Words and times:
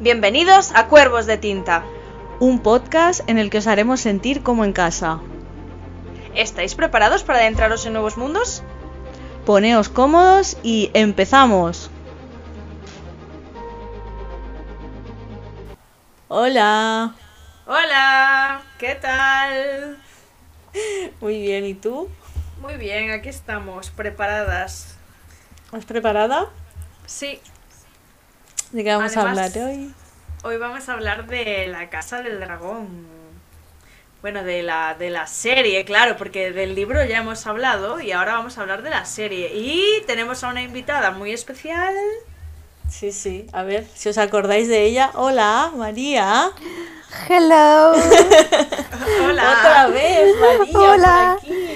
Bienvenidos 0.00 0.72
a 0.74 0.88
Cuervos 0.88 1.24
de 1.26 1.38
Tinta. 1.38 1.84
Un 2.40 2.58
podcast 2.58 3.20
en 3.28 3.38
el 3.38 3.48
que 3.48 3.58
os 3.58 3.68
haremos 3.68 4.00
sentir 4.00 4.42
como 4.42 4.64
en 4.64 4.72
casa. 4.72 5.20
¿Estáis 6.34 6.74
preparados 6.74 7.22
para 7.22 7.38
adentraros 7.38 7.86
en 7.86 7.92
nuevos 7.92 8.16
mundos? 8.16 8.64
Poneos 9.46 9.88
cómodos 9.88 10.58
y 10.64 10.90
empezamos. 10.94 11.90
Hola. 16.26 17.14
Hola, 17.64 18.62
¿qué 18.78 18.96
tal? 18.96 19.98
Muy 21.20 21.40
bien, 21.40 21.64
¿y 21.66 21.74
tú? 21.74 22.08
Muy 22.60 22.74
bien, 22.78 23.12
aquí 23.12 23.28
estamos, 23.28 23.90
preparadas. 23.90 24.96
¿Estás 25.66 25.84
preparada? 25.84 26.48
Sí, 27.06 27.40
¿De 28.74 28.82
qué 28.82 28.90
vamos 28.92 29.16
Además- 29.16 29.38
a 29.38 29.44
hablar 29.44 29.68
hoy? 29.68 29.94
hoy 30.42 30.56
vamos 30.58 30.88
a 30.88 30.92
hablar 30.94 31.26
de 31.28 31.68
la 31.68 31.88
Casa 31.90 32.22
del 32.22 32.40
Dragón. 32.40 33.06
Bueno, 34.20 34.42
de 34.42 34.62
la, 34.64 34.94
de 34.98 35.10
la 35.10 35.26
serie, 35.28 35.84
claro, 35.84 36.16
porque 36.16 36.50
del 36.50 36.74
libro 36.74 37.04
ya 37.04 37.18
hemos 37.18 37.46
hablado 37.46 38.00
y 38.00 38.10
ahora 38.12 38.32
vamos 38.34 38.58
a 38.58 38.62
hablar 38.62 38.82
de 38.82 38.90
la 38.90 39.04
serie. 39.04 39.52
Y 39.54 40.02
tenemos 40.06 40.42
a 40.42 40.48
una 40.48 40.62
invitada 40.62 41.12
muy 41.12 41.32
especial. 41.32 41.94
Sí, 42.90 43.12
sí. 43.12 43.46
A 43.52 43.62
ver, 43.62 43.86
si 43.94 44.08
os 44.08 44.18
acordáis 44.18 44.66
de 44.68 44.82
ella. 44.82 45.10
Hola, 45.14 45.70
María. 45.76 46.50
Hello. 47.28 47.92
Hola. 49.24 49.50
Otra 49.58 49.86
vez, 49.88 50.34
María. 50.40 50.78
Hola. 50.80 51.38
por 51.40 51.52
aquí. 51.52 51.73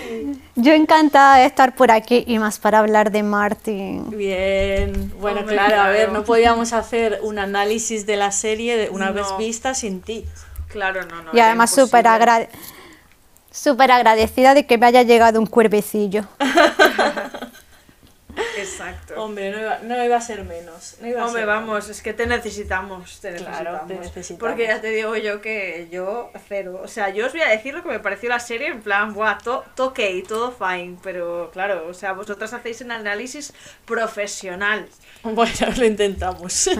Yo 0.60 0.72
encantada 0.72 1.36
de 1.36 1.44
estar 1.46 1.76
por 1.76 1.92
aquí 1.92 2.24
y 2.26 2.40
más 2.40 2.58
para 2.58 2.80
hablar 2.80 3.12
de 3.12 3.22
Martin. 3.22 4.10
Bien, 4.10 5.12
bueno, 5.20 5.40
Hombre, 5.40 5.54
claro, 5.54 5.80
a 5.82 5.88
ver, 5.90 6.10
no 6.10 6.24
podíamos 6.24 6.72
hacer 6.72 7.20
un 7.22 7.38
análisis 7.38 8.06
de 8.06 8.16
la 8.16 8.32
serie 8.32 8.76
de 8.76 8.90
una 8.90 9.06
No. 9.06 9.12
vez 9.14 9.26
vista 9.38 9.74
sin 9.74 10.00
ti. 10.02 10.24
Claro, 10.68 11.04
no, 11.06 11.22
no. 11.22 11.30
y 11.32 11.38
además 11.38 11.70
súper 11.70 12.08
agra- 12.08 12.48
súper 13.52 13.92
agradecida 13.92 14.52
de 14.54 14.66
que 14.66 14.78
me 14.78 14.86
haya 14.86 15.04
llegado 15.04 15.38
un 15.38 15.46
cuervecillo. 15.46 16.24
Exacto. 18.56 19.22
Hombre, 19.22 19.50
no 19.50 19.60
iba, 19.60 19.78
no 19.82 20.04
iba 20.04 20.16
a 20.16 20.20
ser 20.20 20.44
menos. 20.44 20.96
No 21.00 21.06
iba 21.08 21.22
a 21.22 21.26
Hombre, 21.26 21.40
ser 21.42 21.46
vamos, 21.46 21.88
es 21.88 22.02
que 22.02 22.12
te 22.12 22.26
necesitamos, 22.26 23.20
te 23.20 23.34
Claro, 23.34 23.80
te 23.86 23.94
necesitamos. 23.94 24.38
Porque 24.40 24.66
ya 24.66 24.80
te 24.80 24.88
digo 24.90 25.16
yo 25.16 25.40
que 25.40 25.88
yo 25.90 26.30
cero. 26.48 26.80
O 26.82 26.88
sea, 26.88 27.08
yo 27.10 27.26
os 27.26 27.32
voy 27.32 27.42
a 27.42 27.48
decir 27.48 27.74
lo 27.74 27.82
que 27.82 27.88
me 27.90 28.00
pareció 28.00 28.28
la 28.28 28.40
serie, 28.40 28.68
en 28.68 28.80
plan, 28.82 29.14
buah, 29.14 29.38
to- 29.38 29.64
to 29.74 29.86
ok, 29.86 30.00
todo 30.26 30.52
fine. 30.52 30.98
Pero 31.02 31.50
claro, 31.52 31.86
o 31.88 31.94
sea, 31.94 32.12
vosotras 32.12 32.52
hacéis 32.52 32.80
un 32.80 32.92
análisis 32.92 33.52
profesional. 33.84 34.88
Bueno, 35.24 35.66
lo 35.76 35.84
intentamos. 35.84 36.70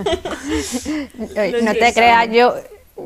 No 1.15 1.73
te 1.75 1.93
creas, 1.93 2.29
yo, 2.31 2.55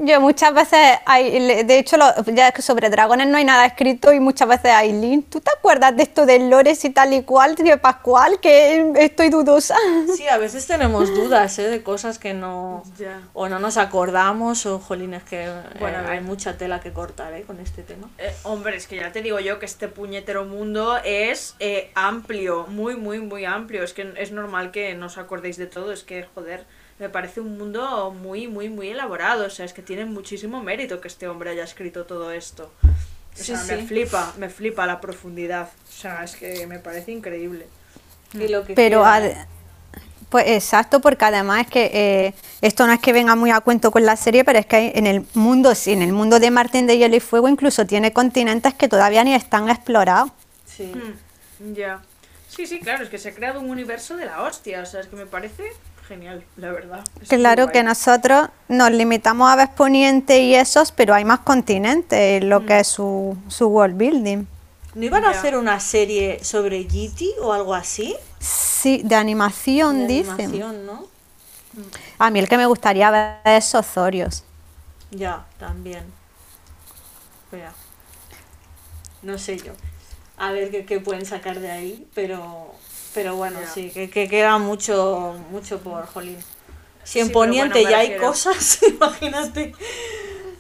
yo 0.01 0.21
muchas 0.21 0.55
veces, 0.55 0.79
hay, 1.05 1.65
de 1.65 1.79
hecho, 1.79 1.97
lo- 1.97 2.25
ya 2.33 2.49
es 2.49 2.55
que 2.55 2.63
sobre 2.63 2.91
dragones 2.91 3.27
no 3.27 3.37
hay 3.37 3.45
nada 3.45 3.67
escrito 3.67 4.13
y 4.13 4.21
muchas 4.21 4.49
veces 4.49 4.73
Aileen, 4.73 5.23
¿tú 5.23 5.41
te 5.41 5.51
acuerdas 5.57 5.95
de 5.97 6.03
esto 6.03 6.27
del 6.27 6.49
Lores 6.51 6.85
y 6.85 6.91
tal 6.91 7.13
y 7.13 7.23
cual, 7.23 7.55
de 7.55 7.77
Pascual? 7.79 8.41
Que 8.41 8.93
estoy 8.97 9.29
dudosa. 9.29 9.77
Sí, 10.17 10.27
a 10.29 10.39
veces 10.39 10.67
tenemos 10.67 11.15
dudas 11.15 11.59
¿eh? 11.59 11.69
de 11.69 11.83
cosas 11.83 12.19
que 12.19 12.35
no... 12.35 12.83
Ya. 12.99 13.21
O 13.33 13.49
no 13.49 13.59
nos 13.59 13.77
acordamos, 13.79 14.65
o 14.67 14.79
jolines 14.79 15.23
que 15.25 15.45
eh, 15.45 15.53
Bueno, 15.81 15.99
hay 16.09 16.21
mucha 16.21 16.57
tela 16.57 16.81
que 16.81 16.93
cortar 16.93 17.33
¿eh? 17.35 17.43
con 17.43 17.59
este 17.61 17.83
tema. 17.83 18.09
Eh, 18.19 18.33
hombre, 18.45 18.77
es 18.77 18.87
que 18.87 18.97
ya 18.97 19.11
te 19.13 19.23
digo 19.23 19.41
yo 19.41 19.59
que 19.59 19.67
este 19.67 19.89
puñetero 19.89 20.45
mundo 20.45 20.99
es 21.05 21.55
eh, 21.59 21.91
amplio, 21.95 22.67
muy, 22.69 22.97
muy, 22.97 23.19
muy 23.21 23.45
amplio. 23.45 23.83
Es 23.83 23.93
que 23.93 24.13
es 24.17 24.31
normal 24.33 24.71
que 24.71 24.95
no 24.95 25.07
os 25.07 25.19
acordéis 25.19 25.57
de 25.57 25.67
todo. 25.67 25.93
Es 25.93 26.03
que, 26.05 26.27
joder, 26.35 26.65
me 26.99 27.09
parece 27.09 27.41
un 27.41 27.59
mundo 27.59 28.11
muy, 28.11 28.47
muy, 28.49 28.69
muy 28.69 28.89
elaborado. 28.89 29.47
O 29.47 29.51
sea, 29.51 29.65
es 29.65 29.73
que 29.73 29.83
tiene 29.83 30.05
muchísimo 30.05 30.63
mérito 30.63 31.01
que 31.01 31.09
este 31.09 31.29
hombre 31.29 31.51
haya 31.51 31.65
escrito 31.65 32.05
todo 32.05 32.31
esto. 32.33 32.71
O 32.85 33.43
sea, 33.43 33.59
sí. 33.59 33.73
me 33.75 33.83
flipa, 33.87 34.33
me 34.39 34.49
flipa 34.49 34.87
la 34.87 35.01
profundidad. 35.01 35.69
O 35.89 35.93
sea, 35.93 36.23
es 36.25 36.37
que 36.37 36.67
me 36.67 36.79
parece 36.79 37.13
increíble. 37.13 37.67
Y 38.35 38.49
lo 38.49 38.65
que 38.65 38.75
Pero, 38.75 38.99
quiera. 39.03 39.15
ad- 39.17 39.47
pues 40.29 40.47
exacto, 40.49 41.01
porque 41.01 41.27
además 41.27 41.63
es 41.63 41.67
que 41.67 41.91
eh, 41.93 42.35
esto 42.63 42.87
no 42.87 42.93
es 42.95 43.01
que 43.01 43.13
venga 43.13 43.35
muy 43.37 43.51
a 43.51 43.61
cuento 43.61 43.91
con 43.91 44.07
la 44.07 44.17
serie, 44.17 44.45
pero 44.45 44.59
es 44.59 44.65
que 44.67 44.77
hay- 44.77 44.93
en 44.95 45.07
el 45.07 45.27
mundo, 45.35 45.75
sí, 45.75 45.93
en 45.93 46.01
el 46.01 46.13
mundo 46.13 46.41
de 46.41 46.51
Martín 46.51 46.87
de 46.87 46.97
Hielo 46.97 47.17
y 47.17 47.21
Fuego 47.21 47.49
incluso 47.49 47.85
tiene 47.85 48.15
continentes 48.15 48.73
que 48.73 48.89
todavía 48.89 49.25
ni 49.25 49.35
están 49.35 49.69
explorados. 49.69 50.31
Sí. 50.65 50.85
Mm, 51.61 51.75
ya. 51.75 52.01
Sí, 52.49 52.67
sí, 52.67 52.81
claro, 52.81 53.05
es 53.05 53.11
que 53.11 53.19
se 53.19 53.29
ha 53.31 53.35
creado 53.35 53.61
un 53.61 53.69
universo 53.69 54.17
de 54.17 54.25
la 54.25 54.43
hostia. 54.43 54.81
O 54.81 54.87
sea, 54.87 55.01
es 55.01 55.07
que 55.07 55.17
me 55.17 55.27
parece 55.27 55.65
genial, 56.13 56.45
la 56.57 56.73
verdad. 56.73 57.05
Claro 57.29 57.69
que 57.69 57.83
nosotros 57.83 58.49
nos 58.69 58.91
limitamos 58.91 59.51
a 59.51 59.57
ver 59.57 59.71
Poniente 59.75 60.41
y 60.41 60.55
esos, 60.55 60.93
pero 60.93 61.15
hay 61.15 61.25
más 61.25 61.41
continentes 61.41 62.43
en 62.43 62.49
lo 62.51 62.67
que 62.67 62.81
es 62.81 62.89
su, 62.89 63.37
su 63.49 63.67
world 63.69 63.97
building. 63.97 64.45
¿No 64.95 65.05
iban 65.05 65.25
a 65.25 65.31
hacer 65.31 65.57
una 65.57 65.81
serie 65.81 66.45
sobre 66.45 66.85
Giti 66.85 67.31
o 67.41 67.53
algo 67.53 67.75
así? 67.75 68.15
Sí, 68.41 69.01
de 69.05 69.15
animación, 69.15 70.07
De 70.07 70.15
dicen. 70.15 70.41
animación, 70.41 70.87
¿no? 70.87 71.07
A 72.19 72.31
mí 72.31 72.39
el 72.39 72.49
que 72.49 72.59
me 72.59 72.67
gustaría 72.67 73.11
ver 73.11 73.39
es 73.45 73.75
Ozorios. 73.75 74.45
Ya, 75.11 75.47
también. 75.59 76.05
Espera. 77.45 77.73
No 79.23 79.39
sé 79.39 79.57
yo. 79.59 79.73
A 80.37 80.53
ver 80.53 80.71
qué, 80.71 80.85
qué 80.85 81.01
pueden 81.01 81.25
sacar 81.25 81.61
de 81.61 81.71
ahí, 81.71 82.07
pero 82.15 82.73
pero 83.15 83.37
bueno, 83.37 83.59
sí, 83.73 83.91
que, 83.91 84.09
que 84.11 84.29
queda 84.29 84.59
mucho 84.59 85.35
mucho 85.51 85.79
por 85.81 86.07
Jolín. 86.07 86.39
Si 87.05 87.19
en 87.21 87.27
Sí, 87.27 87.33
Poniente 87.33 87.81
bueno, 87.83 87.91
ya 87.91 87.99
hay 87.99 88.17
cosas, 88.17 88.79
imagínate. 88.89 89.75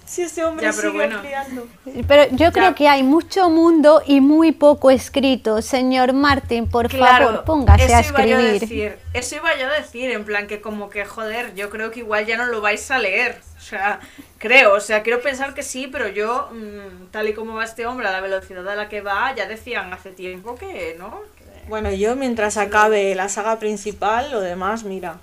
Si 0.04 0.20
este 0.22 0.44
hombre 0.44 0.66
Ya, 0.66 0.72
pero 0.72 0.90
sigue 0.90 0.92
bueno. 0.92 1.16
ampliando. 1.16 1.66
Pero 2.06 2.36
yo 2.36 2.52
creo 2.52 2.74
que 2.74 2.86
hay 2.86 3.02
mucho 3.02 3.48
mundo 3.48 4.02
y 4.06 4.20
muy 4.20 4.52
poco 4.52 4.90
escrito. 4.90 5.62
Señor 5.62 6.12
Martín, 6.12 6.68
por 6.68 6.90
favor, 6.90 7.44
póngase 7.44 7.84
eso 7.84 7.94
a 7.94 8.00
iba 8.02 8.26
yo 8.26 8.36
a 8.36 8.40
escribir. 8.40 8.60
decir, 8.60 8.98
eso 9.14 9.36
iba 9.36 9.56
yo 9.56 9.66
a 9.68 9.72
decir, 9.72 10.10
en 10.10 10.24
plan 10.26 10.46
que 10.48 10.60
como 10.60 10.90
que 10.90 11.06
joder, 11.06 11.54
yo 11.54 11.70
creo 11.70 11.90
que 11.90 12.00
igual 12.00 12.26
ya 12.26 12.36
no 12.36 12.44
lo 12.46 12.60
vais 12.60 12.90
a 12.90 12.98
leer. 12.98 13.40
O 13.56 13.60
sea, 13.64 14.00
creo, 14.36 14.74
o 14.74 14.80
sea, 14.80 15.02
quiero 15.02 15.22
pensar 15.22 15.54
que 15.54 15.62
sí, 15.62 15.86
pero 15.86 16.08
yo, 16.08 16.50
mm, 16.52 17.06
tal 17.10 17.28
y 17.28 17.32
como 17.32 17.54
va 17.54 17.64
este 17.64 17.86
hombre, 17.86 18.06
a 18.08 18.12
la 18.12 18.20
velocidad 18.20 18.68
a 18.68 18.74
la 18.74 18.88
que 18.90 19.00
va, 19.00 19.34
ya 19.34 19.46
decían 19.46 19.92
hace 19.94 20.10
tiempo 20.10 20.56
que, 20.56 20.94
¿no? 20.98 21.20
Que- 21.38 21.41
Bueno, 21.72 21.90
yo 21.90 22.16
mientras 22.16 22.58
acabe 22.58 23.14
la 23.14 23.30
saga 23.30 23.58
principal, 23.58 24.30
lo 24.30 24.40
demás, 24.42 24.84
mira. 24.84 25.16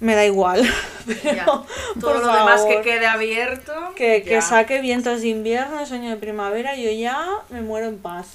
Me 0.00 0.14
da 0.14 0.24
igual. 0.24 0.66
Pero, 1.06 1.20
ya. 1.36 1.44
Todo 1.44 1.66
por 2.00 2.20
lo 2.24 2.32
demás 2.32 2.62
que 2.62 2.80
quede 2.80 3.06
abierto. 3.06 3.74
que, 3.94 4.22
que 4.22 4.40
saque 4.40 4.80
vientos 4.80 5.20
de 5.20 5.28
invierno, 5.28 5.84
sueño 5.84 6.08
de 6.08 6.16
primavera, 6.16 6.76
yo 6.76 6.90
ya 6.90 7.26
me 7.50 7.60
muero 7.60 7.88
en 7.88 7.98
paz. 7.98 8.26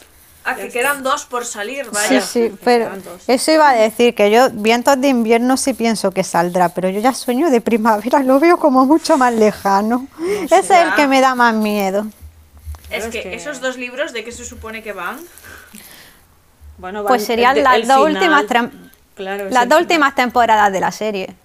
Ah, 0.45 0.51
ya 0.51 0.55
que 0.57 0.67
está. 0.67 0.79
quedan 0.81 1.01
dos 1.01 1.25
por 1.25 1.45
salir, 1.47 1.85
Sí, 1.85 1.91
vaya. 1.93 2.21
sí, 2.21 2.51
pero 2.63 2.85
tantos. 2.89 3.23
eso 3.27 3.51
iba 3.51 3.69
a 3.71 3.73
decir 3.73 4.13
que 4.13 4.29
yo 4.29 4.51
vientos 4.51 5.01
de 5.01 5.07
invierno 5.07 5.57
sí 5.57 5.73
pienso 5.73 6.11
que 6.11 6.23
saldrá, 6.23 6.69
pero 6.69 6.89
yo 6.89 6.99
ya 6.99 7.13
sueño 7.15 7.49
de 7.49 7.59
primavera, 7.59 8.19
lo 8.21 8.39
veo 8.39 8.57
como 8.57 8.85
mucho 8.85 9.17
más 9.17 9.33
lejano. 9.33 10.05
Ese 10.43 10.59
es 10.59 10.69
el 10.69 10.93
que 10.93 11.07
me 11.07 11.21
da 11.21 11.33
más 11.33 11.55
miedo. 11.55 12.05
Es 12.91 13.05
que, 13.07 13.17
es 13.17 13.23
que- 13.23 13.33
esos 13.33 13.61
dos 13.61 13.77
libros, 13.77 14.13
¿de 14.13 14.23
qué 14.23 14.31
se 14.31 14.45
supone 14.45 14.83
que 14.83 14.93
van? 14.93 15.17
Bueno, 16.77 17.03
Pues 17.05 17.25
serían 17.25 17.57
el- 17.57 17.63
las 17.63 17.75
el 17.75 17.87
dos 17.87 18.07
final, 18.07 18.13
últimas 18.13 18.45
Claro, 19.15 19.49
Las 19.49 19.69
dos 19.69 19.79
últimas 19.81 20.15
temporadas 20.15 20.71
de 20.71 20.79
la 20.79 20.91
serie. 20.91 21.35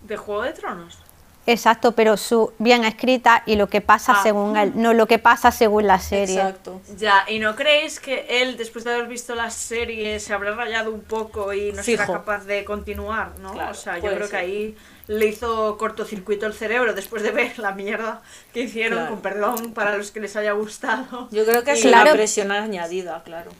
¿De 0.00 0.16
Juego 0.16 0.42
de 0.42 0.52
Tronos? 0.52 0.98
Exacto, 1.44 1.92
pero 1.92 2.16
su 2.16 2.52
bien 2.58 2.84
escrita 2.84 3.42
y 3.46 3.56
lo 3.56 3.66
que 3.68 3.80
pasa 3.80 4.12
Ah. 4.16 4.22
según 4.22 4.56
él, 4.56 4.72
no 4.76 4.94
lo 4.94 5.06
que 5.08 5.18
pasa 5.18 5.50
según 5.50 5.88
la 5.88 5.98
serie. 5.98 6.36
Exacto. 6.36 6.80
Ya, 6.96 7.24
¿y 7.28 7.40
no 7.40 7.56
creéis 7.56 7.98
que 7.98 8.26
él, 8.42 8.56
después 8.56 8.84
de 8.84 8.94
haber 8.94 9.08
visto 9.08 9.34
la 9.34 9.50
serie, 9.50 10.20
se 10.20 10.32
habrá 10.32 10.54
rayado 10.54 10.92
un 10.92 11.00
poco 11.02 11.52
y 11.52 11.72
no 11.72 11.82
será 11.82 12.04
Fijo. 12.04 12.12
capaz 12.12 12.44
de 12.44 12.64
continuar, 12.64 13.32
¿no? 13.40 13.52
Claro, 13.54 13.72
o 13.72 13.74
sea, 13.74 13.98
yo 13.98 14.14
creo 14.14 14.28
que 14.28 14.36
ahí 14.36 14.76
le 15.08 15.26
hizo 15.26 15.76
cortocircuito 15.78 16.46
el 16.46 16.54
cerebro 16.54 16.94
después 16.94 17.24
de 17.24 17.32
ver 17.32 17.58
la 17.58 17.72
mierda 17.72 18.22
que 18.54 18.60
hicieron, 18.60 19.00
Claro. 19.00 19.10
con 19.14 19.20
perdón 19.20 19.74
para 19.74 19.96
los 19.98 20.12
que 20.12 20.20
les 20.20 20.36
haya 20.36 20.52
gustado. 20.52 21.28
Yo 21.32 21.44
creo 21.44 21.64
que 21.64 21.72
es 21.72 21.82
Claro. 21.82 22.04
la 22.06 22.12
presión 22.12 22.52
añadida, 22.52 23.20
claro. 23.24 23.50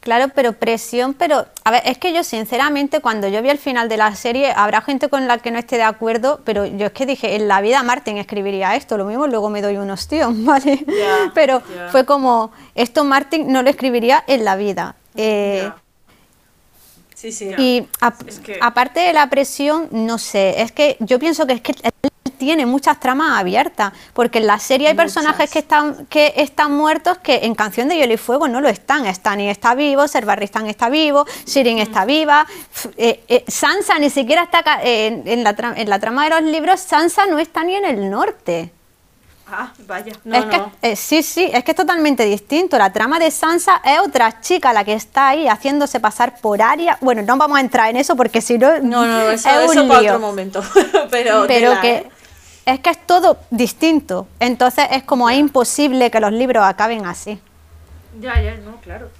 Claro, 0.00 0.28
pero 0.34 0.54
presión, 0.54 1.12
pero 1.12 1.46
a 1.62 1.70
ver, 1.70 1.82
es 1.84 1.98
que 1.98 2.14
yo 2.14 2.24
sinceramente 2.24 3.00
cuando 3.00 3.28
yo 3.28 3.42
vi 3.42 3.50
el 3.50 3.58
final 3.58 3.86
de 3.90 3.98
la 3.98 4.14
serie, 4.16 4.50
habrá 4.56 4.80
gente 4.80 5.10
con 5.10 5.28
la 5.28 5.36
que 5.38 5.50
no 5.50 5.58
esté 5.58 5.76
de 5.76 5.82
acuerdo, 5.82 6.40
pero 6.44 6.64
yo 6.64 6.86
es 6.86 6.92
que 6.92 7.04
dije, 7.04 7.36
en 7.36 7.48
la 7.48 7.60
vida 7.60 7.82
Martin 7.82 8.16
escribiría 8.16 8.76
esto, 8.76 8.96
lo 8.96 9.04
mismo 9.04 9.26
luego 9.26 9.50
me 9.50 9.60
doy 9.60 9.76
unos 9.76 10.08
tíos, 10.08 10.32
¿vale? 10.44 10.84
Pero 11.34 11.60
fue 11.92 12.06
como, 12.06 12.50
esto 12.74 13.04
Martin 13.04 13.52
no 13.52 13.62
lo 13.62 13.68
escribiría 13.68 14.24
en 14.26 14.44
la 14.46 14.56
vida. 14.56 14.94
Eh. 15.16 15.70
Sí, 17.14 17.30
sí. 17.32 17.50
Y 17.58 17.86
a- 18.00 18.14
Es 18.26 18.38
que- 18.38 18.58
aparte 18.62 19.00
de 19.00 19.12
la 19.12 19.28
presión, 19.28 19.88
no 19.90 20.16
sé, 20.16 20.62
es 20.62 20.72
que 20.72 20.96
yo 21.00 21.18
pienso 21.18 21.46
que 21.46 21.52
es 21.52 21.60
que 21.60 21.74
tiene 22.40 22.64
muchas 22.64 22.98
tramas 22.98 23.38
abiertas, 23.38 23.92
porque 24.14 24.38
en 24.38 24.46
la 24.46 24.58
serie 24.58 24.88
hay 24.88 24.94
personajes 24.94 25.50
que 25.50 25.58
están, 25.60 26.06
que 26.06 26.32
están 26.36 26.72
muertos 26.72 27.18
que 27.18 27.40
en 27.44 27.54
Canción 27.54 27.86
de 27.88 27.96
Hielo 27.96 28.14
y 28.14 28.16
Fuego 28.16 28.48
no 28.48 28.60
lo 28.62 28.68
están. 28.68 29.04
Stanny 29.06 29.50
está 29.50 29.74
vivo, 29.74 30.08
Serbarristan 30.08 30.66
está 30.66 30.88
vivo, 30.88 31.26
Shirin 31.46 31.78
está 31.78 32.06
viva, 32.06 32.46
eh, 32.96 33.22
eh, 33.28 33.44
Sansa 33.46 33.98
ni 33.98 34.08
siquiera 34.08 34.44
está 34.44 34.64
eh, 34.82 35.06
en, 35.06 35.28
en 35.28 35.44
la 35.44 35.54
en 35.76 35.90
la 35.90 35.98
trama 35.98 36.24
de 36.24 36.30
los 36.30 36.42
libros, 36.42 36.80
Sansa 36.80 37.26
no 37.26 37.38
está 37.38 37.62
ni 37.62 37.74
en 37.76 37.84
el 37.84 38.08
norte. 38.10 38.72
Ah, 39.52 39.72
vaya. 39.84 40.12
No, 40.22 40.36
es 40.36 40.44
que, 40.44 40.58
no. 40.58 40.72
eh, 40.80 40.94
sí, 40.94 41.24
sí, 41.24 41.50
es 41.52 41.64
que 41.64 41.72
es 41.72 41.76
totalmente 41.76 42.24
distinto. 42.24 42.78
La 42.78 42.92
trama 42.92 43.18
de 43.18 43.32
Sansa 43.32 43.82
es 43.84 43.98
otra 43.98 44.40
chica 44.40 44.72
la 44.72 44.84
que 44.84 44.94
está 44.94 45.30
ahí 45.30 45.48
haciéndose 45.48 45.98
pasar 45.98 46.38
por 46.40 46.62
Aria. 46.62 46.96
Bueno, 47.00 47.22
no 47.22 47.36
vamos 47.36 47.58
a 47.58 47.60
entrar 47.60 47.90
en 47.90 47.96
eso 47.96 48.14
porque 48.14 48.40
si 48.42 48.58
no, 48.58 48.78
No, 48.78 49.04
no, 49.04 49.28
eso, 49.28 49.48
es 49.50 49.70
eso 49.72 49.82
un 49.82 49.88
para 49.88 50.02
lío. 50.02 50.14
otro 50.14 50.20
momento. 50.24 50.62
pero 51.10 51.46
Pero 51.48 51.80
que. 51.80 52.08
Es 52.66 52.80
que 52.80 52.90
es 52.90 53.06
todo 53.06 53.38
distinto. 53.50 54.26
Entonces 54.38 54.86
es 54.90 55.02
como 55.04 55.28
es 55.30 55.38
imposible 55.38 56.10
que 56.10 56.20
los 56.20 56.32
libros 56.32 56.64
acaben 56.64 57.06
así. 57.06 57.40
Ya, 58.20 58.40
ya, 58.40 58.56
no, 58.56 58.76
claro. 58.80 59.10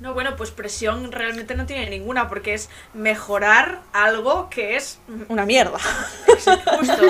No, 0.00 0.14
bueno, 0.14 0.34
pues 0.36 0.50
presión 0.50 1.12
realmente 1.12 1.54
no 1.54 1.64
tiene 1.64 1.88
ninguna, 1.88 2.28
porque 2.28 2.54
es 2.54 2.68
mejorar 2.92 3.78
algo 3.92 4.50
que 4.50 4.74
es 4.74 4.98
Una 5.28 5.46
mierda. 5.46 5.78
justo. 6.26 7.02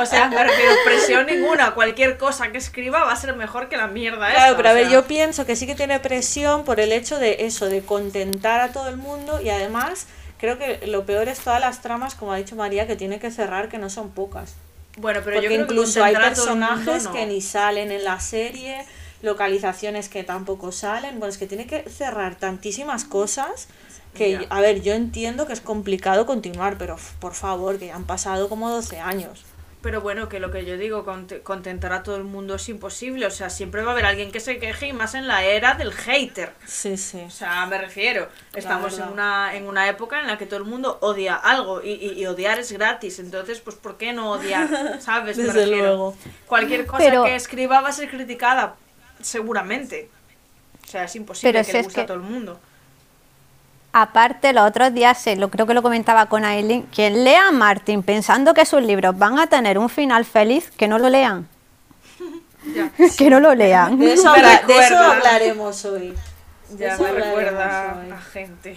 O 0.00 0.06
sea, 0.06 0.28
me 0.28 0.44
refiero, 0.44 0.72
presión 0.84 1.26
ninguna. 1.26 1.74
Cualquier 1.74 2.16
cosa 2.16 2.52
que 2.52 2.58
escriba 2.58 3.02
va 3.02 3.10
a 3.12 3.16
ser 3.16 3.34
mejor 3.34 3.68
que 3.68 3.76
la 3.76 3.88
mierda 3.88 4.30
Claro, 4.30 4.44
esta, 4.52 4.56
pero 4.56 4.68
a 4.68 4.72
ver, 4.72 4.84
sea. 4.84 4.92
yo 4.92 5.06
pienso 5.08 5.46
que 5.46 5.56
sí 5.56 5.66
que 5.66 5.74
tiene 5.74 5.98
presión 5.98 6.62
por 6.64 6.78
el 6.78 6.92
hecho 6.92 7.18
de 7.18 7.38
eso, 7.40 7.66
de 7.66 7.82
contentar 7.82 8.60
a 8.60 8.68
todo 8.72 8.88
el 8.88 8.98
mundo 8.98 9.40
y 9.40 9.50
además 9.50 10.06
creo 10.38 10.58
que 10.58 10.86
lo 10.86 11.04
peor 11.04 11.26
es 11.26 11.40
todas 11.40 11.60
las 11.60 11.82
tramas, 11.82 12.14
como 12.14 12.32
ha 12.32 12.36
dicho 12.36 12.54
María, 12.54 12.86
que 12.86 12.94
tiene 12.94 13.18
que 13.18 13.32
cerrar, 13.32 13.68
que 13.68 13.78
no 13.78 13.90
son 13.90 14.10
pocas. 14.10 14.54
Bueno, 15.00 15.20
pero 15.24 15.36
yo 15.36 15.42
Porque 15.42 15.54
creo 15.54 15.66
que 15.66 15.72
incluso 15.72 16.02
hay 16.02 16.14
mundo, 16.14 16.28
personajes 16.28 17.04
no. 17.04 17.12
que 17.12 17.26
ni 17.26 17.40
salen 17.40 17.92
en 17.92 18.04
la 18.04 18.20
serie, 18.20 18.84
localizaciones 19.22 20.08
que 20.08 20.24
tampoco 20.24 20.72
salen. 20.72 21.18
Bueno, 21.18 21.32
es 21.32 21.38
que 21.38 21.46
tiene 21.46 21.66
que 21.66 21.88
cerrar 21.88 22.36
tantísimas 22.36 23.04
cosas 23.04 23.68
que, 24.14 24.46
a 24.50 24.60
ver, 24.60 24.82
yo 24.82 24.94
entiendo 24.94 25.46
que 25.46 25.52
es 25.52 25.60
complicado 25.60 26.26
continuar, 26.26 26.76
pero 26.78 26.96
por 27.20 27.34
favor, 27.34 27.78
que 27.78 27.86
ya 27.86 27.96
han 27.96 28.04
pasado 28.04 28.48
como 28.48 28.70
12 28.70 28.98
años. 29.00 29.44
Pero 29.80 30.00
bueno, 30.00 30.28
que 30.28 30.40
lo 30.40 30.50
que 30.50 30.64
yo 30.64 30.76
digo, 30.76 31.04
cont- 31.06 31.40
contentar 31.44 31.92
a 31.92 32.02
todo 32.02 32.16
el 32.16 32.24
mundo 32.24 32.56
es 32.56 32.68
imposible. 32.68 33.26
O 33.26 33.30
sea, 33.30 33.48
siempre 33.48 33.82
va 33.82 33.90
a 33.90 33.92
haber 33.92 34.06
alguien 34.06 34.32
que 34.32 34.40
se 34.40 34.58
queje 34.58 34.88
y 34.88 34.92
más 34.92 35.14
en 35.14 35.28
la 35.28 35.44
era 35.44 35.74
del 35.74 35.92
hater. 35.92 36.52
Sí, 36.66 36.96
sí. 36.96 37.22
O 37.24 37.30
sea, 37.30 37.64
me 37.66 37.78
refiero, 37.78 38.28
estamos 38.54 38.98
en 38.98 39.08
una, 39.08 39.54
en 39.54 39.68
una 39.68 39.88
época 39.88 40.20
en 40.20 40.26
la 40.26 40.36
que 40.36 40.46
todo 40.46 40.58
el 40.58 40.64
mundo 40.64 40.98
odia 41.00 41.36
algo 41.36 41.80
y, 41.80 41.90
y- 41.92 42.20
y 42.20 42.26
odiar 42.26 42.58
es 42.58 42.72
gratis, 42.72 43.20
entonces, 43.20 43.60
pues, 43.60 43.76
¿por 43.76 43.96
qué 43.96 44.12
no 44.12 44.32
odiar? 44.32 44.68
¿Sabes? 45.00 45.36
Me 45.38 45.44
Desde 45.44 45.60
refiero. 45.60 45.86
luego. 45.86 46.16
Cualquier 46.46 46.84
cosa 46.84 46.98
Pero- 47.04 47.22
que 47.24 47.36
escriba 47.36 47.80
va 47.80 47.90
a 47.90 47.92
ser 47.92 48.10
criticada, 48.10 48.74
seguramente. 49.22 50.10
O 50.84 50.86
sea, 50.90 51.04
es 51.04 51.14
imposible 51.16 51.52
Pero 51.52 51.60
que 51.60 51.64
si 51.66 51.72
le 51.74 51.78
es 51.80 51.86
guste 51.86 52.00
a 52.00 52.06
todo 52.06 52.16
el 52.16 52.22
mundo. 52.24 52.58
Aparte, 54.02 54.52
los 54.52 54.68
otros 54.68 54.92
días, 54.94 55.18
se- 55.20 55.36
lo, 55.36 55.50
creo 55.50 55.66
que 55.66 55.74
lo 55.74 55.82
comentaba 55.82 56.26
con 56.26 56.44
Aileen, 56.44 56.82
quien 56.94 57.24
lea 57.24 57.48
a 57.48 57.52
Martin 57.52 58.02
pensando 58.02 58.54
que 58.54 58.64
sus 58.66 58.82
libros 58.82 59.16
van 59.18 59.38
a 59.38 59.46
tener 59.46 59.78
un 59.78 59.88
final 59.88 60.24
feliz, 60.24 60.70
que 60.76 60.88
no 60.88 60.98
lo 60.98 61.08
lean. 61.08 61.48
Ya, 62.74 62.90
que 63.16 63.30
no 63.30 63.40
lo 63.40 63.54
lean. 63.54 63.98
De 63.98 64.12
eso, 64.14 64.24
Me 64.24 64.28
habla- 64.40 64.62
de 64.66 64.72
eso 64.74 64.80
recuerda. 64.90 65.12
hablaremos 65.16 65.84
hoy. 65.84 66.14
De 66.70 66.84
ya 66.84 66.94
eso 66.94 67.02
me 67.04 67.12
recuerda 67.12 67.98
hoy. 68.04 68.10
a 68.10 68.20
gente. 68.20 68.76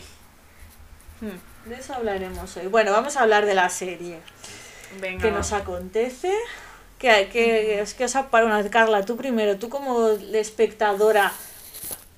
Hmm, 1.19 1.69
De 1.69 1.75
eso 1.75 1.93
hablaremos 1.95 2.55
hoy. 2.57 2.67
Bueno, 2.67 2.91
vamos 2.91 3.17
a 3.17 3.21
hablar 3.21 3.45
de 3.45 3.53
la 3.55 3.69
serie. 3.69 4.19
Venga. 5.01 5.21
¿Qué 5.23 5.31
va. 5.31 5.37
nos 5.37 5.51
acontece? 5.51 6.31
¿Qué, 6.99 7.29
qué, 7.33 7.81
es 7.81 7.93
que 7.95 8.05
os 8.05 8.15
una 8.15 8.63
Carla, 8.69 9.03
tú 9.03 9.17
primero, 9.17 9.57
tú 9.57 9.67
como 9.69 10.09
espectadora, 10.33 11.31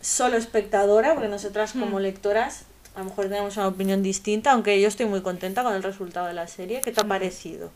solo 0.02 0.36
espectadora, 0.38 1.14
porque 1.14 1.30
nosotras 1.30 1.72
como 1.72 2.00
lectoras 2.02 2.66
a 2.96 3.00
lo 3.00 3.06
mejor 3.06 3.26
tenemos 3.30 3.58
una 3.58 3.68
opinión 3.68 4.04
distinta, 4.04 4.52
aunque 4.52 4.80
yo 4.82 4.88
estoy 4.88 5.06
muy 5.08 5.22
contenta 5.22 5.64
con 5.64 5.74
el 5.74 5.84
resultado 5.84 6.28
de 6.28 6.34
la 6.34 6.48
serie. 6.48 6.82
¿Qué 6.82 6.92
te 6.92 7.02
ha 7.02 7.08
parecido? 7.08 7.72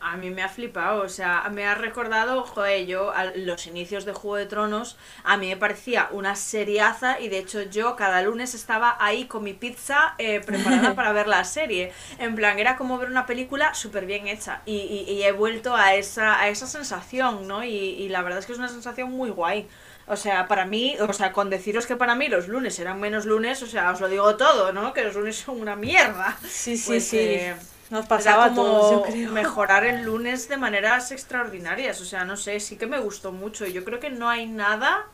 A 0.00 0.18
mí 0.18 0.28
me 0.28 0.42
ha 0.42 0.50
flipado, 0.50 1.00
o 1.02 1.08
sea, 1.08 1.48
me 1.50 1.64
ha 1.64 1.74
recordado, 1.74 2.42
joder, 2.44 2.84
yo 2.86 3.10
a 3.10 3.24
los 3.36 3.66
inicios 3.66 4.04
de 4.04 4.12
Juego 4.12 4.36
de 4.36 4.44
Tronos, 4.44 4.98
a 5.22 5.38
mí 5.38 5.48
me 5.48 5.56
parecía 5.56 6.08
una 6.12 6.36
seriaza 6.36 7.18
y 7.20 7.30
de 7.30 7.38
hecho 7.38 7.62
yo 7.62 7.96
cada 7.96 8.20
lunes 8.20 8.52
estaba 8.54 8.98
ahí 9.00 9.24
con 9.24 9.42
mi 9.44 9.54
pizza 9.54 10.14
eh, 10.18 10.40
preparada 10.40 10.94
para 10.94 11.12
ver 11.14 11.26
la 11.26 11.42
serie. 11.44 11.90
En 12.18 12.34
plan, 12.34 12.58
era 12.58 12.76
como 12.76 12.98
ver 12.98 13.08
una 13.08 13.24
película 13.24 13.72
súper 13.72 14.04
bien 14.04 14.28
hecha 14.28 14.60
y, 14.66 14.74
y- 14.76 15.10
y 15.10 15.22
he 15.22 15.32
vuelto 15.32 15.74
a 15.74 15.94
esa, 15.94 16.38
a 16.38 16.48
esa 16.48 16.66
sensación, 16.66 17.48
¿no? 17.48 17.64
Y, 17.64 17.68
y 17.70 18.08
la 18.10 18.20
verdad 18.20 18.40
es 18.40 18.46
que 18.46 18.52
es 18.52 18.58
una 18.58 18.68
sensación 18.68 19.10
muy 19.10 19.30
guay. 19.30 19.66
O 20.06 20.16
sea, 20.16 20.48
para 20.48 20.66
mí, 20.66 20.96
o 21.00 21.12
sea, 21.12 21.32
con 21.32 21.50
deciros 21.50 21.86
que 21.86 21.96
para 21.96 22.14
mí 22.14 22.28
los 22.28 22.48
lunes 22.48 22.78
eran 22.78 23.00
menos 23.00 23.24
lunes, 23.24 23.62
o 23.62 23.66
sea, 23.66 23.90
os 23.90 24.00
lo 24.00 24.08
digo 24.08 24.36
todo, 24.36 24.72
¿no? 24.72 24.92
Que 24.92 25.04
los 25.04 25.14
lunes 25.14 25.36
son 25.36 25.60
una 25.60 25.76
mierda. 25.76 26.36
Sí, 26.46 26.76
sí, 26.76 26.84
Pues, 26.86 27.04
sí. 27.08 27.18
eh, 27.18 27.56
Nos 27.90 28.06
pasaba 28.06 28.52
como 28.54 28.54
todos, 28.54 28.90
yo 28.90 29.02
creo. 29.02 29.32
mejorar 29.32 29.84
el 29.84 30.02
lunes 30.02 30.48
de 30.48 30.56
maneras 30.56 31.10
extraordinarias. 31.12 32.00
O 32.00 32.04
sea, 32.04 32.24
no 32.24 32.36
sé, 32.36 32.60
sí 32.60 32.76
que 32.76 32.86
me 32.86 32.98
gustó 32.98 33.32
mucho. 33.32 33.66
Yo 33.66 33.84
creo 33.84 34.00
que 34.00 34.10
no 34.10 34.28
hay 34.28 34.46
nada 34.46 35.06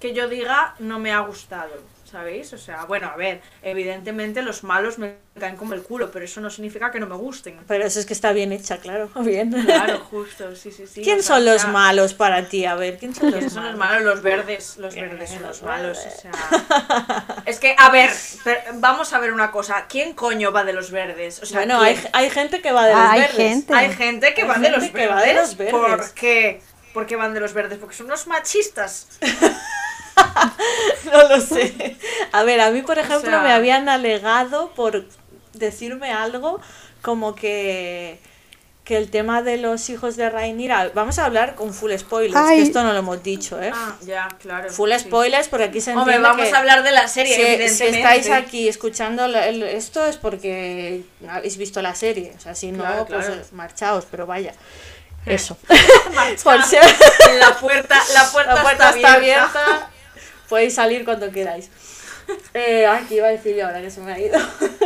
que 0.00 0.14
yo 0.14 0.28
diga 0.28 0.74
no 0.80 0.98
me 0.98 1.12
ha 1.12 1.20
gustado. 1.20 1.72
¿Sabéis? 2.04 2.52
O 2.52 2.58
sea, 2.58 2.84
bueno, 2.84 3.08
a 3.08 3.16
ver, 3.16 3.40
evidentemente 3.62 4.42
los 4.42 4.62
malos 4.62 4.98
me 4.98 5.16
caen 5.40 5.56
como 5.56 5.74
el 5.74 5.82
culo, 5.82 6.10
pero 6.12 6.24
eso 6.24 6.40
no 6.40 6.50
significa 6.50 6.90
que 6.92 7.00
no 7.00 7.06
me 7.06 7.16
gusten. 7.16 7.58
Pero 7.66 7.84
eso 7.84 7.98
es 7.98 8.06
que 8.06 8.12
está 8.12 8.32
bien 8.32 8.52
hecha, 8.52 8.76
claro. 8.76 9.08
Bien. 9.16 9.50
Claro, 9.50 9.98
justo, 10.10 10.54
sí, 10.54 10.70
sí, 10.70 10.86
sí. 10.86 11.02
¿Quién 11.02 11.18
o 11.20 11.22
sea, 11.22 11.36
son 11.36 11.44
los 11.46 11.62
ya- 11.62 11.68
malos 11.68 12.14
para 12.14 12.46
ti? 12.48 12.66
A 12.66 12.74
ver, 12.76 12.98
¿quién 12.98 13.14
son 13.14 13.26
los 13.26 13.34
¿Quiénes 13.34 13.52
son 13.52 13.64
los 13.64 13.76
malos? 13.76 14.02
Los 14.04 14.22
verdes. 14.22 14.76
Los 14.76 14.94
Bien, 14.94 15.08
verdes 15.10 15.30
son 15.30 15.42
los 15.42 15.48
los 15.60 15.62
malos. 15.62 15.98
verdes. 15.98 16.18
O 16.18 16.20
sea. 16.20 17.42
Es 17.46 17.58
que, 17.58 17.74
a 17.78 17.90
ver, 17.90 18.10
vamos 18.74 19.12
a 19.12 19.18
ver 19.18 19.32
una 19.32 19.50
cosa. 19.50 19.86
¿Quién 19.88 20.12
coño 20.14 20.52
va 20.52 20.62
de 20.64 20.72
los 20.72 20.90
verdes? 20.90 21.42
O 21.42 21.46
sea, 21.46 21.58
Bueno, 21.60 21.80
¿quién? 21.80 21.96
hay, 21.98 22.08
hay 22.12 22.30
gente 22.30 22.60
que 22.60 22.70
va 22.72 22.86
de 22.86 22.92
los 22.94 23.00
Hay 23.10 23.20
verdes. 23.22 23.36
gente. 23.36 23.74
Hay 23.74 23.92
gente 23.92 24.34
que 24.34 24.42
Hay 24.42 24.48
va 24.48 24.58
de 24.58 24.70
los 24.70 24.82
gente 24.84 24.98
que 25.00 25.06
verdes. 25.06 25.16
va 25.22 25.26
de 25.26 25.34
los 25.34 25.56
verdes. 25.56 25.72
¿Por 25.74 26.14
qué? 26.14 26.60
¿Por 26.92 27.06
qué 27.06 27.16
van 27.16 27.34
de 27.34 27.40
los 27.40 27.52
verdes? 27.54 27.78
Porque 27.80 27.96
son 27.96 28.06
unos 28.06 28.26
machistas. 28.28 29.08
No 31.12 31.28
lo 31.28 31.40
sé. 31.40 31.96
A 32.32 32.42
ver, 32.44 32.60
a 32.60 32.70
mí, 32.70 32.82
por 32.82 32.98
ejemplo, 32.98 33.30
sea- 33.30 33.40
me 33.42 33.52
habían 33.52 33.88
alegado 33.88 34.70
por 34.74 35.04
decirme 35.52 36.12
algo 36.12 36.60
como 37.02 37.34
que 37.34 38.18
que 38.84 38.98
el 38.98 39.10
tema 39.10 39.40
de 39.40 39.56
los 39.56 39.88
hijos 39.88 40.14
de 40.16 40.28
Rhaenyra, 40.28 40.90
vamos 40.94 41.18
a 41.18 41.24
hablar 41.24 41.54
con 41.54 41.72
full 41.72 41.90
spoilers, 41.96 42.36
Ay. 42.36 42.56
que 42.58 42.62
esto 42.64 42.82
no 42.82 42.92
lo 42.92 42.98
hemos 42.98 43.22
dicho, 43.22 43.58
¿eh? 43.62 43.70
Ah, 43.74 43.96
ya, 44.04 44.28
claro. 44.38 44.68
full 44.68 44.90
sí. 44.92 44.98
spoilers 44.98 45.48
porque 45.48 45.64
aquí 45.64 45.80
se 45.80 45.92
Hombre, 45.96 46.16
entiende 46.16 46.28
vamos 46.28 46.46
que 46.50 46.54
a 46.54 46.58
hablar 46.58 46.82
de 46.82 46.90
la 46.90 47.08
serie, 47.08 47.34
si, 47.34 47.40
evidentemente. 47.40 47.92
si 47.92 47.96
estáis 47.96 48.30
aquí 48.30 48.68
escuchando 48.68 49.24
esto 49.24 50.04
es 50.04 50.18
porque 50.18 51.02
habéis 51.26 51.56
visto 51.56 51.80
la 51.80 51.94
serie, 51.94 52.34
o 52.36 52.40
sea, 52.40 52.54
si 52.54 52.72
no, 52.72 52.84
Claro, 52.84 53.06
pues 53.06 53.24
claro. 53.24 53.40
marchaos, 53.52 54.06
pero 54.10 54.26
vaya. 54.26 54.52
Eso. 55.24 55.56
Por 56.44 56.56
La 56.58 57.56
puerta, 57.58 57.96
la 58.12 58.24
puerta, 58.30 58.54
la 58.54 58.62
puerta 58.62 58.90
está, 58.90 58.96
está 58.98 59.14
abierta. 59.14 59.44
abierta. 59.64 59.90
Podéis 60.48 60.74
salir 60.74 61.04
cuando 61.04 61.30
queráis. 61.30 61.70
Eh, 62.54 62.86
aquí 62.86 63.16
iba 63.16 63.26
a 63.26 63.30
decir 63.32 63.54
yo 63.54 63.66
ahora 63.66 63.82
que 63.82 63.90
se 63.90 64.00
me 64.00 64.10
ha 64.10 64.18
ido. 64.18 64.38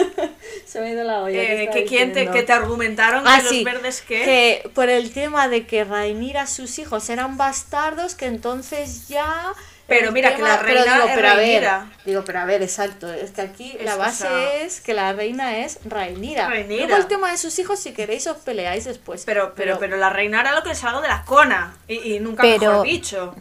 se 0.66 0.80
me 0.80 0.88
ha 0.88 0.90
ido 0.90 1.04
la 1.04 1.22
olla. 1.22 1.38
¿qué 1.40 1.62
Eh, 1.64 1.70
que, 1.72 1.84
quién 1.84 2.12
te, 2.12 2.28
que 2.28 2.42
te 2.42 2.52
argumentaron 2.52 3.22
Ah, 3.26 3.40
que 3.40 3.48
sí, 3.48 3.62
los 3.62 3.74
verdes 3.74 4.02
que... 4.02 4.24
que 4.24 4.70
por 4.74 4.88
el 4.88 5.12
tema 5.12 5.46
de 5.46 5.64
que 5.64 5.84
Rhaenyra 5.84 6.48
sus 6.48 6.80
hijos 6.80 7.08
eran 7.10 7.36
bastardos, 7.36 8.16
que 8.16 8.26
entonces 8.26 9.06
ya... 9.06 9.52
Pero 9.86 10.10
mira, 10.10 10.34
que 10.34 10.42
la 10.42 10.58
pero 10.60 10.80
reina 10.82 10.94
digo, 10.96 11.06
es 11.06 11.14
pero 11.14 11.28
a 11.28 11.34
ver, 11.36 11.68
digo, 12.04 12.24
pero 12.24 12.38
a 12.40 12.44
ver, 12.44 12.62
exacto, 12.62 13.10
es 13.12 13.30
que 13.30 13.40
aquí 13.40 13.76
Es, 13.78 13.84
la 13.84 13.94
base 13.96 14.64
es 14.64 14.80
que 14.80 14.92
la 14.92 15.12
reina 15.12 15.58
es 15.58 15.78
Rhaenyra. 15.84 16.48
Rhaenyra. 16.48 16.86
Luego 16.88 17.02
el 17.02 17.06
tema 17.06 17.30
de 17.30 17.38
sus 17.38 17.58
hijos, 17.60 17.78
si 17.78 17.92
queréis, 17.92 18.26
os 18.26 18.36
peleáis 18.38 18.84
después. 18.84 19.22
Pero, 19.24 19.54
pero, 19.54 19.78
pero 19.78 19.96
la 19.96 20.10
reina 20.10 20.40
era 20.40 20.52
lo 20.52 20.62
que 20.64 20.74
salgo 20.74 21.00
de 21.00 21.08
la 21.08 21.24
cona. 21.24 21.76
Y, 21.86 22.14
y 22.14 22.18
nunca 22.20 22.42
Pero- 22.42 22.58
mejor 22.72 22.86
dicho. 22.86 23.34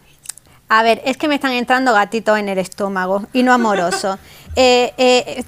A 0.70 0.84
ver, 0.84 1.02
es 1.06 1.18
que 1.18 1.28
me 1.28 1.36
están 1.36 1.54
entrando 1.54 1.94
gatitos 1.94 2.38
en 2.38 2.50
el 2.50 2.58
estómago 2.58 3.24
y 3.34 3.44
no 3.44 3.54
amoroso. 3.54 4.20
eh, 4.56 4.94
eh, 4.98 5.44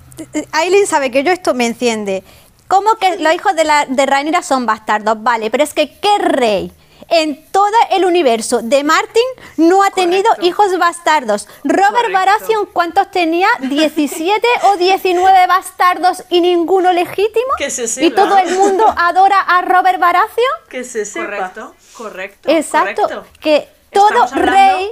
Aileen 0.52 0.88
sabe 0.88 1.12
que 1.12 1.24
yo 1.24 1.32
esto 1.32 1.54
me 1.54 1.66
enciende. 1.66 2.24
¿Cómo 2.68 2.96
que 2.96 3.18
los 3.18 3.34
hijos 3.34 3.56
de, 3.56 3.64
la, 3.64 3.86
de 3.86 4.06
Rhaenyra 4.06 4.44
son 4.44 4.66
bastardos? 4.66 5.22
Vale, 5.24 5.50
pero 5.50 5.64
es 5.64 5.74
que 5.74 6.00
¿qué 6.00 6.20
rey 6.20 6.72
en 7.10 7.44
todo 7.52 7.74
el 7.90 8.06
universo 8.06 8.62
de 8.62 8.84
Martin 8.84 9.24
no 9.58 9.84
ha 9.84 9.90
tenido 9.90 10.30
hijos 10.42 10.78
bastardos? 10.78 11.48
Robert 11.64 11.90
Correcto. 11.90 12.14
Baratheon, 12.14 12.66
¿cuántos 12.72 13.10
tenía? 13.10 13.48
¿17 13.62 14.40
o 14.72 14.78
19 14.78 15.48
bastardos 15.48 16.24
y 16.30 16.42
ninguno 16.42 16.94
legítimo? 16.94 17.54
Que 17.58 17.72
se 17.72 17.86
¿Y 17.86 17.88
sepa. 17.88 18.16
todo 18.16 18.38
el 18.38 18.56
mundo 18.56 18.86
adora 18.96 19.42
a 19.42 19.64
Robert 19.64 20.00
Baratheon? 20.00 20.30
que 20.70 20.84
se 20.84 21.06
sepa. 21.06 21.26
Correcto, 21.26 21.76
correcto. 21.98 22.50
Exacto, 22.52 23.02
correcto. 23.02 23.26
que 23.42 23.68
todo 23.92 24.28
rey 24.36 24.92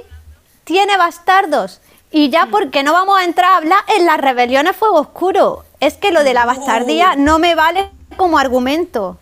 tiene 0.68 0.98
bastardos. 0.98 1.80
Y 2.10 2.28
ya 2.28 2.46
porque 2.50 2.82
no 2.82 2.92
vamos 2.92 3.18
a 3.18 3.24
entrar 3.24 3.52
a 3.52 3.56
hablar 3.56 3.80
en 3.96 4.04
las 4.04 4.18
rebeliones 4.20 4.76
Fuego 4.76 5.00
Oscuro. 5.00 5.64
Es 5.80 5.94
que 5.94 6.12
lo 6.12 6.22
de 6.24 6.34
la 6.34 6.44
bastardía 6.44 7.14
Uh. 7.16 7.20
no 7.20 7.38
me 7.38 7.54
vale 7.54 7.90
como 8.18 8.38
argumento. 8.38 9.18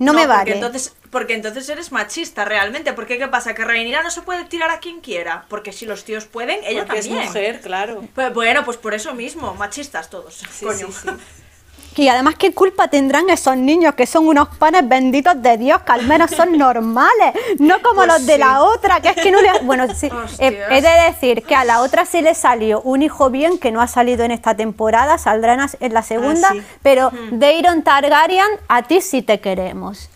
No, 0.00 0.12
me 0.12 0.20
porque 0.22 0.28
vale. 0.36 0.52
Entonces, 0.54 0.94
Porque 1.10 1.34
entonces 1.34 1.68
eres 1.68 1.92
machista 1.92 2.44
realmente. 2.44 2.92
Porque 2.92 3.18
¿qué 3.18 3.28
pasa? 3.28 3.54
Que 3.54 3.64
Rhaenyra 3.64 4.02
no 4.02 4.10
se 4.10 4.22
puede 4.22 4.44
tirar 4.46 4.70
a 4.70 4.78
quien 4.80 5.00
quiera. 5.00 5.44
Porque 5.48 5.72
si 5.72 5.86
los 5.86 6.04
tíos 6.04 6.24
pueden, 6.24 6.58
ella 6.64 6.86
Porque 6.86 7.02
también. 7.02 7.20
es 7.22 7.26
mujer, 7.28 7.60
claro. 7.60 8.02
Pues 8.14 8.32
bueno, 8.34 8.64
pues 8.64 8.76
por 8.76 8.94
eso 8.94 9.12
mismo, 9.14 9.54
machistas 9.54 10.08
todos. 10.10 10.34
Sí, 10.50 10.64
coño. 10.64 10.86
sí, 10.88 10.92
sí. 11.04 11.08
Y 12.00 12.08
además, 12.08 12.34
¿qué 12.38 12.54
culpa 12.54 12.88
tendrán 12.88 13.28
esos 13.28 13.58
niños 13.58 13.94
que 13.94 14.06
son 14.06 14.26
unos 14.26 14.48
panes 14.56 14.88
benditos 14.88 15.40
de 15.42 15.58
Dios, 15.58 15.82
que 15.82 15.92
al 15.92 16.06
menos 16.06 16.30
son 16.30 16.56
normales? 16.66 17.34
No 17.58 17.82
como 17.82 17.96
Pues 17.96 18.08
los 18.08 18.26
de 18.26 18.38
la 18.38 18.62
otra, 18.62 19.00
que 19.00 19.10
es 19.10 19.16
que 19.16 19.30
no 19.30 19.38
le... 19.42 19.50
Bueno, 19.64 19.86
sí, 19.94 20.08
eh, 20.38 20.64
he 20.70 20.80
de 20.80 20.88
decir 21.10 21.42
que 21.42 21.54
a 21.54 21.62
la 21.64 21.82
otra 21.82 22.06
sí 22.06 22.22
le 22.22 22.34
salió 22.34 22.80
un 22.80 23.02
hijo 23.02 23.28
bien, 23.28 23.58
que 23.58 23.70
no 23.70 23.82
ha 23.82 23.86
salido 23.86 24.24
en 24.24 24.30
esta 24.30 24.54
temporada, 24.54 25.18
saldrá 25.18 25.68
en 25.80 25.92
la- 25.92 26.02
segunda, 26.02 26.48
Ah, 26.48 26.54
sí. 26.54 26.62
pero 26.82 27.10
Deiron 27.32 27.82
Targaryen, 27.82 28.48
a 28.68 28.82
ti 28.82 29.02
sí 29.02 29.20
te 29.20 29.38
queremos. 29.40 30.08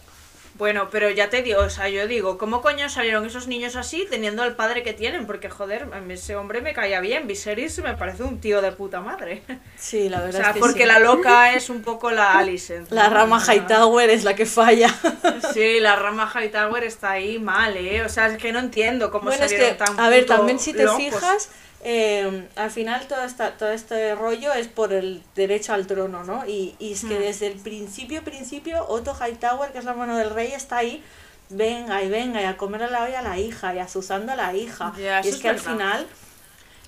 Bueno, 0.56 0.88
pero 0.88 1.10
ya 1.10 1.30
te 1.30 1.42
digo, 1.42 1.60
o 1.62 1.68
sea, 1.70 1.88
yo 1.88 2.06
digo, 2.06 2.38
¿cómo 2.38 2.62
coño 2.62 2.88
salieron 2.88 3.26
esos 3.26 3.48
niños 3.48 3.74
así 3.74 4.06
teniendo 4.08 4.44
al 4.44 4.54
padre 4.54 4.84
que 4.84 4.92
tienen? 4.92 5.26
Porque, 5.26 5.50
joder, 5.50 5.88
ese 6.08 6.36
hombre 6.36 6.60
me 6.60 6.72
caía 6.72 7.00
bien. 7.00 7.26
Viserys 7.26 7.80
me 7.80 7.96
parece 7.96 8.22
un 8.22 8.40
tío 8.40 8.62
de 8.62 8.70
puta 8.70 9.00
madre. 9.00 9.42
Sí, 9.76 10.08
la 10.08 10.18
O 10.18 10.22
verdad 10.22 10.40
sea, 10.40 10.48
es 10.50 10.54
que 10.54 10.60
porque 10.60 10.82
sí. 10.82 10.86
la 10.86 11.00
loca 11.00 11.52
es 11.54 11.70
un 11.70 11.82
poco 11.82 12.12
la 12.12 12.38
Alicent. 12.38 12.88
La 12.92 13.08
rama 13.08 13.38
O 13.38 13.52
Hightower 13.52 14.10
es 14.10 14.22
la 14.22 14.34
que 14.36 14.46
falla. 14.46 14.94
Sí, 15.52 15.80
la 15.80 15.96
rama 15.96 16.30
Hightower 16.32 16.84
está 16.84 17.10
ahí 17.12 17.38
mal, 17.38 17.76
¿eh? 17.76 18.02
O 18.02 18.08
sea, 18.08 18.28
es 18.28 18.38
que 18.38 18.52
no 18.52 18.60
entiendo 18.60 19.10
cómo 19.10 19.24
Bueno, 19.26 19.44
es 19.44 19.50
salieron 19.50 19.76
que, 19.76 19.84
tan 19.84 19.98
a 20.00 20.08
ver, 20.08 20.26
también 20.26 20.58
si 20.60 20.72
te 20.72 20.84
locos. 20.84 21.02
fijas, 21.02 21.48
eh, 21.84 22.48
al 22.56 22.70
final 22.70 23.06
todo, 23.06 23.22
esta, 23.24 23.52
todo 23.58 23.70
este 23.70 24.14
rollo 24.14 24.52
es 24.54 24.68
por 24.68 24.92
el 24.92 25.22
derecho 25.36 25.74
al 25.74 25.86
trono, 25.86 26.24
¿no? 26.24 26.46
Y, 26.46 26.74
y 26.78 26.94
es 26.94 27.00
que 27.02 27.16
Hmm. 27.18 27.22
desde 27.22 27.46
el 27.48 27.54
principio, 27.58 28.24
principio, 28.24 28.86
Otto 28.88 29.14
Hightower, 29.14 29.70
que 29.72 29.78
es 29.78 29.84
la 29.84 29.94
mano 29.94 30.16
del 30.16 30.30
rey, 30.30 30.52
está 30.52 30.78
ahí, 30.78 31.02
venga 31.50 32.02
y 32.02 32.08
venga, 32.08 32.40
y 32.40 32.44
a 32.46 32.56
comer 32.56 32.82
a 32.84 32.90
la 32.90 33.04
olla 33.04 33.18
a 33.18 33.22
la 33.22 33.38
hija, 33.38 33.74
y 33.74 33.78
azuzando 33.78 34.32
a 34.32 34.36
la 34.36 34.54
hija. 34.54 34.92
Y 34.98 35.28
es 35.28 35.36
que 35.36 35.48
al 35.50 35.58
final... 35.60 36.06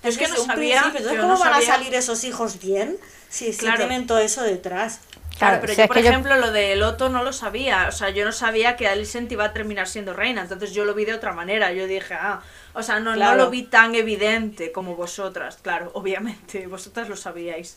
Es 0.03 0.17
que 0.19 0.29
no 0.29 0.41
un 0.41 0.47
sabía, 0.47 0.81
principio, 0.83 0.87
Entonces, 0.99 1.13
yo 1.13 1.21
¿cómo 1.23 1.35
no 1.35 1.41
van 1.41 1.53
sabía- 1.55 1.75
a 1.75 1.77
salir 1.79 1.95
esos 1.95 2.23
hijos 2.25 2.61
bien 2.61 2.97
si, 3.29 3.53
si 3.53 3.59
Claro. 3.61 3.77
tienen 3.79 4.07
todo 4.07 4.19
eso 4.19 4.43
detrás? 4.43 5.01
Claro, 5.39 5.59
pero 5.61 5.75
si 5.75 5.81
yo, 5.83 5.87
por 5.89 5.99
yo- 5.99 6.09
ejemplo, 6.09 6.37
lo 6.37 6.51
de 6.51 6.77
Loto 6.77 7.09
no 7.09 7.23
lo 7.23 7.33
sabía. 7.33 7.87
O 7.89 7.93
sea, 7.93 8.11
yo 8.11 8.25
no 8.25 8.33
sabía 8.33 8.77
que 8.77 8.89
Alicent 8.89 9.31
iba 9.33 9.45
a 9.45 9.53
terminar 9.53 9.87
siendo 9.87 10.13
reina. 10.15 10.43
Entonces 10.43 10.73
yo 10.73 10.85
lo 10.85 10.95
vi 10.95 11.05
de 11.05 11.15
otra 11.15 11.33
manera. 11.33 11.73
Yo 11.73 11.87
dije, 11.87 12.15
ah, 12.15 12.41
o 12.73 12.83
sea, 12.83 13.01
no, 13.01 13.13
Claro. 13.15 13.37
no 13.37 13.45
lo 13.45 13.51
vi 13.51 13.63
tan 13.65 13.95
evidente 13.95 14.73
como 14.73 14.97
vosotras. 14.97 15.59
Claro, 15.61 15.91
obviamente, 15.95 16.67
vosotras 16.67 17.09
lo 17.09 17.17
sabíais. 17.17 17.77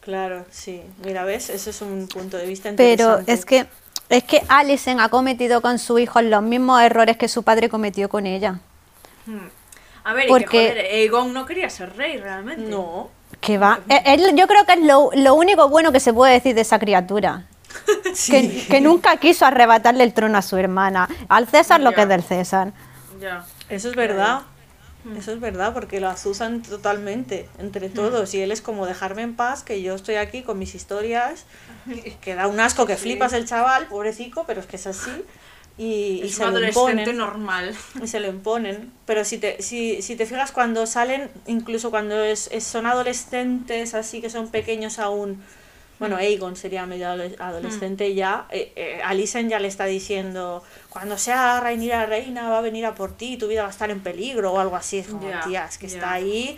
Claro, 0.00 0.44
sí. 0.50 0.82
Mira, 1.04 1.24
¿ves? 1.24 1.50
Ese 1.50 1.70
es 1.70 1.80
un 1.82 2.08
punto 2.08 2.36
de 2.38 2.46
vista 2.46 2.72
Pero 2.76 3.20
interesante. 3.20 3.32
es 3.32 3.44
que 3.44 3.66
es 4.08 4.24
que 4.24 4.42
Alicent 4.48 4.98
ha 5.00 5.08
cometido 5.08 5.60
con 5.62 5.78
su 5.78 5.98
hijo 6.00 6.20
los 6.22 6.42
mismos 6.42 6.82
errores 6.82 7.16
que 7.16 7.28
su 7.28 7.44
padre 7.44 7.68
cometió 7.68 8.08
con 8.08 8.26
ella. 8.26 8.58
Hmm. 9.26 9.46
A 10.02 10.14
ver, 10.14 10.24
y 10.24 10.28
Porque- 10.28 10.46
que 10.46 10.68
joder, 10.70 10.84
Aegon 10.86 11.32
no 11.32 11.46
quería 11.46 11.70
ser 11.70 11.94
rey 11.96 12.16
realmente. 12.16 12.62
No. 12.68 13.10
Que 13.40 13.58
va. 13.58 13.80
Eh, 13.88 14.02
él- 14.06 14.34
yo 14.36 14.46
creo 14.46 14.64
que 14.66 14.74
es 14.74 14.80
lo, 14.80 15.10
lo 15.14 15.34
único 15.34 15.68
bueno 15.68 15.92
que 15.92 16.00
se 16.00 16.12
puede 16.12 16.32
decir 16.34 16.54
de 16.54 16.60
esa 16.62 16.78
criatura. 16.78 17.44
Sí. 18.14 18.32
Que, 18.32 18.66
que 18.66 18.80
nunca 18.80 19.16
quiso 19.18 19.46
arrebatarle 19.46 20.02
el 20.04 20.12
trono 20.12 20.36
a 20.38 20.42
su 20.42 20.56
hermana. 20.56 21.08
Al 21.28 21.46
César 21.48 21.80
lo 21.80 21.90
Ya. 21.90 21.96
que 21.96 22.02
es 22.02 22.08
del 22.08 22.22
César. 22.22 22.72
Ya. 23.20 23.44
Eso 23.68 23.88
es 23.88 23.94
verdad. 23.96 24.40
Eso 25.16 25.32
es 25.32 25.40
verdad, 25.40 25.72
porque 25.72 25.98
lo 26.00 26.08
azusan 26.08 26.62
totalmente 26.62 27.48
entre 27.58 27.88
todos. 27.88 28.34
Y 28.34 28.42
él 28.42 28.50
es 28.52 28.60
como 28.60 28.84
dejarme 28.86 29.22
en 29.22 29.34
paz, 29.36 29.62
que 29.62 29.80
yo 29.80 29.94
estoy 29.94 30.16
aquí 30.16 30.42
con 30.42 30.58
mis 30.58 30.74
historias, 30.74 31.44
que 32.20 32.34
da 32.34 32.48
un 32.48 32.60
asco 32.60 32.84
que 32.84 32.96
flipas 32.96 33.32
el 33.32 33.46
chaval, 33.46 33.86
pobrecito, 33.86 34.44
pero 34.46 34.60
es 34.60 34.66
que 34.66 34.76
es 34.76 34.86
así. 34.86 35.10
Y, 35.82 36.28
se 36.28 36.44
un 36.44 36.50
lo 36.52 36.58
adolescente 36.58 36.90
imponen. 36.92 37.16
normal. 37.16 37.74
Y 38.02 38.06
se 38.06 38.20
lo 38.20 38.28
imponen. 38.28 38.92
Pero 39.06 39.24
si 39.24 39.38
te, 39.38 39.62
si, 39.62 40.02
si 40.02 40.14
te 40.14 40.26
fijas 40.26 40.52
cuando 40.52 40.84
salen, 40.86 41.30
incluso 41.46 41.90
cuando 41.90 42.22
es, 42.22 42.48
es- 42.52 42.64
son 42.64 42.84
adolescentes, 42.86 43.94
así 43.94 44.20
que 44.20 44.28
son 44.28 44.48
pequeños 44.48 44.98
aún, 44.98 45.42
bueno, 45.98 46.16
Aegon 46.16 46.56
sería 46.56 46.84
medio 46.86 47.06
adole- 47.08 47.36
adolescente 47.38 48.14
ya, 48.14 48.46
eh, 48.50 48.72
eh, 48.76 49.00
Alicent 49.04 49.50
ya 49.50 49.58
le 49.58 49.68
está 49.68 49.84
diciendo, 49.86 50.62
cuando 50.90 51.16
sea 51.18 51.60
Rhaenyra 51.60 52.06
reina 52.06 52.48
va 52.50 52.58
a 52.58 52.62
venir 52.62 52.84
a 52.86 52.94
por 52.94 53.16
ti, 53.16 53.36
tu 53.36 53.48
vida 53.48 53.62
va 53.62 53.68
a 53.68 53.70
estar 53.70 53.90
en 53.90 54.00
peligro 54.00 54.52
o 54.52 54.58
algo 54.60 54.76
así. 54.76 54.98
Es 54.98 55.08
como, 55.08 55.28
tía, 55.46 55.66
es 55.66 55.78
que 55.78 55.86
está 55.86 56.12
ahí, 56.12 56.56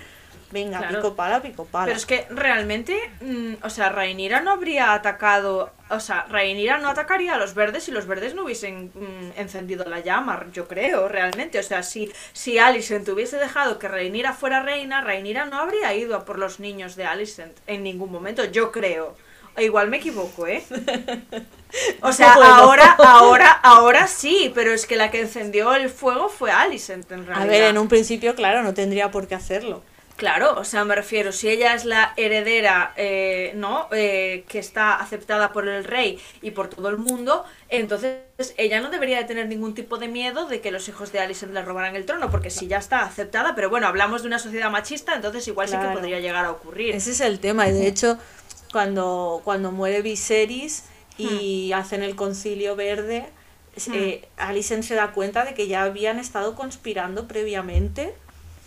venga, 0.52 0.78
Claro. 0.78 0.96
pico 0.98 1.14
pala, 1.16 1.40
pico 1.42 1.64
pala. 1.64 1.86
Pero 1.86 1.96
es 1.96 2.06
que 2.06 2.26
realmente, 2.30 2.96
mm, 3.20 3.54
o 3.62 3.70
sea, 3.70 3.88
Rhaenyra 3.88 4.40
no 4.40 4.50
habría 4.52 4.92
atacado, 4.92 5.72
o 5.90 5.98
sea, 6.00 6.26
Rhaenyra 6.28 6.78
no 6.78 6.88
atacaría 6.90 7.34
a 7.34 7.38
los 7.38 7.54
verdes 7.54 7.84
si 7.84 7.90
los 7.90 8.06
verdes 8.06 8.34
no 8.34 8.44
hubiesen 8.44 8.92
mm, 8.94 9.38
encendido 9.40 9.84
la 9.86 10.00
llama, 10.00 10.44
yo 10.52 10.68
creo, 10.68 11.08
realmente. 11.08 11.58
O 11.58 11.62
sea, 11.62 11.82
si, 11.82 12.12
si 12.32 12.58
Alicent 12.58 13.08
hubiese 13.08 13.38
dejado 13.38 13.78
que 13.78 13.88
Rhaenyra 13.88 14.32
fuera 14.32 14.62
reina, 14.62 15.00
Rhaenyra 15.00 15.46
no 15.46 15.58
habría 15.58 15.94
ido 15.94 16.14
a 16.16 16.24
por 16.24 16.38
los 16.38 16.60
niños 16.60 16.94
de 16.96 17.04
Alicent 17.06 17.56
en 17.66 17.82
ningún 17.82 18.12
momento, 18.12 18.44
yo 18.44 18.70
creo. 18.70 19.16
Igual 19.58 19.88
me 19.88 19.98
equivoco, 19.98 20.46
¿eh? 20.46 20.64
O 22.02 22.12
sea, 22.12 22.34
Bueno. 22.36 22.54
ahora, 22.54 22.90
ahora, 22.98 23.50
ahora 23.50 24.06
sí, 24.06 24.50
pero 24.54 24.72
es 24.72 24.86
que 24.86 24.96
la 24.96 25.10
que 25.10 25.20
encendió 25.20 25.74
el 25.74 25.88
fuego 25.88 26.28
fue 26.28 26.50
Alicent, 26.50 27.10
en 27.12 27.26
realidad. 27.26 27.42
a 27.48 27.50
ver, 27.50 27.62
en 27.64 27.78
un 27.78 27.88
principio, 27.88 28.34
claro, 28.34 28.62
no 28.62 28.74
tendría 28.74 29.10
por 29.10 29.26
qué 29.26 29.34
hacerlo. 29.34 29.82
Claro, 30.16 30.54
o 30.58 30.64
sea, 30.64 30.84
me 30.84 30.94
refiero, 30.94 31.32
si 31.32 31.48
ella 31.48 31.74
es 31.74 31.84
la 31.84 32.12
heredera, 32.16 32.92
eh, 32.96 33.52
¿no? 33.56 33.88
Eh, 33.92 34.44
que 34.48 34.58
está 34.60 34.94
aceptada 34.96 35.52
por 35.52 35.66
el 35.66 35.84
rey 35.84 36.20
y 36.42 36.52
por 36.52 36.68
todo 36.68 36.90
el 36.90 36.98
mundo, 36.98 37.44
entonces 37.68 38.20
ella 38.56 38.80
no 38.80 38.90
debería 38.90 39.18
de 39.18 39.24
tener 39.24 39.48
ningún 39.48 39.74
tipo 39.74 39.96
de 39.98 40.08
miedo 40.08 40.46
de 40.46 40.60
que 40.60 40.70
los 40.70 40.86
hijos 40.88 41.10
de 41.12 41.18
Alicent 41.20 41.52
le 41.52 41.62
robaran 41.62 41.96
el 41.96 42.04
trono, 42.06 42.30
porque 42.30 42.50
si 42.50 42.68
ya 42.68 42.78
está 42.78 43.00
aceptada, 43.04 43.54
pero 43.56 43.68
bueno, 43.70 43.88
hablamos 43.88 44.22
de 44.22 44.28
una 44.28 44.38
sociedad 44.38 44.70
machista, 44.70 45.14
entonces 45.14 45.48
igual 45.48 45.68
sí 45.68 45.74
que 45.74 45.88
podría 45.88 46.20
llegar 46.20 46.44
a 46.44 46.52
ocurrir. 46.52 46.94
Ese 46.94 47.12
es 47.12 47.20
el 47.20 47.40
tema, 47.40 47.66
y 47.68 47.72
de 47.72 47.86
hecho, 47.88 48.18
cuando, 48.70 49.40
cuando 49.44 49.72
muere 49.72 50.02
Viserys 50.02 50.84
y 51.18 51.72
hacen 51.72 52.02
el 52.02 52.14
concilio 52.14 52.76
verde, 52.76 53.26
es- 53.74 53.88
eh, 53.88 54.28
Alicent 54.36 54.84
se 54.84 54.94
da 54.94 55.12
cuenta 55.12 55.44
de 55.44 55.54
que 55.54 55.66
ya 55.66 55.82
habían 55.82 56.18
estado 56.18 56.54
conspirando 56.54 57.26
previamente 57.26 58.14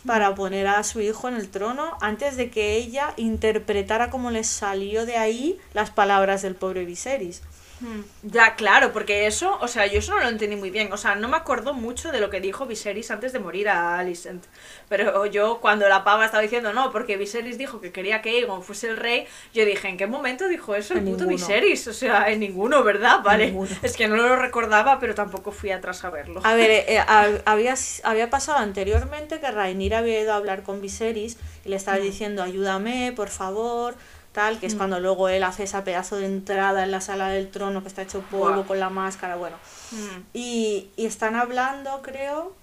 para 0.06 0.36
poner 0.36 0.68
a 0.68 0.84
su 0.84 1.02
hijo 1.02 1.28
en 1.28 1.36
el 1.36 1.50
trono 1.50 1.98
antes 2.02 2.38
de 2.38 2.50
que 2.50 2.76
ella 2.76 3.14
interpretara 3.18 4.10
como 4.10 4.32
les 4.32 4.48
salió 4.48 5.06
de 5.06 5.18
ahí 5.18 5.60
las 5.74 5.90
palabras 5.90 6.42
del 6.42 6.56
pobre 6.56 6.86
Viserys. 6.86 7.42
Hmm. 7.82 8.02
Ya, 8.24 8.56
claro, 8.56 8.94
porque 8.94 9.28
eso, 9.28 9.58
o 9.60 9.68
sea, 9.68 9.86
yo 9.86 10.00
eso 10.00 10.14
no 10.16 10.22
lo 10.22 10.30
entendí 10.30 10.56
muy 10.56 10.70
bien. 10.70 10.94
O 10.94 10.98
sea, 10.98 11.16
no 11.16 11.28
me 11.28 11.36
acuerdo 11.36 11.74
mucho 11.74 12.12
de 12.14 12.22
lo 12.22 12.30
que 12.30 12.40
dijo 12.40 12.66
Viserys 12.66 13.12
antes 13.12 13.34
de 13.34 13.40
morir 13.40 13.68
a 13.68 14.00
Alicent. 14.00 14.46
Pero 14.88 15.26
yo, 15.26 15.60
cuando 15.60 15.90
la 15.90 16.06
pava 16.06 16.24
estaba 16.26 16.42
diciendo 16.42 16.72
no, 16.72 16.92
porque 16.94 17.18
Viserys 17.18 17.58
dijo 17.58 17.82
que 17.82 17.92
quería 17.92 18.22
que 18.22 18.30
Aegon 18.30 18.64
fuese 18.64 18.88
el 18.88 18.96
rey, 18.98 19.28
yo 19.54 19.66
dije, 19.66 19.90
¿en 19.90 19.98
qué 19.98 20.08
momento 20.08 20.48
dijo 20.48 20.74
eso 20.74 20.94
el 20.94 21.00
En 21.00 21.06
puto 21.06 21.26
ninguno. 21.26 21.36
Viserys? 21.48 21.86
O 21.90 21.94
sea, 21.94 22.30
en 22.32 22.40
ninguno, 22.40 22.82
¿verdad? 22.84 23.20
Vale. 23.24 23.48
ninguno. 23.48 23.70
Es 23.82 23.98
que 23.98 24.08
no 24.08 24.16
lo 24.16 24.38
recordaba, 24.38 24.98
pero 25.00 25.14
tampoco 25.14 25.52
fui 25.52 25.72
atrás 25.72 26.06
a 26.06 26.10
verlo. 26.10 26.40
A 26.46 26.54
ver, 26.56 26.72
eh, 26.72 26.86
eh, 26.96 27.00
hab- 27.00 27.42
había, 27.46 27.76
había 28.04 28.30
pasado 28.30 28.60
anteriormente 28.60 29.42
que 29.42 29.52
Rhaenyra 29.52 29.98
había 30.00 30.22
ido 30.22 30.32
a 30.32 30.38
hablar 30.38 30.64
con 30.64 30.80
Viserys 30.82 31.38
y 31.66 31.70
le 31.70 31.76
estaba 31.76 31.98
diciendo 31.98 32.42
ayúdame, 32.42 33.12
por 33.16 33.28
favor, 33.30 33.96
tal, 34.36 34.60
que 34.60 34.68
es 34.68 34.76
cuando 34.76 35.00
luego 35.00 35.30
él 35.30 35.44
hace 35.44 35.64
esa 35.64 35.84
pedazo 35.84 36.18
de 36.18 36.26
entrada 36.28 36.84
en 36.84 36.92
la 36.92 37.02
sala 37.02 37.30
del 37.30 37.50
trono 37.50 37.82
que 37.82 37.88
está 37.88 38.04
hecho 38.04 38.22
polvo 38.30 38.66
con 38.68 38.80
la 38.80 38.90
máscara, 38.92 39.36
bueno. 39.38 39.56
Hmm. 39.92 40.22
Y, 40.34 40.90
y 40.98 41.06
están 41.08 41.36
hablando, 41.36 42.02
creo, 42.04 42.54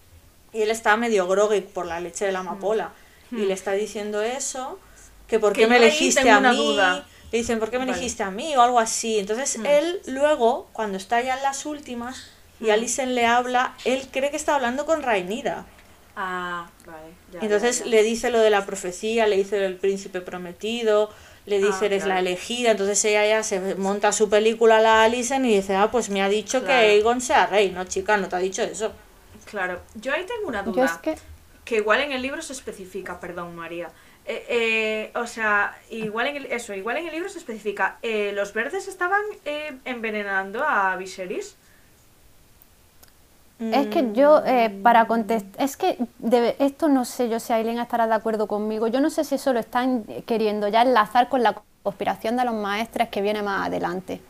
y 0.52 0.62
él 0.62 0.70
está 0.70 0.96
medio 0.96 1.26
groggy 1.26 1.62
por 1.62 1.86
la 1.86 1.98
leche 1.98 2.26
de 2.26 2.32
la 2.32 2.40
amapola. 2.40 2.90
Y 3.32 3.46
le 3.46 3.54
está 3.54 3.72
diciendo 3.72 4.20
eso, 4.20 4.78
que 5.26 5.38
por 5.40 5.54
Que 5.54 5.62
qué 5.62 5.66
me 5.66 5.78
elegiste 5.78 6.28
a 6.30 6.38
mí. 6.40 6.54
duda. 6.56 7.06
Le 7.32 7.38
dicen, 7.38 7.58
¿por 7.58 7.70
qué 7.70 7.78
me 7.78 7.86
Vale. 7.86 7.92
elegiste 7.96 8.22
a 8.22 8.30
mí? 8.30 8.54
O 8.56 8.60
algo 8.60 8.78
así. 8.78 9.18
Entonces 9.18 9.56
él 9.64 10.02
luego, 10.06 10.68
cuando 10.74 10.98
está 10.98 11.22
ya 11.22 11.34
en 11.38 11.42
las 11.42 11.64
últimas, 11.64 12.28
y 12.60 12.68
Alicent 12.70 13.12
le 13.12 13.24
habla, 13.26 13.74
él 13.86 14.06
cree 14.12 14.30
que 14.30 14.36
está 14.36 14.54
hablando 14.54 14.84
con 14.84 15.02
Rhaenyra. 15.02 15.64
Ah, 16.14 16.68
vale. 16.86 17.14
ya, 17.32 17.40
Entonces 17.40 17.78
ya, 17.78 17.84
ya. 17.86 17.90
le 17.90 18.02
dice 18.02 18.30
lo 18.30 18.38
de 18.40 18.50
la 18.50 18.66
profecía, 18.66 19.26
le 19.26 19.36
dice 19.38 19.64
el 19.64 19.76
príncipe 19.76 20.20
prometido, 20.20 21.08
le 21.46 21.58
dice 21.58 21.78
Ah, 21.82 21.86
eres 21.86 22.06
la 22.06 22.18
elegida, 22.20 22.70
entonces 22.72 23.04
ella 23.04 23.26
ya 23.26 23.42
se 23.42 23.74
monta 23.76 24.12
su 24.12 24.28
película 24.30 24.80
la 24.80 25.02
Alicent 25.04 25.44
y 25.46 25.56
dice, 25.56 25.74
ah, 25.74 25.90
pues 25.90 26.08
me 26.10 26.22
ha 26.22 26.28
dicho 26.28 26.60
Claro. 26.60 26.66
que 26.66 26.72
Aegon 26.92 27.20
sea 27.20 27.46
rey, 27.46 27.70
no 27.70 27.84
chica, 27.84 28.16
no 28.16 28.28
te 28.28 28.36
ha 28.36 28.38
dicho 28.38 28.62
eso. 28.62 28.92
Claro, 29.46 29.80
yo 29.94 30.12
ahí 30.12 30.24
tengo 30.24 30.48
una 30.48 30.62
duda. 30.62 30.84
Es 30.84 30.92
que 30.98 31.16
que 31.64 31.76
igual 31.76 32.00
en 32.00 32.10
el 32.12 32.22
libro 32.22 32.42
se 32.42 32.52
especifica, 32.52 33.20
perdón 33.20 33.54
María. 33.54 33.88
Eh, 34.24 34.44
eh, 34.48 35.12
o 35.18 35.26
sea, 35.28 35.76
igual 35.90 36.26
en 36.28 36.36
el, 36.36 36.46
eso, 36.46 36.74
igual 36.74 36.96
en 36.96 37.06
el 37.06 37.12
libro 37.12 37.28
se 37.28 37.38
especifica. 37.38 37.98
eh, 38.02 38.32
¿Los 38.34 38.52
verdes 38.52 38.88
estaban 38.88 39.20
eh, 39.44 39.72
envenenando 39.84 40.62
a 40.64 40.96
Viserys? 40.96 41.56
Es 43.72 43.86
que 43.88 44.10
yo, 44.12 44.42
eh, 44.44 44.70
para 44.82 45.06
contestar, 45.06 45.62
es 45.62 45.76
que 45.76 45.98
debe- 46.18 46.56
esto 46.58 46.88
no 46.88 47.04
sé 47.04 47.28
yo 47.28 47.38
si 47.38 47.52
Aileen 47.52 47.78
estará 47.78 48.06
de 48.06 48.14
acuerdo 48.14 48.46
conmigo. 48.46 48.86
Yo 48.88 49.00
no 49.00 49.10
sé 49.10 49.24
si 49.24 49.34
eso 49.36 49.52
lo 49.52 49.60
están 49.60 50.04
queriendo 50.26 50.68
ya 50.68 50.82
enlazar 50.82 51.28
con 51.28 51.42
la 51.42 51.54
conspiración 51.82 52.36
de 52.36 52.44
los 52.44 52.54
maestres 52.54 53.08
que 53.08 53.20
viene 53.22 53.42
más 53.42 53.66
adelante. 53.66 54.20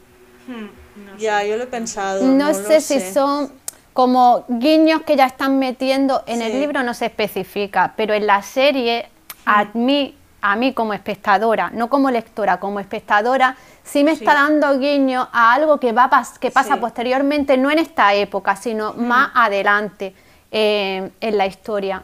Hmm. 0.47 0.67
No 1.07 1.17
Ya, 1.19 1.41
sé. 1.41 1.49
yo 1.49 1.57
lo 1.57 1.65
he 1.65 1.67
pensado. 1.67 2.23
No, 2.25 2.53
sé 2.53 2.81
si 2.81 3.01
son 3.01 3.51
como 3.93 4.45
guiños 4.49 5.03
que 5.03 5.17
ya 5.17 5.27
están 5.27 5.59
metiendo. 5.59 6.23
En 6.27 6.43
el 6.43 6.59
libro 6.61 6.83
no 6.83 6.93
se 6.95 7.07
especifica, 7.07 7.95
pero 7.97 8.15
en 8.15 8.27
la 8.27 8.43
serie, 8.43 9.09
a 9.47 9.67
mí, 9.75 10.15
a 10.41 10.57
mí 10.57 10.73
como 10.73 10.93
espectadora, 10.95 11.71
no 11.73 11.89
como 11.89 12.11
lectora, 12.11 12.59
como 12.59 12.81
espectadora, 12.81 13.57
sí 13.85 14.05
me 14.05 14.13
está 14.13 14.35
dando 14.35 14.79
guiños 14.79 15.27
a 15.33 15.53
algo 15.55 15.79
que, 15.79 15.93
va 15.93 16.09
pas- 16.11 16.39
que 16.39 16.51
pasa 16.51 16.75
Sí. 16.75 16.81
posteriormente, 16.81 17.57
no 17.57 17.71
en 17.71 17.79
esta 17.79 18.15
época, 18.15 18.57
sino 18.57 18.93
más 18.95 19.31
adelante 19.35 20.15
eh, 20.51 21.11
en 21.21 21.39
la 21.39 21.47
historia. 21.47 22.03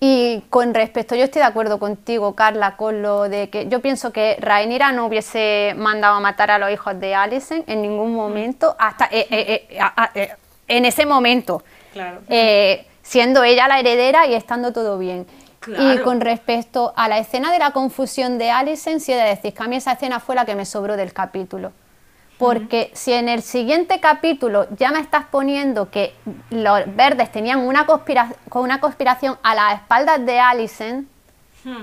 Y 0.00 0.42
con 0.50 0.74
respecto, 0.74 1.14
yo 1.14 1.24
estoy 1.24 1.40
de 1.40 1.46
acuerdo 1.46 1.78
contigo, 1.78 2.34
Carla, 2.34 2.76
con 2.76 3.02
lo 3.02 3.28
de 3.28 3.50
que 3.50 3.68
yo 3.68 3.80
pienso 3.80 4.12
que 4.12 4.36
Rhaenyra 4.40 4.90
no 4.92 5.06
hubiese 5.06 5.74
mandado 5.76 6.16
a 6.16 6.20
matar 6.20 6.50
a 6.50 6.58
los 6.58 6.70
hijos 6.72 6.98
de 6.98 7.14
Alicent 7.14 7.68
en 7.68 7.82
ningún 7.82 8.14
momento, 8.14 8.74
hasta 8.78 9.06
eh, 9.12 9.26
eh, 9.30 9.78
a- 9.80 10.10
en 10.66 10.84
ese 10.84 11.06
momento, 11.06 11.62
Claro. 11.92 12.20
siendo 13.02 13.42
ella 13.44 13.68
la 13.68 13.78
heredera 13.80 14.26
y 14.26 14.34
estando 14.34 14.72
todo 14.72 14.98
bien. 14.98 15.26
Y 15.78 15.98
con 16.00 16.20
respecto 16.20 16.92
a 16.96 17.08
la 17.08 17.18
escena 17.18 17.52
de 17.52 17.58
la 17.58 17.72
confusión 17.72 18.38
de 18.38 18.50
Alicent, 18.50 19.00
sí 19.00 19.12
he 19.12 19.16
de 19.16 19.24
decir 19.28 19.52
que 19.54 19.62
a 19.62 19.66
mí 19.66 19.76
esa 19.76 19.92
escena 19.92 20.20
fue 20.20 20.34
la 20.34 20.44
que 20.44 20.54
me 20.54 20.64
sobró 20.64 20.96
del 20.96 21.12
capítulo. 21.12 21.72
Porque 22.38 22.92
si 22.94 23.12
en 23.12 23.28
el 23.28 23.42
siguiente 23.42 23.98
capítulo 23.98 24.68
ya 24.76 24.92
me 24.92 25.00
estás 25.00 25.24
poniendo 25.28 25.90
que 25.90 26.14
los 26.50 26.80
verdes 26.94 27.32
tenían 27.32 27.58
una, 27.58 27.84
conspira- 27.84 28.32
con 28.48 28.62
una 28.62 28.78
conspiración 28.80 29.36
a 29.42 29.54
las 29.56 29.74
espaldas 29.80 30.24
de 30.24 30.38
Alicent, 30.38 31.08
Hmm. 31.64 31.82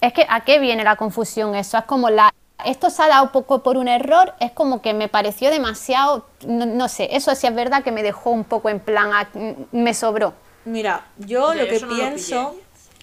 es 0.00 0.12
que 0.12 0.26
¿a 0.28 0.40
qué 0.40 0.58
viene 0.58 0.82
la 0.82 0.96
confusión? 0.96 1.54
Eso 1.54 1.78
es 1.78 1.84
como 1.84 2.10
la... 2.10 2.34
Esto 2.64 2.90
se 2.90 3.02
ha 3.02 3.06
dado 3.08 3.24
un 3.24 3.28
poco 3.30 3.62
por 3.62 3.76
un 3.76 3.86
error, 3.86 4.34
es 4.40 4.50
como 4.50 4.82
que 4.82 4.92
me 4.94 5.06
pareció 5.08 5.50
demasiado, 5.50 6.26
no, 6.46 6.66
no 6.66 6.88
sé, 6.88 7.14
eso 7.14 7.32
sí 7.36 7.46
es 7.46 7.54
verdad 7.54 7.84
que 7.84 7.92
me 7.92 8.02
dejó 8.02 8.30
un 8.30 8.42
poco 8.44 8.68
en 8.70 8.80
plan, 8.80 9.12
a- 9.12 9.28
me 9.70 9.94
sobró. 9.94 10.32
Mira, 10.64 11.04
yo 11.18 11.54
lo 11.54 11.60
yo 11.62 11.68
que 11.68 11.76
eso 11.76 11.86
no 11.86 11.92
lo 11.92 11.98
pienso, 11.98 12.56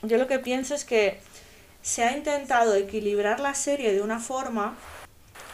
yo 0.03 0.17
lo 0.17 0.27
que 0.27 0.39
pienso 0.39 0.75
es 0.75 0.85
que 0.85 1.19
se 1.81 2.03
ha 2.03 2.15
intentado 2.15 2.75
equilibrar 2.75 3.39
la 3.39 3.53
serie 3.55 3.93
de 3.93 4.01
una 4.01 4.19
forma 4.19 4.75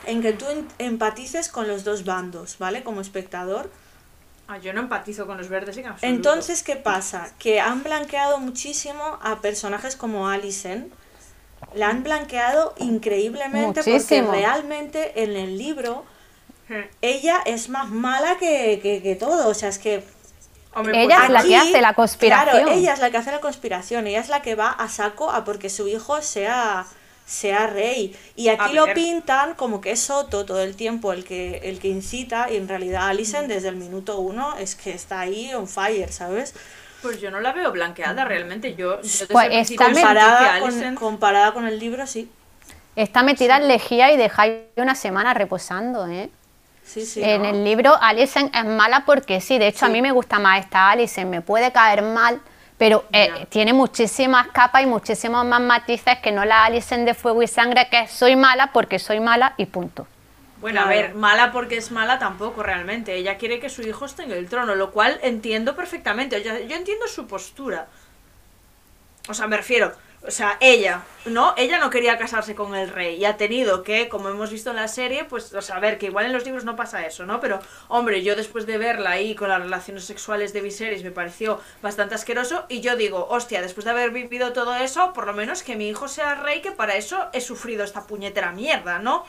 en 0.05 0.21
que 0.21 0.33
tú 0.33 0.45
empatices 0.77 1.49
con 1.49 1.67
los 1.67 1.83
dos 1.83 2.05
bandos, 2.05 2.57
¿vale? 2.59 2.83
Como 2.83 3.01
espectador. 3.01 3.71
Ah, 4.47 4.57
yo 4.57 4.73
no 4.73 4.81
empatizo 4.81 5.27
con 5.27 5.37
los 5.37 5.49
verdes 5.49 5.77
en 5.77 5.87
absoluto. 5.87 6.07
Entonces, 6.07 6.63
¿qué 6.63 6.75
pasa? 6.75 7.31
Que 7.37 7.59
han 7.59 7.83
blanqueado 7.83 8.39
muchísimo 8.39 9.19
a 9.21 9.41
personajes 9.41 9.95
como 9.95 10.27
Alicent. 10.27 10.91
La 11.75 11.89
han 11.89 12.03
blanqueado 12.03 12.73
increíblemente 12.79 13.81
Muchísimo. 13.83 14.27
porque 14.27 14.39
realmente 14.39 15.23
en 15.23 15.35
el 15.35 15.57
libro 15.57 16.05
ella 17.01 17.41
es 17.45 17.69
más 17.69 17.89
mala 17.89 18.37
que, 18.37 18.79
que, 18.81 19.01
que 19.01 19.15
todo. 19.15 19.49
O 19.49 19.53
sea, 19.53 19.69
es 19.69 19.77
que 19.77 20.03
Hombre, 20.73 21.03
Ella 21.03 21.15
pues 21.15 21.25
es 21.27 21.29
la 21.31 21.39
aquí- 21.39 21.49
que 21.49 21.57
hace 21.57 21.81
la 21.81 21.93
conspiración. 21.93 22.51
Claro, 22.51 22.71
ella 22.71 22.93
es 22.93 22.99
la 22.99 23.09
que 23.09 23.17
hace 23.17 23.31
la 23.31 23.39
conspiración, 23.41 24.07
ella 24.07 24.19
es 24.19 24.29
la 24.29 24.41
que 24.41 24.55
va 24.55 24.69
a 24.69 24.87
saco 24.87 25.31
a 25.31 25.43
porque 25.43 25.69
su 25.69 25.87
hijo 25.87 26.21
sea, 26.21 26.85
sea 27.25 27.67
rey. 27.67 28.15
Y 28.35 28.49
aquí 28.49 28.77
A 28.77 28.85
lo 28.85 28.93
pintan 28.93 29.55
como 29.55 29.81
que 29.81 29.91
es 29.91 29.99
Soto 29.99 30.45
todo 30.45 30.61
el 30.61 30.75
tiempo 30.75 31.11
el 31.11 31.23
que, 31.23 31.57
el 31.63 31.79
que 31.79 31.87
incita, 31.87 32.51
y 32.51 32.57
en 32.57 32.67
realidad 32.67 33.07
Alicent 33.07 33.47
desde 33.47 33.69
el 33.69 33.77
minuto 33.77 34.19
uno 34.19 34.55
es 34.57 34.75
que 34.75 34.91
está 34.91 35.21
ahí 35.21 35.53
on 35.53 35.67
fire, 35.67 36.11
¿sabes? 36.11 36.53
Pues 37.01 37.19
yo 37.19 37.31
no 37.31 37.39
la 37.39 37.51
veo 37.53 37.71
blanqueada 37.71 38.25
realmente. 38.25 38.75
Yo, 38.75 39.01
yo 39.01 39.27
Pues 39.29 39.71
Comparada 39.75 40.59
con, 40.59 40.95
comparada 40.95 41.53
con 41.53 41.65
el 41.65 41.79
libro, 41.79 42.05
sí. 42.05 42.29
Está 42.95 43.23
metida 43.23 43.57
en 43.57 43.67
lejía 43.67 44.11
y 44.11 44.17
dejáis 44.17 44.55
una 44.75 44.95
semana 44.95 45.33
reposando, 45.33 46.05
¿eh? 46.07 46.29
Sí, 46.89 47.05
sí. 47.05 47.21
en 47.23 47.43
¿no? 47.43 47.49
el 47.49 47.63
libro 47.63 47.95
Alicent 48.01 48.55
es 48.55 48.65
mala 48.65 49.03
porque 49.05 49.41
sí, 49.41 49.59
de 49.59 49.67
hecho 49.67 49.85
a 49.85 49.89
mí 49.89 50.01
me 50.01 50.11
gusta 50.11 50.39
más 50.39 50.59
esta 50.59 50.89
Alicent, 50.89 51.29
me 51.29 51.41
puede 51.41 51.71
caer 51.71 52.01
mal, 52.01 52.41
pero 52.79 53.05
eh, 53.13 53.45
tiene 53.49 53.73
muchísimas 53.73 54.47
capas 54.47 54.81
y 54.81 54.87
muchísimos 54.87 55.45
más 55.45 55.61
matices 55.61 56.17
que 56.17 56.31
no 56.31 56.43
la 56.45 56.65
Alicent 56.65 57.05
de 57.05 57.13
Fuego 57.13 57.43
y 57.43 57.47
Sangre, 57.47 57.87
que 57.91 57.99
es 58.01 58.11
soy 58.11 58.35
mala 58.35 58.71
porque 58.73 58.97
soy 58.97 59.19
mala 59.19 59.53
y 59.57 59.67
punto. 59.67 60.07
Bueno, 60.61 60.81
a 60.81 60.87
ver, 60.87 61.13
mala 61.13 61.51
porque 61.51 61.77
es 61.77 61.91
mala 61.91 62.17
tampoco 62.17 62.63
realmente. 62.63 63.13
Ella 63.13 63.37
quiere 63.37 63.59
que 63.59 63.69
su 63.69 63.83
hijo 63.83 64.05
esté 64.05 64.23
en 64.23 64.31
el 64.31 64.49
trono, 64.49 64.73
lo 64.73 64.91
cual 64.91 65.19
entiendo 65.21 65.75
perfectamente. 65.75 66.41
Yo 66.43 66.75
entiendo 66.75 67.07
su 67.07 67.27
postura. 67.27 67.87
O 69.29 69.33
sea, 69.35 69.45
me 69.45 69.57
refiero, 69.57 69.93
o 70.21 70.31
sea, 70.31 70.57
ella, 70.59 71.03
¿no? 71.25 71.53
Ella 71.55 71.79
no 71.79 71.89
quería 71.89 72.17
casarse 72.17 72.53
con 72.53 72.75
el 72.75 72.89
rey 72.89 73.15
y 73.15 73.25
ha 73.25 73.37
tenido 73.37 73.83
que, 73.83 74.09
como 74.09 74.29
hemos 74.29 74.51
visto 74.51 74.69
en 74.69 74.75
la 74.75 74.89
serie, 74.89 75.23
pues, 75.23 75.53
o 75.53 75.61
sea, 75.61 75.77
a 75.77 75.79
ver, 75.79 75.97
que 75.97 76.07
igual 76.07 76.25
en 76.25 76.33
los 76.33 76.43
libros 76.43 76.65
no 76.65 76.75
pasa 76.75 77.05
eso, 77.05 77.25
¿no? 77.25 77.39
Pero, 77.39 77.59
hombre, 77.87 78.21
yo 78.21 78.35
después 78.35 78.65
de 78.65 78.77
verla 78.77 79.11
ahí 79.11 79.33
con 79.33 79.47
las 79.47 79.61
relaciones 79.61 80.03
sexuales 80.03 80.51
de 80.51 80.61
Viserys 80.61 81.03
me 81.03 81.11
pareció 81.11 81.61
bastante 81.81 82.15
asqueroso 82.15 82.65
y 82.67 82.81
yo 82.81 82.97
digo, 82.97 83.27
hostia, 83.29 83.61
después 83.61 83.85
de 83.85 83.91
haber 83.91 84.11
vivido 84.11 84.51
todo 84.51 84.75
eso, 84.75 85.13
por 85.13 85.25
lo 85.25 85.33
menos 85.33 85.63
que 85.63 85.77
mi 85.77 85.87
hijo 85.87 86.09
sea 86.09 86.35
rey, 86.35 86.61
que 86.61 86.71
para 86.71 86.97
eso 86.97 87.29
he 87.31 87.39
sufrido 87.39 87.85
esta 87.85 88.05
puñetera 88.05 88.51
mierda, 88.51 88.99
¿no? 88.99 89.25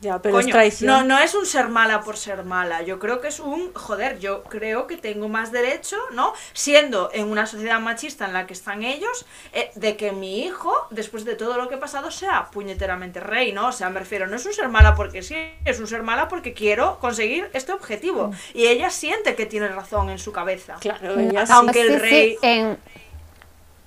Ya, 0.00 0.22
pero 0.22 0.38
es 0.38 0.44
Coño, 0.44 0.52
traición. 0.52 0.86
No, 0.86 1.02
no 1.02 1.18
es 1.18 1.34
un 1.34 1.44
ser 1.44 1.68
mala 1.68 2.02
por 2.02 2.16
ser 2.16 2.44
mala. 2.44 2.82
Yo 2.82 3.00
creo 3.00 3.20
que 3.20 3.26
es 3.26 3.40
un, 3.40 3.74
joder, 3.74 4.20
yo 4.20 4.44
creo 4.44 4.86
que 4.86 4.96
tengo 4.96 5.28
más 5.28 5.50
derecho, 5.50 5.96
¿no? 6.12 6.32
Siendo 6.52 7.10
en 7.12 7.28
una 7.28 7.46
sociedad 7.46 7.80
machista 7.80 8.26
en 8.26 8.32
la 8.32 8.46
que 8.46 8.52
están 8.52 8.84
ellos, 8.84 9.26
eh, 9.52 9.72
de 9.74 9.96
que 9.96 10.12
mi 10.12 10.44
hijo, 10.44 10.72
después 10.90 11.24
de 11.24 11.34
todo 11.34 11.56
lo 11.56 11.68
que 11.68 11.74
ha 11.74 11.80
pasado, 11.80 12.12
sea 12.12 12.48
puñeteramente 12.52 13.18
rey, 13.18 13.50
¿no? 13.52 13.66
O 13.68 13.72
sea, 13.72 13.90
me 13.90 13.98
refiero, 13.98 14.28
no 14.28 14.36
es 14.36 14.46
un 14.46 14.52
ser 14.52 14.68
mala 14.68 14.94
porque 14.94 15.20
sí, 15.24 15.34
es 15.64 15.80
un 15.80 15.88
ser 15.88 16.04
mala 16.04 16.28
porque 16.28 16.54
quiero 16.54 17.00
conseguir 17.00 17.50
este 17.52 17.72
objetivo. 17.72 18.30
Y 18.54 18.66
ella 18.68 18.90
siente 18.90 19.34
que 19.34 19.46
tiene 19.46 19.66
razón 19.66 20.10
en 20.10 20.20
su 20.20 20.30
cabeza. 20.30 20.76
Claro, 20.78 21.18
ella 21.18 21.44
sí. 21.44 21.52
Aunque 21.52 21.80
el 21.80 21.88
Sí, 21.88 21.94
sí, 21.94 21.98
rey- 21.98 22.38
en, 22.42 22.78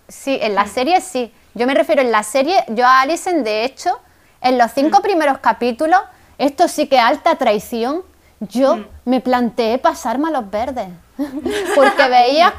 sí, 0.10 0.38
en 0.42 0.56
la 0.56 0.68
serie 0.68 1.00
sí. 1.00 1.32
Yo 1.54 1.66
me 1.68 1.74
refiero 1.74 2.02
en 2.02 2.12
la 2.12 2.24
serie, 2.24 2.64
yo 2.68 2.86
a 2.86 3.00
Alicent, 3.00 3.46
de 3.46 3.64
hecho, 3.64 3.98
en 4.42 4.58
los 4.58 4.72
cinco 4.72 5.02
primeros 5.02 5.38
capítulos, 5.40 6.00
esto 6.38 6.68
sí 6.68 6.88
que 6.88 6.96
es 6.98 7.02
alta 7.04 7.36
traición. 7.36 8.02
Yo 8.40 8.86
me 9.06 9.22
planteé 9.22 9.78
pasarme 9.78 10.30
a 10.30 10.32
los 10.32 10.50
verdes. 10.50 10.88
Porque 11.76 12.10
veías, 12.10 12.52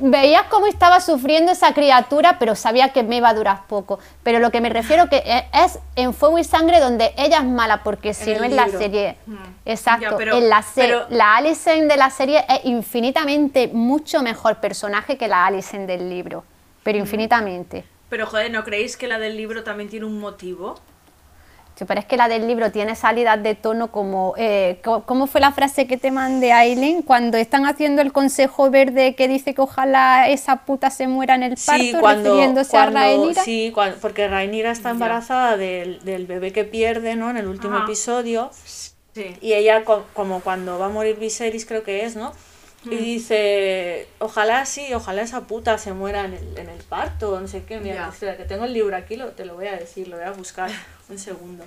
veías 0.00 0.44
cómo 0.48 0.66
estaba 0.66 1.00
sufriendo 1.00 1.52
esa 1.52 1.74
criatura, 1.74 2.38
pero 2.38 2.54
sabía 2.56 2.88
que 2.94 3.02
me 3.02 3.16
iba 3.16 3.28
a 3.28 3.34
durar 3.34 3.66
poco. 3.66 3.98
Pero 4.22 4.38
lo 4.38 4.50
que 4.50 4.62
me 4.62 4.70
refiero 4.70 5.10
que 5.10 5.16
e- 5.18 5.46
es 5.52 5.78
en 5.96 6.14
Fuego 6.14 6.38
y 6.38 6.44
Sangre 6.44 6.80
donde 6.80 7.12
ella 7.18 7.38
es 7.38 7.44
mala, 7.44 7.82
porque 7.82 8.14
si 8.14 8.30
En 8.30 8.38
no 8.38 8.44
en 8.44 8.56
la 8.56 8.68
serie. 8.68 9.16
Exacto. 9.66 10.12
Ya, 10.12 10.16
pero- 10.16 10.36
en 10.38 10.48
la, 10.48 10.62
se- 10.62 10.80
pero- 10.80 11.04
la 11.10 11.36
Alicent 11.36 11.90
de 11.90 11.96
la 11.98 12.08
serie 12.08 12.44
es 12.48 12.60
infinitamente 12.64 13.68
mucho 13.68 14.22
mejor 14.22 14.56
personaje 14.60 15.18
que 15.18 15.28
la 15.28 15.44
Alicent 15.44 15.86
del 15.86 16.08
libro. 16.08 16.44
Pero 16.82 16.96
infinitamente. 16.96 17.84
Pero, 18.08 18.26
joder, 18.26 18.50
¿no 18.50 18.64
creéis 18.64 18.96
que 18.96 19.06
la 19.08 19.18
del 19.18 19.36
libro 19.36 19.62
también 19.62 19.90
tiene 19.90 20.06
un 20.06 20.18
motivo? 20.18 20.76
Sí, 21.74 21.86
pero 21.86 22.00
es 22.00 22.06
que 22.06 22.18
la 22.18 22.28
del 22.28 22.46
libro 22.46 22.70
tiene 22.70 22.94
salidas 22.94 23.42
de 23.42 23.54
tono 23.54 23.90
como... 23.90 24.34
Eh, 24.36 24.80
¿Cómo 25.06 25.26
fue 25.26 25.40
la 25.40 25.52
frase 25.52 25.86
que 25.86 25.96
te 25.96 26.10
mandé, 26.10 26.52
Aileen? 26.52 27.00
Cuando 27.02 27.38
están 27.38 27.64
haciendo 27.64 28.02
el 28.02 28.12
consejo 28.12 28.70
verde 28.70 29.14
que 29.14 29.26
dice 29.26 29.54
que 29.54 29.62
ojalá 29.62 30.28
esa 30.28 30.56
puta 30.64 30.90
se 30.90 31.08
muera 31.08 31.34
en 31.34 31.42
el 31.44 31.56
parto, 31.64 31.82
Sí, 31.82 31.94
cuando, 31.98 32.28
refiriéndose 32.30 32.70
cuando- 32.72 32.98
a 32.98 33.02
Rhaenyra. 33.02 33.42
sí, 33.44 33.70
cuan- 33.74 33.94
porque 34.02 34.28
Rhaenyra 34.28 34.70
está 34.70 34.90
embarazada 34.90 35.56
del, 35.56 36.04
del 36.04 36.26
bebé 36.26 36.52
que 36.52 36.64
pierde, 36.64 37.16
¿no? 37.16 37.30
En 37.30 37.38
el 37.38 37.46
último 37.46 37.76
Ajá. 37.76 37.84
episodio. 37.84 38.50
Sí. 39.14 39.36
Y 39.40 39.54
ella, 39.54 39.84
co- 39.84 40.04
como 40.12 40.40
cuando 40.40 40.78
va 40.78 40.86
a 40.86 40.90
morir 40.90 41.16
Viserys, 41.18 41.64
creo 41.64 41.82
que 41.84 42.04
es, 42.04 42.16
¿no? 42.16 42.32
Y 42.84 42.96
dice, 42.96 44.08
ojalá 44.18 44.64
sí, 44.66 44.92
ojalá 44.92 45.22
esa 45.22 45.42
puta 45.42 45.78
se 45.78 45.92
muera 45.92 46.24
en 46.24 46.34
el, 46.34 46.58
en 46.58 46.68
el 46.68 46.82
parto, 46.82 47.38
no 47.40 47.46
sé 47.46 47.62
qué. 47.64 47.78
Mira, 47.78 48.12
que 48.18 48.44
tengo 48.44 48.64
el 48.64 48.72
libro 48.72 48.96
aquí, 48.96 49.16
lo, 49.16 49.28
te 49.30 49.44
lo 49.44 49.54
voy 49.54 49.68
a 49.68 49.76
decir, 49.76 50.08
lo 50.08 50.16
voy 50.16 50.26
a 50.26 50.32
buscar 50.32 50.70
un 51.08 51.18
segundo. 51.18 51.64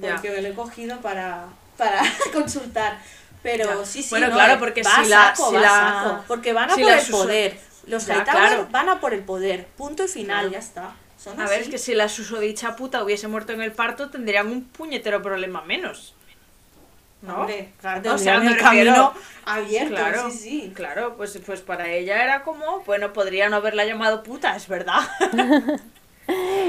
Porque 0.00 0.30
me 0.30 0.42
lo 0.42 0.48
he 0.48 0.54
cogido 0.54 1.00
para, 1.00 1.46
para 1.76 2.02
consultar. 2.32 2.98
Pero 3.42 3.64
Ya. 3.80 3.86
sí, 3.86 4.02
sí, 4.02 4.10
Bueno, 4.10 4.28
no, 4.28 4.34
claro, 4.34 4.58
porque 4.58 4.82
va 4.82 5.02
si 5.02 5.08
la- 5.08 5.34
saco, 5.34 5.48
si 5.48 5.54
va 5.56 5.60
a 5.60 5.62
la- 5.62 6.02
saco, 6.10 6.24
porque 6.28 6.52
van 6.52 6.70
a 6.70 6.74
si 6.74 6.82
por 6.82 6.92
el 6.92 7.06
poder. 7.06 7.58
Los 7.86 8.06
Ya, 8.06 8.22
claro. 8.24 8.68
van 8.70 8.88
a 8.90 9.00
por 9.00 9.14
el 9.14 9.22
poder. 9.24 9.66
Punto 9.78 10.04
y 10.04 10.08
final, 10.08 10.40
Claro. 10.40 10.50
ya 10.52 10.58
está. 10.58 10.92
Son 11.18 11.40
A 11.40 11.48
ver, 11.48 11.62
es 11.62 11.68
que 11.68 11.78
si 11.78 11.94
la 11.94 12.08
susodicha 12.10 12.76
puta 12.76 13.02
hubiese 13.02 13.28
muerto 13.28 13.52
en 13.52 13.62
el 13.62 13.72
parto, 13.72 14.10
tendrían 14.10 14.46
un 14.48 14.64
puñetero 14.64 15.22
problema 15.22 15.62
menos. 15.62 16.14
¿No? 17.22 17.40
Hombre, 17.40 17.68
claro, 17.80 18.14
O 18.14 18.18
sea, 18.18 18.38
me 18.40 18.56
camino 18.56 19.12
abierto, 19.44 19.94
Claro, 19.94 20.30
sí, 20.30 20.38
sí. 20.38 20.72
claro, 20.74 21.16
pues, 21.16 21.38
pues 21.44 21.60
para 21.60 21.88
ella 21.90 22.22
era 22.24 22.42
como, 22.42 22.80
bueno, 22.86 23.12
podría 23.12 23.48
no 23.50 23.56
haberla 23.56 23.84
llamado 23.84 24.22
puta, 24.22 24.56
es 24.56 24.66
verdad. 24.68 25.00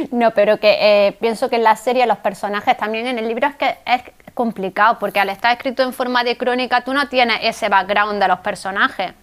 No, 0.09 0.31
pero 0.31 0.59
que 0.59 0.77
eh, 1.07 1.11
pienso 1.19 1.47
que 1.49 1.57
en 1.57 1.63
la 1.63 1.75
serie 1.75 2.07
los 2.07 2.17
personajes 2.17 2.75
también 2.77 3.05
en 3.05 3.19
el 3.19 3.27
libro 3.27 3.47
es 3.47 3.55
que 3.55 3.77
es 3.85 4.01
complicado, 4.33 4.97
porque 4.97 5.19
al 5.19 5.29
estar 5.29 5.51
escrito 5.55 5.83
en 5.83 5.93
forma 5.93 6.23
de 6.23 6.35
crónica 6.35 6.81
tú 6.83 6.93
no 6.93 7.07
tienes 7.09 7.37
ese 7.43 7.69
background 7.69 8.19
de 8.19 8.27
los 8.27 8.39
personajes. 8.39 9.13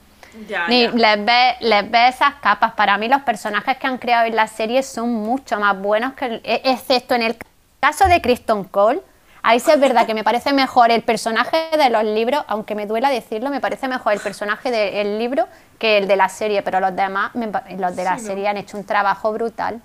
ya, 0.49 0.69
Ni 0.69 0.83
ya. 0.85 0.91
les 0.93 1.25
ves 1.25 1.55
les 1.61 1.91
ves 1.91 2.15
esas 2.15 2.35
capas. 2.37 2.73
Para 2.75 2.97
mí 2.99 3.09
los 3.09 3.23
personajes 3.23 3.79
que 3.79 3.87
han 3.89 3.99
creado 3.99 4.27
en 4.27 4.37
la 4.37 4.47
serie 4.47 4.85
son 4.85 5.11
mucho 5.13 5.59
más 5.59 5.77
buenos 5.77 6.13
que 6.13 6.27
el- 6.27 6.41
e- 6.45 6.63
excepto 6.67 7.17
en 7.17 7.23
el 7.23 7.37
caso 7.81 8.07
de 8.07 8.21
Kristen 8.21 8.63
Cole. 8.63 9.01
Ahí 9.49 9.61
sí 9.61 9.71
es 9.71 9.81
verdad 9.81 10.07
que 10.07 10.13
me 10.13 10.25
parece 10.25 10.53
mejor 10.53 10.91
el 10.91 11.01
personaje 11.01 11.71
de 11.75 11.89
los 11.89 12.05
libros, 12.05 12.45
aunque 12.49 12.75
me 12.75 12.85
duela 12.85 13.09
decirlo, 13.09 13.49
me 13.49 13.63
parece 13.63 13.89
mejor 13.89 14.13
el 14.13 14.21
personaje 14.21 14.71
del 14.71 15.19
libro 15.19 15.49
que 15.79 15.97
el 15.97 16.07
de 16.07 16.17
la 16.17 16.29
serie, 16.29 16.61
pero 16.61 16.81
los 16.81 16.95
demás, 16.95 17.31
los 17.79 17.97
de 17.97 18.05
la 18.05 18.19
serie 18.19 18.47
han 18.47 18.59
hecho 18.59 18.77
un 18.77 18.85
trabajo 18.85 19.33
brutal. 19.33 19.81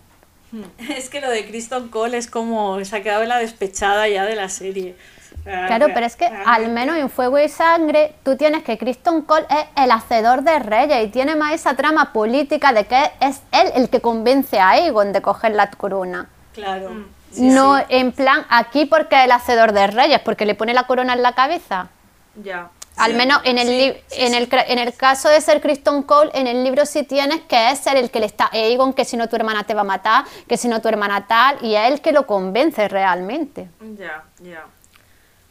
Es 0.90 1.10
que 1.10 1.22
lo 1.22 1.30
de 1.30 1.48
Kristen 1.48 1.88
Cole 1.88 2.18
es 2.18 2.30
como 2.30 2.84
se 2.84 2.98
ha 2.98 3.02
quedado 3.02 3.24
en 3.24 3.30
la 3.30 3.38
despechada 3.38 4.10
ya 4.10 4.26
de 4.26 4.36
la 4.36 4.50
serie. 4.50 4.98
Claro, 5.46 5.88
pero 5.94 6.06
es 6.06 6.18
que 6.18 6.26
al 6.26 6.70
menos 6.70 6.98
en 6.98 7.10
Fuego 7.10 7.40
y 7.40 7.48
Sangre 7.48 8.16
tú 8.24 8.36
tienes 8.36 8.64
que 8.64 8.78
Kristen 8.78 9.22
Cole 9.22 9.46
es 9.50 9.66
el 9.82 9.92
hacedor 9.92 10.44
de 10.44 10.60
reyes 10.60 11.08
y 11.08 11.08
tiene 11.08 11.38
más 11.38 11.54
esa 11.54 11.74
trama 11.78 12.12
política 12.12 12.74
de 12.74 12.84
que 12.84 13.12
es 13.22 13.42
él 13.54 13.72
el 13.76 13.90
que 13.90 14.02
convence 14.02 14.60
a 14.60 14.72
Aegon 14.72 15.14
de 15.14 15.22
coger 15.22 15.54
la 15.54 15.72
corona. 15.72 16.28
Claro. 16.54 16.90
Mm. 16.90 17.23
No 17.38 17.84
en 17.90 18.12
plan 18.12 18.46
aquí 18.50 18.86
porque 18.86 19.16
es 19.16 19.26
el 19.26 19.32
hacedor 19.32 19.72
de 19.74 19.88
reyes, 19.88 20.20
porque 20.20 20.46
le 20.46 20.56
pone 20.56 20.74
la 20.74 20.84
corona 20.84 21.14
en 21.14 21.22
la 21.22 21.34
cabeza. 21.34 21.90
Ya. 22.36 22.70
Al 22.96 23.16
menos 23.16 23.42
en 23.44 23.58
el, 23.58 24.02
en, 24.12 24.34
el, 24.36 24.48
en 24.52 24.78
el 24.78 24.94
caso 24.94 25.28
de 25.28 25.42
ser 25.42 25.62
Kristen 25.62 26.04
Cole, 26.04 26.30
en 26.36 26.46
el 26.46 26.64
libro 26.64 26.86
sí 26.86 27.04
tienes 27.04 27.42
que 27.42 27.72
es 27.72 27.80
ser 27.80 27.98
el 27.98 28.12
que 28.12 28.20
le 28.20 28.28
está 28.28 28.50
Aegon, 28.54 28.94
que 28.94 29.04
si 29.04 29.18
no 29.18 29.28
tu 29.28 29.36
hermana 29.36 29.64
te 29.64 29.74
va 29.74 29.82
a 29.82 29.86
matar, 29.86 30.26
que 30.48 30.58
si 30.58 30.68
no 30.68 30.80
tu 30.80 30.90
hermana 30.90 31.26
tal, 31.26 31.58
y 31.62 31.76
es 31.76 31.92
el 31.92 32.02
que 32.02 32.12
lo 32.12 32.28
convence 32.28 32.88
realmente. 32.88 33.68
Ya, 33.98 34.24
ya. 34.40 34.66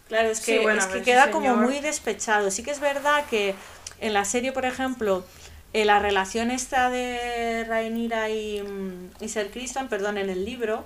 Claro, 0.06 0.28
es 0.28 0.40
que, 0.40 0.62
es 0.62 0.86
que 0.86 1.02
queda 1.02 1.30
como 1.30 1.56
muy 1.56 1.80
despechado. 1.80 2.50
Sí 2.50 2.62
que 2.62 2.70
es 2.70 2.80
verdad 2.80 3.24
que 3.28 3.56
en 3.98 4.12
la 4.12 4.24
serie, 4.24 4.52
por 4.52 4.64
ejemplo, 4.64 5.24
eh, 5.72 5.84
la 5.84 5.98
relación 5.98 6.50
esta 6.50 6.90
de 6.90 7.64
Rhaenyra 7.66 8.28
y, 8.28 8.62
mm, 8.62 9.10
y 9.20 9.28
Ser 9.28 9.50
Kristen, 9.50 9.88
perdón, 9.88 10.18
en 10.18 10.28
el 10.28 10.44
libro, 10.44 10.84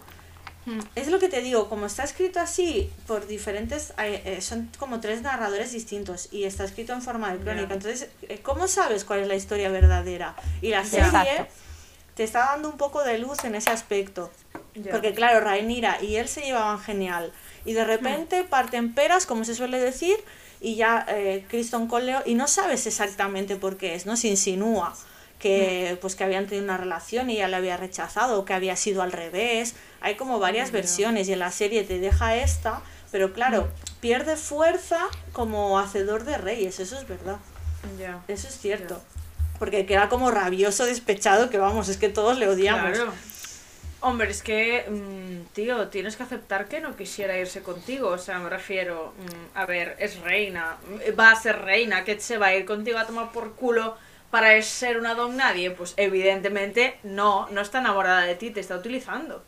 mm. 0.66 0.80
es 0.94 1.08
lo 1.08 1.18
que 1.18 1.28
te 1.28 1.40
digo, 1.40 1.68
como 1.68 1.86
está 1.86 2.04
escrito 2.04 2.40
así 2.40 2.90
por 3.06 3.26
diferentes, 3.26 3.94
eh, 3.98 4.38
son 4.40 4.70
como 4.78 5.00
tres 5.00 5.22
narradores 5.22 5.72
distintos 5.72 6.28
y 6.30 6.44
está 6.44 6.64
escrito 6.64 6.92
en 6.92 7.02
forma 7.02 7.32
de 7.32 7.38
crónica. 7.38 7.74
Entonces, 7.74 8.08
eh, 8.22 8.40
¿cómo 8.42 8.68
sabes 8.68 9.04
cuál 9.04 9.20
es 9.20 9.28
la 9.28 9.34
historia 9.34 9.70
verdadera? 9.70 10.36
Y 10.60 10.68
la 10.68 10.84
serie 10.84 11.46
te 12.14 12.24
está 12.24 12.46
dando 12.50 12.68
un 12.68 12.76
poco 12.76 13.02
de 13.04 13.18
luz 13.18 13.44
en 13.44 13.54
ese 13.54 13.70
aspecto. 13.70 14.30
Porque 14.90 15.14
claro, 15.14 15.40
Rhaenyra 15.40 16.02
y 16.02 16.16
él 16.16 16.28
se 16.28 16.42
llevaban 16.42 16.78
genial 16.78 17.32
y 17.64 17.72
de 17.72 17.84
repente 17.84 18.44
parten 18.44 18.94
peras, 18.94 19.24
como 19.24 19.44
se 19.44 19.54
suele 19.54 19.78
decir, 19.78 20.16
y 20.60 20.76
ya 20.76 21.04
eh, 21.08 21.44
Kristen 21.48 21.86
Cole 21.88 22.16
y 22.26 22.34
no 22.34 22.46
sabes 22.46 22.86
exactamente 22.86 23.56
por 23.56 23.76
qué 23.76 23.94
es, 23.94 24.06
¿no? 24.06 24.16
Se 24.16 24.28
insinúa 24.28 24.94
que 25.38 25.98
pues 26.00 26.16
que 26.16 26.24
habían 26.24 26.46
tenido 26.46 26.64
una 26.64 26.76
relación 26.76 27.30
y 27.30 27.36
ella 27.36 27.48
le 27.48 27.56
había 27.56 27.76
rechazado 27.76 28.40
o 28.40 28.44
que 28.44 28.54
había 28.54 28.76
sido 28.76 29.02
al 29.02 29.12
revés. 29.12 29.74
Hay 30.00 30.16
como 30.16 30.38
varias 30.38 30.70
versiones 30.72 31.28
y 31.28 31.32
en 31.32 31.40
la 31.40 31.50
serie 31.50 31.84
te 31.84 31.98
deja 31.98 32.36
esta, 32.36 32.82
pero 33.10 33.32
claro, 33.32 33.68
pierde 34.00 34.36
fuerza 34.36 34.98
como 35.32 35.78
hacedor 35.78 36.24
de 36.24 36.38
reyes, 36.38 36.80
eso 36.80 36.98
es 36.98 37.06
verdad. 37.06 37.36
Eso 38.28 38.48
es 38.48 38.58
cierto. 38.58 39.00
Porque 39.58 39.86
queda 39.86 40.08
como 40.08 40.30
rabioso, 40.30 40.84
despechado, 40.84 41.48
que 41.50 41.58
vamos, 41.58 41.88
es 41.88 41.96
que 41.96 42.08
todos 42.08 42.38
le 42.38 42.48
odiamos. 42.48 42.98
Hombre, 44.00 44.30
es 44.30 44.42
que, 44.42 44.84
mm, 44.88 45.54
tío, 45.54 45.88
tienes 45.88 46.16
que 46.16 46.22
aceptar 46.22 46.68
que 46.68 46.80
no 46.80 46.94
quisiera 46.94 47.38
irse 47.38 47.62
contigo. 47.62 48.10
O 48.10 48.18
sea, 48.18 48.38
me 48.38 48.50
refiero, 48.50 49.14
mm, 49.18 49.58
a 49.58 49.64
ver, 49.64 49.96
es 49.98 50.20
reina, 50.20 50.76
va 51.18 51.30
a 51.30 51.36
ser 51.36 51.62
reina, 51.62 52.04
que 52.04 52.20
se 52.20 52.36
va 52.36 52.48
a 52.48 52.54
ir 52.54 52.66
contigo 52.66 52.98
a 52.98 53.06
tomar 53.06 53.32
por 53.32 53.54
culo 53.54 53.96
para 54.30 54.60
ser 54.62 54.98
una 54.98 55.14
don 55.14 55.36
nadie. 55.36 55.70
Pues 55.70 55.94
evidentemente 55.96 56.98
no, 57.02 57.48
no 57.50 57.60
está 57.60 57.78
enamorada 57.78 58.22
de 58.22 58.34
ti, 58.34 58.50
te 58.50 58.60
está 58.60 58.76
utilizando. 58.76 59.42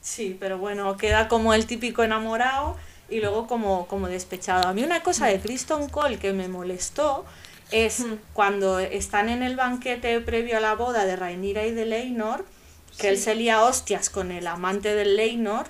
Sí, 0.00 0.36
pero 0.38 0.58
bueno, 0.58 0.96
queda 0.96 1.28
como 1.28 1.54
el 1.54 1.66
típico 1.66 2.02
enamorado 2.02 2.76
y 3.08 3.20
luego 3.20 3.46
como, 3.46 3.86
como 3.86 4.08
despechado. 4.08 4.68
A 4.68 4.72
mí 4.72 4.84
una 4.84 5.02
cosa 5.02 5.26
de 5.26 5.40
Kristen 5.40 5.88
Cole 5.88 6.18
que 6.18 6.32
me 6.32 6.48
molestó 6.48 7.24
es 7.70 8.00
hmm. 8.00 8.14
cuando 8.32 8.78
están 8.78 9.28
en 9.28 9.42
el 9.42 9.56
banquete 9.56 10.20
previo 10.20 10.56
a 10.56 10.60
la 10.60 10.74
boda 10.74 11.04
de 11.04 11.16
Rhaenyra 11.16 11.66
y 11.66 11.72
de 11.72 11.84
Leinor 11.84 12.44
que 12.98 13.08
él 13.08 13.18
se 13.18 13.34
lía 13.34 13.62
hostias 13.62 14.10
con 14.10 14.32
el 14.32 14.46
amante 14.46 14.94
del 14.94 15.16
Leinor. 15.16 15.66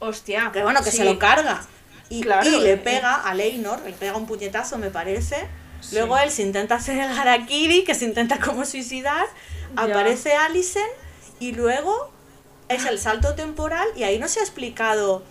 Hostia. 0.00 0.50
Que 0.52 0.62
bueno, 0.62 0.82
que 0.82 0.90
se 0.90 1.04
lo 1.04 1.18
carga. 1.18 1.64
Y, 2.10 2.24
le 2.24 2.72
eh, 2.72 2.76
pega 2.76 3.14
a 3.14 3.32
Leinor, 3.34 3.80
le 3.82 3.92
pega 3.92 4.16
un 4.16 4.26
puñetazo, 4.26 4.76
me 4.76 4.90
parece. 4.90 5.48
Luego 5.92 6.18
él 6.18 6.30
se 6.30 6.42
intenta 6.42 6.76
hacer 6.76 6.98
el 6.98 7.10
harakiri, 7.10 7.84
que 7.84 7.94
se 7.94 8.04
intenta 8.04 8.38
como 8.40 8.64
suicidar. 8.64 9.26
Aparece 9.76 10.34
Alison 10.34 10.82
y 11.40 11.52
luego 11.52 12.10
es 12.68 12.86
el 12.86 12.98
salto 12.98 13.34
temporal 13.34 13.86
y 13.96 14.04
ahí 14.04 14.18
no 14.18 14.28
se 14.28 14.40
ha 14.40 14.42
explicado 14.42 15.22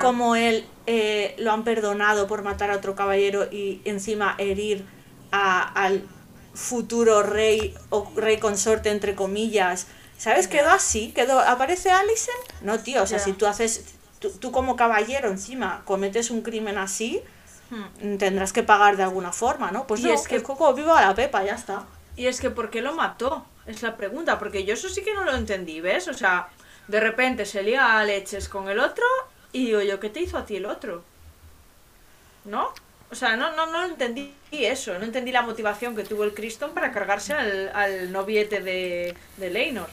cómo 0.00 0.36
él 0.36 0.64
eh, 0.86 1.34
lo 1.38 1.50
han 1.52 1.64
perdonado 1.64 2.28
por 2.28 2.42
matar 2.42 2.70
a 2.70 2.76
otro 2.76 2.94
caballero 2.94 3.48
y 3.50 3.80
encima 3.84 4.36
herir 4.38 4.86
al 5.32 6.04
futuro 6.54 7.24
rey 7.24 7.74
o 7.90 8.08
rey 8.14 8.38
consorte 8.38 8.90
entre 8.90 9.16
comillas 9.16 9.88
¿Sabes? 10.16 10.48
Quedó 10.48 10.70
así, 10.70 11.12
quedó, 11.14 11.40
aparece 11.40 11.90
Alison. 11.90 12.34
No, 12.62 12.78
tío, 12.80 13.02
o 13.02 13.06
sea, 13.06 13.18
si 13.18 13.32
tú 13.32 13.46
haces, 13.46 13.84
tú, 14.40 14.52
como 14.52 14.76
caballero 14.76 15.28
encima 15.28 15.82
cometes 15.84 16.30
un 16.30 16.42
crimen 16.42 16.78
así, 16.78 17.20
hmm. 17.70 18.16
tendrás 18.16 18.52
que 18.52 18.62
pagar 18.62 18.96
de 18.96 19.02
alguna 19.02 19.32
forma, 19.32 19.70
¿no? 19.70 19.86
Pues 19.86 20.00
y 20.00 20.10
es 20.10 20.28
que 20.28 20.42
Coco 20.42 20.72
viva 20.74 21.00
la 21.00 21.14
Pepa, 21.14 21.44
ya 21.44 21.54
está. 21.54 21.84
Y 22.16 22.26
es 22.26 22.40
que 22.40 22.50
¿por 22.50 22.70
qué 22.70 22.80
lo 22.80 22.94
mató? 22.94 23.44
Es 23.66 23.82
la 23.82 23.96
pregunta, 23.96 24.38
porque 24.38 24.64
yo 24.64 24.74
eso 24.74 24.88
sí 24.88 25.02
que 25.02 25.14
no 25.14 25.24
lo 25.24 25.34
entendí, 25.34 25.80
¿ves? 25.80 26.08
O 26.08 26.14
sea, 26.14 26.48
de 26.88 27.00
repente 27.00 27.46
se 27.46 27.62
lía 27.62 27.98
a 27.98 28.04
leches 28.04 28.48
con 28.48 28.68
el 28.68 28.78
otro 28.78 29.04
y 29.52 29.66
digo 29.66 29.80
yo, 29.82 30.00
¿qué 30.00 30.10
te 30.10 30.20
hizo 30.20 30.36
a 30.36 30.44
ti 30.44 30.56
el 30.56 30.66
otro? 30.66 31.02
¿No? 32.44 32.68
O 33.10 33.14
sea, 33.14 33.36
no, 33.36 33.54
no, 33.54 33.66
no 33.66 33.84
entendí 33.84 34.34
eso, 34.50 34.98
no 34.98 35.04
entendí 35.04 35.30
la 35.32 35.42
motivación 35.42 35.94
que 35.94 36.02
tuvo 36.04 36.24
el 36.24 36.34
Criston 36.34 36.72
para 36.72 36.92
cargarse 36.92 37.32
al, 37.32 37.70
al 37.74 38.12
noviete 38.12 38.60
de, 38.60 39.14
de 39.36 39.50
Leinor. 39.50 39.88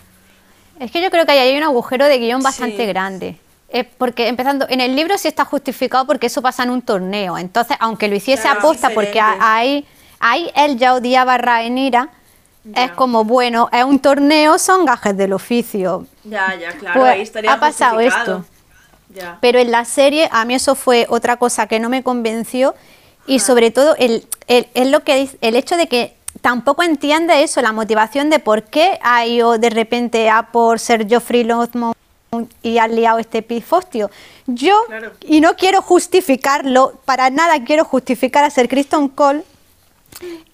Es 0.79 0.91
que 0.91 1.01
yo 1.01 1.11
creo 1.11 1.25
que 1.25 1.33
ahí 1.33 1.39
hay 1.39 1.57
un 1.57 1.63
agujero 1.63 2.05
de 2.05 2.17
guion 2.17 2.41
bastante 2.41 2.85
grande. 2.87 3.37
Porque 3.97 4.27
empezando, 4.27 4.65
en 4.69 4.81
el 4.81 4.95
libro 4.95 5.17
sí 5.17 5.27
está 5.27 5.45
justificado 5.45 6.05
porque 6.05 6.27
eso 6.27 6.41
pasa 6.41 6.63
en 6.63 6.71
un 6.71 6.81
torneo. 6.81 7.37
Entonces, 7.37 7.77
aunque 7.79 8.07
lo 8.07 8.15
hiciese 8.15 8.47
aposta, 8.47 8.89
porque 8.89 9.19
ahí, 9.19 9.85
ahí 10.19 10.51
él 10.55 10.77
ya 10.77 10.93
odiaba 10.93 11.35
a 11.35 11.37
Rhaenyra, 11.37 12.09
es 12.75 12.91
como, 12.91 13.23
bueno, 13.23 13.69
es 13.71 13.83
un 13.83 13.99
torneo, 13.99 14.59
son 14.59 14.85
gajes 14.85 15.17
del 15.17 15.33
oficio. 15.33 16.05
Ya, 16.23 16.53
ya, 16.55 16.71
claro, 16.73 16.99
pues, 16.99 17.13
ahí 17.13 17.21
estaría 17.21 17.53
Ha 17.53 17.59
pasado 17.59 17.99
esto. 17.99 18.45
Pero 19.39 19.59
en 19.59 19.71
la 19.71 19.83
serie, 19.85 20.29
a 20.31 20.45
mí 20.45 20.53
eso 20.53 20.75
fue 20.75 21.05
otra 21.09 21.37
cosa 21.37 21.67
que 21.67 21.79
no 21.79 21.89
me 21.89 22.03
convenció. 22.03 22.75
Y 23.25 23.39
sobre 23.39 23.71
todo, 23.71 23.95
el, 23.97 24.27
el, 24.47 24.91
lo 24.91 25.03
que, 25.03 25.29
el 25.41 25.55
hecho 25.55 25.75
de 25.75 25.87
que 25.87 26.15
tampoco 26.41 26.83
entiende 26.83 27.43
eso, 27.43 27.61
la 27.61 27.71
motivación 27.71 28.29
de 28.29 28.39
por 28.39 28.63
qué 28.63 28.99
ido 29.27 29.57
de 29.57 29.69
repente 29.69 30.29
a 30.29 30.51
por 30.51 30.79
ser 30.79 31.07
Geoffrey 31.07 31.43
Longmont 31.43 31.95
y 32.63 32.77
ha 32.77 32.87
liado 32.87 33.19
este 33.19 33.41
pifostio. 33.41 34.09
Yo, 34.47 34.73
y 35.27 35.41
no 35.41 35.57
quiero 35.57 35.81
justificarlo, 35.81 36.93
para 37.03 37.29
nada 37.29 37.61
quiero 37.65 37.83
justificar 37.83 38.45
a 38.45 38.49
ser 38.49 38.69
Kristen 38.69 39.09
Cole, 39.09 39.43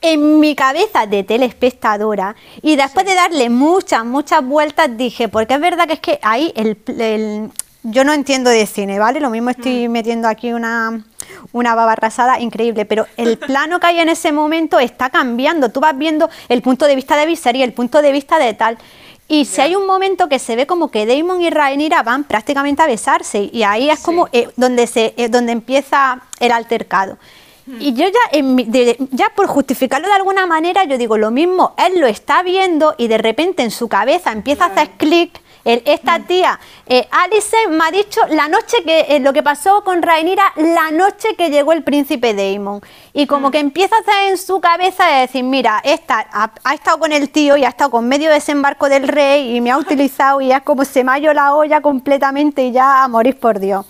en 0.01 0.39
mi 0.39 0.55
cabeza 0.55 1.05
de 1.05 1.23
telespectadora 1.23 2.35
y 2.63 2.77
después 2.77 3.05
de 3.05 3.13
darle 3.13 3.51
muchas, 3.51 4.03
muchas 4.05 4.43
vueltas 4.43 4.97
dije, 4.97 5.27
porque 5.27 5.53
es 5.53 5.59
verdad 5.59 5.85
que 5.85 5.93
es 5.93 5.99
que 5.99 6.19
ahí 6.23 6.51
el, 6.55 7.51
yo 7.83 8.03
no 8.03 8.11
entiendo 8.11 8.49
de 8.49 8.65
cine, 8.65 8.97
¿vale? 8.97 9.19
Lo 9.19 9.29
mismo 9.29 9.51
estoy 9.51 9.87
mm. 9.87 9.91
metiendo 9.91 10.27
aquí 10.27 10.53
una, 10.53 11.03
una 11.51 11.75
baba 11.75 11.91
arrasada 11.91 12.39
increíble, 12.39 12.85
pero 12.85 13.05
el 13.17 13.37
plano 13.37 13.79
que 13.79 13.85
hay 13.85 13.99
en 13.99 14.09
ese 14.09 14.31
momento 14.31 14.79
está 14.79 15.11
cambiando. 15.11 15.69
Tú 15.69 15.79
vas 15.79 15.95
viendo 15.95 16.27
el 16.49 16.63
punto 16.63 16.85
de 16.87 16.95
vista 16.95 17.15
de 17.15 17.27
Viserys, 17.27 17.63
el 17.63 17.73
punto 17.73 18.01
de 18.01 18.11
vista 18.11 18.39
de 18.39 18.55
tal. 18.55 18.79
Y 19.27 19.45
si 19.45 19.59
hay 19.59 19.75
un 19.75 19.85
momento 19.85 20.29
que 20.29 20.39
se 20.39 20.55
ve 20.55 20.65
como 20.65 20.89
que 20.89 21.05
Damon 21.05 21.41
y 21.41 21.49
Rhaenyra 21.49 22.01
van 22.01 22.23
prácticamente 22.23 22.81
a 22.81 22.87
besarse 22.87 23.49
y 23.51 23.63
ahí 23.63 23.89
es 23.89 23.99
como 23.99 24.29
eh, 24.31 24.49
donde 24.55 24.87
se 24.87 25.13
eh, 25.17 25.27
donde 25.27 25.51
empieza 25.51 26.21
el 26.39 26.51
altercado. 26.51 27.17
Hmm. 27.65 27.81
Y 27.81 27.93
yo 27.93 28.05
ya, 28.07 28.95
ya 29.11 29.29
por 29.35 29.47
justificarlo 29.47 30.07
de 30.07 30.13
alguna 30.13 30.45
manera, 30.45 30.85
yo 30.85 30.97
digo 30.97 31.17
lo 31.17 31.29
mismo, 31.29 31.73
él 31.77 31.99
lo 31.99 32.07
está 32.07 32.41
viendo 32.41 32.95
y 32.97 33.09
de 33.09 33.17
repente 33.17 33.63
en 33.63 33.71
su 33.71 33.89
cabeza 33.89 34.31
empieza 34.31 34.65
a 34.65 34.67
hacer 34.67 34.91
clic 34.91 35.41
esta 35.67 36.19
tía, 36.19 36.57
eh, 36.87 37.05
Alice, 37.11 37.57
me 37.69 37.83
ha 37.83 37.91
dicho 37.91 38.21
la 38.29 38.47
noche 38.47 38.77
que, 38.85 39.01
eh, 39.09 39.19
lo 39.19 39.33
que 39.33 39.43
pasó 39.43 39.83
con 39.83 40.01
Rainira, 40.01 40.53
la 40.55 40.91
noche 40.91 41.35
que 41.37 41.49
llegó 41.49 41.73
el 41.73 41.83
príncipe 41.83 42.33
Damon. 42.33 42.81
Y 43.11 43.27
como 43.27 43.49
mm. 43.49 43.51
que 43.51 43.59
empieza 43.59 43.95
a 43.97 43.99
hacer 43.99 44.29
en 44.29 44.37
su 44.37 44.61
cabeza 44.61 45.05
de 45.07 45.21
decir, 45.21 45.43
mira, 45.43 45.81
esta 45.83 46.25
ha, 46.31 46.73
estado 46.73 46.99
con 46.99 47.11
el 47.11 47.29
tío 47.29 47.57
y 47.57 47.65
ha 47.65 47.69
estado 47.69 47.91
con 47.91 48.07
medio 48.07 48.31
desembarco 48.31 48.87
del 48.87 49.09
rey 49.09 49.57
y 49.57 49.61
me 49.61 49.71
ha 49.71 49.77
utilizado 49.87 50.39
y 50.39 50.53
es 50.53 50.61
como 50.61 50.85
se 50.85 51.03
me 51.03 51.11
ha 51.11 51.19
ido 51.19 51.33
la 51.33 51.53
olla 51.53 51.81
completamente 51.81 52.63
y 52.63 52.71
ya 52.71 53.03
a 53.03 53.07
morir 53.09 53.37
por 53.37 53.59
Dios. 53.59 53.85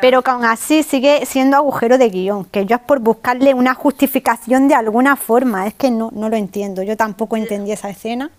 Pero 0.00 0.22
que 0.22 0.30
aún 0.30 0.44
así 0.44 0.82
sigue 0.82 1.26
siendo 1.26 1.56
agujero 1.56 1.98
de 1.98 2.08
guion, 2.08 2.44
que 2.44 2.64
yo 2.64 2.76
es 2.76 2.82
por 2.82 3.00
buscarle 3.00 3.54
una 3.54 3.74
justificación 3.74 4.68
de 4.68 4.74
alguna 4.74 5.16
forma, 5.16 5.66
es 5.66 5.74
que 5.74 5.90
no, 5.90 6.10
no 6.12 6.28
lo 6.28 6.36
entiendo, 6.36 6.82
yo 6.82 6.96
tampoco 6.96 7.36
entendí 7.36 7.72
esa 7.72 7.88
escena. 7.88 8.30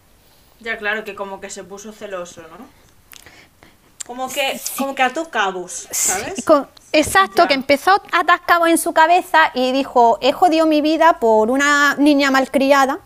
Ya, 0.66 0.78
claro, 0.80 1.04
que 1.04 1.14
como 1.14 1.40
que 1.40 1.52
se 1.52 1.64
puso 1.64 1.92
celoso, 1.94 2.42
¿no? 2.42 2.66
Como 4.08 4.28
que, 4.30 4.60
como 4.80 4.96
que 4.96 5.04
ató 5.04 5.30
cabos, 5.30 5.88
¿sabes? 5.92 6.44
Con- 6.44 6.68
exacto, 6.92 7.44
Ya. 7.44 7.48
que 7.50 7.54
empezó 7.54 7.92
a 8.12 8.20
atar 8.22 8.42
cabos 8.48 8.70
en 8.70 8.80
su 8.80 8.92
cabeza 8.92 9.52
y 9.54 9.72
dijo, 9.72 10.18
he 10.22 10.32
jodido 10.32 10.66
mi 10.66 10.82
vida 10.82 11.20
por 11.20 11.52
una 11.52 11.94
niña 12.00 12.32
malcriada. 12.32 12.98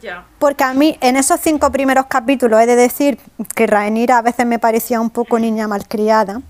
Ya. 0.00 0.24
Porque 0.38 0.64
a 0.64 0.72
mí, 0.72 0.96
en 1.02 1.16
esos 1.16 1.38
cinco 1.40 1.70
primeros 1.70 2.06
capítulos, 2.06 2.60
he 2.62 2.66
de 2.66 2.76
decir 2.76 3.18
que 3.54 3.66
Rhaenyra 3.66 4.18
a 4.18 4.22
veces 4.22 4.46
me 4.46 4.58
parecía 4.58 4.98
un 5.00 5.10
poco 5.10 5.38
niña 5.38 5.68
malcriada, 5.68 6.40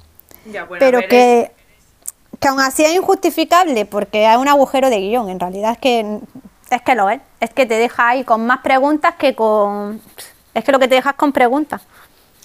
Ya, 0.47 0.63
bueno, 0.65 0.79
pero 0.79 0.99
ver, 1.01 1.09
que, 1.09 1.53
que 2.39 2.49
aún 2.49 2.61
así 2.61 2.85
es 2.85 2.95
injustificable 2.95 3.85
porque 3.85 4.31
es 4.31 4.37
un 4.37 4.47
agujero 4.47 4.91
de 4.91 5.01
guion. 5.01 5.29
En 5.29 5.41
realidad 5.41 5.73
es 5.73 5.79
que, 5.79 6.21
es 6.71 6.83
que 6.83 6.95
lo 6.95 7.11
es. 7.11 7.21
Es 7.41 7.51
que 7.51 7.67
te 7.67 7.75
deja 7.79 8.09
ahí 8.09 8.23
con 8.25 8.47
más 8.47 8.61
preguntas 8.61 9.15
que 9.17 9.35
con... 9.35 10.01
Es 10.57 10.65
que 10.65 10.73
lo 10.73 10.79
que 10.79 10.89
te 10.89 10.95
dejas 10.95 11.15
con 11.15 11.33
preguntas. 11.33 11.87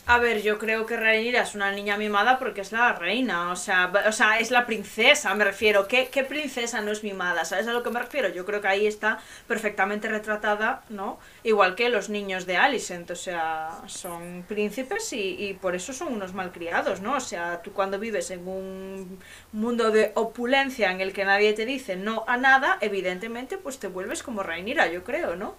A 0.06 0.18
ver, 0.18 0.42
yo 0.42 0.58
creo 0.58 0.86
que 0.86 0.98
Rhaenyra 0.98 1.44
es 1.44 1.56
una 1.56 1.72
niña 1.72 1.96
mimada 1.96 2.38
porque 2.40 2.62
es 2.62 2.72
la 2.74 2.92
reina, 2.94 3.52
o 3.52 3.56
sea, 3.56 3.92
o 4.08 4.12
sea, 4.12 4.40
es 4.40 4.52
la 4.52 4.66
princesa, 4.66 5.34
me 5.36 5.46
refiero. 5.46 5.88
¿Qué, 5.88 6.10
¿Qué 6.10 6.24
princesa 6.26 6.82
no 6.82 6.92
es 6.92 7.04
mimada? 7.04 7.46
¿Sabes 7.46 7.68
a 7.68 7.72
lo 7.72 7.84
que 7.84 7.92
me 7.92 8.00
refiero? 8.00 8.28
Yo 8.28 8.46
creo 8.46 8.60
que 8.62 8.68
ahí 8.68 8.88
está 8.88 9.20
perfectamente 9.48 10.10
retratada, 10.10 10.84
¿no? 10.90 11.20
Igual 11.44 11.76
que 11.76 11.88
los 11.90 12.10
niños 12.10 12.46
de 12.46 12.58
Alicent, 12.58 13.12
o 13.12 13.16
sea, 13.16 13.84
son 13.88 14.44
príncipes 14.48 15.14
y, 15.14 15.36
y 15.40 15.54
por 15.54 15.76
eso 15.76 15.94
son 15.94 16.12
unos 16.14 16.34
malcriados, 16.34 17.00
¿no? 17.00 17.16
O 17.16 17.22
sea, 17.22 17.62
tú 17.62 17.72
cuando 17.72 18.00
vives 18.00 18.32
en 18.32 18.48
un 18.48 19.20
mundo 19.54 19.92
de 19.92 20.12
opulencia 20.16 20.92
en 20.92 21.00
el 21.00 21.14
que 21.14 21.26
nadie 21.26 21.54
te 21.54 21.66
dice 21.66 21.96
no 21.96 22.26
a 22.28 22.38
nada, 22.38 22.78
evidentemente 22.82 23.58
pues 23.58 23.80
te 23.80 23.88
vuelves 23.88 24.24
como 24.24 24.44
Rhaenyra, 24.44 24.88
yo 24.88 25.04
creo, 25.04 25.36
¿no? 25.38 25.56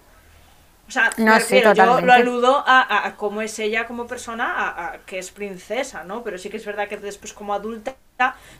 O 0.87 0.91
sea, 0.91 1.09
No, 1.17 1.33
sí, 1.39 1.39
refiero, 1.39 1.73
yo 1.73 1.85
lo 2.01 2.13
aludo 2.13 2.57
a, 2.67 2.81
a- 2.81 3.07
a 3.07 3.15
cómo 3.15 3.41
es 3.41 3.57
ella 3.59 3.87
como 3.87 4.05
persona, 4.05 4.53
a, 4.53 4.87
a 4.93 4.97
que 4.99 5.17
es 5.19 5.31
princesa, 5.31 6.03
¿no? 6.03 6.23
Pero 6.23 6.37
sí 6.37 6.49
que 6.49 6.57
es 6.57 6.65
verdad 6.65 6.87
que 6.87 6.97
después 6.97 7.33
como 7.33 7.53
adulta 7.53 7.95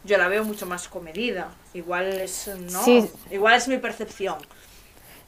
yo 0.04 0.18
la 0.18 0.28
veo 0.28 0.44
mucho 0.44 0.66
más 0.66 0.88
comedida. 0.88 1.50
Igual 1.74 2.14
es, 2.14 2.48
¿no? 2.72 2.84
Sí. 2.84 3.10
Igual 3.32 3.56
es 3.56 3.68
mi 3.68 3.78
percepción. 3.78 4.38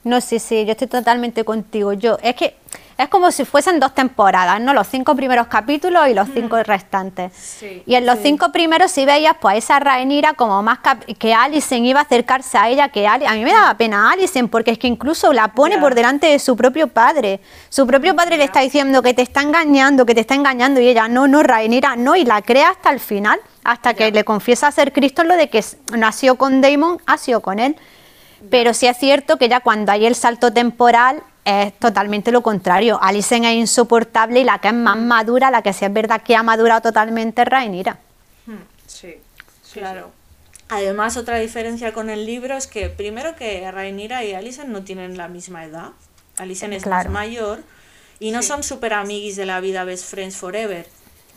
No, 0.06 0.22
sí, 0.22 0.38
sí, 0.40 0.64
yo 0.66 0.72
estoy 0.72 0.88
totalmente 0.88 1.44
contigo. 1.44 1.92
Yo, 1.94 2.18
es 2.22 2.36
que 2.36 2.56
es 2.98 3.10
como 3.10 3.32
si 3.32 3.44
fuesen 3.44 3.80
dos 3.80 3.94
temporadas, 3.94 4.62
¿no? 4.62 4.72
Los 4.74 4.88
cinco 4.88 5.16
primeros 5.16 5.48
capítulos 5.48 6.08
y 6.08 6.14
los 6.14 6.30
cinco 6.34 6.62
restantes. 6.64 7.34
Sí, 7.34 7.82
y 7.88 7.96
en 7.96 8.06
los 8.06 8.20
cinco 8.20 8.52
primeros 8.52 8.92
sí 8.92 9.04
veías 9.04 9.36
pues 9.42 9.56
a 9.56 9.58
esa 9.58 9.80
Rhaenyra 9.80 10.34
como 10.36 10.62
más 10.62 10.80
cap- 10.80 11.04
que 11.20 11.34
Alicent 11.34 11.84
iba 11.86 12.00
a 12.02 12.04
acercarse 12.04 12.58
a 12.58 12.70
ella, 12.70 12.90
que 12.90 13.06
Ali- 13.08 13.26
a 13.26 13.32
mí 13.34 13.44
me 13.44 13.52
daba 13.52 13.76
pena 13.76 14.12
Alicent 14.12 14.50
porque 14.52 14.72
es 14.72 14.78
que 14.78 14.88
incluso 14.88 15.34
la 15.34 15.50
pone 15.50 15.78
por 15.80 15.96
delante 15.96 16.28
de 16.28 16.38
su 16.40 16.56
propio 16.56 16.88
padre. 16.88 17.40
Su 17.70 17.86
propio 17.88 18.16
padre 18.16 18.38
le 18.38 18.44
está 18.46 18.60
diciendo 18.62 19.02
que 19.02 19.14
te 19.16 19.24
está 19.24 19.42
engañando, 19.42 20.06
que 20.06 20.14
te 20.14 20.22
está 20.22 20.36
engañando 20.36 20.80
y 20.80 20.88
ella, 20.88 21.08
no, 21.10 21.28
no, 21.28 21.42
Rhaenyra, 21.44 21.96
no, 21.96 22.16
y 22.16 22.24
la 22.26 22.44
crea 22.44 22.70
hasta 22.70 22.92
el 22.92 23.00
final, 23.00 23.40
hasta 23.64 23.96
que 23.96 24.12
le 24.12 24.24
confiesa 24.24 24.68
a 24.68 24.72
ser 24.72 24.94
Cristo 24.94 25.24
lo 25.24 25.36
de 25.36 25.50
que 25.50 25.64
sido 26.14 26.36
con 26.36 26.62
Damon, 26.62 27.00
ha 27.08 27.18
sido 27.18 27.42
con 27.42 27.58
él. 27.60 27.76
Pero 28.50 28.74
sí 28.74 28.88
es 28.88 28.98
cierto 28.98 29.38
que 29.38 29.50
ya 29.50 29.60
cuando 29.60 29.92
hay 29.92 30.06
el 30.06 30.16
salto 30.16 30.52
temporal 30.54 31.22
es 31.44 31.74
totalmente 31.80 32.32
lo 32.32 32.42
contrario. 32.42 32.98
Alicent 33.02 33.46
es 33.46 33.54
insoportable 33.56 34.40
y 34.40 34.44
la 34.44 34.60
que 34.60 34.70
es 34.70 34.74
más 34.74 34.98
madura, 34.98 35.52
la 35.52 35.62
que 35.62 35.74
sí 35.74 35.86
es 35.86 35.94
verdad 35.94 36.22
que 36.24 36.36
ha 36.36 36.44
madurado 36.44 36.82
totalmente 36.82 37.42
es 37.44 37.48
Rhaenyra. 37.48 38.00
Hmm, 38.46 38.56
Sí, 38.88 39.16
sí, 39.64 39.80
Claro. 39.80 40.12
Además, 40.70 41.16
otra 41.18 41.38
diferencia 41.38 41.94
con 41.94 42.10
el 42.10 42.26
libro 42.26 42.58
es 42.58 42.66
que, 42.66 42.90
primero, 42.90 43.36
que 43.36 43.70
Rhaenyra 43.72 44.24
y 44.24 44.34
Alicent 44.34 44.70
no 44.70 44.84
tienen 44.84 45.16
la 45.16 45.28
misma 45.28 45.64
edad. 45.64 45.90
Alicent 46.38 46.74
es 46.74 46.82
Claro. 46.84 47.12
más 47.12 47.28
mayor 47.28 47.60
y 48.20 48.32
no 48.32 48.42
Sí. 48.42 48.48
son 48.48 48.64
super 48.64 48.94
amiguis 48.94 49.36
de 49.36 49.46
la 49.46 49.60
vida, 49.60 49.84
best 49.84 50.06
friends 50.10 50.36
forever. 50.36 50.88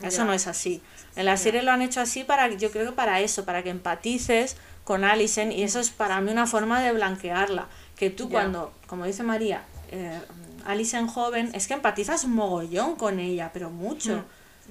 Eso 0.03 0.19
Ya. 0.19 0.25
no 0.25 0.33
es 0.33 0.47
así. 0.47 0.81
En 1.17 1.27
la 1.27 1.37
serie 1.37 1.63
lo 1.63 1.73
han 1.73 1.83
hecho 1.83 2.01
así 2.01 2.25
para, 2.25 2.49
yo 2.49 2.71
creo 2.71 2.87
que 2.87 2.93
para 2.93 3.21
eso, 3.21 3.45
para 3.45 3.63
que 3.63 3.69
empatices 3.71 4.57
con 4.89 5.05
Alicent 5.05 5.53
y 5.53 5.63
eso 5.65 5.81
es 5.81 5.91
para 5.91 6.19
mí 6.23 6.31
una 6.33 6.47
forma 6.47 6.81
de 6.81 6.93
blanquearla. 6.93 7.67
Que 7.95 8.09
tú 8.09 8.25
Ya. 8.25 8.31
cuando, 8.31 8.73
como 8.87 9.05
dice 9.05 9.23
María, 9.23 9.65
eh, 9.91 10.19
Alicent 10.65 11.11
joven, 11.11 11.51
es 11.53 11.67
que 11.67 11.75
empatizas 11.75 12.25
mogollón 12.25 12.97
con 12.97 13.19
ella, 13.21 13.51
pero 13.53 13.69
mucho. 13.69 14.25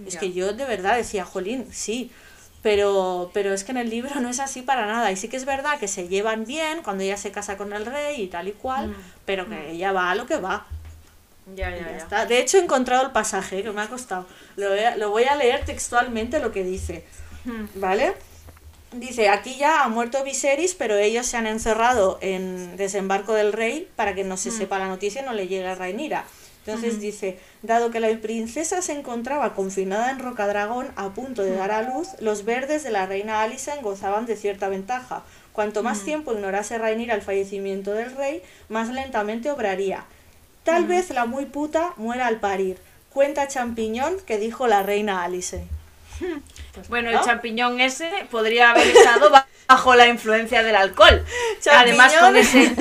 Es 0.08 0.14
Ya. 0.16 0.20
que 0.22 0.34
yo 0.34 0.54
de 0.54 0.66
verdad 0.66 0.96
decía, 0.98 1.24
jolín, 1.24 1.68
sí, 1.72 2.10
pero, 2.64 3.30
pero 3.32 3.54
es 3.54 3.64
que 3.64 3.72
en 3.74 3.78
el 3.78 3.90
libro 3.92 4.20
no 4.20 4.30
es 4.30 4.40
así 4.40 4.64
para 4.64 4.88
nada. 4.88 5.12
Y 5.12 5.16
sí 5.18 5.28
que 5.28 5.38
es 5.38 5.46
verdad 5.46 5.78
que 5.80 5.88
se 5.88 6.08
llevan 6.08 6.46
bien 6.46 6.82
cuando 6.84 7.04
ella 7.04 7.18
se 7.18 7.32
casa 7.32 7.56
con 7.56 7.72
el 7.74 7.86
rey 7.86 8.20
y 8.24 8.28
tal 8.28 8.48
y 8.48 8.54
cual, 8.54 8.88
Mm. 8.90 8.96
pero 9.26 9.48
que 9.48 9.72
ella 9.74 9.92
va 9.92 10.10
a 10.10 10.16
lo 10.16 10.26
que 10.26 10.38
va. 10.38 10.66
Ya, 11.56 11.70
ya, 11.70 11.78
ya 11.92 11.98
está. 11.98 12.26
De 12.26 12.40
hecho, 12.40 12.58
he 12.58 12.62
encontrado 12.64 13.06
el 13.06 13.12
pasaje 13.12 13.62
que 13.62 13.72
me 13.72 13.82
ha 13.82 13.88
costado. 13.88 14.26
Lo 14.56 14.70
voy 14.70 14.80
a, 14.80 14.98
lo 14.98 15.12
voy 15.12 15.26
a 15.26 15.36
leer 15.36 15.64
textualmente 15.64 16.40
lo 16.40 16.52
que 16.52 16.64
dice. 16.64 17.06
Hmm, 17.46 17.66
¿Vale? 17.76 18.16
Dice, 18.94 19.28
aquí 19.28 19.58
ya 19.58 19.84
ha 19.84 19.90
muerto 19.90 20.24
Viserys, 20.24 20.74
pero 20.74 20.96
ellos 20.96 21.26
se 21.26 21.36
han 21.36 21.46
encerrado 21.46 22.18
en 22.22 22.78
desembarco 22.78 23.34
del 23.34 23.52
rey 23.52 23.90
para 23.98 24.16
que 24.16 24.24
no 24.24 24.38
se 24.38 24.50
sepa 24.50 24.80
la 24.80 24.88
noticia 24.88 25.22
y 25.22 25.26
no 25.26 25.34
le 25.34 25.48
llegue 25.48 25.68
a 25.68 25.76
Rhaenyra. 25.76 26.26
Entonces 26.66 27.00
dice, 27.00 27.40
dado 27.62 27.92
que 27.92 28.02
la 28.02 28.10
princesa 28.20 28.82
se 28.82 28.92
encontraba 28.92 29.54
confinada 29.54 30.12
en 30.12 30.20
Rocadragón 30.20 30.88
a 30.98 31.10
punto 31.14 31.44
de 31.44 31.56
dar 31.56 31.72
a 31.72 31.82
luz, 31.82 32.10
los 32.20 32.44
verdes 32.44 32.84
de 32.84 32.92
la 32.92 33.06
reina 33.06 33.42
Alicent 33.42 33.82
gozaban 33.82 34.26
de 34.26 34.36
cierta 34.36 34.68
ventaja. 34.68 35.24
Cuanto 35.54 35.82
más 35.82 36.04
tiempo 36.04 36.34
ignorase 36.34 36.78
Rhaenyra 36.78 37.16
el 37.16 37.22
fallecimiento 37.22 37.94
del 37.94 38.16
rey, 38.16 38.42
más 38.68 38.90
lentamente 38.90 39.50
obraría. 39.50 40.06
Tal 40.64 40.86
vez 40.86 41.10
la 41.10 41.26
muy 41.26 41.46
puta 41.46 41.94
muera 41.96 42.28
al 42.28 42.40
parir. 42.42 42.78
Cuenta 43.14 43.48
Champiñón 43.48 44.18
que 44.26 44.38
dijo 44.38 44.68
la 44.68 44.84
reina 44.84 45.24
Alicent. 46.22 46.44
Bueno, 46.90 47.12
¿no? 47.12 47.20
el 47.20 47.26
champiñón 47.26 47.80
ese 47.82 48.10
podría 48.30 48.72
haber 48.72 48.88
estado 48.88 49.30
ba- 49.32 49.48
bajo 49.68 49.96
la 49.96 50.08
influencia 50.08 50.62
del 50.64 50.76
alcohol. 50.76 51.26
Champiñón. 51.60 51.88
Además, 52.02 52.14
con 52.20 52.36
ese, 52.38 52.76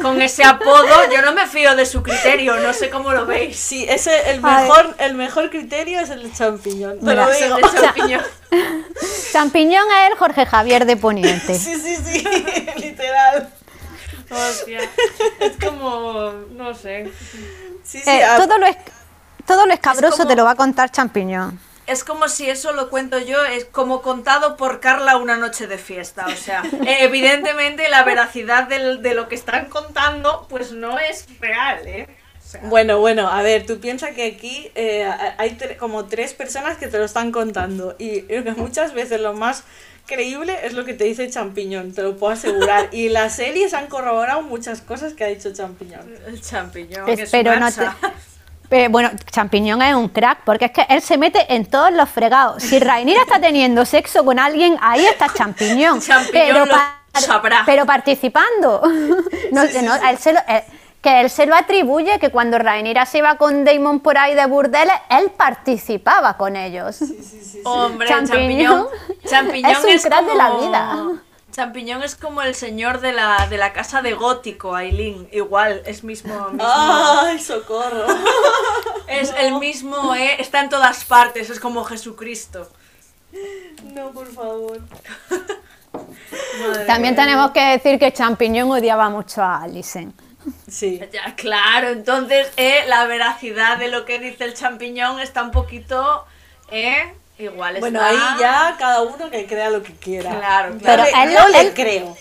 con 0.00 0.22
ese 0.22 0.42
apodo, 0.44 0.88
yo 1.14 1.20
no 1.22 1.32
me 1.34 1.46
fío 1.46 1.76
de 1.76 1.84
su 1.86 2.02
criterio, 2.02 2.56
no 2.56 2.72
sé 2.72 2.88
cómo 2.90 3.12
lo 3.12 3.26
veis. 3.26 3.56
Sí, 3.58 3.84
ese 3.88 4.30
el 4.30 4.40
mejor, 4.40 4.94
el 4.98 5.14
mejor 5.14 5.50
criterio 5.50 6.00
es 6.00 6.10
el 6.10 6.32
champiñón. 6.32 6.98
Te 6.98 7.04
Mira, 7.04 7.26
lo 7.26 7.30
Es 7.32 7.42
el 7.42 7.54
digo. 7.56 7.68
de 7.70 7.80
champiñón. 7.80 8.22
Champiñón 9.32 9.84
es 10.02 10.10
el 10.12 10.18
Jorge 10.18 10.44
Javier 10.46 10.84
de 10.84 10.96
Poniente. 10.96 11.54
Sí, 11.58 11.74
sí, 11.76 11.96
sí, 11.96 12.22
literal. 12.76 13.48
Hostia. 14.30 14.80
Es 15.40 15.52
como, 15.62 16.32
no 16.52 16.74
sé. 16.74 17.10
Sí, 17.84 18.00
sí, 18.00 18.10
Eh, 18.10 18.24
a- 18.24 18.36
todo, 18.36 18.58
lo 18.58 18.66
es, 18.66 18.76
todo 19.46 19.66
lo 19.66 19.72
escabroso 19.74 20.18
como- 20.18 20.28
te 20.28 20.36
lo 20.36 20.44
va 20.44 20.52
a 20.52 20.56
contar 20.56 20.90
Champiñón. 20.90 21.58
Es 21.92 22.04
como 22.04 22.28
si 22.28 22.48
eso 22.48 22.72
lo 22.72 22.88
cuento 22.90 23.18
yo, 23.18 23.44
es 23.44 23.64
como 23.66 24.02
contado 24.02 24.56
por 24.56 24.80
Carla 24.80 25.16
una 25.18 25.36
noche 25.36 25.66
de 25.66 25.78
fiesta. 25.78 26.26
O 26.26 26.34
sea, 26.36 26.62
eh, 26.86 26.96
evidentemente 27.00 27.88
la 27.88 28.02
veracidad 28.02 28.66
del- 28.68 29.02
de 29.02 29.14
lo 29.14 29.28
que 29.28 29.34
están 29.34 29.66
contando, 29.66 30.46
pues 30.48 30.72
no 30.72 30.98
es 30.98 31.26
real, 31.40 31.86
¿eh? 31.86 32.08
O 32.44 32.48
sea, 32.52 32.60
Bueno, 32.64 32.98
bueno, 32.98 33.28
a 33.28 33.42
ver, 33.42 33.64
tú 33.66 33.78
piensas 33.78 34.10
que 34.14 34.26
aquí 34.26 34.70
eh, 34.74 35.08
hay 35.38 35.50
tre- 35.56 35.76
como 35.76 36.06
tres 36.06 36.34
personas 36.34 36.76
que 36.78 36.88
te 36.88 36.98
lo 36.98 37.04
están 37.04 37.30
contando 37.30 37.94
y 37.98 38.22
creo 38.22 38.42
que 38.44 38.52
muchas 38.56 38.94
veces 38.94 39.20
lo 39.20 39.32
más 39.34 39.64
creíble 40.06 40.58
es 40.64 40.72
lo 40.72 40.84
que 40.84 40.94
te 40.94 41.04
dice 41.04 41.30
Champiñón, 41.30 41.92
te 41.94 42.02
lo 42.02 42.16
puedo 42.16 42.32
asegurar. 42.32 42.88
Y 42.92 43.08
las 43.10 43.36
series 43.36 43.74
han 43.74 43.86
corroborado 43.86 44.42
muchas 44.42 44.80
cosas 44.80 45.12
que 45.14 45.24
ha 45.24 45.28
dicho 45.28 45.52
Champiñón. 45.52 46.12
el 46.26 46.40
champiñón 46.40 47.08
Es- 47.08 47.20
es 47.20 47.30
pero 47.30 47.52
un 47.52 47.60
no 47.60 47.66
asa. 47.66 47.96
Eh, 48.72 48.88
bueno, 48.88 49.10
Champiñón 49.30 49.82
es 49.82 49.94
un 49.94 50.08
crack, 50.08 50.40
porque 50.44 50.64
es 50.66 50.70
que 50.72 50.86
él 50.88 51.02
se 51.02 51.18
mete 51.18 51.54
en 51.54 51.66
todos 51.66 51.92
los 51.92 52.08
fregados. 52.08 52.62
Si 52.62 52.78
Rhaenyra 52.78 53.20
está 53.22 53.38
teniendo 53.38 53.84
sexo 53.84 54.24
con 54.24 54.38
alguien, 54.38 54.76
ahí 54.80 55.04
está 55.04 55.28
Champiñón. 55.32 56.00
Champiñón 56.02 56.68
lo 56.68 57.20
sabrá. 57.20 57.62
pero 57.66 57.84
participando. 57.86 58.82
No, 59.52 59.62
él 59.62 60.18
se 60.18 60.32
lo- 60.32 60.40
eh, 60.48 60.64
que 61.02 61.20
él 61.20 61.28
se 61.28 61.44
lo 61.46 61.54
atribuye, 61.54 62.18
que 62.18 62.30
cuando 62.30 62.58
Rhaenyra 62.58 63.04
se 63.04 63.18
iba 63.18 63.36
con 63.36 63.64
Damon 63.64 64.00
por 64.00 64.16
ahí 64.16 64.34
de 64.34 64.46
burdeles, 64.46 64.94
él 65.10 65.30
participaba 65.36 66.36
con 66.38 66.56
ellos. 66.56 67.00
Hombre, 67.64 68.08
Champiñón 68.08 68.86
champiñón. 68.86 68.86
Champiñón 69.28 69.70
es 69.72 69.84
un 69.84 69.90
es, 69.90 70.02
crack 70.06 70.20
como... 70.20 70.30
de 70.30 70.36
la 70.36 70.50
vida. 70.56 70.98
Champiñón 71.52 72.02
es 72.02 72.16
como 72.16 72.42
el 72.42 72.54
señor 72.54 73.00
de 73.00 73.12
la, 73.12 73.46
de 73.48 73.58
la 73.58 73.72
casa 73.72 74.02
de 74.02 74.14
gótico, 74.14 74.74
Aileen. 74.74 75.28
Igual, 75.32 75.82
es 75.86 76.02
mismo. 76.02 76.48
mismo 76.48 76.64
¡Ay, 76.66 77.38
socorro! 77.38 78.06
es 79.06 79.32
el 79.38 79.58
mismo, 79.58 80.14
¿eh? 80.14 80.36
Está 80.40 80.60
en 80.60 80.70
todas 80.70 81.04
partes, 81.04 81.50
es 81.50 81.60
como 81.60 81.84
Jesucristo. 81.84 82.70
No, 83.84 84.10
por 84.10 84.32
favor. 84.32 84.80
Madre 86.60 86.86
También 86.86 87.14
mía. 87.14 87.24
tenemos 87.24 87.50
que 87.50 87.60
decir 87.60 87.98
que 87.98 88.12
Champiñón 88.12 88.70
odiaba 88.70 89.10
mucho 89.10 89.42
a 89.42 89.62
Alicent. 89.62 90.14
Sí. 90.68 91.00
Ya, 91.12 91.34
claro, 91.36 91.88
entonces 91.90 92.50
eh, 92.56 92.80
la 92.88 93.04
veracidad 93.06 93.78
de 93.78 93.88
lo 93.88 94.04
que 94.04 94.18
dice 94.18 94.44
el 94.44 94.54
champiñón 94.54 95.20
está 95.20 95.42
un 95.42 95.52
poquito. 95.52 96.24
¿eh? 96.70 97.14
Igual 97.38 97.76
Bueno, 97.80 98.00
está- 98.00 98.08
ahí 98.34 98.40
ya 98.40 98.76
cada 98.78 99.02
uno 99.02 99.30
que 99.30 99.46
crea 99.46 99.70
lo 99.70 99.82
que 99.82 99.92
quiera. 99.94 100.30
Claro, 100.38 100.74
Yo 100.74 100.78
claro. 100.80 101.02
le- 101.04 101.10
Pero 101.12 101.22
él- 101.24 101.32
yo 101.36 101.48
le 101.48 101.60
él- 101.60 101.74
creo. 101.74 102.16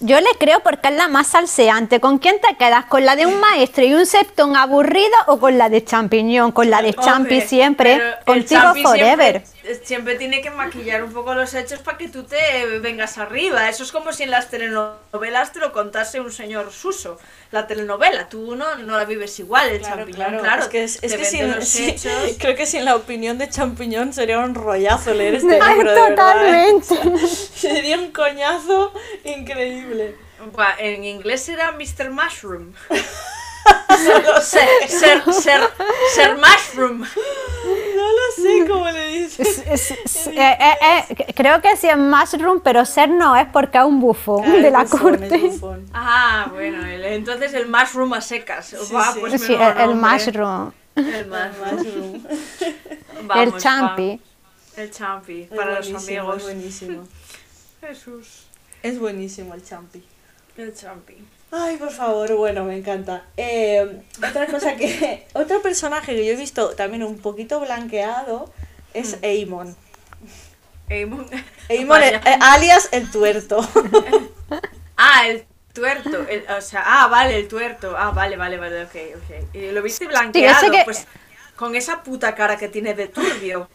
Yo 0.00 0.20
le 0.20 0.28
creo 0.38 0.60
porque 0.60 0.88
es 0.88 0.94
la 0.94 1.08
más 1.08 1.28
salseante. 1.28 2.00
¿Con 2.00 2.18
quién 2.18 2.38
te 2.40 2.54
quedas? 2.56 2.84
¿Con 2.84 3.06
la 3.06 3.16
de 3.16 3.24
un 3.24 3.40
maestro 3.40 3.82
y 3.82 3.94
un 3.94 4.04
septón 4.04 4.54
aburrido 4.54 5.08
o 5.26 5.38
con 5.38 5.56
la 5.56 5.70
de 5.70 5.82
champiñón? 5.84 6.52
Con 6.52 6.68
la 6.68 6.82
de 6.82 6.92
champi 6.92 7.40
siempre. 7.40 7.98
Contigo 8.26 8.60
Champi 8.60 8.82
forever. 8.82 9.40
Siempre, 9.46 9.55
siempre 9.82 10.16
tiene 10.16 10.40
que 10.40 10.50
maquillar 10.50 11.02
un 11.02 11.12
poco 11.12 11.34
los 11.34 11.54
hechos 11.54 11.80
para 11.80 11.98
que 11.98 12.08
tú 12.08 12.24
te 12.24 12.78
vengas 12.80 13.18
arriba. 13.18 13.68
Eso 13.68 13.82
es 13.82 13.92
como 13.92 14.12
si 14.12 14.24
en 14.24 14.30
las 14.30 14.50
telenovelas 14.50 15.52
te 15.52 15.60
lo 15.60 15.72
contase 15.72 16.20
un 16.20 16.32
señor 16.32 16.72
Suso. 16.72 17.18
La 17.52 17.66
telenovela, 17.66 18.28
tú 18.28 18.56
no, 18.56 18.76
no 18.76 18.96
la 18.96 19.04
vives 19.04 19.38
igual. 19.38 19.68
El 19.70 19.82
champiñón, 19.82 20.38
claro. 20.38 20.62
es 20.62 20.68
que, 20.68 20.84
es, 20.84 21.02
es 21.02 21.16
que 21.16 21.24
sin, 21.24 21.50
los 21.50 21.68
sí, 21.68 21.90
hechos. 21.90 22.12
creo 22.38 22.56
que 22.56 22.66
sin 22.66 22.84
la 22.84 22.96
opinión 22.96 23.38
de 23.38 23.48
champiñón 23.48 24.12
sería 24.12 24.38
un 24.38 24.54
rollazo 24.54 25.14
leer 25.14 25.36
este 25.36 25.58
Ay, 25.62 25.74
libro, 25.76 25.92
de 25.92 26.00
verdad, 26.00 26.68
¿eh? 26.68 26.72
totalmente. 26.80 27.26
Sería 27.56 27.98
un 27.98 28.10
coñazo 28.12 28.92
increíble. 29.24 30.16
En 30.78 31.04
inglés 31.04 31.48
era 31.48 31.72
Mr. 31.72 32.10
Mushroom. 32.10 32.72
No 33.88 34.40
Ser, 34.42 34.68
ser, 34.88 35.22
ser, 35.32 35.60
ser 36.14 36.36
Mushroom. 36.36 37.00
no 37.00 37.06
lo 37.06 38.42
sé 38.42 38.68
cómo 38.68 38.88
le 38.90 39.06
dices. 39.08 39.62
Es- 39.66 39.90
es- 39.90 40.26
eh, 40.28 40.32
eh, 40.60 41.04
eh, 41.18 41.34
creo 41.34 41.60
que 41.62 41.76
sí 41.76 41.88
es 41.88 41.96
mushroom, 41.96 42.60
pero 42.60 42.84
ser 42.84 43.08
no 43.08 43.34
es 43.36 43.46
porque 43.52 43.78
es 43.78 43.84
un 43.84 44.00
bufón 44.00 44.44
Ah, 44.46 44.52
de 44.52 44.70
la 44.70 44.82
bufón, 44.84 45.00
corte. 45.00 45.50
Ah, 45.94 46.48
bueno, 46.52 46.84
el- 46.86 47.04
entonces 47.06 47.54
el 47.54 47.66
Mushroom 47.68 48.12
a 48.14 48.20
secas. 48.20 48.66
Sí, 48.66 48.76
pues 49.20 49.40
Sí, 49.42 49.54
el, 49.54 49.94
mushroom. 49.94 50.72
El 50.96 51.26
Mushroom. 51.26 51.74
Mushroom. 51.74 52.22
Vamos, 53.22 53.54
el 53.54 53.60
champi. 53.60 54.20
va. 54.76 54.82
El 54.82 54.90
champi, 54.90 55.42
Es 55.42 55.48
para 55.48 55.74
los 55.78 55.90
buenísimo, 55.90 56.20
amigos. 56.20 56.36
Es 56.36 56.42
buenísimo. 56.44 57.08
Jesús. 57.80 58.42
Es 58.82 58.98
buenísimo 58.98 59.54
el 59.54 59.64
champi. 59.64 60.04
El 60.56 60.74
champi. 60.74 61.16
Ay, 61.58 61.76
por 61.76 61.90
favor, 61.90 62.34
bueno, 62.36 62.64
me 62.64 62.76
encanta. 62.76 63.22
Eh, 63.36 64.02
otra 64.18 64.46
cosa 64.46 64.76
que. 64.76 65.26
Otro 65.32 65.62
personaje 65.62 66.14
que 66.14 66.26
yo 66.26 66.32
he 66.32 66.36
visto 66.36 66.70
también 66.70 67.02
un 67.02 67.18
poquito 67.18 67.60
blanqueado 67.60 68.52
es 68.94 69.16
Eamon. 69.22 69.74
Eamon. 70.88 71.26
Eamon, 71.68 71.88
Vaya. 71.88 72.20
eh, 72.24 72.38
alias 72.40 72.88
el 72.92 73.10
tuerto. 73.10 73.66
Ah, 74.98 75.28
el 75.28 75.44
tuerto. 75.74 76.26
el- 76.26 76.46
o 76.56 76.60
sea, 76.62 76.82
ah, 76.86 77.08
vale, 77.08 77.36
el 77.36 77.48
tuerto. 77.48 77.94
Ah, 77.98 78.12
vale, 78.12 78.38
vale, 78.38 78.56
vale, 78.56 78.84
ok, 78.84 78.94
ok. 79.16 79.54
Y 79.54 79.70
lo 79.72 79.82
viste 79.82 80.06
blanqueado, 80.06 80.70
que- 80.70 80.84
pues 80.84 81.06
con 81.54 81.74
esa 81.76 82.02
puta 82.02 82.34
cara 82.34 82.56
que 82.56 82.68
tiene 82.68 82.94
de 82.94 83.08
turbio. 83.08 83.68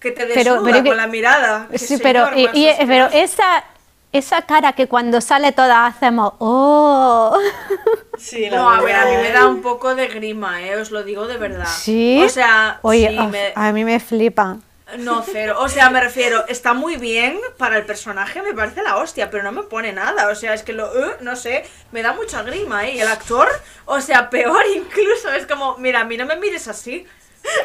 Que 0.00 0.10
te 0.10 0.26
Pero- 0.26 0.54
desnuda 0.54 0.62
pero 0.64 0.82
que- 0.82 0.88
con 0.88 0.96
la 0.96 1.06
mirada. 1.06 1.68
Sí, 1.76 1.98
pero, 2.02 2.24
señor 2.30 2.38
y- 2.56 2.66
más 2.66 2.80
y- 2.80 2.86
pero 2.86 3.06
esa, 3.12 3.64
esa 4.12 4.42
cara 4.42 4.72
que 4.72 4.86
cuando 4.88 5.20
sale 5.20 5.52
todas 5.52 5.94
hacemos, 5.94 6.34
¡oh! 6.38 7.38
Sí, 8.18 8.48
No, 8.50 8.68
a 8.68 8.80
ver, 8.80 8.96
a 8.96 9.04
mí 9.06 9.12
me 9.16 9.30
da 9.30 9.46
un 9.46 9.62
poco 9.62 9.94
de 9.94 10.08
grima, 10.08 10.60
eh, 10.62 10.74
os 10.76 10.90
lo 10.90 11.04
digo 11.04 11.26
de 11.28 11.36
verdad. 11.36 11.66
¿Sí? 11.68 12.20
O 12.24 12.28
sea, 12.28 12.80
Oye, 12.82 13.08
sí, 13.10 13.18
uf, 13.18 13.30
me- 13.30 13.52
a 13.54 13.72
mí 13.72 13.84
me 13.84 14.00
flipa. 14.00 14.56
No, 14.98 15.22
cero. 15.22 15.56
O 15.60 15.68
sea, 15.68 15.90
me 15.90 16.00
refiero, 16.00 16.46
está 16.48 16.72
muy 16.72 16.96
bien 16.96 17.38
para 17.58 17.76
el 17.76 17.84
personaje, 17.84 18.40
me 18.40 18.54
parece 18.54 18.82
la 18.82 18.96
hostia, 18.96 19.30
pero 19.30 19.42
no 19.44 19.52
me 19.52 19.62
pone 19.64 19.92
nada. 19.92 20.30
O 20.30 20.34
sea, 20.34 20.54
es 20.54 20.62
que 20.62 20.72
lo, 20.72 20.86
eh, 21.10 21.16
no 21.20 21.36
sé, 21.36 21.64
me 21.92 22.02
da 22.02 22.14
mucha 22.14 22.42
grima, 22.42 22.86
¿eh? 22.86 22.94
Y 22.94 23.00
el 23.00 23.08
actor, 23.08 23.48
o 23.84 24.00
sea, 24.00 24.30
peor 24.30 24.62
incluso. 24.74 25.30
Es 25.30 25.46
como, 25.46 25.76
mira, 25.76 26.00
a 26.00 26.04
mí 26.04 26.16
no 26.16 26.24
me 26.26 26.36
mires 26.36 26.66
así. 26.68 27.06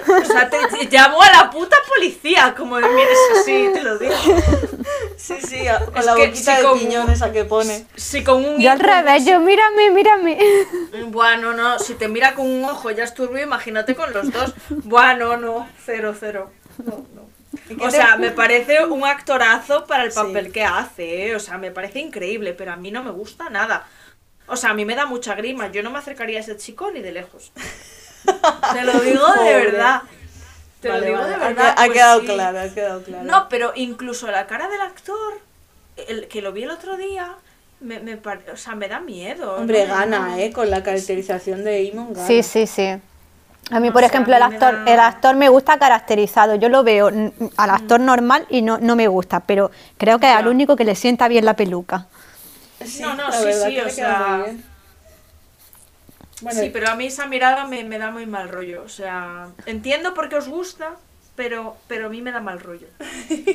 O 0.07 0.25
sea, 0.25 0.49
te, 0.49 0.57
te 0.67 0.85
llamo 0.95 1.21
a 1.21 1.31
la 1.31 1.49
puta 1.49 1.77
policía 1.87 2.53
como 2.57 2.75
me 2.79 2.87
mires 2.89 3.17
así, 3.39 3.69
te 3.73 3.81
lo 3.81 3.97
digo. 3.97 4.13
Sí, 5.17 5.35
sí, 5.41 5.67
a- 5.67 5.79
con 5.85 5.97
Es 5.97 6.05
la 6.05 6.15
boquita 6.15 6.57
sí, 6.57 6.61
de 6.67 6.73
piñón 6.79 7.09
esa 7.09 7.31
que 7.31 7.45
pone. 7.45 7.85
Si 7.95 8.23
con 8.23 8.43
un 8.43 8.59
Yo 8.59 8.71
al 8.71 8.79
revés, 8.79 9.25
yo 9.25 9.39
mírame, 9.39 9.91
mírame. 9.91 10.37
Bueno, 11.07 11.53
no, 11.53 11.79
si 11.79 11.95
te 11.95 12.07
mira 12.07 12.33
con 12.35 12.45
un 12.49 12.65
ojo 12.65 12.91
ya 12.91 13.03
es 13.03 13.13
turbio, 13.13 13.41
imagínate 13.43 13.95
con 13.95 14.11
los 14.13 14.31
dos. 14.31 14.53
Bueno, 14.69 15.37
no, 15.37 15.67
cero, 15.85 16.13
cero. 16.19 16.51
No, 16.83 17.05
no. 17.15 17.23
O 17.85 17.89
sea, 17.91 18.17
me 18.17 18.31
parece 18.31 18.83
un 18.85 19.05
actorazo 19.05 19.85
para 19.85 20.03
el 20.03 20.11
Sí. 20.11 20.15
papel 20.19 20.51
que 20.51 20.63
hace, 20.65 21.27
¿eh? 21.27 21.35
o 21.35 21.39
sea, 21.39 21.57
me 21.57 21.71
parece 21.71 21.99
increíble, 21.99 22.53
pero 22.53 22.73
a 22.73 22.75
mí 22.75 22.91
no 22.91 23.03
me 23.03 23.11
gusta 23.11 23.49
nada. 23.49 23.87
O 24.47 24.57
sea, 24.57 24.71
a 24.71 24.73
mí 24.73 24.83
me 24.83 24.95
da 24.95 25.05
mucha 25.05 25.35
grima, 25.35 25.71
yo 25.71 25.83
no 25.83 25.89
me 25.91 25.99
acercaría 25.99 26.39
a 26.39 26.41
ese 26.41 26.57
chico 26.57 26.91
ni 26.91 27.01
de 27.01 27.11
lejos. 27.13 27.51
Te 28.73 28.83
lo 28.83 29.01
digo 29.01 29.33
de 29.33 29.53
verdad. 29.53 30.01
Te 30.81 30.89
Vale, 30.89 30.99
lo 31.01 31.05
digo 31.07 31.19
vale, 31.19 31.31
de 31.31 31.37
verdad. 31.37 31.73
Ha, 31.77 31.85
pues 31.85 31.93
quedado 31.93 32.19
sí. 32.19 32.25
claro, 32.27 32.59
ha 32.59 32.69
quedado 32.69 33.03
claro. 33.03 33.23
No, 33.23 33.47
pero 33.49 33.71
incluso 33.75 34.29
la 34.29 34.47
cara 34.47 34.67
del 34.67 34.81
actor, 34.81 35.39
el 35.95 36.27
que 36.27 36.41
lo 36.41 36.51
vi 36.51 36.63
el 36.63 36.71
otro 36.71 36.97
día, 36.97 37.35
me, 37.79 37.99
me 37.99 38.17
pare- 38.17 38.51
o 38.51 38.57
sea, 38.57 38.75
me 38.75 38.87
da 38.87 38.99
miedo. 38.99 39.55
Hombre, 39.55 39.85
¿no? 39.85 39.93
gana, 39.93 40.39
¿eh? 40.39 40.51
Con 40.51 40.69
la 40.69 40.83
caracterización 40.83 41.63
de 41.63 41.87
Eamon 41.87 42.13
gana. 42.13 42.27
Sí, 42.27 42.43
sí, 42.43 42.67
sí. 42.67 42.95
A 43.71 43.79
mí, 43.79 43.91
por 43.91 44.03
ejemplo, 44.03 44.35
el 44.35 44.41
actor, 44.43 44.73
da- 44.73 44.93
el 44.93 44.99
actor 44.99 45.35
me 45.35 45.47
gusta 45.47 45.79
caracterizado. 45.79 46.55
Yo 46.55 46.67
lo 46.67 46.83
veo 46.83 47.09
mm, 47.11 47.29
al 47.55 47.69
actor 47.69 47.99
normal 47.99 48.45
y 48.49 48.61
no, 48.61 48.77
no 48.77 48.95
me 48.97 49.07
gusta, 49.07 49.39
pero 49.39 49.71
creo 49.97 50.19
que 50.19 50.29
es 50.29 50.35
al 50.35 50.47
único 50.47 50.75
que 50.75 50.83
le 50.83 50.95
sienta 50.95 51.27
bien 51.29 51.45
la 51.45 51.55
peluca. 51.55 52.07
Sí, 52.85 53.01
No, 53.01 53.15
no, 53.15 53.29
la 53.29 53.31
sí, 53.31 53.53
sí, 53.53 53.75
que 53.75 53.81
o 53.83 53.89
sea, 53.89 54.43
bien. 54.45 54.63
Bueno, 56.43 56.59
sí, 56.61 56.69
pero 56.71 56.89
a 56.89 56.95
mí 56.95 57.07
esa 57.07 57.25
mirada 57.27 57.65
me, 57.65 57.83
me 57.83 57.97
da 57.97 58.11
muy 58.11 58.25
mal 58.25 58.49
rollo. 58.49 58.83
O 58.83 58.89
sea, 58.89 59.47
entiendo 59.65 60.13
por 60.13 60.29
qué 60.29 60.35
os 60.35 60.47
gusta, 60.47 60.91
pero, 61.35 61.75
pero 61.87 62.05
a 62.07 62.09
mí 62.09 62.21
me 62.21 62.31
da 62.31 62.39
mal 62.41 62.59
rollo. 62.59 62.85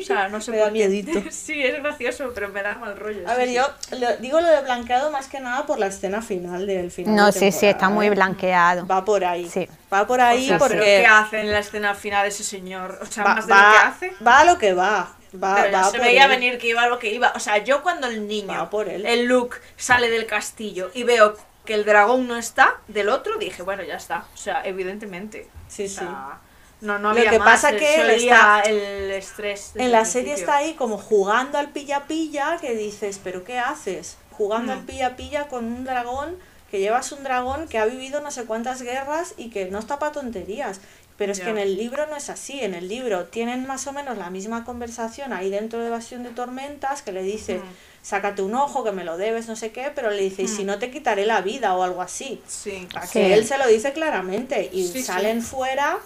O 0.01 0.05
sea, 0.05 0.29
no 0.29 0.41
sé 0.41 0.51
Me 0.51 0.57
da 0.59 0.71
miedito. 0.71 1.23
Sí, 1.31 1.63
es 1.63 1.81
gracioso, 1.83 2.33
pero 2.35 2.49
me 2.49 2.63
da 2.63 2.75
mal 2.77 2.97
rollo. 2.97 3.29
A 3.29 3.33
sí, 3.33 3.37
ver, 3.39 3.49
sí. 3.49 3.55
yo 3.55 3.67
lo- 3.99 4.17
digo 4.17 4.41
lo 4.41 4.49
de 4.49 4.63
blanqueado 4.63 5.11
más 5.13 5.29
que 5.29 5.39
nada 5.41 5.65
por 5.67 5.79
la 5.79 5.87
escena 5.87 6.21
final 6.23 6.67
del 6.67 6.91
final. 6.91 7.15
No, 7.15 7.27
de 7.27 7.33
sí, 7.33 7.53
sí, 7.53 7.67
está 7.67 7.89
muy 7.89 8.07
¿eh? 8.07 8.11
blanqueado. 8.11 8.87
Va 8.87 9.05
por 9.05 9.25
ahí. 9.25 9.49
Sí. 9.49 9.69
Va 9.93 10.07
por 10.07 10.19
O 10.21 10.25
ahí 10.25 10.49
sea, 10.49 10.59
porque 10.59 10.75
¿pero 10.77 10.85
¿qué 11.03 11.07
hace 11.07 11.41
en 11.41 11.53
la 11.53 11.61
escena 11.61 11.95
final 11.95 12.27
ese 12.27 12.43
señor? 12.45 12.99
O 13.03 13.07
sea, 13.07 13.23
va, 13.25 13.35
más 13.37 13.47
de 13.47 13.53
va- 13.53 13.63
lo 13.63 13.71
que 13.73 14.07
hace. 14.07 14.25
va 14.25 14.39
a 14.41 14.45
lo 14.45 14.59
que 14.59 14.73
va. 14.73 15.15
Va, 15.35 15.67
va 15.71 15.85
se 15.91 15.99
veía 15.99 16.25
él. 16.25 16.31
venir 16.31 16.57
que 16.59 16.69
iba 16.69 16.83
a 16.83 16.89
lo 16.89 16.99
que 16.99 17.13
iba. 17.13 17.33
O 17.37 17.39
sea, 17.39 17.59
yo 17.59 17.83
cuando 17.83 18.07
el 18.07 18.27
niño, 18.27 18.49
Va 18.49 18.71
por 18.71 18.89
él. 18.89 19.05
el 19.05 19.27
Luke, 19.27 19.59
sale 19.77 20.09
del 20.09 20.25
castillo 20.27 20.91
y 20.95 21.03
veo 21.05 21.37
que 21.69 21.75
el 21.75 21.85
dragón 21.85 22.27
no 22.27 22.39
está 22.39 22.79
del 22.89 23.11
otro, 23.11 23.37
dije, 23.37 23.63
bueno, 23.63 23.83
ya 23.83 23.97
está. 23.97 24.25
O 24.33 24.37
sea, 24.39 24.63
evidentemente. 24.65 25.51
Sí, 25.69 25.85
O 25.85 25.89
sea, 25.91 26.01
sí. 26.41 26.87
No, 26.87 26.99
no 26.99 27.13
Lo 27.13 27.23
que 27.29 27.39
más, 27.39 27.47
pasa 27.61 27.71
se- 27.73 27.77
que 27.77 28.01
él 28.01 28.11
está- 28.11 28.63
el 28.63 29.11
estrés. 29.11 29.73
En 29.75 29.93
la 29.93 30.07
serie 30.07 30.33
está 30.33 30.57
ahí 30.57 30.73
como 30.75 30.97
jugando 30.97 31.59
al 31.59 31.69
pilla-pilla 31.69 32.57
que 32.59 32.75
dices, 32.75 33.21
¿pero 33.23 33.45
qué 33.45 33.59
haces? 33.59 34.17
Jugando 34.33 34.73
Mm. 34.75 34.79
al 34.79 34.85
pilla-pilla 34.87 35.49
con 35.49 35.67
un 35.67 35.85
dragón, 35.85 36.39
que 36.71 36.81
llevas 36.81 37.13
un 37.13 37.23
dragón 37.23 37.69
que 37.69 37.77
ha 37.79 37.85
vivido 37.85 38.23
no 38.23 38.31
sé 38.31 38.45
cuántas 38.47 38.81
guerras 38.81 39.35
y 39.37 39.51
que 39.51 39.67
no 39.67 39.79
está 39.79 39.99
para 39.99 40.13
tonterías. 40.13 40.81
Pero 41.19 41.33
es 41.33 41.41
que 41.41 41.51
en 41.51 41.59
el 41.59 41.77
libro 41.77 42.07
no 42.07 42.17
es 42.17 42.31
así. 42.31 42.61
En 42.61 42.73
el 42.75 42.89
libro 42.89 43.25
tienen 43.27 43.67
más 43.67 43.87
o 43.89 43.93
menos 43.93 44.17
la 44.17 44.31
misma 44.31 44.65
conversación 44.65 45.35
ahí 45.35 45.51
dentro 45.51 45.81
de 45.81 45.89
Evasión 45.89 46.23
de 46.23 46.31
Tormentas 46.31 47.03
que 47.03 47.13
le 47.13 47.23
dice, 47.23 47.59
Mm. 47.59 47.63
Sácate 48.03 48.43
un 48.43 48.55
ojo, 48.55 48.85
que 48.85 48.93
me 48.93 49.05
lo 49.05 49.17
debes, 49.17 49.49
no 49.49 49.57
sé 49.57 49.71
qué, 49.73 49.91
pero 49.95 50.11
le 50.11 50.23
dice, 50.23 50.43
y 50.43 50.49
si 50.49 50.63
Mm. 50.65 50.67
no 50.67 50.79
te 50.79 50.91
quitaré 50.91 51.27
la 51.27 51.41
vida 51.43 51.75
o 51.75 51.83
algo 51.83 52.01
así. 52.03 52.41
Sí. 52.47 52.87
Sí. 53.03 53.09
que 53.13 53.35
él 53.35 53.45
se 53.47 53.59
lo 53.59 53.67
dice 53.67 53.93
claramente 53.93 54.71
y 54.73 54.87
Sí, 54.87 54.93
sí. 54.95 55.03
salen 55.03 55.43
fuera 55.43 55.99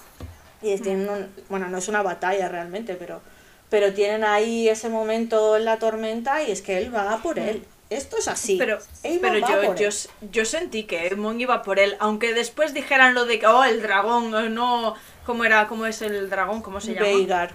y 0.62 0.76
tienen 0.78 1.08
un, 1.08 1.28
bueno, 1.48 1.68
no 1.68 1.78
es 1.78 1.88
una 1.88 2.02
batalla 2.02 2.48
realmente, 2.48 2.94
pero 2.94 3.20
pero 3.68 3.94
tienen 3.94 4.22
ahí 4.22 4.68
ese 4.68 4.90
momento 4.90 5.56
en 5.56 5.64
la 5.64 5.78
tormenta 5.78 6.42
y 6.42 6.50
es 6.50 6.60
que 6.60 6.76
él 6.76 6.94
va 6.94 7.18
por 7.22 7.38
él. 7.38 7.64
Esto 7.88 8.18
es 8.18 8.28
así. 8.28 8.56
Pero, 8.58 8.78
pero 9.22 9.38
yo, 9.38 9.74
yo, 9.76 9.88
yo 10.30 10.44
sentí 10.44 10.84
que 10.84 11.06
Edmond 11.06 11.40
iba 11.40 11.62
por 11.62 11.78
él, 11.78 11.96
aunque 11.98 12.34
después 12.34 12.74
dijeran 12.74 13.14
lo 13.14 13.24
de 13.24 13.38
que, 13.38 13.46
oh, 13.46 13.64
el 13.64 13.80
dragón, 13.80 14.30
no, 14.54 14.94
¿cómo 15.24 15.44
era? 15.44 15.68
¿Cómo 15.68 15.86
es 15.86 16.02
el 16.02 16.28
dragón? 16.28 16.60
¿Cómo 16.60 16.82
se 16.82 16.92
llama? 16.92 17.06
Veigar. 17.06 17.52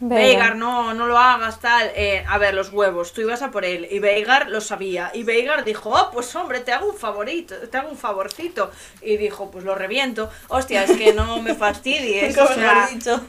Veigar, 0.00 0.56
no, 0.56 0.94
no 0.94 1.06
lo 1.06 1.18
hagas, 1.18 1.60
tal. 1.60 1.90
Eh, 1.94 2.24
a 2.26 2.38
ver, 2.38 2.54
los 2.54 2.72
huevos, 2.72 3.12
tú 3.12 3.20
ibas 3.20 3.42
a 3.42 3.50
por 3.50 3.64
él. 3.64 3.86
Y 3.90 3.98
Veigar 3.98 4.48
lo 4.48 4.60
sabía. 4.60 5.10
Y 5.12 5.24
Veigar 5.24 5.64
dijo, 5.64 5.90
oh, 5.90 6.10
pues 6.10 6.34
hombre, 6.36 6.60
te 6.60 6.72
hago 6.72 6.90
un 6.90 6.96
favorito, 6.96 7.54
te 7.70 7.76
hago 7.76 7.90
un 7.90 7.98
favorcito. 7.98 8.70
Y 9.02 9.18
dijo, 9.18 9.50
pues 9.50 9.64
lo 9.64 9.74
reviento. 9.74 10.30
Hostia, 10.48 10.84
es 10.84 10.96
que 10.96 11.12
no 11.12 11.40
me 11.42 11.54
fastidies. 11.54 12.36
o 12.38 12.46
sea, 12.46 12.88
dicho. 12.90 13.20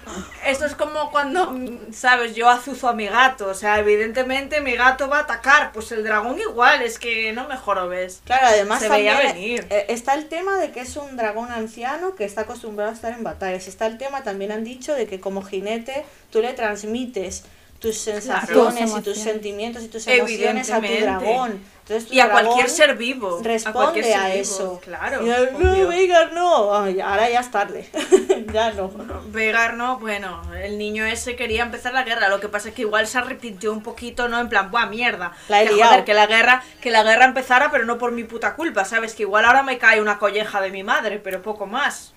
esto 0.46 0.66
es 0.66 0.76
como 0.76 1.12
cuando, 1.12 1.54
sabes, 1.92 2.36
yo 2.36 2.50
azuzo 2.50 2.88
a 2.88 2.94
mi 2.94 3.08
gato. 3.08 3.48
O 3.48 3.54
sea, 3.54 3.80
evidentemente 3.80 4.62
mi 4.62 4.76
gato 4.76 5.10
va 5.10 5.18
a 5.18 5.22
atacar. 5.22 5.74
Pues 5.74 5.92
el 5.92 6.04
dragón 6.04 6.40
igual, 6.40 6.82
es 6.82 7.00
que 7.00 7.34
no 7.34 7.48
mejor 7.48 7.90
ves. 7.90 8.22
Claro, 8.26 8.48
además 8.48 8.80
Se 8.80 8.90
veía 8.90 9.18
venir. 9.18 9.68
eh, 9.70 9.86
está 9.90 10.14
el 10.14 10.30
tema 10.30 10.58
de 10.58 10.72
que 10.72 10.82
es 10.82 10.96
un 10.96 11.18
dragón 11.18 11.52
anciano 11.52 12.16
que 12.16 12.24
está 12.24 12.42
acostumbrado 12.42 12.92
a 12.92 12.94
estar 12.94 13.12
en 13.12 13.24
batallas. 13.24 13.68
Está 13.68 13.88
el 13.88 13.98
tema, 13.98 14.24
también 14.24 14.52
han 14.52 14.64
dicho, 14.64 14.94
de 14.94 15.08
que 15.08 15.20
como 15.20 15.42
jinete 15.42 16.06
tú 16.32 16.42
le 16.42 16.54
transmites 16.54 17.44
tus 17.82 17.98
sensaciones 17.98 18.94
y 18.96 19.02
tus 19.02 19.18
sentimientos 19.18 19.84
y 19.84 19.88
tus 19.88 20.06
emociones 20.08 20.70
a 20.70 20.80
tu 20.80 20.88
dragón. 20.88 21.60
Entonces, 21.82 22.08
tu 22.08 22.14
Y 22.14 22.20
a 22.20 22.28
dragón 22.28 22.46
cualquier 22.46 22.70
ser 22.70 22.96
vivo. 22.96 23.42
responde 23.44 24.04
ser 24.04 24.18
a, 24.18 24.28
vivo, 24.28 24.40
eso. 24.40 24.80
Claro. 24.84 25.26
Y 25.26 25.32
él, 25.32 25.50
no. 25.58 25.88
Veigar, 25.88 26.32
no. 26.32 26.76
Ay, 26.76 27.02
ahora 27.02 27.28
ya 27.28 27.40
es 27.40 27.50
tarde. 27.50 27.90
ya 28.54 28.72
no. 28.74 28.92
Vegar 29.32 29.74
no, 29.74 29.98
bueno, 29.98 30.44
el 30.56 30.78
niño 30.78 31.06
ese 31.06 31.36
quería 31.36 31.64
empezar 31.64 31.92
la 31.94 32.04
guerra, 32.04 32.30
lo 32.30 32.40
que 32.40 32.50
pasa 32.50 32.70
es 32.70 32.76
que 32.76 32.84
igual 32.84 33.08
se 33.08 33.18
arrepintió 33.18 33.74
un 33.74 33.82
poquito, 33.82 34.28
¿no? 34.28 34.40
En 34.40 34.48
plan, 34.48 34.70
buah, 34.70 34.86
mierda. 34.86 35.32
La 35.50 35.64
he 35.64 35.68
que, 35.68 35.74
liado. 35.74 35.90
joder, 35.90 36.06
que 36.06 36.14
la 36.14 36.28
guerra, 36.28 36.64
que 36.82 36.92
la 36.92 37.02
guerra 37.02 37.26
empezara, 37.26 37.72
pero 37.72 37.86
no 37.86 37.98
por 37.98 38.12
mi 38.12 38.26
puta 38.26 38.56
culpa, 38.56 38.86
¿sabes? 38.86 39.16
Que 39.16 39.24
igual 39.24 39.44
ahora 39.44 39.64
me 39.64 39.80
cae 39.80 40.02
una 40.02 40.20
colleja 40.20 40.62
de 40.62 40.70
mi 40.70 40.84
madre, 40.84 41.20
pero 41.20 41.42
poco 41.42 41.66
más. 41.66 42.14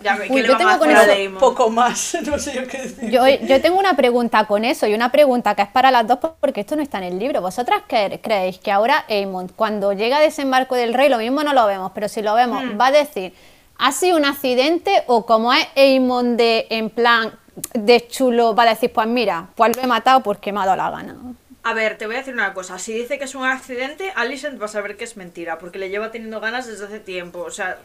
Ya, 0.00 0.18
¿qué 0.18 0.30
Uy, 0.30 0.42
le 0.42 0.48
yo 0.48 0.56
tengo 0.56 0.78
con 0.78 0.90
eso 0.90 1.06
Daemon? 1.06 1.40
Poco 1.40 1.70
más. 1.70 2.16
No 2.26 2.38
sé 2.38 2.54
yo 2.54 2.66
qué 2.66 2.78
decir. 2.82 3.10
Yo, 3.10 3.26
yo 3.26 3.60
tengo 3.62 3.78
una 3.78 3.94
pregunta 3.96 4.46
con 4.46 4.64
eso 4.64 4.86
y 4.86 4.94
una 4.94 5.10
pregunta 5.10 5.54
que 5.54 5.62
es 5.62 5.68
para 5.68 5.90
las 5.90 6.06
dos 6.06 6.18
porque 6.40 6.60
esto 6.60 6.76
no 6.76 6.82
está 6.82 6.98
en 6.98 7.04
el 7.04 7.18
libro. 7.18 7.40
¿Vosotras 7.40 7.82
qué 7.88 8.20
creéis 8.22 8.58
que 8.58 8.70
ahora 8.70 9.04
Aemon, 9.08 9.48
cuando 9.48 9.92
llega 9.92 10.18
a 10.18 10.20
desembarco 10.20 10.74
del 10.74 10.92
rey, 10.94 11.08
lo 11.08 11.18
mismo 11.18 11.42
no 11.42 11.52
lo 11.54 11.66
vemos, 11.66 11.92
pero 11.94 12.08
si 12.08 12.20
lo 12.22 12.34
vemos, 12.34 12.62
Hmm. 12.62 12.78
va 12.80 12.88
a 12.88 12.92
decir, 12.92 13.32
¿ha 13.78 13.92
sido 13.92 14.16
un 14.16 14.24
accidente 14.24 15.04
o 15.06 15.24
como 15.24 15.52
es 15.52 15.66
Aemon 15.76 16.36
de, 16.36 16.66
en 16.70 16.90
plan, 16.90 17.32
de 17.72 18.06
chulo, 18.08 18.54
va 18.54 18.64
a 18.64 18.66
decir, 18.70 18.92
pues 18.92 19.06
mira, 19.06 19.48
pues 19.54 19.76
lo 19.76 19.82
he 19.82 19.86
matado 19.86 20.22
porque 20.22 20.52
me 20.52 20.60
ha 20.60 20.66
dado 20.66 20.76
la 20.76 20.90
gana? 20.90 21.16
A 21.62 21.72
ver, 21.72 21.96
te 21.96 22.04
voy 22.06 22.16
a 22.16 22.18
decir 22.18 22.34
una 22.34 22.52
cosa. 22.52 22.78
Si 22.78 22.92
dice 22.92 23.18
que 23.18 23.24
es 23.24 23.34
un 23.34 23.44
accidente, 23.46 24.12
Alicent 24.16 24.60
va 24.60 24.66
a 24.66 24.68
saber 24.68 24.96
que 24.98 25.04
es 25.04 25.16
mentira, 25.16 25.56
porque 25.58 25.78
le 25.78 25.88
lleva 25.88 26.10
teniendo 26.10 26.38
ganas 26.40 26.66
desde 26.66 26.84
hace 26.84 27.00
tiempo. 27.00 27.38
O 27.40 27.50
sea, 27.50 27.78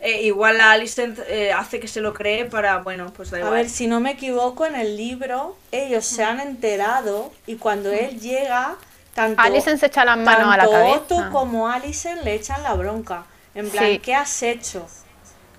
eh, 0.00 0.22
igual 0.22 0.58
la 0.58 0.72
Alicent 0.72 1.18
eh, 1.28 1.52
hace 1.52 1.78
que 1.80 1.88
se 1.88 2.00
lo 2.00 2.14
cree 2.14 2.44
para, 2.46 2.78
bueno, 2.78 3.12
pues 3.14 3.30
da 3.30 3.36
A 3.36 3.40
igual. 3.40 3.54
ver, 3.54 3.68
si 3.70 3.86
no 3.86 4.00
me 4.00 4.12
equivoco, 4.12 4.66
en 4.66 4.74
el 4.74 4.96
libro 4.96 5.56
ellos 5.72 6.04
se 6.04 6.24
han 6.24 6.40
enterado 6.40 7.32
y 7.46 7.56
cuando 7.56 7.90
él 7.92 8.18
llega, 8.20 8.76
tanto, 9.14 9.40
Alicent 9.42 9.78
se 9.80 9.86
echa 9.86 10.04
las 10.04 10.16
manos 10.18 10.52
a 10.52 10.56
la 10.56 10.64
cabeza. 10.68 10.96
Otto 10.96 11.30
como 11.30 11.68
Alicent 11.68 12.22
le 12.22 12.34
echan 12.34 12.62
la 12.62 12.74
bronca. 12.74 13.24
En 13.54 13.68
plan, 13.68 13.84
Sí. 13.84 13.98
¿qué 13.98 14.14
has 14.14 14.42
hecho? 14.42 14.86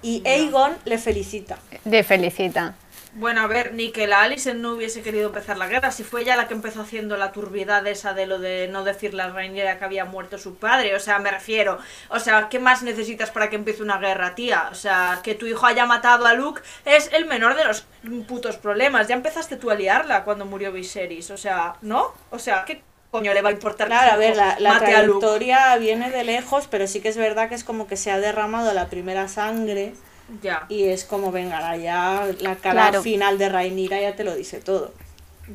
Y 0.01 0.23
Aegon 0.25 0.75
le 0.85 0.97
felicita. 0.97 1.59
De 1.83 2.03
felicita. 2.03 2.73
Bueno, 3.13 3.41
a 3.41 3.47
ver, 3.47 3.73
ni 3.73 3.91
que 3.91 4.07
la 4.07 4.21
Alicent 4.21 4.61
no 4.61 4.71
hubiese 4.73 5.01
querido 5.01 5.27
empezar 5.27 5.57
la 5.57 5.67
guerra, 5.67 5.91
si 5.91 6.03
fue 6.03 6.21
ella 6.21 6.37
la 6.37 6.47
que 6.47 6.53
empezó 6.53 6.81
haciendo 6.81 7.17
la 7.17 7.33
turbidad 7.33 7.85
esa 7.85 8.13
de 8.13 8.25
lo 8.25 8.39
de 8.39 8.69
no 8.69 8.85
decirle 8.85 9.21
a 9.21 9.29
Rhaenyra 9.29 9.77
que 9.77 9.83
había 9.83 10.05
muerto 10.05 10.37
su 10.37 10.55
padre, 10.55 10.95
o 10.95 10.99
sea, 10.99 11.19
me 11.19 11.29
refiero, 11.29 11.77
o 12.09 12.19
sea, 12.19 12.47
¿qué 12.47 12.59
más 12.59 12.83
necesitas 12.83 13.29
para 13.29 13.49
que 13.49 13.57
empiece 13.57 13.83
una 13.83 13.97
guerra, 13.97 14.33
tía? 14.33 14.69
O 14.71 14.75
sea, 14.75 15.19
que 15.23 15.35
tu 15.35 15.45
hijo 15.45 15.65
haya 15.65 15.85
matado 15.85 16.25
a 16.25 16.33
Luke 16.33 16.61
es 16.85 17.11
el 17.11 17.25
menor 17.25 17.55
de 17.55 17.65
los 17.65 17.85
putos 18.29 18.55
problemas, 18.55 19.09
ya 19.09 19.15
empezaste 19.15 19.57
tú 19.57 19.69
a 19.71 19.75
liarla 19.75 20.23
cuando 20.23 20.45
murió 20.45 20.71
Viserys, 20.71 21.31
o 21.31 21.37
sea, 21.37 21.75
¿no? 21.81 22.13
O 22.29 22.39
sea, 22.39 22.63
¿qué 22.63 22.81
coño 23.11 23.33
le 23.33 23.41
va 23.41 23.49
a 23.49 23.53
importar 23.53 23.87
Claro, 23.87 24.13
a 24.13 24.15
ver, 24.15 24.37
la, 24.37 24.57
la 24.57 24.79
trayectoria 24.79 25.75
viene 25.75 26.11
de 26.11 26.23
lejos, 26.23 26.67
pero 26.67 26.87
sí 26.87 27.01
que 27.01 27.09
es 27.09 27.17
verdad 27.17 27.49
que 27.49 27.55
es 27.55 27.65
como 27.65 27.87
que 27.87 27.97
se 27.97 28.09
ha 28.09 28.19
derramado 28.19 28.71
la 28.73 28.87
primera 28.87 29.27
sangre 29.27 29.95
Ya. 30.41 30.65
y 30.69 30.83
es 30.85 31.03
como, 31.05 31.31
venga, 31.31 31.59
la- 31.59 31.77
ya 31.77 32.27
la 32.39 32.55
cara 32.55 32.89
Claro. 32.89 33.01
final 33.03 33.37
de 33.37 33.49
Rhaenyra 33.49 33.99
ya 33.99 34.15
te 34.15 34.23
lo 34.23 34.35
dice 34.35 34.59
todo. 34.59 34.93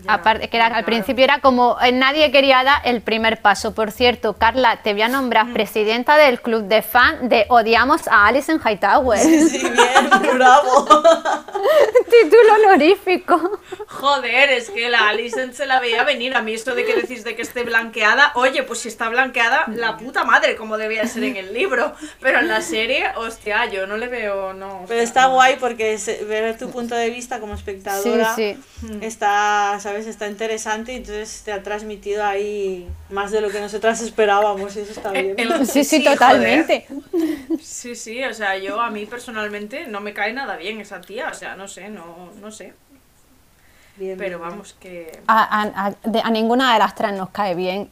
Ya, 0.05 0.13
Aparte, 0.15 0.49
que 0.49 0.57
era, 0.57 0.67
al 0.67 0.73
claro. 0.73 0.87
principio 0.87 1.25
era 1.25 1.41
como 1.41 1.77
eh, 1.81 1.93
nadie 1.93 2.31
quería 2.31 2.63
dar 2.65 2.83
el 2.85 3.01
primer 3.03 3.41
paso. 3.41 3.75
Por 3.75 3.91
cierto, 3.93 4.35
Carla, 4.35 4.83
te 4.83 4.93
voy 4.93 5.03
a 5.03 5.09
Mm. 5.09 5.13
nombrar 5.13 5.53
presidenta 5.53 6.17
del 6.17 6.41
club 6.41 6.65
de 6.65 6.83
fan 6.83 7.29
de 7.29 7.47
Odiamos 7.49 8.07
a 8.09 8.27
Alison 8.27 8.61
Hightower. 8.65 9.19
Sí, 9.21 9.59
bien, 9.59 10.11
bravo. 10.35 10.87
Título 12.11 12.55
honorífico. 12.65 13.61
Joder, 13.89 14.51
es 14.51 14.71
que 14.71 14.89
la 14.89 15.09
Alicent 15.09 15.53
se 15.55 15.67
la 15.67 15.81
veía 15.81 16.05
venir. 16.05 16.35
A 16.37 16.43
mí 16.43 16.55
esto 16.55 16.75
de 16.75 16.85
que 16.85 16.95
decís 16.95 17.25
de 17.25 17.35
que 17.37 17.43
esté 17.43 17.63
blanqueada, 17.65 18.33
oye, 18.35 18.63
pues 18.63 18.81
si 18.81 18.89
está 18.89 19.09
blanqueada, 19.09 19.65
la 19.69 19.97
puta 19.97 20.25
madre, 20.25 20.57
como 20.57 20.77
debía 20.77 21.07
ser 21.07 21.25
en 21.25 21.37
el 21.37 21.53
libro. 21.53 21.93
Pero 22.21 22.39
en 22.41 22.49
la 22.49 22.61
serie, 22.61 23.07
hostia, 23.17 23.67
yo 23.67 23.87
no 23.87 23.97
le 23.97 24.09
veo, 24.09 24.53
no. 24.53 24.85
Pero 24.89 25.01
está 25.01 25.23
no. 25.23 25.35
guay 25.35 25.57
porque 25.59 25.99
ver 26.29 26.57
tu 26.59 26.71
punto 26.71 26.95
de 26.95 27.11
vista 27.11 27.41
como 27.41 27.55
espectadora 27.55 28.35
Sí, 28.35 28.57
está, 29.01 29.79
¿sabes? 29.87 30.09
Está 30.09 30.27
interesante 30.27 30.93
y 30.93 30.97
entonces 30.97 31.43
te 31.45 31.53
ha 31.53 31.63
transmitido 31.63 32.25
ahí 32.25 32.89
más 33.09 33.31
de 33.31 33.41
lo 33.41 33.51
que 33.51 33.61
nosotras 33.61 34.01
esperábamos 34.01 34.75
y 34.77 34.81
eso 34.81 34.91
está 34.91 35.13
bien. 35.13 35.35
El- 35.39 35.65
Sí, 35.65 35.85
sí, 35.85 35.99
joder. 36.03 36.13
totalmente. 36.19 36.87
Sí, 37.63 37.95
sí, 37.95 38.25
o 38.25 38.35
sea, 38.35 38.59
yo 38.59 38.81
a 38.81 38.91
mí 38.91 39.07
personalmente 39.07 39.87
no 39.87 40.01
me 40.01 40.13
cae 40.13 40.33
nada 40.33 40.57
bien 40.57 40.81
esa 40.81 41.01
tía, 41.01 41.29
o 41.31 41.35
sea, 41.35 41.55
no 41.55 41.69
sé, 41.69 41.89
no, 41.89 42.31
no 42.41 42.51
sé. 42.51 42.75
Bien, 43.97 44.19
Pero 44.19 44.39
bien, 44.39 44.41
bien. 44.41 44.51
vamos, 44.51 44.75
que. 44.81 45.21
A, 45.29 45.63
a- 45.63 45.87
a- 45.87 45.95
de- 46.03 46.21
a 46.21 46.31
ninguna 46.31 46.73
de 46.73 46.81
las 46.81 46.95
tres 46.97 47.13
nos 47.13 47.31
cae 47.31 47.55
bien. 47.55 47.89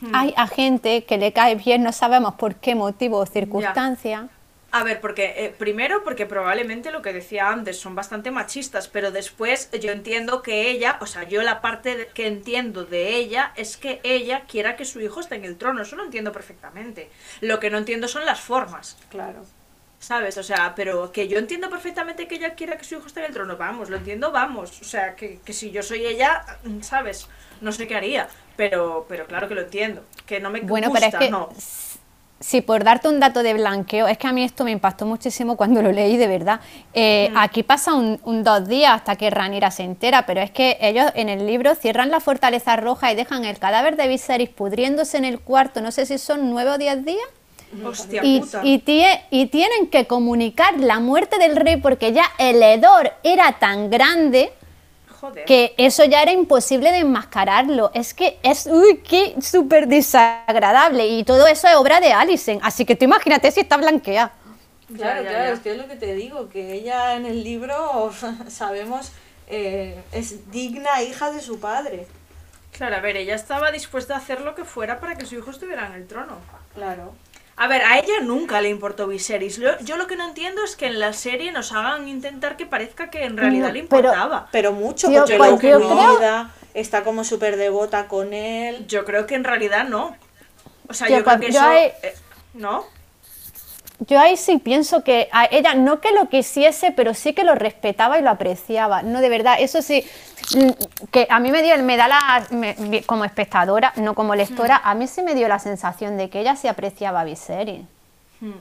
Hmm. 0.00 0.14
Hay 0.14 0.32
a 0.38 0.46
gente 0.46 1.04
que 1.04 1.18
le 1.18 1.34
cae 1.34 1.54
bien, 1.56 1.82
no 1.82 1.92
sabemos 1.92 2.34
por 2.36 2.54
qué 2.54 2.74
motivo 2.74 3.18
o 3.18 3.26
circunstancia. 3.26 4.28
A 4.72 4.84
ver, 4.84 5.00
porque 5.00 5.34
eh, 5.36 5.54
primero 5.58 6.04
porque 6.04 6.26
probablemente 6.26 6.92
lo 6.92 7.02
que 7.02 7.12
decía 7.12 7.48
antes 7.48 7.80
son 7.80 7.96
bastante 7.96 8.30
machistas, 8.30 8.86
pero 8.86 9.10
después 9.10 9.68
yo 9.80 9.90
entiendo 9.90 10.42
que 10.42 10.70
ella, 10.70 10.96
o 11.00 11.06
sea, 11.06 11.24
yo 11.24 11.42
la 11.42 11.60
parte 11.60 11.96
de- 11.96 12.06
que 12.08 12.28
entiendo 12.28 12.84
de 12.84 13.16
ella 13.16 13.52
es 13.56 13.76
que 13.76 14.00
ella 14.04 14.44
quiera 14.46 14.76
que 14.76 14.84
su 14.84 15.00
hijo 15.00 15.18
esté 15.20 15.34
en 15.34 15.44
el 15.44 15.58
trono, 15.58 15.82
eso 15.82 15.96
lo 15.96 16.04
entiendo 16.04 16.30
perfectamente. 16.30 17.10
Lo 17.40 17.58
que 17.58 17.68
no 17.70 17.78
entiendo 17.78 18.06
son 18.06 18.24
las 18.24 18.40
formas, 18.40 18.96
Claro. 19.08 19.44
¿sabes? 19.98 20.38
O 20.38 20.42
sea, 20.42 20.74
pero 20.74 21.12
que 21.12 21.28
yo 21.28 21.38
entiendo 21.38 21.68
perfectamente 21.68 22.26
que 22.28 22.36
ella 22.36 22.54
quiera 22.54 22.78
que 22.78 22.84
su 22.84 22.94
hijo 22.96 23.06
esté 23.06 23.20
en 23.20 23.26
el 23.26 23.32
trono, 23.34 23.56
vamos, 23.56 23.90
lo 23.90 23.96
entiendo, 23.96 24.30
vamos. 24.32 24.80
O 24.80 24.84
sea, 24.84 25.16
que, 25.16 25.40
que 25.44 25.52
si 25.52 25.70
yo 25.72 25.82
soy 25.82 26.06
ella, 26.06 26.44
¿sabes? 26.82 27.28
No 27.60 27.72
sé 27.72 27.86
qué 27.86 27.96
haría, 27.96 28.28
pero, 28.56 29.04
pero 29.08 29.26
claro 29.26 29.48
que 29.48 29.54
lo 29.54 29.62
entiendo. 29.62 30.04
Que 30.26 30.40
no 30.40 30.50
me 30.50 30.60
Bueno, 30.60 30.88
gusta, 30.88 31.10
pero 31.10 31.18
es 31.18 31.24
que 31.26 31.30
no. 31.30 31.48
Sí, 32.42 32.62
por 32.62 32.84
darte 32.84 33.06
un 33.08 33.20
dato 33.20 33.42
de 33.42 33.52
blanqueo, 33.52 34.08
es 34.08 34.16
que 34.16 34.26
a 34.26 34.32
mí 34.32 34.42
esto 34.42 34.64
me 34.64 34.70
impactó 34.70 35.04
muchísimo 35.04 35.56
cuando 35.58 35.82
lo 35.82 35.92
leí, 35.92 36.16
de 36.16 36.26
verdad. 36.26 36.60
Eh, 36.94 37.28
Mm. 37.32 37.36
Aquí 37.36 37.62
pasa 37.62 37.92
un, 37.92 38.18
un 38.24 38.42
dos 38.42 38.66
días 38.66 38.92
hasta 38.94 39.16
que 39.16 39.28
Ranira 39.28 39.70
se 39.70 39.82
entera, 39.82 40.24
pero 40.24 40.40
es 40.40 40.50
que 40.50 40.78
ellos 40.80 41.12
en 41.14 41.28
el 41.28 41.46
libro 41.46 41.74
cierran 41.74 42.10
la 42.10 42.18
fortaleza 42.18 42.76
roja 42.76 43.12
y 43.12 43.14
dejan 43.14 43.44
el 43.44 43.58
cadáver 43.58 43.96
de 43.96 44.08
Viserys 44.08 44.48
pudriéndose 44.48 45.18
en 45.18 45.26
el 45.26 45.38
cuarto, 45.40 45.82
no 45.82 45.92
sé 45.92 46.06
si 46.06 46.16
son 46.16 46.48
nueve 46.48 46.70
o 46.70 46.78
diez 46.78 47.04
días, 47.04 47.18
Hostia 47.84 48.22
y, 48.24 48.40
puta. 48.40 48.62
y 48.64 48.78
tie- 48.80 49.20
y 49.30 49.46
tienen 49.46 49.88
que 49.88 50.06
comunicar 50.06 50.80
la 50.80 50.98
muerte 50.98 51.38
del 51.38 51.56
rey 51.56 51.76
porque 51.76 52.12
ya 52.12 52.24
el 52.38 52.62
hedor 52.62 53.12
era 53.22 53.52
tan 53.60 53.90
grande 53.90 54.50
Joder. 55.20 55.44
que 55.44 55.74
eso 55.76 56.04
ya 56.04 56.22
era 56.22 56.32
imposible 56.32 56.92
de 56.92 56.98
enmascararlo. 56.98 57.90
Es 57.94 58.14
que 58.14 58.38
es, 58.42 58.66
uy, 58.66 59.02
qué 59.06 59.34
súper 59.42 59.86
desagradable. 59.86 61.06
Y 61.06 61.24
todo 61.24 61.46
eso 61.46 61.68
es 61.68 61.74
obra 61.74 62.00
de 62.00 62.12
Alison. 62.12 62.58
Así 62.62 62.84
que 62.86 62.96
tú 62.96 63.04
imagínate 63.04 63.50
si 63.50 63.60
está 63.60 63.76
blanqueada. 63.76 64.32
Claro, 64.96 65.22
ya, 65.22 65.28
claro, 65.28 65.44
ya. 65.44 65.52
es 65.52 65.60
que 65.60 65.72
es 65.72 65.76
lo 65.76 65.86
que 65.86 65.96
te 65.96 66.14
digo, 66.14 66.48
que 66.48 66.72
ella 66.72 67.14
en 67.14 67.26
el 67.26 67.44
libro, 67.44 68.10
sabemos, 68.48 69.12
eh, 69.46 70.02
es 70.12 70.50
digna 70.50 71.02
hija 71.02 71.30
de 71.30 71.40
su 71.40 71.60
padre. 71.60 72.06
Claro, 72.72 72.96
a 72.96 73.00
ver, 73.00 73.16
ella 73.16 73.34
estaba 73.34 73.70
dispuesta 73.70 74.14
a 74.14 74.18
hacer 74.18 74.40
lo 74.40 74.54
que 74.54 74.64
fuera 74.64 75.00
para 75.00 75.16
que 75.16 75.26
su 75.26 75.36
hijo 75.36 75.50
estuviera 75.50 75.86
en 75.86 75.92
el 75.92 76.06
trono. 76.06 76.38
Claro. 76.74 77.12
A 77.62 77.66
ver, 77.66 77.82
a 77.82 77.98
ella 77.98 78.20
nunca 78.22 78.62
le 78.62 78.70
importó 78.70 79.06
Viserys. 79.06 79.58
Lo- 79.58 79.78
Yo 79.80 79.98
lo 79.98 80.06
que 80.06 80.16
no 80.16 80.26
entiendo 80.26 80.64
es 80.64 80.76
que 80.76 80.86
en 80.86 80.98
la 80.98 81.12
serie 81.12 81.52
nos 81.52 81.72
hagan 81.72 82.08
intentar 82.08 82.56
que 82.56 82.64
parezca 82.64 83.10
que 83.10 83.24
en 83.24 83.36
realidad 83.36 83.66
No, 83.66 83.72
le 83.74 83.78
importaba. 83.80 84.48
Pero 84.50 84.72
mucho, 84.72 85.08
Tío, 85.08 85.20
porque 85.20 85.36
pues 85.36 85.50
lo 85.52 85.60
yo 85.60 86.16
creo- 86.18 86.48
está 86.72 87.04
como 87.04 87.22
súper 87.22 87.58
devota 87.58 88.08
con 88.08 88.32
él. 88.32 88.86
Yo 88.86 89.04
creo 89.04 89.26
que 89.26 89.34
en 89.34 89.44
realidad 89.44 89.84
no. 89.84 90.16
O 90.88 90.94
sea, 90.94 91.06
Tío, 91.08 91.18
yo 91.18 91.24
creo 91.24 91.36
pues 91.36 91.48
que 91.48 91.52
yo 91.52 91.60
eso... 91.60 91.68
ahí- 91.68 91.92
eh, 92.02 92.14
¿No? 92.54 92.84
Yo 94.08 94.18
ahí 94.18 94.38
sí 94.38 94.56
pienso 94.56 95.04
que 95.04 95.28
a 95.30 95.44
ella 95.44 95.74
no 95.74 96.00
que 96.00 96.12
lo 96.12 96.30
quisiese, 96.30 96.90
pero 96.92 97.12
sí 97.12 97.34
que 97.34 97.44
lo 97.44 97.54
respetaba 97.54 98.18
y 98.18 98.22
lo 98.22 98.30
apreciaba. 98.30 99.02
No, 99.02 99.20
de 99.20 99.28
verdad, 99.28 99.56
eso 99.60 99.82
sí, 99.82 100.02
que 101.10 101.26
a 101.30 101.40
mí 101.40 101.50
me 101.50 101.62
dio, 101.62 101.76
me 101.82 101.96
da 101.96 102.08
la, 102.08 102.46
me- 102.50 103.02
como 103.06 103.24
espectadora, 103.24 103.92
no 103.96 104.14
como 104.14 104.34
lectora, 104.34 104.80
a 104.84 104.94
mí 104.94 105.06
sí 105.06 105.22
me 105.22 105.34
dio 105.34 105.48
la 105.48 105.58
sensación 105.58 106.16
de 106.16 106.30
que 106.30 106.40
ella 106.40 106.56
sí 106.56 106.68
apreciaba 106.68 107.20
a 107.20 107.24
Viserys. 107.24 107.84
Hmm. 108.40 108.60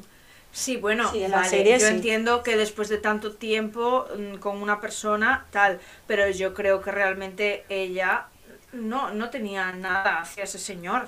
Sí, 0.52 0.78
bueno, 0.78 1.12
Sí, 1.12 1.24
en 1.24 1.32
la 1.32 1.44
vale, 1.44 1.44
serie 1.44 1.80
yo 1.80 1.88
sí. 1.88 1.88
entiendo 1.88 2.42
que 2.44 2.58
después 2.58 2.90
de 2.90 2.98
tanto 2.98 3.36
tiempo 3.36 4.08
mm, 4.18 4.36
con 4.38 4.62
una 4.62 4.82
persona, 4.82 5.46
tal, 5.52 5.80
pero 6.08 6.30
yo 6.30 6.54
creo 6.56 6.82
que 6.82 6.92
realmente 6.92 7.66
ella 7.70 8.28
no, 8.72 9.12
no 9.12 9.30
tenía 9.30 9.72
nada 9.74 10.20
hacia 10.20 10.44
ese 10.46 10.58
señor. 10.60 11.08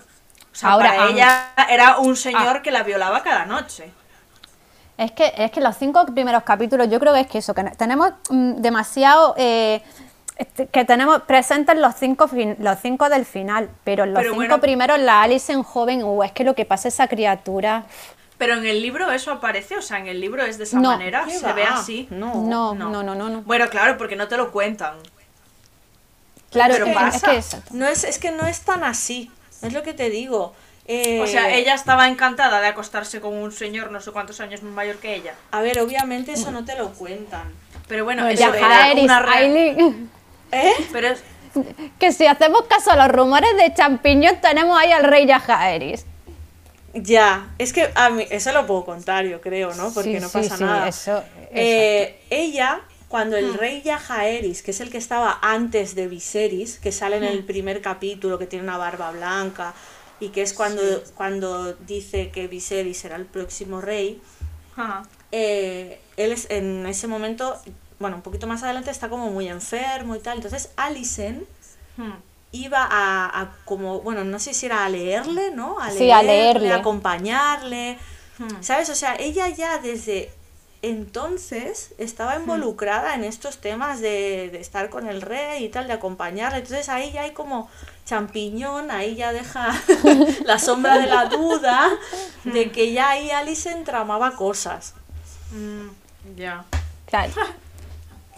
O 0.54 0.56
sea, 0.56 0.72
Ahora, 0.72 0.78
para 0.78 1.04
ah, 1.04 1.10
ella 1.10 1.54
era 1.70 1.98
un 2.00 2.16
señor 2.16 2.62
que 2.62 2.72
la 2.72 2.84
violaba 2.84 3.24
cada 3.24 3.46
noche. 3.46 3.96
Es 4.98 5.12
que, 5.14 5.34
es 5.38 5.52
que 5.52 5.62
los 5.62 5.76
cinco 5.78 6.06
primeros 6.06 6.44
capítulos, 6.44 6.88
yo 6.90 7.00
creo 7.00 7.14
que 7.14 7.22
es 7.22 7.28
que 7.28 7.38
eso, 7.40 7.54
que 7.54 7.64
tenemos 7.78 8.12
mm, 8.30 8.56
demasiado. 8.62 9.34
eh, 9.38 9.82
que 10.72 10.86
tenemos 10.86 11.22
presentes 11.24 11.78
los 11.78 11.96
cinco, 11.96 12.28
fin- 12.28 12.56
los 12.60 12.80
cinco 12.82 13.10
del 13.10 13.26
final, 13.26 13.70
pero 13.84 14.06
los 14.06 14.16
Pero 14.16 14.30
cinco 14.32 14.36
bueno- 14.38 14.60
primeros, 14.62 15.00
la 15.00 15.22
Alison 15.22 15.64
joven, 15.64 16.04
uh, 16.04 16.24
es 16.24 16.32
que 16.32 16.44
lo 16.44 16.56
que 16.56 16.66
pasa 16.66 16.88
esa 16.88 17.08
criatura. 17.08 17.86
Pero 18.38 18.56
en 18.56 18.66
el 18.66 18.82
libro 18.82 19.12
eso 19.12 19.32
aparece, 19.32 19.78
o 19.78 19.82
sea, 19.82 20.00
en 20.00 20.08
el 20.08 20.20
libro 20.20 20.44
es 20.44 20.58
de 20.58 20.64
esa 20.64 20.80
No. 20.80 20.90
manera, 20.90 21.26
¿Qué 21.28 21.38
se 21.38 21.46
va? 21.46 21.54
ve 21.54 21.64
así. 21.64 22.08
No. 22.10 22.34
No, 22.36 22.74
no. 22.74 22.90
no, 22.90 23.04
no, 23.04 23.14
no, 23.16 23.30
no. 23.30 23.42
Bueno, 23.44 23.70
claro, 23.70 23.98
porque 23.98 24.16
no 24.16 24.28
te 24.28 24.36
lo 24.38 24.52
cuentan. 24.52 24.96
Claro, 26.52 26.74
Pero 26.74 26.88
es, 26.88 26.94
pasa. 26.94 27.34
es 27.34 27.56
que. 27.56 27.62
No 27.78 27.88
es, 27.88 28.04
es 28.04 28.18
que 28.20 28.32
no 28.32 28.46
es 28.48 28.62
tan 28.62 28.84
así. 28.84 29.32
Es 29.62 29.74
lo 29.74 29.84
que 29.84 29.94
te 29.94 30.10
digo. 30.10 30.54
Eh, 30.88 31.22
O 31.22 31.28
sea, 31.28 31.50
ella 31.54 31.76
estaba 31.76 32.08
encantada 32.10 32.60
de 32.60 32.68
acostarse 32.68 33.22
con 33.22 33.34
un 33.36 33.52
señor 33.52 33.92
no 33.92 34.02
sé 34.02 34.12
cuántos 34.12 34.42
años 34.42 34.62
más 34.64 34.74
mayor 34.74 34.98
que 34.98 35.16
ella. 35.16 35.36
A 35.52 35.62
ver, 35.62 35.80
obviamente 35.80 36.34
eso 36.34 36.52
no 36.52 36.66
te 36.66 36.76
lo 36.76 36.90
cuentan. 36.94 37.54
Pero 37.88 38.04
bueno, 38.04 38.28
eso 38.28 38.40
ya 38.40 38.58
era 38.92 39.02
una 39.02 39.20
re- 39.22 39.86
¿Eh? 40.52 40.72
Pero 40.92 41.08
es, 41.10 41.24
que 42.00 42.12
si 42.12 42.26
hacemos 42.26 42.64
caso 42.64 42.92
a 42.92 42.96
los 42.96 43.10
rumores 43.10 43.56
de 43.58 43.74
champiñón, 43.74 44.40
tenemos 44.42 44.78
ahí 44.80 44.92
al 44.92 45.04
rey 45.04 45.26
Yajaeris. 45.26 46.06
Ya, 46.94 47.48
es 47.58 47.72
que 47.72 47.90
a 47.96 48.10
mí, 48.10 48.26
eso 48.30 48.52
lo 48.52 48.66
puedo 48.68 48.84
contar, 48.84 49.26
yo 49.26 49.40
creo, 49.40 49.74
¿no? 49.76 49.94
Porque 49.94 50.16
Sí, 50.16 50.20
no 50.20 50.28
sí, 50.28 50.34
pasa 50.40 50.58
sí, 50.58 50.64
nada. 50.64 50.88
eso- 50.90 51.24
Eh, 51.52 52.20
ella, 52.30 52.82
cuando 53.08 53.38
el 53.38 53.54
rey 53.54 53.82
Yajaeris, 53.82 54.62
que 54.62 54.72
es 54.72 54.80
el 54.82 54.90
que 54.90 54.98
estaba 54.98 55.40
antes 55.42 55.96
de 55.96 56.08
Viserys, 56.08 56.80
que 56.80 56.92
sale 56.92 57.18
en 57.18 57.24
el 57.24 57.44
primer 57.46 57.82
capítulo, 57.82 58.38
que 58.38 58.46
tiene 58.46 58.64
una 58.64 58.78
barba 58.78 59.12
blanca, 59.12 59.74
y 60.20 60.30
que 60.30 60.42
es 60.42 60.54
cuando, 60.54 60.82
cuando 61.16 61.74
dice 61.74 62.30
que 62.30 62.48
Viserys 62.48 62.98
será 62.98 63.16
el 63.16 63.26
próximo 63.26 63.80
rey, 63.82 64.22
ajá, 64.76 65.04
eh, 65.32 66.00
él 66.18 66.32
es, 66.34 66.48
en 66.50 66.86
ese 66.86 67.08
momento, 67.08 67.58
bueno, 68.02 68.18
un 68.18 68.22
poquito 68.22 68.48
más 68.48 68.64
adelante 68.64 68.92
está 68.92 69.08
como 69.10 69.30
muy 69.30 69.48
enfermo 69.48 70.16
y 70.16 70.20
tal. 70.20 70.38
Entonces 70.38 70.72
Alicent 70.76 71.44
hmm, 71.98 72.12
iba 72.52 72.84
a, 72.84 73.42
a 73.42 73.52
como, 73.66 74.02
bueno, 74.02 74.24
no 74.26 74.40
sé 74.40 74.54
si 74.54 74.66
era 74.66 74.84
a 74.86 74.90
leerle, 74.90 75.52
¿no? 75.52 75.80
A 75.80 75.92
Sí, 75.92 76.12
a 76.12 76.22
leerle. 76.22 76.72
a 76.72 76.78
acompañarle, 76.78 77.98
hmm. 78.40 78.62
¿sabes? 78.62 78.90
O 78.90 78.96
sea, 78.96 79.16
ella 79.16 79.48
ya 79.50 79.78
desde 79.78 80.32
entonces 80.84 81.94
estaba 82.00 82.36
involucrada 82.38 83.14
en 83.14 83.24
estos 83.24 83.60
temas 83.60 84.02
de, 84.02 84.50
de 84.52 84.60
estar 84.60 84.90
con 84.90 85.08
el 85.08 85.22
rey 85.22 85.64
y 85.66 85.70
tal, 85.70 85.86
de 85.88 85.94
acompañarle. 85.94 86.58
Entonces 86.58 86.90
ahí 86.90 87.12
ya 87.12 87.22
hay 87.22 87.32
como 87.34 87.70
champiñón, 88.06 88.90
ahí 88.90 89.16
ya 89.16 89.32
deja 89.32 89.70
la 90.46 90.58
sombra 90.58 90.98
de 90.98 91.06
la 91.06 91.26
duda 91.26 91.88
de 92.44 92.72
que 92.72 92.92
ya 92.94 93.12
ahí 93.12 93.30
Alicent 93.30 93.86
tramaba 93.86 94.36
cosas. 94.36 94.96
Mm, 95.52 96.36
ya. 96.36 96.66
Claro. 97.06 97.32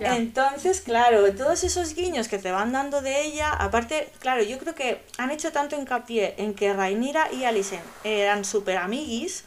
Entonces, 0.06 0.82
claro, 0.82 1.34
todos 1.34 1.64
esos 1.64 1.96
guiños 1.96 2.28
que 2.28 2.38
te 2.38 2.52
van 2.52 2.74
dando 2.74 3.02
de 3.02 3.22
ella, 3.22 3.52
aparte, 3.54 4.10
claro, 4.20 4.44
yo 4.44 4.58
creo 4.60 4.76
que 4.76 5.02
han 5.18 5.32
hecho 5.32 5.52
tanto 5.54 5.78
hincapié 5.78 6.36
en 6.38 6.54
que 6.56 6.74
Rhaenyra 6.74 7.32
y 7.32 7.46
Alicent 7.46 7.84
eran 8.04 8.44
súper 8.44 8.78
amiguis 8.78 9.46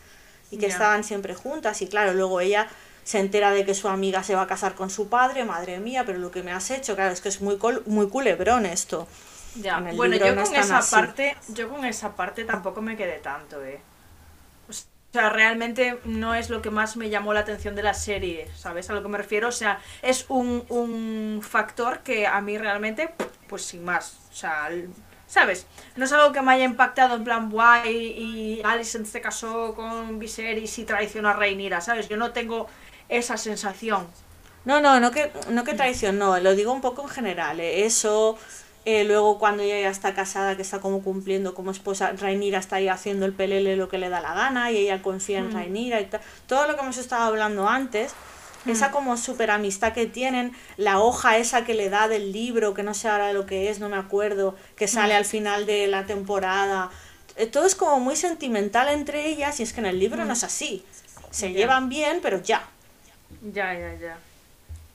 y 0.51 0.57
que 0.57 0.67
estaban 0.67 1.05
siempre 1.05 1.35
juntas 1.35 1.83
y 1.83 1.89
claro, 1.89 2.15
luego 2.15 2.41
ella 2.41 2.69
se 3.05 3.19
entera 3.19 3.51
de 3.53 3.65
que 3.67 3.75
su 3.75 3.89
amiga 3.89 4.23
se 4.23 4.35
va 4.35 4.43
a 4.43 4.47
casar 4.47 4.75
con 4.75 4.89
su 4.91 5.09
padre, 5.09 5.45
madre 5.45 5.79
mía, 5.79 6.05
pero 6.07 6.19
lo 6.19 6.31
que 6.31 6.43
me 6.43 6.53
has 6.53 6.71
hecho, 6.71 6.95
claro, 6.97 7.13
es 7.13 7.21
que 7.21 7.29
es 7.29 7.41
muy, 7.43 7.59
col- 7.59 7.83
muy 7.87 8.09
culebrón 8.09 8.65
esto. 8.67 9.07
Ya, 9.55 9.87
bueno, 9.91 10.17
yo 10.17 10.35
no 10.35 10.45
con 10.45 10.55
esa 10.57 10.79
así. 10.79 10.91
parte, 10.91 11.37
yo 11.49 11.69
con 11.69 11.85
esa 11.85 12.15
parte 12.15 12.45
tampoco 12.45 12.81
me 12.83 12.97
quedé 12.97 13.19
tanto, 13.19 13.63
eh. 13.65 13.81
O 15.17 15.19
sea, 15.19 15.31
realmente 15.31 15.99
no 16.05 16.35
es 16.35 16.51
lo 16.51 16.61
que 16.61 16.69
más 16.69 16.99
me 16.99 17.09
llamó 17.09 17.33
la 17.33 17.41
atención 17.41 17.75
de 17.75 17.83
la 17.83 17.95
serie, 17.95 18.51
¿sabes? 18.55 18.91
A 18.91 18.93
lo 18.93 19.03
que 19.03 19.09
me 19.09 19.17
refiero, 19.17 19.49
o 19.49 19.53
sea, 19.53 19.81
es 20.03 20.27
un, 20.29 20.67
un 20.69 21.41
factor 21.43 22.01
que 22.01 22.27
a 22.27 22.39
mí 22.43 22.59
realmente, 22.59 23.15
pues 23.49 23.65
sin 23.65 23.83
más, 23.83 24.19
o 24.31 24.35
sea, 24.35 24.69
¿sabes? 25.27 25.67
No 25.97 26.05
es 26.05 26.13
algo 26.13 26.33
que 26.33 26.43
me 26.43 26.53
haya 26.53 26.67
impactado 26.67 27.17
en 27.17 27.25
plan, 27.25 27.49
guay, 27.49 27.89
y 27.89 28.61
Alicent 28.63 29.07
se 29.07 29.23
casó 29.23 29.75
con 29.75 30.19
Viserys 30.19 30.79
y 30.81 30.85
traicionó 30.85 31.31
a 31.31 31.33
Rhaenyra, 31.33 31.81
¿sabes? 31.81 32.11
Yo 32.11 32.19
no 32.19 32.33
tengo 32.33 32.69
esa 33.09 33.39
sensación. 33.39 34.09
No, 34.67 34.83
no, 34.83 35.01
no 35.01 35.13
que, 35.13 35.33
no 35.49 35.65
que 35.65 35.73
traición, 35.73 36.19
no, 36.19 36.39
lo 36.41 36.55
digo 36.55 36.75
un 36.75 36.83
poco 36.83 37.01
en 37.05 37.09
general, 37.09 37.59
eh, 37.61 37.87
eso, 37.87 38.37
eh, 38.87 39.05
luego 39.05 39.39
cuando 39.39 39.63
ella 39.65 39.81
ya 39.81 39.91
está 39.91 40.15
casada, 40.15 40.57
que 40.57 40.63
está 40.63 40.79
como 40.81 41.03
cumpliendo 41.03 41.55
como 41.55 41.73
esposa, 41.73 42.13
Rhaenyra 42.13 42.59
está 42.61 42.77
ahí 42.77 42.89
haciendo 42.89 43.27
el 43.27 43.33
pelele 43.33 43.77
lo 43.77 43.89
que 43.89 43.99
le 43.99 44.09
da 44.09 44.21
la 44.21 44.33
gana 44.33 44.71
y 44.71 44.79
ella 44.79 45.03
confía 45.03 45.41
en 45.41 45.53
Rhaenyra 45.53 46.01
y 46.01 46.07
tal, 46.07 46.21
todo 46.47 46.67
lo 46.69 46.75
que 46.77 46.81
hemos 46.83 46.97
estado 46.97 47.25
hablando 47.25 47.69
antes, 47.69 48.13
esa 48.67 48.91
como 48.93 49.17
super 49.17 49.51
amistad 49.51 49.93
que 49.93 50.07
tienen, 50.07 50.53
la 50.77 50.99
hoja 51.01 51.37
esa 51.37 51.65
que 51.65 51.75
le 51.75 51.89
da 51.91 52.09
del 52.09 52.33
libro, 52.33 52.75
que 52.75 52.83
no 52.83 52.95
sé 52.95 53.09
ahora 53.09 53.33
lo 53.33 53.45
que 53.45 53.71
es, 53.71 53.79
no 53.81 53.89
me 53.89 53.97
acuerdo, 53.97 54.57
que 54.77 54.89
sale 54.89 55.15
al 55.15 55.25
final 55.25 55.67
de 55.67 55.87
la 55.89 56.07
temporada, 56.07 56.91
eh, 57.37 57.47
todo 57.47 57.67
es 57.67 57.75
como 57.75 58.01
muy 58.01 58.17
sentimental 58.17 58.89
entre 58.89 59.27
ellas 59.29 59.61
y 59.61 59.63
es 59.65 59.73
que 59.73 59.81
en 59.81 59.87
el 59.87 59.99
libro 59.99 60.25
no 60.25 60.33
es 60.33 60.43
así, 60.45 60.85
se 61.31 61.53
Ya. 61.53 61.59
llevan 61.59 61.89
bien, 61.89 62.21
pero 62.23 62.41
ya. 62.43 62.65
Ya, 63.53 63.75
ya, 63.75 63.95
ya. 64.01 64.19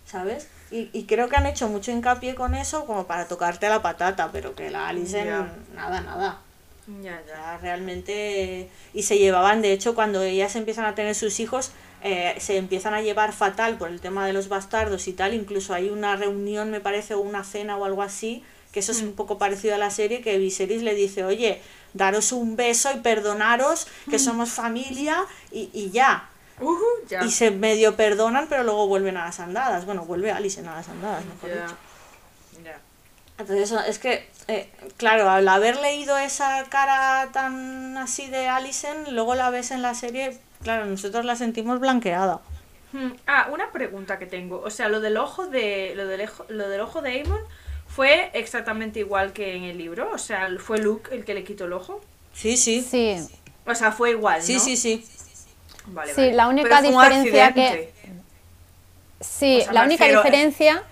¿sabes? 0.05 0.47
Y, 0.71 0.89
y 0.93 1.03
creo 1.03 1.27
que 1.27 1.35
han 1.35 1.45
hecho 1.45 1.67
mucho 1.67 1.91
hincapié 1.91 2.33
con 2.33 2.55
eso 2.55 2.85
como 2.85 3.05
para 3.05 3.27
tocarte 3.27 3.67
la 3.67 3.81
patata, 3.81 4.31
pero 4.31 4.55
que 4.55 4.69
la 4.69 4.87
Alicent, 4.87 5.25
Ya. 5.25 5.53
nada, 5.75 6.01
nada. 6.01 6.39
Ya, 7.03 7.21
ya. 7.27 7.35
Ya, 7.35 7.57
realmente... 7.61 8.69
Y 8.93 9.03
se 9.03 9.17
llevaban, 9.17 9.61
de 9.61 9.73
hecho, 9.73 9.95
cuando 9.95 10.21
ellas 10.23 10.55
empiezan 10.55 10.85
a 10.85 10.95
tener 10.95 11.13
sus 11.15 11.39
hijos, 11.39 11.71
eh, 12.03 12.35
se 12.39 12.57
empiezan 12.57 12.93
a 12.93 13.01
llevar 13.01 13.33
fatal 13.33 13.77
por 13.77 13.89
el 13.89 13.99
tema 14.01 14.25
de 14.25 14.33
los 14.33 14.47
bastardos 14.49 15.07
y 15.07 15.13
tal. 15.13 15.33
Incluso 15.33 15.73
hay 15.73 15.89
una 15.89 16.15
reunión, 16.15 16.71
me 16.71 16.79
parece, 16.79 17.13
o 17.13 17.19
una 17.19 17.43
cena 17.43 17.77
o 17.77 17.85
algo 17.85 18.01
así, 18.01 18.43
que 18.71 18.79
eso 18.79 18.93
es 18.93 19.01
un 19.01 19.13
poco 19.13 19.37
parecido 19.37 19.75
a 19.75 19.77
la 19.77 19.91
serie, 19.91 20.21
que 20.21 20.37
Viserys 20.37 20.81
le 20.81 20.95
dice, 20.95 21.23
oye, 21.25 21.61
daros 21.93 22.31
un 22.31 22.55
beso 22.55 22.89
y 22.95 22.99
perdonaros, 23.01 23.87
que 24.09 24.17
somos 24.19 24.49
familia, 24.49 25.25
y, 25.51 25.69
y 25.73 25.91
ya. 25.91 26.29
Y 27.25 27.31
se 27.31 27.51
medio 27.51 27.95
perdonan, 27.95 28.47
pero 28.49 28.63
luego 28.63 28.87
vuelven 28.87 29.17
a 29.17 29.25
las 29.25 29.39
andadas. 29.39 29.85
Bueno, 29.85 30.05
vuelve 30.05 30.31
Alicent 30.31 30.67
a 30.67 30.75
las 30.75 30.87
andadas, 30.89 31.23
mejor 31.25 31.49
Ya. 31.49 31.61
dicho. 31.63 31.75
Ya. 32.63 32.79
Entonces, 33.37 33.71
eso- 33.71 33.79
es 33.81 33.99
que, 33.99 34.29
eh, 34.47 34.69
claro, 34.97 35.29
al 35.29 35.47
haber 35.47 35.77
leído 35.79 36.17
esa 36.17 36.63
cara 36.69 37.29
tan 37.33 37.97
así 37.97 38.27
de 38.29 38.47
Alicent, 38.47 39.07
luego 39.09 39.35
la 39.35 39.49
ves 39.49 39.71
en 39.71 39.81
la 39.81 39.95
serie, 39.95 40.37
claro, 40.63 40.85
nosotros 40.85 41.25
la 41.25 41.35
sentimos 41.35 41.79
blanqueada. 41.79 42.39
Hmm, 42.93 43.11
Ah, 43.25 43.47
una 43.51 43.71
pregunta 43.71 44.19
que 44.19 44.25
tengo. 44.25 44.61
O 44.61 44.69
sea, 44.69 44.89
lo 44.89 44.99
del 44.99 45.17
ojo 45.17 45.47
de. 45.47 45.93
Lo 45.95 46.05
del, 46.07 46.21
ejo- 46.21 46.45
lo 46.49 46.67
del 46.67 46.81
ojo 46.81 47.01
de 47.01 47.11
Aemon 47.11 47.39
fue 47.87 48.29
exactamente 48.33 48.99
igual 48.99 49.31
que 49.33 49.55
en 49.55 49.63
el 49.63 49.77
libro. 49.77 50.11
O 50.13 50.17
sea, 50.17 50.49
fue 50.59 50.77
Luke 50.77 51.09
el 51.15 51.23
que 51.25 51.33
le 51.33 51.43
quitó 51.45 51.65
el 51.65 51.73
ojo. 51.73 52.01
Sí, 52.33 52.57
sí. 52.57 52.81
Sí, 52.81 53.17
O 53.65 53.73
sea, 53.75 53.91
fue 53.93 54.11
igual. 54.11 54.41
Sí, 54.43 54.59
sí, 54.59 54.75
sí. 54.75 55.05
Vale, 55.91 56.13
Sí, 56.13 56.21
vale. 56.21 56.33
la 56.33 56.47
única 56.47 56.69
Pero 56.81 56.89
diferencia 56.89 57.53
que- 57.53 57.91
sí, 59.19 59.59
O 59.61 59.63
sea, 59.63 59.73
la 59.73 59.83
única 59.83 60.03
refiero- 60.05 60.23
diferencia... 60.23 60.83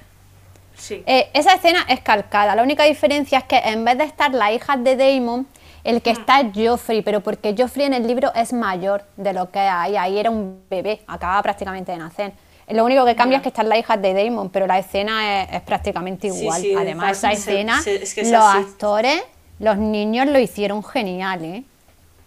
Sí. 0.77 1.03
Eh, 1.05 1.29
esa 1.33 1.53
escena 1.55 1.85
es 1.89 1.99
calcada. 1.99 2.55
La 2.55 2.63
única 2.63 2.83
diferencia 2.85 3.39
es 3.39 3.43
que 3.43 3.57
en 3.57 3.83
vez 3.83 3.97
de 3.97 4.05
estar 4.05 4.33
la 4.33 4.53
hija 4.53 4.77
de 4.77 4.95
Damon, 4.95 5.45
el 5.83 6.01
que 6.01 6.11
está 6.11 6.39
es 6.39 6.47
Joffrey, 6.55 7.01
pero 7.01 7.19
porque 7.19 7.53
Joffrey 7.57 7.85
en 7.85 7.93
el 7.93 8.07
libro 8.07 8.31
es 8.33 8.53
mayor 8.53 9.03
de 9.17 9.33
lo 9.33 9.51
que 9.51 9.59
hay. 9.59 9.97
Ahí 9.97 10.17
era 10.17 10.29
un 10.29 10.61
bebé, 10.69 11.01
acababa 11.05 11.41
prácticamente 11.43 11.91
de 11.91 11.97
nacer. 11.97 12.31
Lo 12.69 12.85
único 12.85 13.03
que 13.03 13.13
cambia 13.15 13.37
es 13.37 13.41
que 13.43 13.49
están 13.49 13.67
las 13.67 13.77
hijas 13.79 14.01
de 14.01 14.13
Damon, 14.13 14.49
pero 14.51 14.67
la 14.67 14.79
escena 14.79 15.43
es, 15.43 15.53
es 15.55 15.61
prácticamente 15.63 16.27
igual. 16.27 16.61
sí, 16.61 16.73
Además, 16.77 17.17
esa 17.17 17.27
se- 17.31 17.33
escena, 17.33 17.81
se- 17.81 18.03
es 18.03 18.13
que 18.13 18.21
es 18.21 18.31
los 18.31 18.41
así. 18.43 18.59
actores, 18.59 19.21
los 19.59 19.75
niños 19.77 20.27
lo 20.27 20.39
hicieron 20.39 20.81
genial, 20.83 21.43
¿eh? 21.43 21.63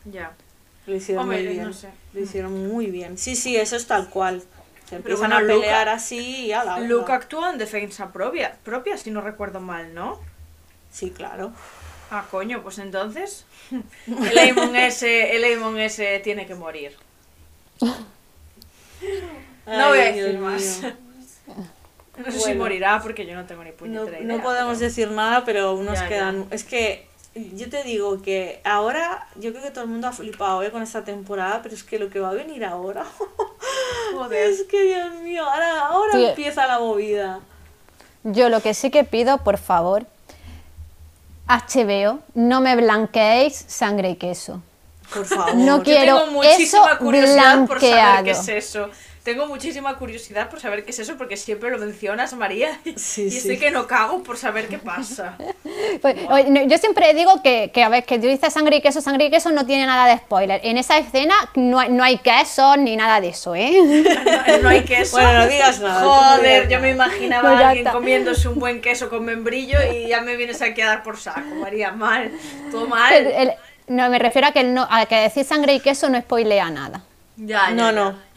Ya. 0.04 0.32
Lo 0.86 0.94
hicieron 0.96 1.24
Hombre, 1.24 1.38
muy 1.44 1.46
no 1.56 1.62
bien. 1.62 1.74
sé. 1.74 1.88
Lo 2.12 2.20
hicieron 2.20 2.68
muy 2.68 2.86
bien. 2.86 3.16
Sí, 3.18 3.36
sí, 3.36 3.56
eso 3.56 3.76
es 3.76 3.86
tal 3.86 4.08
cual. 4.10 4.42
Se 4.88 4.96
empiezan 4.96 5.30
bueno, 5.30 5.36
a 5.36 5.40
Luke- 5.42 5.54
pelear 5.60 5.88
así 5.88 6.46
y 6.46 6.52
ala, 6.52 6.80
Luke 6.80 7.06
ala. 7.06 7.14
actúa 7.14 7.50
en 7.50 7.58
defensa 7.58 8.12
propia, 8.12 8.56
propia, 8.64 8.96
si 8.98 9.10
no 9.10 9.20
recuerdo 9.20 9.60
mal, 9.60 9.94
¿no? 9.94 10.20
Sí, 10.90 11.10
claro. 11.10 11.52
Ah, 12.10 12.26
coño, 12.30 12.62
pues 12.62 12.78
entonces. 12.78 13.46
El 14.06 14.36
Aemon 14.38 14.76
ese, 14.76 15.34
el 15.36 15.44
Aemon 15.44 15.78
ese 15.80 16.18
tiene 16.18 16.46
que 16.46 16.54
morir. 16.54 16.92
No 19.66 19.88
voy 19.88 19.98
a 20.00 20.04
decir 20.12 20.38
más. 20.38 20.82
No 22.18 22.30
sé 22.30 22.40
si 22.40 22.54
morirá 22.54 23.00
porque 23.02 23.24
yo 23.24 23.34
no 23.34 23.46
tengo 23.46 23.64
ni 23.64 23.70
No, 23.70 23.76
puñetera 23.76 24.18
no 24.20 24.34
idea, 24.34 24.42
podemos 24.42 24.76
pero- 24.78 24.88
decir 24.88 25.10
nada, 25.10 25.44
pero 25.46 25.68
aún 25.68 25.86
nos 25.86 25.94
Ya, 25.94 26.02
ya. 26.02 26.08
quedan. 26.08 26.46
Es 26.50 26.64
que 26.64 27.06
yo 27.34 27.70
te 27.70 27.82
digo 27.82 28.20
que 28.20 28.60
ahora, 28.64 29.26
yo 29.36 29.50
creo 29.52 29.62
que 29.62 29.70
todo 29.70 29.84
el 29.84 29.90
mundo 29.90 30.08
ha 30.08 30.12
flipado 30.12 30.62
¿eh? 30.62 30.70
con 30.70 30.82
esta 30.82 31.02
temporada, 31.04 31.60
pero 31.62 31.74
es 31.74 31.82
que 31.82 31.98
lo 31.98 32.10
que 32.10 32.20
va 32.20 32.30
a 32.30 32.34
venir 32.34 32.64
ahora. 32.64 33.04
Joder. 34.14 34.50
es 34.50 34.62
que 34.64 34.82
Dios 34.82 35.14
mío, 35.22 35.44
ahora, 35.44 35.86
ahora 35.86 36.12
Sí. 36.12 36.24
empieza 36.26 36.66
la 36.66 36.78
movida. 36.78 37.40
Yo 38.24 38.48
lo 38.50 38.60
que 38.60 38.74
sí 38.74 38.90
que 38.90 39.04
pido, 39.04 39.38
por 39.38 39.58
favor, 39.58 40.04
HBO, 41.48 42.20
no 42.34 42.60
me 42.60 42.76
blanqueéis 42.76 43.64
sangre 43.66 44.10
y 44.10 44.16
queso. 44.16 44.60
Por 45.12 45.24
favor. 45.26 45.54
No 45.54 45.78
Yo 45.78 45.82
quiero 45.82 46.18
tengo 46.20 46.32
muchísima 46.32 46.86
eso 46.92 46.98
curiosidad 46.98 47.66
por 47.66 47.80
saber 47.80 47.94
blanqueado. 47.94 48.24
qué 48.24 48.30
es 48.30 48.48
eso. 48.48 48.90
Tengo 49.22 49.46
muchísima 49.46 49.94
curiosidad 49.98 50.50
por 50.50 50.58
saber 50.58 50.84
qué 50.84 50.90
es 50.90 50.98
eso, 50.98 51.16
porque 51.16 51.36
siempre 51.36 51.70
lo 51.70 51.78
mencionas, 51.78 52.32
María. 52.34 52.80
Sí, 52.96 53.22
y 53.26 53.30
sí. 53.30 53.38
estoy 53.38 53.58
que 53.58 53.70
no 53.70 53.86
cago 53.86 54.22
por 54.22 54.36
saber 54.36 54.68
qué 54.68 54.78
pasa. 54.78 55.36
Pues, 56.00 56.16
no, 56.48 56.62
yo 56.64 56.78
siempre 56.78 57.12
digo 57.14 57.42
que, 57.42 57.70
que, 57.72 57.82
a 57.82 57.88
ver, 57.88 58.04
que 58.04 58.18
tú 58.18 58.26
dices 58.26 58.52
sangre 58.52 58.76
y 58.76 58.80
queso, 58.80 59.00
sangre 59.00 59.26
y 59.26 59.30
queso 59.30 59.50
no 59.52 59.66
tiene 59.66 59.84
nada 59.86 60.06
de 60.06 60.16
spoiler. 60.18 60.60
En 60.64 60.78
esa 60.78 60.96
escena 60.98 61.34
no 61.54 61.78
hay, 61.78 61.90
no 61.90 62.02
hay 62.02 62.18
queso 62.18 62.76
ni 62.76 62.96
nada 62.96 63.20
de 63.20 63.28
eso, 63.28 63.54
¿eh? 63.54 63.72
No, 64.48 64.58
no 64.58 64.68
hay 64.68 64.82
queso. 64.84 65.16
Bueno, 65.16 65.32
no 65.40 65.46
digas 65.48 65.80
nada, 65.80 66.02
Joder, 66.02 66.68
yo 66.68 66.80
me 66.80 66.90
imaginaba 66.90 67.50
Pues 67.50 67.60
a 67.62 67.68
alguien 67.68 67.86
está. 67.86 67.92
comiéndose 67.98 68.48
un 68.48 68.58
buen 68.58 68.80
queso 68.80 69.10
con 69.10 69.24
membrillo 69.24 69.78
y 69.92 70.08
ya 70.08 70.22
me 70.22 70.36
vienes 70.36 70.62
aquí 70.62 70.80
a 70.80 70.86
dar 70.86 71.02
por 71.02 71.18
saco, 71.18 71.54
María. 71.60 71.92
Mal, 71.92 72.32
todo 72.70 72.84
El- 72.84 72.88
mal. 72.90 73.12
el- 73.14 73.52
no, 73.88 74.08
me 74.08 74.18
refiero 74.18 74.48
a 74.48 74.52
que, 74.52 74.60
el 74.60 74.72
no, 74.74 74.86
a 74.90 75.06
que 75.06 75.16
decir 75.16 75.44
sangre 75.44 75.74
y 75.74 75.80
queso 75.80 76.08
no 76.08 76.18
spoilea 76.20 76.70
nada. 76.70 77.02
Ya, 77.36 77.68
ya, 77.68 77.70
No, 77.72 77.84
ya. 77.86 77.92
no. 77.92 78.31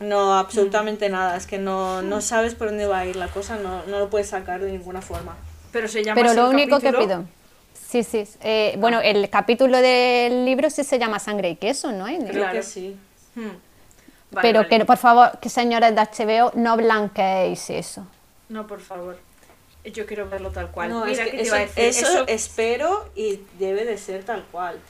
No, 0.00 0.34
absolutamente 0.38 1.08
nada. 1.08 1.36
Es 1.36 1.46
que 1.46 1.58
no, 1.58 2.02
no 2.02 2.20
sabes 2.20 2.54
por 2.54 2.68
dónde 2.68 2.86
va 2.86 3.00
a 3.00 3.06
ir 3.06 3.16
la 3.16 3.28
cosa, 3.28 3.56
no, 3.56 3.84
no 3.86 3.98
lo 3.98 4.10
puedes 4.10 4.28
sacar 4.28 4.60
de 4.60 4.72
ninguna 4.72 5.00
forma. 5.02 5.36
Pero 5.72 5.88
se 5.88 6.02
llama 6.04 6.20
Pero 6.20 6.34
lo 6.34 6.50
único 6.50 6.80
que 6.80 6.92
pido. 6.92 7.24
Sí, 7.74 8.02
sí. 8.02 8.24
eh, 8.40 8.74
bueno, 8.78 9.00
el 9.00 9.30
capítulo 9.30 9.78
del 9.80 10.44
libro 10.44 10.68
sí 10.68 10.82
se 10.82 10.98
llama 10.98 11.18
Sangre 11.20 11.50
y 11.50 11.56
Queso, 11.56 11.92
¿no? 11.92 12.06
Creo 12.06 12.28
Claro. 12.28 12.52
que 12.52 12.62
sí. 12.62 12.96
Hmm. 13.36 13.42
Vale, 14.32 14.48
Pero 14.48 14.58
vale. 14.60 14.68
que, 14.68 14.84
por 14.84 14.96
favor, 14.96 15.38
que 15.40 15.48
señores 15.48 15.94
de 15.94 16.00
HBO, 16.00 16.50
no 16.56 16.76
blanqueéis 16.76 17.70
eso. 17.70 18.04
No, 18.48 18.66
por 18.66 18.80
favor. 18.80 19.16
Yo 19.84 20.06
quiero 20.06 20.28
verlo 20.28 20.50
tal 20.50 20.70
cual. 20.70 20.88
No, 20.88 21.04
Mira 21.04 21.24
es 21.24 21.30
que 21.30 21.30
que 21.30 21.36
te 21.36 21.42
eso, 21.42 21.54
iba 21.54 21.56
a 21.58 21.66
decir. 21.66 21.84
eso 21.84 22.08
Eso, 22.08 22.24
espero 22.26 23.10
y 23.14 23.40
debe 23.58 23.84
de 23.84 23.96
ser 23.98 24.24
tal 24.24 24.42
cual. 24.50 24.80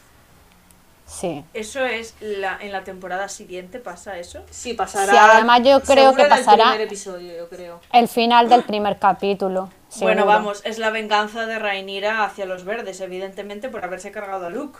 Sí. 1.14 1.44
eso 1.54 1.84
es 1.86 2.14
la, 2.20 2.58
en 2.60 2.72
la 2.72 2.82
temporada 2.82 3.28
siguiente, 3.28 3.78
¿pasa 3.78 4.18
eso? 4.18 4.44
Sí, 4.50 4.74
pasará. 4.74 5.12
Sí, 5.12 5.18
además 5.18 5.60
yo 5.64 5.80
creo 5.80 6.14
que 6.14 6.22
el 6.22 6.28
pasará- 6.28 6.64
primer 6.70 6.80
episodio, 6.80 7.36
yo 7.36 7.48
creo. 7.48 7.80
El 7.92 8.08
final 8.08 8.48
del 8.48 8.64
primer 8.64 8.98
capítulo. 8.98 9.70
Bueno, 10.00 10.26
vamos, 10.26 10.60
es 10.64 10.78
la 10.78 10.90
venganza 10.90 11.46
de 11.46 11.58
Rhaenyra 11.58 12.24
hacia 12.24 12.46
los 12.46 12.64
verdes, 12.64 13.00
evidentemente 13.00 13.68
por 13.68 13.84
haberse 13.84 14.10
cargado 14.10 14.46
a 14.46 14.50
Luke. 14.50 14.78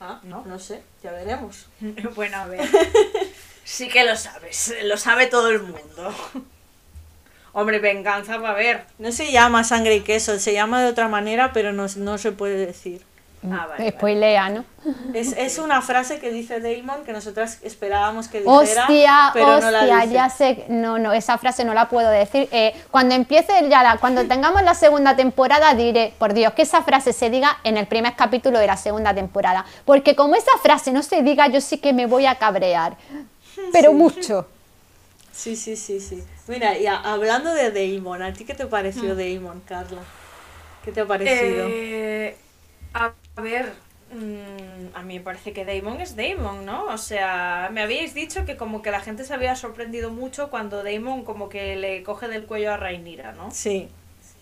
Ah, 0.00 0.20
no, 0.24 0.42
no 0.44 0.58
sé, 0.58 0.82
ya 1.02 1.12
veremos. 1.12 1.68
bueno, 2.16 2.36
a 2.38 2.46
ver. 2.46 2.68
Sí 3.64 3.88
que 3.88 4.04
lo 4.04 4.16
sabes, 4.16 4.74
lo 4.82 4.96
sabe 4.96 5.26
todo 5.28 5.50
el 5.50 5.62
mundo. 5.62 6.12
Hombre, 7.52 7.78
venganza 7.78 8.36
va 8.36 8.48
a 8.50 8.52
haber. 8.52 8.84
No 8.98 9.10
se 9.12 9.32
llama 9.32 9.64
sangre 9.64 9.94
y 9.96 10.00
queso, 10.00 10.38
se 10.38 10.52
llama 10.52 10.82
de 10.82 10.90
otra 10.90 11.08
manera, 11.08 11.52
pero 11.54 11.72
no, 11.72 11.86
no 11.96 12.18
se 12.18 12.32
puede 12.32 12.66
decir. 12.66 13.02
Ah, 13.52 13.66
vale, 13.66 13.78
vale. 13.78 13.90
Spoilea, 13.90 14.48
¿no? 14.50 14.64
Es, 15.14 15.32
es 15.36 15.58
una 15.58 15.82
frase 15.82 16.20
que 16.20 16.30
dice 16.30 16.60
Damon 16.60 17.04
que 17.04 17.12
nosotras 17.12 17.58
esperábamos 17.62 18.28
que 18.28 18.40
dijera, 18.40 18.84
Hostia, 18.86 19.30
pero 19.32 19.60
no 19.60 19.70
la 19.70 19.84
dice. 20.02 20.14
ya 20.14 20.28
sé, 20.30 20.64
no, 20.68 20.98
no, 20.98 21.12
esa 21.12 21.38
frase 21.38 21.64
no 21.64 21.74
la 21.74 21.88
puedo 21.88 22.08
decir. 22.08 22.48
Eh, 22.52 22.72
cuando 22.90 23.14
empiece 23.14 23.52
ya, 23.68 23.82
la, 23.82 23.96
cuando 23.98 24.24
tengamos 24.28 24.62
la 24.62 24.74
segunda 24.74 25.16
temporada 25.16 25.74
diré, 25.74 26.12
por 26.18 26.34
Dios, 26.34 26.52
que 26.52 26.62
esa 26.62 26.82
frase 26.82 27.12
se 27.12 27.30
diga 27.30 27.58
en 27.64 27.76
el 27.76 27.86
primer 27.86 28.14
capítulo 28.14 28.58
de 28.58 28.66
la 28.68 28.76
segunda 28.76 29.12
temporada, 29.14 29.64
porque 29.84 30.14
como 30.14 30.34
esa 30.36 30.56
frase 30.62 30.92
no 30.92 31.02
se 31.02 31.22
diga, 31.22 31.48
yo 31.48 31.60
sí 31.60 31.78
que 31.78 31.92
me 31.92 32.06
voy 32.06 32.26
a 32.26 32.36
cabrear, 32.36 32.96
pero 33.72 33.92
mucho. 33.92 34.46
Sí, 35.32 35.56
sí, 35.56 35.76
sí, 35.76 36.00
sí. 36.00 36.22
Mira, 36.48 36.78
y 36.78 36.86
a- 36.86 36.96
hablando 37.00 37.52
de 37.52 37.70
Damon, 37.70 38.22
¿a 38.22 38.32
ti 38.32 38.44
qué 38.44 38.54
te 38.54 38.66
pareció 38.66 39.14
Damon, 39.14 39.60
Carla? 39.66 40.02
¿Qué 40.84 40.92
te 40.92 41.00
ha 41.00 41.06
parecido? 41.06 41.66
Eh, 41.68 42.36
a 42.94 43.12
a 43.36 43.40
ver, 43.42 43.72
mm, 44.12 44.94
a 44.94 45.02
mí 45.02 45.18
me 45.18 45.24
parece 45.24 45.52
que 45.52 45.64
Damon 45.64 46.00
es 46.00 46.16
Damon, 46.16 46.64
¿no? 46.64 46.86
O 46.86 46.98
sea, 46.98 47.68
me 47.72 47.82
habíais 47.82 48.14
dicho 48.14 48.44
que 48.44 48.56
como 48.56 48.82
que 48.82 48.90
la 48.90 49.00
gente 49.00 49.24
se 49.24 49.34
había 49.34 49.56
sorprendido 49.56 50.10
mucho 50.10 50.50
cuando 50.50 50.82
Damon 50.82 51.24
como 51.24 51.48
que 51.48 51.76
le 51.76 52.02
coge 52.02 52.28
del 52.28 52.46
cuello 52.46 52.72
a 52.72 52.76
Rhaenyra, 52.76 53.32
¿no? 53.32 53.50
Sí, 53.50 53.88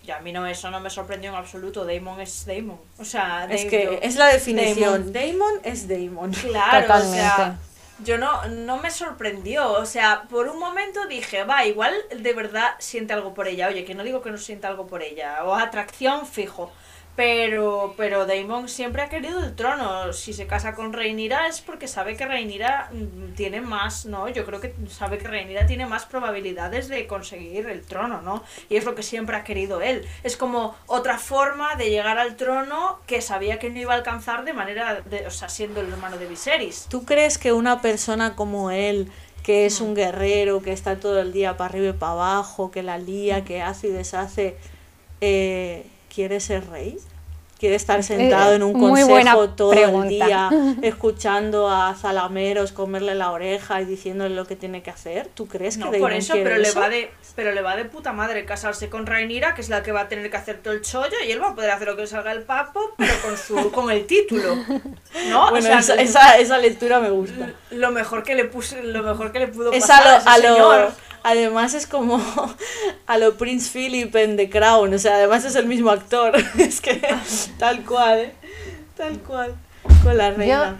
Y 0.03 0.11
a 0.11 0.19
mí 0.19 0.31
no, 0.31 0.45
eso 0.47 0.69
no 0.71 0.79
me 0.79 0.89
sorprendió 0.89 1.31
en 1.31 1.35
absoluto. 1.37 1.83
Damon 1.85 2.21
es 2.21 2.45
Damon. 2.45 2.79
O 2.97 3.05
sea, 3.05 3.47
es 3.49 3.65
que 3.65 3.99
es 4.03 4.15
la 4.15 4.27
definición. 4.27 5.11
Damon, 5.11 5.59
es 5.63 5.87
Damon. 5.87 6.31
Claro, 6.33 6.87
Totalmente. 6.87 7.33
o 7.33 7.35
sea, 7.35 7.59
yo 7.97 8.17
no, 8.17 8.45
no 8.47 8.77
me 8.77 8.91
sorprendió. 8.91 9.71
O 9.73 9.85
sea, 9.85 10.23
por 10.29 10.47
un 10.47 10.59
momento 10.59 11.07
dije, 11.07 11.43
va, 11.43 11.65
igual 11.65 11.93
de 12.15 12.33
verdad 12.33 12.75
siente 12.79 13.13
algo 13.13 13.33
por 13.33 13.47
ella. 13.47 13.67
Oye, 13.67 13.83
que 13.85 13.95
no 13.95 14.03
digo 14.03 14.21
que 14.21 14.31
no 14.31 14.37
sienta 14.37 14.67
algo 14.67 14.87
por 14.87 15.01
ella. 15.01 15.43
O 15.45 15.55
atracción 15.55 16.27
fijo. 16.27 16.71
Pero, 17.15 17.93
pero 17.95 18.25
Daemon 18.25 18.67
siempre 18.67 19.01
ha 19.01 19.07
querido 19.07 19.41
el 19.41 19.55
trono. 19.55 20.11
Si 20.11 20.33
se 20.33 20.47
casa 20.47 20.75
con 20.75 20.91
Rhaenyra 20.91 21.47
es 21.47 21.61
porque 21.61 21.87
sabe 21.87 22.17
que 22.17 22.25
Rhaenyra 22.25 22.89
mm, 22.91 23.35
tiene 23.35 23.61
más, 23.61 24.05
¿no? 24.05 24.27
Yo 24.27 24.45
creo 24.45 24.59
que 24.59 24.73
sabe 24.89 25.17
que 25.17 25.27
Rhaenyra 25.27 25.65
tiene 25.65 25.85
más 25.85 26.05
probabilidades 26.05 26.89
de 26.89 27.07
conseguir 27.07 27.67
el 27.67 27.83
trono, 27.83 28.21
¿no? 28.21 28.43
Y 28.69 28.75
es 28.75 28.83
lo 28.83 28.95
que 28.95 29.03
siempre 29.03 29.37
ha 29.37 29.45
querido 29.45 29.81
él. 29.81 30.05
Es 30.23 30.35
como 30.35 30.75
otra 30.87 31.17
forma 31.17 31.75
de 31.75 31.89
llegar 31.89 32.17
al 32.17 32.35
trono 32.35 32.99
que 33.07 33.21
sabía 33.21 33.59
que 33.59 33.69
no 33.69 33.79
iba 33.79 33.93
a 33.93 33.97
alcanzar 33.97 34.43
de 34.43 34.51
manera, 34.51 35.01
de, 35.01 35.25
o 35.25 35.31
sea, 35.31 35.47
siendo 35.47 35.79
el 35.79 35.91
hermano 35.91 36.17
de 36.17 36.27
Viserys. 36.27 36.87
¿Tú 36.89 37.05
crees 37.05 37.37
que 37.37 37.53
una 37.53 37.81
persona 37.81 38.35
como 38.35 38.71
él, 38.71 39.09
que 39.41 39.65
es 39.65 39.79
un 39.79 39.95
guerrero, 39.95 40.61
que 40.61 40.73
está 40.73 40.99
todo 40.99 41.21
el 41.21 41.31
día 41.31 41.55
para 41.55 41.69
arriba 41.69 41.89
y 41.89 41.93
para 41.93 42.11
abajo, 42.11 42.71
que 42.71 42.83
la 42.83 42.97
lía, 42.97 43.45
que 43.45 43.61
hace 43.61 43.87
y 43.87 43.91
deshace, 43.91 44.57
eh, 45.21 45.85
quiere 46.15 46.39
ser 46.39 46.67
rey? 46.69 46.97
¿Quiere 47.57 47.75
estar 47.75 48.03
sentado 48.03 48.53
en 48.53 48.63
un 48.63 48.73
consejo 48.77 49.49
todo 49.51 49.71
el 49.71 50.09
día, 50.09 50.49
escuchando 50.81 51.69
a 51.69 51.95
zalameros 51.95 52.73
comerle 52.73 53.15
la 53.15 53.31
oreja 53.31 53.81
y 53.81 53.85
diciéndole 53.85 54.35
lo 54.35 54.45
que 54.45 54.57
tiene 54.57 54.83
que 54.83 54.89
hacer? 54.91 55.29
¿Tú 55.33 55.47
crees 55.47 55.77
No, 55.77 55.89
que 55.89 55.99
por 55.99 56.11
eso, 56.11 56.33
pero 56.33 56.57
le 56.57 56.67
eso? 56.67 56.79
va 56.81 56.89
de 56.89 57.11
pero 57.33 57.53
le 57.53 57.61
va 57.61 57.77
de 57.77 57.85
puta 57.85 58.11
madre 58.11 58.43
casarse 58.45 58.89
con 58.89 59.05
Rhaenyra, 59.05 59.55
que 59.55 59.61
es 59.61 59.69
la 59.69 59.83
que 59.83 59.93
va 59.93 60.01
a 60.01 60.07
tener 60.09 60.29
que 60.29 60.35
hacer 60.37 60.57
todo 60.61 60.73
el 60.73 60.81
chollo 60.81 61.15
y 61.25 61.31
él 61.31 61.41
va 61.41 61.49
a 61.51 61.55
poder 61.55 61.71
hacer 61.71 61.87
lo 61.87 61.95
que 61.95 62.01
le 62.01 62.07
salga 62.07 62.33
el 62.33 62.43
papo, 62.43 62.93
pero 62.97 63.13
con 63.23 63.37
su 63.37 63.71
con 63.73 63.89
el 63.89 64.05
título. 64.05 64.55
¿No? 65.29 65.49
Bueno, 65.49 65.57
o 65.57 65.61
sea, 65.61 65.79
esa, 65.79 65.95
esa, 65.95 66.37
esa 66.37 66.57
lectura 66.57 66.99
me 66.99 67.09
gusta. 67.09 67.51
lo 67.71 67.91
mejor 67.91 68.23
que 68.23 68.35
le 68.35 68.45
puse, 68.45 68.83
lo 68.83 69.01
mejor 69.01 69.31
que 69.31 69.39
le 69.39 69.47
pudo 69.47 69.71
Es 69.71 69.81
pasar 69.87 70.05
a 70.05 70.11
lo, 70.11 70.17
ese 70.17 70.29
a 70.29 70.37
lo- 70.37 70.53
señor. 70.55 70.91
Además 71.25 71.73
es 71.73 71.87
como 71.87 72.21
a 73.07 73.17
lo 73.17 73.35
Prince 73.37 73.69
Philip 73.71 74.15
en 74.15 74.37
The 74.37 74.49
Crown, 74.49 74.93
o 74.93 74.97
sea, 74.99 75.15
además 75.15 75.43
es 75.45 75.55
el 75.55 75.65
mismo 75.65 75.89
actor, 75.89 76.33
es 76.57 76.79
que 76.81 77.01
tal 77.59 77.83
cual, 77.83 78.19
¿eh? 78.19 78.33
tal 78.95 79.19
cual, 79.19 79.55
con 80.03 80.17
la 80.17 80.31
reina. 80.31 80.77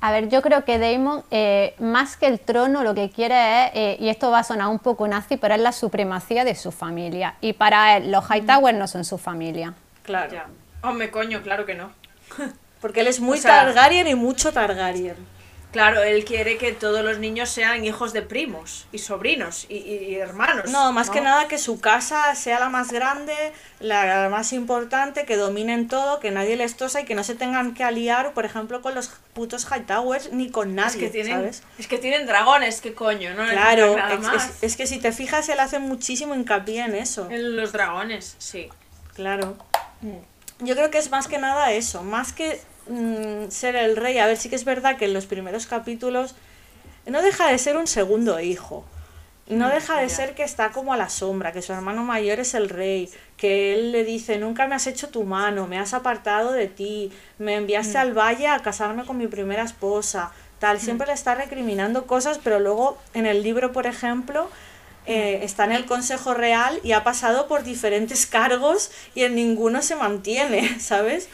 A 0.00 0.12
ver, 0.12 0.28
yo 0.28 0.42
creo 0.42 0.64
que 0.64 0.78
Damon, 0.78 1.24
eh, 1.32 1.74
más 1.80 2.16
que 2.16 2.26
el 2.26 2.38
trono, 2.38 2.84
lo 2.84 2.94
que 2.94 3.10
quiere 3.10 3.34
es, 3.66 3.70
eh, 3.74 3.96
y 3.98 4.08
esto 4.10 4.30
va 4.30 4.38
a 4.40 4.44
sonar 4.44 4.68
un 4.68 4.78
poco 4.78 5.08
nazi, 5.08 5.36
pero 5.36 5.54
es 5.54 5.60
la 5.60 5.72
supremacía 5.72 6.44
de 6.44 6.54
su 6.54 6.70
familia. 6.70 7.34
Y 7.40 7.52
para 7.54 7.96
él, 7.96 8.12
los 8.12 8.24
Hightower 8.30 8.76
no 8.76 8.86
son 8.86 9.04
su 9.04 9.18
familia. 9.18 9.74
claro, 10.04 10.32
Ya. 10.32 10.46
Hombre, 10.82 11.10
coño, 11.10 11.42
claro 11.42 11.66
que 11.66 11.74
no. 11.74 11.90
porque 12.80 13.00
él 13.00 13.08
es 13.08 13.18
muy 13.18 13.38
O 13.38 13.42
sea- 13.42 13.64
Targaryen 13.64 14.06
y 14.06 14.14
mucho 14.14 14.52
Targaryen. 14.52 15.16
Claro, 15.70 16.02
él 16.02 16.24
quiere 16.24 16.56
que 16.56 16.72
todos 16.72 17.04
los 17.04 17.18
niños 17.18 17.50
sean 17.50 17.84
hijos 17.84 18.14
de 18.14 18.22
primos 18.22 18.86
y 18.90 18.98
sobrinos 18.98 19.66
y, 19.68 20.14
hermanos. 20.14 20.70
No, 20.70 20.92
más 20.92 21.10
que 21.10 21.20
nada 21.20 21.46
que 21.46 21.58
su 21.58 21.78
casa 21.78 22.34
sea 22.34 22.58
la 22.58 22.70
más 22.70 22.90
grande, 22.90 23.34
la 23.78 24.28
más 24.30 24.54
importante, 24.54 25.26
que 25.26 25.36
dominen 25.36 25.86
todo, 25.86 26.20
que 26.20 26.30
nadie 26.30 26.56
les 26.56 26.74
tosa 26.76 27.02
y 27.02 27.04
que 27.04 27.14
no 27.14 27.22
se 27.22 27.34
tengan 27.34 27.74
que 27.74 27.84
aliar, 27.84 28.32
por 28.32 28.46
ejemplo, 28.46 28.80
con 28.80 28.94
los 28.94 29.08
putos 29.34 29.66
Hightowers 29.66 30.32
ni 30.32 30.50
con 30.50 30.74
nadie, 30.74 30.88
Es 30.88 30.96
que 30.96 31.10
tienen, 31.10 31.32
¿sabes? 31.34 31.62
es 31.78 31.86
que 31.86 31.98
tienen 31.98 32.26
dragones, 32.26 32.80
qué 32.80 32.94
coño, 32.94 33.34
no 33.34 33.46
Claro, 33.46 33.98
es, 33.98 34.20
más. 34.20 34.48
es- 34.48 34.62
es 34.62 34.76
que 34.78 34.86
si 34.86 34.98
te 34.98 35.12
fijas, 35.12 35.50
él 35.50 35.60
hace 35.60 35.78
muchísimo 35.80 36.34
hincapié 36.34 36.82
en 36.86 36.94
eso. 36.94 37.28
En 37.30 37.56
los 37.56 37.72
dragones, 37.72 38.36
sí. 38.38 38.70
Claro. 39.14 39.54
Yo 40.60 40.74
creo 40.74 40.90
que 40.90 40.98
es 40.98 41.10
más 41.10 41.28
que 41.28 41.38
nada 41.38 41.72
eso, 41.72 42.02
más 42.02 42.32
que 42.32 42.58
mm, 42.88 43.50
ser 43.50 43.76
el 43.76 43.96
rey. 43.96 44.18
A 44.18 44.26
ver, 44.26 44.36
sí 44.36 44.48
que 44.48 44.56
es 44.56 44.64
verdad 44.64 44.96
que 44.96 45.04
en 45.06 45.14
los 45.14 45.26
primeros 45.26 45.66
capítulos 45.66 46.34
no 47.06 47.22
deja 47.22 47.50
de 47.50 47.58
ser 47.58 47.76
un 47.76 47.86
segundo 47.86 48.40
hijo. 48.40 48.84
No 49.48 49.70
deja 49.70 49.98
de 49.98 50.10
ser 50.10 50.34
que 50.34 50.42
está 50.42 50.72
como 50.72 50.92
a 50.92 50.98
la 50.98 51.08
sombra, 51.08 51.52
que 51.52 51.62
su 51.62 51.72
hermano 51.72 52.04
mayor 52.04 52.38
es 52.38 52.52
el 52.52 52.68
rey, 52.68 53.08
que 53.38 53.72
él 53.72 53.92
le 53.92 54.04
dice, 54.04 54.36
nunca 54.36 54.66
me 54.66 54.74
has 54.74 54.86
hecho 54.86 55.08
tu 55.08 55.24
mano, 55.24 55.66
me 55.66 55.78
has 55.78 55.94
apartado 55.94 56.52
de 56.52 56.66
ti, 56.66 57.10
me 57.38 57.54
enviaste 57.54 57.96
al 57.96 58.12
valle 58.12 58.46
a 58.46 58.58
casarme 58.58 59.06
con 59.06 59.16
mi 59.16 59.26
primera 59.26 59.62
esposa, 59.62 60.32
tal, 60.58 60.80
siempre 60.80 61.06
le 61.06 61.14
está 61.14 61.34
recriminando 61.34 62.06
cosas, 62.06 62.38
pero 62.44 62.60
luego 62.60 62.98
en 63.14 63.24
el 63.24 63.42
libro, 63.42 63.72
por 63.72 63.86
ejemplo, 63.86 64.50
eh, 65.08 65.40
está 65.42 65.64
en 65.64 65.72
el 65.72 65.86
Consejo 65.86 66.34
Real 66.34 66.78
y 66.84 66.92
ha 66.92 67.02
pasado 67.02 67.48
por 67.48 67.64
diferentes 67.64 68.26
cargos 68.26 68.90
y 69.14 69.22
en 69.24 69.34
ninguno 69.34 69.82
se 69.82 69.96
mantiene, 69.96 70.78
¿sabes? 70.80 71.28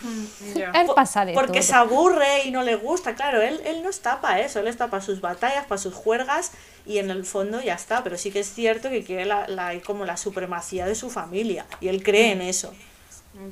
Ya. 0.54 0.70
Él 0.70 0.86
pasa 0.94 1.24
de 1.24 1.34
Porque 1.34 1.60
todo. 1.60 1.62
se 1.68 1.74
aburre 1.74 2.44
y 2.44 2.50
no 2.52 2.62
le 2.62 2.76
gusta, 2.76 3.14
claro, 3.14 3.42
él, 3.42 3.60
él 3.66 3.82
no 3.82 3.90
está 3.90 4.20
para 4.20 4.40
eso, 4.40 4.60
él 4.60 4.68
está 4.68 4.88
para 4.88 5.02
sus 5.02 5.20
batallas, 5.20 5.66
para 5.66 5.80
sus 5.80 5.92
juergas 5.92 6.52
y 6.86 6.98
en 6.98 7.10
el 7.10 7.24
fondo 7.24 7.60
ya 7.60 7.74
está, 7.74 8.02
pero 8.04 8.16
sí 8.16 8.30
que 8.30 8.40
es 8.40 8.52
cierto 8.54 8.88
que 8.90 9.02
quiere 9.04 9.24
la, 9.24 9.48
la- 9.48 9.78
como 9.84 10.04
la 10.04 10.16
supremacía 10.16 10.86
de 10.86 10.94
su 10.94 11.10
familia 11.10 11.66
y 11.80 11.88
él 11.88 12.02
cree 12.02 12.32
en 12.32 12.42
eso. 12.42 12.72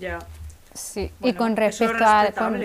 Ya. 0.00 0.20
Sí, 0.74 1.10
y 1.20 1.32
con 1.34 1.56
respecto 1.56 2.04
a... 2.04 2.30
Con, 2.32 2.64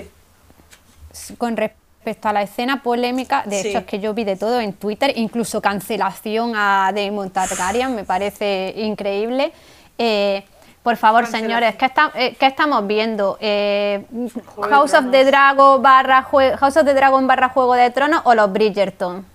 con 1.37 1.57
respecto 1.57 1.86
respecto 2.07 2.29
a 2.29 2.33
la 2.33 2.41
escena 2.43 2.81
polémica, 2.83 3.43
de 3.45 3.61
Sí. 3.61 3.67
hecho 3.67 3.79
es 3.79 3.83
que 3.85 3.99
yo 3.99 4.13
vi 4.13 4.23
de 4.23 4.37
todo 4.37 4.61
en 4.61 4.71
Twitter, 4.71 5.11
incluso 5.17 5.59
cancelación 5.61 6.53
a 6.55 6.89
Daemon 6.95 7.31
Targaryen, 7.31 7.93
me 7.95 8.05
parece 8.05 8.73
increíble. 8.77 9.51
Eh, 9.97 10.45
por 10.83 10.95
favor, 10.95 11.25
señores, 11.27 11.75
¿qué, 11.75 11.85
está- 11.85 12.13
eh, 12.15 12.33
qué 12.39 12.45
estamos 12.45 12.87
viendo? 12.87 13.37
Eh, 13.41 14.05
de 14.09 14.31
House 14.69 14.93
of 14.93 15.11
the. 15.11 15.25
Dragon 15.25 15.81
barra 15.81 16.21
House 16.23 16.77
of 16.77 16.85
the 16.85 16.93
Dragon 16.93 17.27
barra 17.27 17.49
Juego 17.49 17.73
de 17.73 17.89
Tronos 17.91 18.21
o 18.23 18.33
los 18.33 18.53
Bridgerton. 18.53 19.25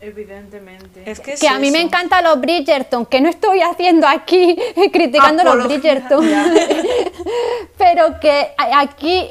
Evidentemente. 0.00 1.02
Es 1.08 1.20
que, 1.20 1.34
es 1.34 1.40
Que 1.40 1.48
a 1.48 1.58
mí 1.58 1.70
me 1.70 1.80
encantan 1.82 2.24
los 2.24 2.40
Bridgerton, 2.40 3.04
que 3.06 3.20
no 3.20 3.28
estoy 3.28 3.60
haciendo 3.60 4.08
aquí 4.08 4.56
criticando 4.92 5.44
los 5.44 5.52
Apología, 5.52 5.78
Bridgerton, 5.78 6.24
pero 7.76 8.18
que 8.20 8.52
aquí 8.74 9.28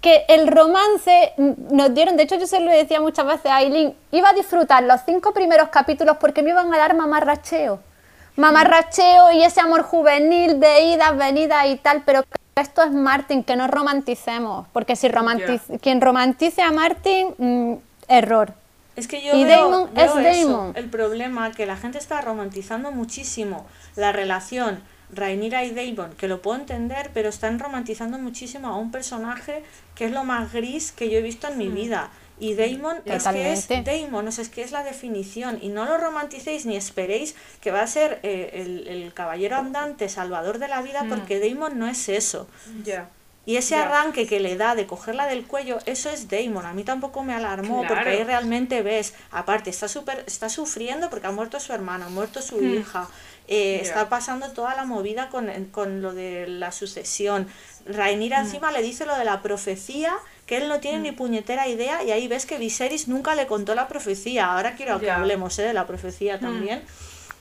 que 0.00 0.24
el 0.28 0.46
romance 0.48 1.32
nos 1.36 1.92
dieron, 1.92 2.16
de 2.16 2.22
hecho 2.22 2.36
yo 2.36 2.46
se 2.46 2.60
lo 2.60 2.70
decía 2.70 3.00
muchas 3.00 3.26
veces 3.26 3.46
a 3.46 3.56
Aileen, 3.56 3.94
iba 4.12 4.28
a 4.28 4.32
disfrutar 4.32 4.82
los 4.84 5.00
cinco 5.04 5.32
primeros 5.32 5.70
capítulos 5.70 6.16
porque 6.18 6.42
me 6.42 6.50
iban 6.50 6.72
a 6.72 6.78
dar 6.78 6.94
mamarracheo, 6.96 7.80
mamarracheo 8.36 9.32
y 9.32 9.42
ese 9.42 9.60
amor 9.60 9.82
juvenil 9.82 10.60
de 10.60 10.82
idas, 10.94 11.16
venidas 11.16 11.66
y 11.66 11.76
tal, 11.76 12.02
pero 12.06 12.24
esto 12.54 12.82
es 12.82 12.92
Martin, 12.92 13.42
que 13.44 13.56
no 13.56 13.66
romanticemos, 13.68 14.66
porque 14.72 14.96
si 14.96 15.08
romantic- 15.08 15.80
quien 15.80 16.00
romantice 16.00 16.62
a 16.62 16.70
Martin, 16.72 17.34
mm, 17.38 17.74
error. 18.08 18.52
Es 18.96 19.06
que 19.06 19.22
yo 19.22 19.34
Y 19.34 19.44
veo, 19.44 19.70
Damon 19.70 19.90
veo 19.94 20.18
es 20.18 20.36
eso, 20.38 20.48
Damon. 20.50 20.72
el 20.76 20.90
problema 20.90 21.52
que 21.52 21.66
la 21.66 21.76
gente 21.76 21.98
está 21.98 22.20
romantizando 22.20 22.90
muchísimo 22.90 23.64
la 23.94 24.10
relación 24.12 24.80
Rhaenyra 25.10 25.64
y 25.64 25.70
Damon, 25.70 26.12
que 26.16 26.28
lo 26.28 26.42
puedo 26.42 26.58
entender, 26.58 27.10
pero 27.14 27.28
están 27.28 27.58
romantizando 27.58 28.18
muchísimo 28.18 28.68
a 28.68 28.76
un 28.76 28.90
personaje 28.90 29.62
que 29.94 30.06
es 30.06 30.12
lo 30.12 30.24
más 30.24 30.52
gris 30.52 30.92
que 30.92 31.10
yo 31.10 31.18
he 31.18 31.22
visto 31.22 31.48
en 31.48 31.58
mi 31.58 31.68
vida. 31.68 32.10
Y 32.40 32.54
Damon 32.54 32.98
es 33.04 33.24
que 33.24 33.52
es 33.52 33.66
Totalmente. 33.66 33.82
Damon, 34.02 34.28
o 34.28 34.32
sea, 34.32 34.42
es 34.42 34.48
que 34.48 34.62
es 34.62 34.70
la 34.70 34.84
definición. 34.84 35.58
Y 35.60 35.70
no 35.70 35.86
lo 35.86 35.98
romanticéis 35.98 36.66
ni 36.66 36.76
esperéis 36.76 37.34
que 37.60 37.72
va 37.72 37.82
a 37.82 37.86
ser 37.88 38.20
eh, 38.22 38.50
el, 38.52 38.86
el 38.86 39.12
caballero 39.12 39.56
andante, 39.56 40.08
salvador 40.08 40.58
de 40.58 40.68
la 40.68 40.80
vida, 40.82 41.04
porque 41.08 41.40
Damon 41.40 41.78
no 41.80 41.88
es 41.88 42.08
eso. 42.08 42.46
Ya. 42.84 43.08
Y 43.44 43.56
ese 43.56 43.76
arranque 43.76 44.26
que 44.26 44.40
le 44.40 44.56
da 44.58 44.74
de 44.74 44.86
cogerla 44.86 45.26
del 45.26 45.46
cuello, 45.46 45.78
eso 45.86 46.10
es 46.10 46.28
Damon. 46.28 46.66
A 46.66 46.74
mí 46.74 46.84
tampoco 46.84 47.24
me 47.24 47.32
alarmó, 47.34 47.80
Claro. 47.80 47.94
porque 47.94 48.10
ahí 48.10 48.22
realmente 48.22 48.82
ves, 48.82 49.14
aparte, 49.32 49.70
está 49.70 49.88
súper, 49.88 50.22
está 50.26 50.48
sufriendo 50.50 51.08
porque 51.10 51.26
ha 51.28 51.32
muerto 51.32 51.58
su 51.58 51.72
hermana, 51.72 52.06
ha 52.06 52.10
muerto 52.10 52.42
su 52.42 52.62
hija, 52.62 53.08
eh, 53.48 53.80
está 53.82 54.08
pasando 54.08 54.52
toda 54.52 54.74
la 54.76 54.84
movida 54.84 55.30
con, 55.30 55.50
con 55.66 56.02
lo 56.02 56.14
de 56.14 56.46
la 56.46 56.70
sucesión. 56.70 57.48
Hmm. 57.86 58.20
encima 58.32 58.70
le 58.70 58.82
dice 58.82 59.06
lo 59.06 59.16
de 59.16 59.24
la 59.24 59.40
profecía, 59.40 60.14
que 60.46 60.58
él 60.58 60.68
no 60.68 60.80
tiene 60.80 60.98
ni 60.98 61.12
puñetera 61.12 61.66
idea, 61.68 62.02
y 62.04 62.10
ahí 62.10 62.28
ves 62.28 62.44
que 62.46 62.58
Viserys 62.58 63.08
nunca 63.08 63.34
le 63.34 63.46
contó 63.46 63.74
la 63.74 63.88
profecía. 63.88 64.52
Ahora 64.52 64.76
quiero 64.76 65.00
que 65.00 65.10
hablemos 65.10 65.58
eh, 65.58 65.62
de 65.62 65.72
la 65.72 65.86
profecía 65.86 66.38
también. 66.38 66.82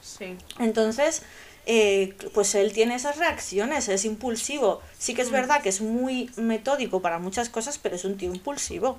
Sí. 0.02 0.38
Entonces, 0.60 1.24
eh, 1.66 2.16
pues 2.34 2.56
él 2.56 2.72
tiene 2.72 2.96
esas 2.96 3.18
reacciones, 3.18 3.90
es 3.90 4.06
impulsivo. 4.06 4.82
Sí 4.98 5.12
Mm. 5.12 5.16
que 5.18 5.22
es 5.22 5.32
verdad 5.32 5.62
que 5.62 5.70
es 5.70 5.82
muy 5.82 6.32
metódico 6.38 7.02
para 7.02 7.20
muchas 7.20 7.50
cosas, 7.50 7.78
pero 7.78 7.98
es 7.98 8.06
un 8.06 8.18
tío 8.18 8.34
impulsivo. 8.34 8.98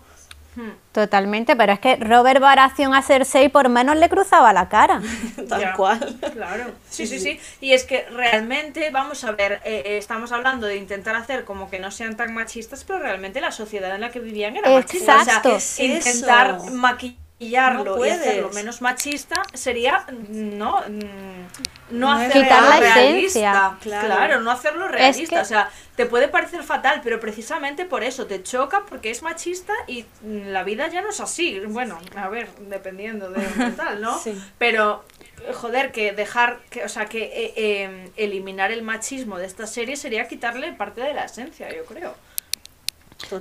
Hmm. 0.58 0.72
Totalmente, 0.90 1.54
pero 1.54 1.72
es 1.72 1.78
que 1.78 1.94
Robert 1.96 2.40
Baratheon 2.40 2.92
a 2.92 3.00
Cersei 3.00 3.48
por 3.48 3.68
menos 3.68 3.94
le 3.96 4.08
cruzaba 4.08 4.52
la 4.52 4.68
cara. 4.68 5.00
Tal 5.48 5.60
Ya, 5.60 5.72
cual. 5.74 6.18
Claro, 6.32 6.72
sí, 6.90 7.06
sí, 7.06 7.20
sí. 7.20 7.38
Y 7.60 7.74
es 7.74 7.84
que 7.84 8.06
realmente, 8.10 8.90
vamos 8.90 9.22
a 9.22 9.30
ver, 9.30 9.60
eh, 9.64 9.82
eh, 9.86 9.98
estamos 9.98 10.32
hablando 10.32 10.66
de 10.66 10.74
intentar 10.76 11.14
hacer 11.14 11.44
como 11.44 11.70
que 11.70 11.78
no 11.78 11.92
sean 11.92 12.16
tan 12.16 12.34
machistas, 12.34 12.82
pero 12.82 12.98
realmente 12.98 13.40
la 13.40 13.52
sociedad 13.52 13.94
en 13.94 14.00
la 14.00 14.10
que 14.10 14.18
vivían 14.18 14.56
era 14.56 14.68
machista. 14.68 15.18
Exacto. 15.18 15.54
O 15.54 15.60
sea, 15.60 15.86
¿Qué 15.86 15.96
es 15.98 16.06
intentar 16.06 16.56
eso? 16.56 16.70
maquillarlo 16.72 17.96
No 17.96 18.04
y 18.04 18.10
hacerlo 18.10 18.50
menos 18.52 18.80
machista 18.82 19.42
sería 19.54 20.06
no, 20.28 20.80
mm, 20.88 21.77
no, 21.90 22.12
hacerlo 22.12 22.42
Quitar 22.42 22.62
la 22.62 22.80
realista. 22.80 23.00
esencia. 23.04 23.76
Claro. 23.80 24.06
Claro. 24.06 24.40
no 24.40 24.50
hacerlo 24.50 24.88
realista. 24.88 25.36
que- 25.36 25.42
O 25.42 25.44
sea, 25.44 25.70
te 25.96 26.06
puede 26.06 26.28
parecer 26.28 26.62
fatal, 26.62 27.00
pero 27.02 27.18
precisamente 27.20 27.84
por 27.84 28.04
eso 28.04 28.26
te 28.26 28.42
choca 28.42 28.84
porque 28.88 29.10
es 29.10 29.22
machista 29.22 29.72
y 29.86 30.02
mm, 30.22 30.48
la 30.48 30.62
vida 30.64 30.88
ya 30.88 31.02
no 31.02 31.10
es 31.10 31.20
así. 31.20 31.60
Bueno, 31.66 31.98
a 32.16 32.28
ver, 32.28 32.48
dependiendo 32.68 33.30
de, 33.30 33.46
de 33.46 33.70
tal, 33.76 34.00
¿no? 34.00 34.18
Sí. 34.18 34.40
Pero, 34.58 35.04
eh, 35.46 35.52
joder, 35.52 35.90
que 35.92 36.12
dejar, 36.12 36.58
que, 36.70 36.84
o 36.84 36.88
sea, 36.88 37.06
que 37.06 37.22
eh, 37.24 37.52
eh, 37.56 38.10
eliminar 38.16 38.70
el 38.70 38.82
machismo 38.82 39.38
de 39.38 39.46
esta 39.46 39.66
serie 39.66 39.96
sería 39.96 40.28
quitarle 40.28 40.72
parte 40.72 41.00
de 41.00 41.14
la 41.14 41.24
esencia, 41.24 41.68
yo 41.74 41.84
creo. 41.84 42.14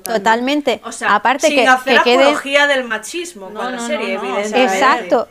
Totalmente. 0.03 0.81
O 0.85 0.91
sea, 0.91 1.13
Aparte 1.15 1.47
sin 1.47 1.57
que, 1.57 1.67
hacer 1.67 1.97
que 1.99 2.03
quede... 2.03 2.23
apología 2.23 2.65
del 2.65 2.83
machismo 2.85 3.49
No, 3.51 3.59
con 3.61 3.73
la 3.73 3.79
serie, 3.79 4.15
no, 4.15 4.23
evidentemente. 4.23 4.63
Exacto. 4.63 5.27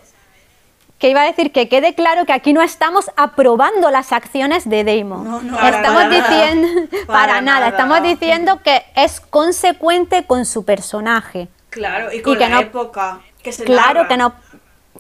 Que 0.99 1.11
iba 1.11 1.21
a 1.23 1.25
decir 1.27 1.53
que 1.53 1.69
quede 1.69 1.95
claro 1.95 2.25
que 2.25 2.33
aquí 2.33 2.53
no 2.55 2.63
estamos 2.63 3.11
aprobando 3.17 3.91
las 3.91 4.13
acciones 4.13 4.69
de 4.69 4.83
Damon. 4.83 5.25
No, 5.25 5.43
no, 5.43 5.57
para 5.57 5.77
estamos 5.77 6.05
nada. 6.05 6.17
diciendo 6.29 6.69
Para 7.07 7.07
para, 7.07 7.41
nada, 7.43 7.59
nada. 7.61 7.69
estamos 7.69 8.03
diciendo 8.03 8.61
que 8.63 8.83
es 8.95 9.21
consecuente 9.21 10.25
con 10.27 10.47
su 10.47 10.65
personaje. 10.65 11.49
Claro, 11.69 12.11
y 12.13 12.23
con 12.23 12.35
que 12.35 12.41
la 12.41 12.49
no- 12.49 12.61
época 12.61 13.21
que 13.43 13.53
se 13.53 13.65
Claro 13.65 14.09
que 14.09 14.17
no 14.17 14.33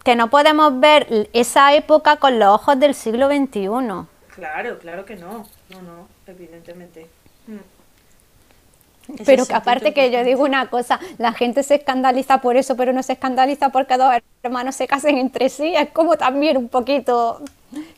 que 0.05 0.15
no 0.15 0.29
podemos 0.31 0.79
ver 0.79 1.29
esa 1.33 1.75
época 1.75 2.17
con 2.19 2.39
los 2.39 2.49
ojos 2.49 2.79
del 2.79 2.95
siglo 2.95 3.27
XXI. 3.29 3.69
Claro, 4.35 4.79
claro 4.79 5.05
que 5.05 5.17
no. 5.17 5.47
No, 5.71 5.83
no, 5.83 6.09
evidentemente. 6.27 7.09
Pero 9.25 9.47
que 9.47 9.55
aparte 9.55 9.93
que 9.95 10.11
yo 10.11 10.25
digo 10.25 10.43
una 10.45 10.69
cosa, 10.69 10.99
la 11.19 11.33
gente 11.33 11.63
se 11.63 11.77
escandaliza 11.77 12.41
por 12.41 12.57
eso, 12.57 12.77
pero 12.77 12.93
no 12.93 13.03
se 13.03 13.15
escandaliza 13.15 13.71
porque 13.71 13.97
dos 13.97 14.13
hermanos 14.43 14.75
se 14.77 14.87
casen 14.87 15.19
entre 15.19 15.49
sí. 15.49 15.75
Es 15.77 15.91
como 15.91 16.17
también 16.17 16.57
un 16.57 16.69
poquito... 16.69 17.41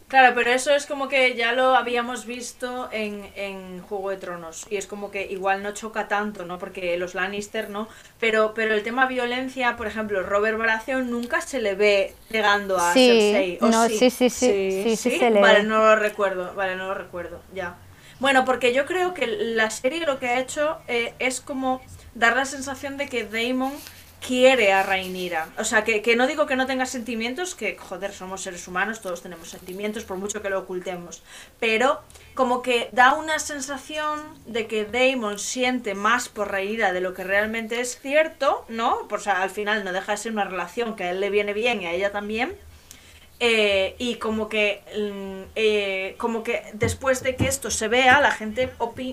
Claro, 0.08 0.34
pero 0.34 0.50
eso 0.50 0.74
es 0.74 0.86
como 0.86 1.08
que 1.08 1.34
ya 1.36 1.52
lo 1.52 1.76
habíamos 1.76 2.24
visto 2.24 2.88
en, 2.92 3.30
en 3.36 3.82
Juego 3.82 4.08
de 4.10 4.16
Tronos. 4.16 4.66
Y 4.70 4.76
es 4.76 4.86
como 4.86 5.10
que 5.10 5.26
igual 5.26 5.62
no 5.62 5.72
choca 5.72 6.08
tanto, 6.08 6.46
¿no? 6.46 6.58
Porque 6.58 6.96
los 6.96 7.14
Lannister 7.14 7.68
no. 7.68 7.88
Pero, 8.18 8.54
pero 8.54 8.74
el 8.74 8.82
tema 8.82 9.06
violencia, 9.06 9.76
por 9.76 9.86
ejemplo, 9.86 10.22
Robert 10.22 10.58
Baratheon 10.58 11.10
nunca 11.10 11.42
se 11.42 11.60
le 11.60 11.74
ve 11.74 12.14
llegando 12.30 12.78
a 12.78 12.94
Cersei. 12.94 13.58
Sí, 13.58 13.58
¿o 13.60 13.68
no, 13.68 13.86
sí? 13.88 13.98
sí, 13.98 14.10
sí, 14.10 14.30
sí, 14.30 14.76
Sí. 14.84 14.96
sí, 14.96 14.96
sí, 14.96 15.18
se 15.18 15.30
le 15.30 15.40
Vale, 15.40 15.62
no 15.64 15.78
lo 15.78 15.96
recuerdo, 15.96 16.54
vale, 16.54 16.74
no 16.76 16.86
lo 16.88 16.94
recuerdo, 16.94 17.42
ya. 17.52 17.76
Bueno, 18.20 18.44
porque 18.44 18.74
yo 18.74 18.84
creo 18.84 19.14
que 19.14 19.26
la 19.26 19.70
serie 19.70 20.04
lo 20.04 20.18
que 20.18 20.28
ha 20.28 20.40
hecho 20.40 20.78
eh, 20.88 21.14
es 21.18 21.40
como 21.40 21.80
dar 22.14 22.36
la 22.36 22.44
sensación 22.44 22.96
de 22.96 23.08
que 23.08 23.24
Damon 23.24 23.72
quiere 24.26 24.72
a 24.72 24.82
Rhaenyra. 24.82 25.48
O 25.58 25.64
sea, 25.64 25.84
que, 25.84 26.02
que 26.02 26.16
no 26.16 26.26
digo 26.26 26.46
que 26.46 26.56
no 26.56 26.66
tenga 26.66 26.86
sentimientos, 26.86 27.54
que 27.54 27.76
joder, 27.76 28.12
somos 28.12 28.42
seres 28.42 28.66
humanos, 28.66 29.00
todos 29.00 29.22
tenemos 29.22 29.48
sentimientos, 29.50 30.04
por 30.04 30.16
mucho 30.16 30.42
que 30.42 30.50
lo 30.50 30.58
ocultemos. 30.58 31.22
Pero 31.60 32.00
como 32.34 32.62
que 32.62 32.88
da 32.92 33.14
una 33.14 33.38
sensación 33.38 34.20
de 34.46 34.66
que 34.66 34.84
Damon 34.84 35.38
siente 35.38 35.94
más 35.94 36.28
por 36.28 36.50
Rhaenyra 36.50 36.92
de 36.92 37.00
lo 37.00 37.14
que 37.14 37.24
realmente 37.24 37.80
es 37.80 38.00
cierto, 38.00 38.64
¿no? 38.68 39.06
Pues, 39.08 39.22
o 39.22 39.24
sea, 39.24 39.42
al 39.42 39.50
final 39.50 39.84
no 39.84 39.92
deja 39.92 40.12
de 40.12 40.18
ser 40.18 40.32
una 40.32 40.44
relación 40.44 40.96
que 40.96 41.04
a 41.04 41.10
él 41.10 41.20
le 41.20 41.30
viene 41.30 41.52
bien 41.52 41.82
y 41.82 41.86
a 41.86 41.92
ella 41.92 42.10
también. 42.10 42.56
Eh, 43.40 43.94
y 43.98 44.16
como 44.16 44.48
que 44.48 44.82
mm, 44.96 45.50
eh, 45.54 46.16
como 46.18 46.42
que 46.42 46.64
después 46.72 47.22
de 47.22 47.36
que 47.36 47.46
esto 47.46 47.70
se 47.70 47.86
vea 47.86 48.20
la 48.20 48.32
gente 48.32 48.68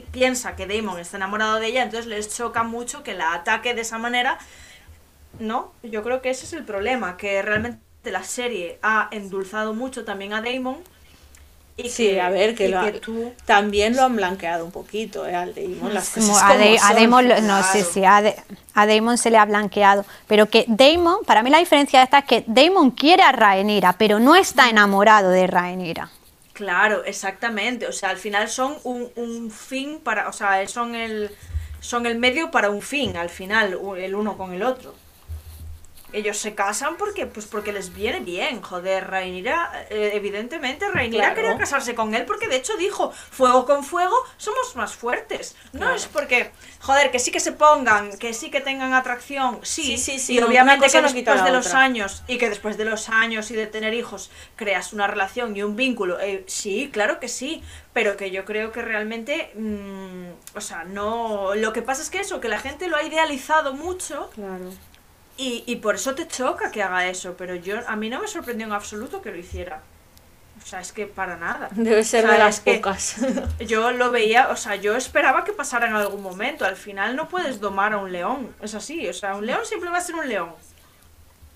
piensa 0.09 0.55
que 0.55 0.65
Damon 0.65 0.99
está 0.99 1.17
enamorado 1.17 1.59
de 1.59 1.67
ella 1.67 1.83
entonces 1.83 2.07
les 2.07 2.35
choca 2.35 2.63
mucho 2.63 3.03
que 3.03 3.13
la 3.13 3.35
ataque 3.35 3.75
de 3.75 3.81
esa 3.81 3.99
manera 3.99 4.39
no 5.37 5.73
yo 5.83 6.01
creo 6.01 6.23
que 6.23 6.31
ese 6.31 6.45
es 6.45 6.53
el 6.53 6.63
problema 6.63 7.17
que 7.17 7.39
realmente 7.43 7.79
la 8.05 8.23
serie 8.23 8.79
ha 8.81 9.09
endulzado 9.11 9.75
mucho 9.75 10.05
también 10.05 10.33
a 10.33 10.41
Damon 10.41 10.77
y 11.77 11.89
Sí, 11.89 12.07
que, 12.09 12.21
a 12.21 12.29
ver, 12.29 12.55
que, 12.55 12.69
lo 12.69 12.79
ha- 12.79 12.91
tú 13.01 13.33
también 13.45 13.95
lo 13.95 14.03
han 14.03 14.15
blanqueado 14.15 14.63
un 14.65 14.71
poquito, 14.71 15.25
¿eh? 15.27 15.35
Al 15.35 15.53
Damon, 15.53 15.93
las 15.93 16.09
cosas 16.09 16.25
Como 16.29 16.37
a, 16.37 16.47
como 16.47 16.59
Da- 16.59 16.75
a 16.81 16.93
son. 16.93 16.95
Damon, 16.95 17.27
no, 17.47 17.63
sí, 17.63 17.83
claro. 17.83 17.85
sí, 17.93 18.03
a, 18.05 18.23
a 18.73 18.85
Damon 18.87 19.17
se 19.17 19.29
le 19.31 19.37
ha 19.37 19.45
blanqueado. 19.45 20.05
Pero 20.27 20.49
que 20.49 20.65
Damon, 20.67 21.25
para 21.25 21.43
mí 21.43 21.49
la 21.49 21.59
diferencia 21.59 21.99
de 21.99 22.05
esta 22.05 22.19
es 22.19 22.25
que 22.25 22.43
Damon 22.47 22.91
quiere 22.91 23.23
a 23.23 23.31
Rhaenyra, 23.33 23.93
pero 23.97 24.19
no 24.19 24.35
está 24.35 24.69
enamorado 24.69 25.29
de 25.29 25.47
Rhaenyra. 25.47 26.09
Claro, 26.53 27.03
exactamente. 27.03 27.87
O 27.87 27.91
sea, 27.91 28.09
al 28.09 28.17
final 28.17 28.47
son 28.49 28.77
un, 28.83 29.11
un 29.15 29.51
fin 29.51 29.99
para. 29.99 30.29
O 30.29 30.33
sea, 30.33 30.65
son 30.67 30.95
el. 30.95 31.31
Son 31.79 32.05
el 32.07 32.17
medio 32.17 32.49
para 32.51 32.69
un 32.71 32.81
fin, 32.81 33.15
al 33.17 33.29
final, 33.29 33.77
el 33.97 34.15
uno 34.15 34.37
con 34.37 34.53
el 34.53 34.63
otro. 34.63 34.95
Ellos 36.15 36.37
se 36.37 36.55
casan 36.55 36.95
porque, 36.95 37.25
pues 37.25 37.45
porque 37.45 37.73
les 37.73 37.93
viene 37.93 38.21
bien, 38.21 38.61
joder, 38.61 39.05
Rhaenyra, 39.09 39.85
eh, 39.89 40.11
evidentemente 40.13 40.87
Rhaenyra 40.89 41.25
Claro. 41.25 41.35
quería 41.35 41.57
casarse 41.57 41.93
con 41.93 42.15
él 42.15 42.23
porque 42.25 42.47
de 42.47 42.55
hecho 42.55 42.77
dijo, 42.77 43.11
fuego 43.11 43.65
con 43.65 43.83
fuego, 43.83 44.15
somos 44.37 44.75
más 44.77 44.95
fuertes. 44.95 45.55
No 45.73 45.79
Claro. 45.81 45.95
es 45.95 46.05
porque, 46.07 46.51
joder, 46.79 47.11
que 47.11 47.19
sí 47.19 47.31
que 47.31 47.41
se 47.41 47.51
pongan, 47.51 48.17
que 48.17 48.33
sí 48.33 48.49
que 48.49 48.61
tengan 48.61 48.93
atracción, 48.93 49.59
sí, 49.63 49.83
Sí, 49.83 49.97
sí, 49.97 50.19
sí, 50.19 50.33
y 50.35 50.39
obviamente 50.39 50.87
que 50.89 51.01
después 51.01 51.43
de 51.43 51.51
los 51.51 51.73
años 51.73 52.23
y 52.27 52.37
que 52.37 52.49
después 52.49 52.77
de 52.77 52.85
los 52.85 53.09
años 53.09 53.51
y 53.51 53.55
de 53.55 53.67
tener 53.67 53.93
hijos 53.93 54.31
creas 54.55 54.93
una 54.93 55.07
relación 55.07 55.55
y 55.57 55.63
un 55.63 55.75
vínculo, 55.75 56.19
eh, 56.21 56.45
sí, 56.47 56.89
claro 56.93 57.19
que 57.19 57.27
sí, 57.27 57.61
pero 57.91 58.15
que 58.15 58.31
yo 58.31 58.45
creo 58.45 58.71
que 58.71 58.81
realmente, 58.81 59.51
mm, 59.55 60.57
o 60.57 60.61
sea, 60.61 60.85
no, 60.85 61.55
lo 61.55 61.73
que 61.73 61.81
pasa 61.81 62.01
es 62.01 62.09
que 62.09 62.19
eso, 62.21 62.39
que 62.39 62.47
la 62.47 62.59
gente 62.59 62.87
lo 62.87 62.95
ha 62.95 63.03
idealizado 63.03 63.73
mucho 63.73 64.29
Claro. 64.33 64.71
Y, 65.37 65.63
y 65.67 65.77
por 65.77 65.95
eso 65.95 66.15
te 66.15 66.27
choca 66.27 66.71
que 66.71 66.81
haga 66.83 67.07
eso, 67.07 67.35
pero 67.37 67.55
yo 67.55 67.77
a 67.87 67.95
mí 67.95 68.09
no 68.09 68.21
me 68.21 68.27
sorprendió 68.27 68.65
en 68.67 68.73
absoluto 68.73 69.21
que 69.21 69.31
lo 69.31 69.37
hiciera. 69.37 69.81
O 70.63 70.65
sea, 70.65 70.79
es 70.79 70.91
que 70.93 71.05
para 71.07 71.37
nada. 71.37 71.69
Debe 71.75 72.03
ser 72.03 72.25
O 72.25 72.29
sea, 72.29 72.33
de 72.33 72.37
las 72.39 72.61
es 72.65 72.79
pocas. 72.79 73.17
Yo 73.59 73.91
lo 73.91 74.11
veía, 74.11 74.49
o 74.49 74.55
sea, 74.55 74.75
yo 74.75 74.95
esperaba 74.95 75.43
que 75.43 75.53
pasara 75.53 75.87
en 75.87 75.95
algún 75.95 76.21
momento. 76.23 76.65
Al 76.65 76.77
final 76.77 77.15
no 77.15 77.27
puedes 77.29 77.59
domar 77.59 77.93
a 77.93 77.97
un 77.97 78.11
león. 78.11 78.55
Es 78.61 78.73
así, 78.75 79.07
o 79.07 79.13
sea, 79.13 79.35
un 79.35 79.45
león 79.45 79.61
siempre 79.65 79.89
va 79.89 79.97
a 79.97 80.01
ser 80.01 80.15
un 80.15 80.27
león. 80.29 80.51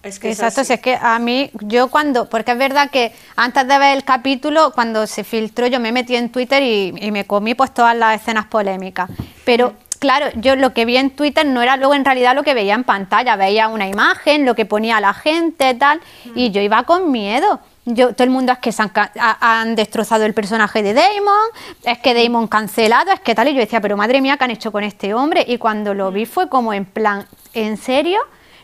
es 0.04 0.20
que 0.20 0.32
es 0.32 0.40
Exacto, 0.40 0.62
así. 0.62 0.64
si 0.64 0.74
es 0.74 0.82
que 0.82 0.96
a 0.96 1.18
mí, 1.20 1.52
yo 1.62 1.90
cuando, 1.90 2.30
porque 2.30 2.52
es 2.52 2.58
verdad 2.58 2.90
que 2.92 3.14
antes 3.36 3.68
de 3.68 3.78
ver 3.80 3.98
el 3.98 4.04
capítulo, 4.04 4.72
cuando 4.74 5.08
se 5.08 5.24
filtró, 5.24 5.68
yo 5.68 5.80
me 5.80 5.92
metí 5.92 6.16
en 6.16 6.32
Twitter 6.32 6.62
y, 6.64 6.94
y 7.00 7.12
me 7.12 7.26
comí 7.26 7.56
pues 7.56 7.74
todas 7.74 7.96
las 7.96 8.22
escenas 8.22 8.46
polémicas. 8.46 9.10
Pero 9.44 9.74
claro, 10.00 10.28
yo 10.36 10.56
lo 10.56 10.74
que 10.74 10.86
vi 10.86 10.98
en 10.98 11.12
Twitter 11.12 11.46
no 11.46 11.62
era 11.62 11.78
luego 11.78 11.94
en 11.94 12.04
realidad 12.06 12.34
lo 12.36 12.44
que 12.44 12.54
veía 12.54 12.74
en 12.76 12.84
pantalla, 12.84 13.36
veía 13.36 13.68
una 13.68 13.88
imagen, 13.88 14.46
lo 14.46 14.56
que 14.56 14.66
ponía 14.66 15.00
la 15.00 15.14
gente, 15.14 15.74
tal, 15.76 16.00
y 16.36 16.52
yo 16.52 16.62
iba 16.62 16.84
con 16.84 17.12
miedo. 17.12 17.60
Yo, 17.86 18.14
todo 18.14 18.24
el 18.24 18.30
mundo 18.30 18.52
es 18.52 18.60
que 18.60 18.72
se 18.72 18.82
han, 18.84 18.92
ha- 18.96 19.60
han 19.62 19.76
destrozado 19.76 20.24
el 20.26 20.34
personaje 20.34 20.84
de 20.84 20.94
Damon, 20.94 21.50
es 21.84 21.98
que 22.00 22.14
Damon 22.14 22.48
cancelado, 22.48 23.12
es 23.12 23.20
que 23.20 23.34
tal, 23.34 23.48
y 23.48 23.54
yo 23.54 23.60
decía, 23.62 23.82
pero 23.82 23.98
madre 23.98 24.22
mía, 24.22 24.38
¿qué 24.38 24.44
han 24.44 24.52
hecho 24.52 24.72
con 24.72 24.84
este 24.84 25.14
hombre? 25.14 25.44
Y 25.48 25.58
cuando 25.58 25.94
lo 25.94 26.12
vi 26.12 26.26
fue 26.26 26.50
como 26.50 26.72
en 26.74 26.86
plan, 26.86 27.26
¿en 27.54 27.78
serio? 27.78 28.20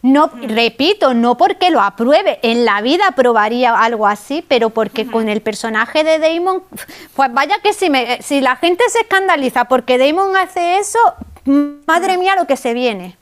No, 0.05 0.29
repito, 0.39 1.15
no 1.15 1.35
porque 1.35 1.71
lo 1.71 1.81
apruebe, 1.81 2.37
en 2.43 2.63
la 2.63 2.79
vida 2.81 3.07
aprobaría 3.07 3.73
algo 3.73 4.05
así, 4.05 4.45
pero 4.47 4.69
porque 4.69 5.07
con 5.07 5.29
el 5.29 5.41
personaje 5.41 6.03
de 6.03 6.19
Damon, 6.19 6.61
pues 7.15 7.33
vaya 7.33 7.55
que 7.63 7.73
si, 7.73 7.89
me, 7.89 8.21
si 8.21 8.39
la 8.39 8.55
gente 8.55 8.83
se 8.89 8.99
escandaliza 8.99 9.65
porque 9.65 9.97
Damon 9.97 10.37
hace 10.37 10.77
eso, 10.77 10.99
madre 11.87 12.19
mía 12.19 12.35
lo 12.35 12.45
que 12.45 12.55
se 12.55 12.75
viene. 12.75 13.17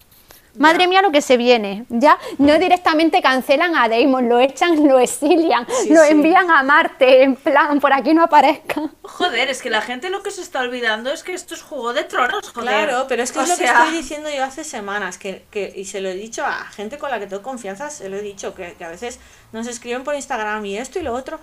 Madre 0.57 0.87
mía 0.87 1.01
lo 1.01 1.11
que 1.11 1.21
se 1.21 1.35
viene. 1.37 1.85
Ya 1.89 2.17
no 2.37 2.57
directamente 2.59 3.21
cancelan 3.21 3.75
a 3.75 3.89
Damon, 3.89 4.29
lo 4.29 4.39
echan, 4.39 4.87
lo 4.87 4.99
exilian, 4.99 5.65
Sí, 5.83 5.89
lo 5.93 6.03
sí. 6.03 6.11
envían 6.11 6.49
a 6.51 6.61
Marte, 6.63 7.23
en 7.23 7.35
plan, 7.35 7.79
por 7.79 7.91
aquí 7.91 8.13
no 8.13 8.23
aparezca. 8.23 8.89
Joder, 9.01 9.49
es 9.49 9.61
que 9.61 9.69
la 9.69 9.81
gente 9.81 10.09
lo 10.09 10.21
que 10.21 10.31
se 10.31 10.41
está 10.41 10.59
olvidando 10.61 11.11
es 11.11 11.23
que 11.23 11.33
esto 11.33 11.53
es 11.55 11.61
Juego 11.63 11.93
de 11.93 12.03
Tronos, 12.03 12.49
joder. 12.51 12.87
Claro, 12.87 13.05
pero 13.07 13.23
es 13.23 13.31
que 13.31 13.39
O 13.39 13.41
es 13.41 13.49
lo 13.49 13.57
que 13.57 13.65
estoy 13.65 13.91
diciendo 13.91 14.29
yo 14.29 14.43
hace 14.43 14.63
semanas, 14.63 15.17
que, 15.17 15.45
que, 15.49 15.73
y 15.75 15.85
se 15.85 16.01
lo 16.01 16.09
he 16.09 16.15
dicho 16.15 16.45
a 16.45 16.65
gente 16.65 16.97
con 16.97 17.09
la 17.09 17.19
que 17.19 17.27
tengo 17.27 17.41
confianza, 17.41 17.89
se 17.89 18.09
lo 18.09 18.17
he 18.17 18.21
dicho, 18.21 18.53
que, 18.53 18.73
que 18.73 18.85
a 18.85 18.89
veces 18.89 19.19
nos 19.51 19.67
escriben 19.67 20.03
por 20.03 20.15
Instagram 20.15 20.65
y 20.65 20.77
esto 20.77 20.99
y 20.99 21.03
lo 21.03 21.13
otro, 21.13 21.39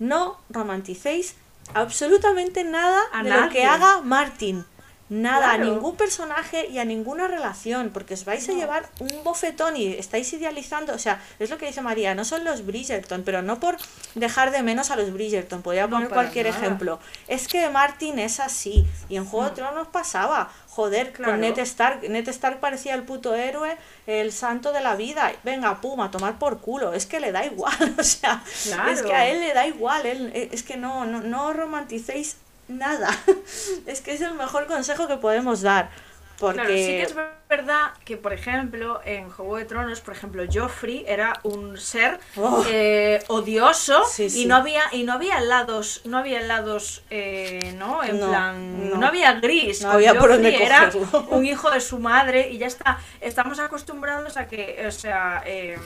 no 0.00 0.38
romanticéis 0.50 1.36
absolutamente 1.74 2.64
nada 2.64 3.00
A 3.12 3.22
de 3.22 3.30
lo 3.30 3.48
que 3.50 3.64
haga 3.64 4.00
Martin. 4.02 4.64
Nada, 5.10 5.52
a 5.52 5.58
ningún 5.58 5.96
personaje 5.96 6.66
y 6.68 6.78
a 6.78 6.84
ninguna 6.84 7.28
relación, 7.28 7.90
porque 7.94 8.14
os 8.14 8.24
vais 8.26 8.46
a 8.48 8.52
llevar 8.52 8.88
un 9.00 9.24
bofetón 9.24 9.76
y 9.76 9.86
estáis 9.94 10.30
idealizando, 10.34 10.92
o 10.92 10.98
sea, 10.98 11.22
es 11.38 11.48
lo 11.48 11.56
que 11.56 11.66
dice 11.66 11.80
María, 11.80 12.14
no 12.14 12.24
son 12.26 12.44
los 12.44 12.66
Bridgerton, 12.66 13.22
pero 13.22 13.40
no 13.40 13.58
por 13.58 13.76
dejar 14.14 14.50
de 14.50 14.62
menos 14.62 14.90
a 14.90 14.96
los 14.96 15.12
Bridgerton, 15.12 15.62
podría 15.62 15.86
No, 15.86 15.96
poner 15.96 16.08
cualquier 16.10 16.46
nada. 16.46 16.58
ejemplo. 16.58 17.00
Es 17.26 17.48
que 17.48 17.68
Martin 17.70 18.18
es 18.18 18.38
así, 18.38 18.86
y 19.08 19.16
en 19.16 19.24
Juego 19.24 19.48
de 19.48 19.54
Tronos 19.56 19.88
pasaba, 19.88 20.50
joder, 20.68 21.12
Claro. 21.12 21.32
con 21.32 21.40
Ned 21.40 21.58
Stark, 21.58 22.02
Ned 22.08 22.28
Stark 22.28 22.60
parecía 22.60 22.94
el 22.94 23.02
puto 23.04 23.34
héroe, 23.34 23.76
el 24.06 24.30
santo 24.32 24.72
de 24.72 24.80
la 24.80 24.94
vida, 24.94 25.32
venga, 25.42 25.80
pum, 25.80 26.00
a 26.02 26.10
tomar 26.10 26.38
por 26.38 26.60
culo, 26.60 26.92
es 26.92 27.06
que 27.06 27.18
le 27.20 27.32
da 27.32 27.44
igual, 27.46 27.74
o 27.98 28.02
sea, 28.02 28.42
Claro. 28.64 28.90
es 28.90 29.02
que 29.02 29.14
a 29.14 29.26
él 29.26 29.40
le 29.40 29.54
da 29.54 29.66
igual, 29.66 30.04
él, 30.06 30.30
eh, 30.34 30.50
es 30.52 30.62
que 30.62 30.76
no, 30.76 31.04
no, 31.06 31.20
no 31.22 31.52
romanticéis 31.54 32.36
nada, 32.68 33.10
es 33.86 34.00
que 34.00 34.12
es 34.14 34.20
el 34.20 34.34
mejor 34.34 34.66
consejo 34.66 35.08
que 35.08 35.16
podemos 35.16 35.62
dar, 35.62 35.90
porque... 36.38 36.54
Claro, 36.60 36.70
sí 36.70 36.86
que 36.86 37.02
es 37.02 37.14
verdad 37.48 37.90
que, 38.04 38.16
por 38.18 38.32
ejemplo, 38.34 39.00
en 39.04 39.28
Juego 39.30 39.56
de 39.56 39.64
Tronos, 39.64 40.00
por 40.02 40.14
ejemplo, 40.14 40.44
Joffrey 40.52 41.02
era 41.08 41.32
un 41.42 41.78
ser 41.78 42.20
Oh. 42.36 42.62
eh, 42.68 43.24
odioso 43.28 44.04
Sí, 44.04 44.28
y 44.42 44.44
no 44.46 44.54
había 44.56 44.82
y 44.92 45.02
no 45.02 45.14
había 45.14 45.40
lados, 45.40 46.02
no 46.04 46.18
había 46.18 46.40
lados, 46.42 47.02
eh, 47.10 47.74
¿no? 47.76 48.04
En 48.04 48.20
No, 48.20 48.28
plan, 48.28 48.90
no. 48.90 48.96
no. 48.98 49.06
había 49.06 49.32
gris. 49.40 49.80
No 49.82 49.92
había 49.92 50.14
por 50.14 50.28
dónde 50.28 50.62
era 50.62 50.90
un 51.30 51.44
hijo 51.46 51.70
de 51.70 51.80
su 51.80 51.98
madre 51.98 52.50
y 52.50 52.58
ya 52.58 52.66
está. 52.66 52.98
Estamos 53.22 53.58
acostumbrados 53.58 54.36
a 54.36 54.46
que, 54.46 54.84
o 54.86 54.92
sea, 54.92 55.42
eh, 55.46 55.78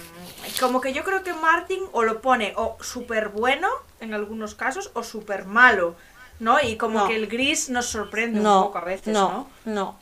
como 0.60 0.80
que 0.80 0.92
yo 0.92 1.04
creo 1.04 1.22
que 1.22 1.32
Martin 1.32 1.82
o 1.92 2.02
lo 2.02 2.20
pone 2.20 2.52
o 2.56 2.76
súper 2.82 3.28
bueno 3.28 3.68
en 4.00 4.12
algunos 4.14 4.54
casos 4.56 4.90
o 4.94 5.02
súper 5.04 5.44
malo. 5.46 5.94
¿No? 6.42 6.58
Y 6.60 6.76
como 6.76 6.98
No. 7.00 7.08
que 7.08 7.14
el 7.14 7.28
gris 7.28 7.68
nos 7.70 7.86
sorprende 7.86 8.38
un 8.38 8.44
no, 8.44 8.64
poco 8.64 8.78
a 8.78 8.84
veces, 8.84 9.14
¿no? 9.14 9.46
no, 9.64 9.72
no. 9.74 9.96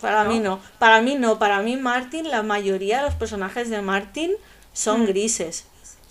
Para 0.00 0.22
mí 0.24 0.38
no. 0.38 0.60
Para 0.78 1.00
mí 1.02 1.16
no. 1.16 1.38
Para 1.40 1.60
mí 1.60 1.76
Martin, 1.76 2.30
la 2.30 2.42
mayoría 2.44 2.98
de 2.98 3.02
los 3.06 3.14
personajes 3.14 3.68
de 3.68 3.82
Martin 3.82 4.30
son 4.72 5.02
Mm. 5.02 5.06
grises. 5.06 5.64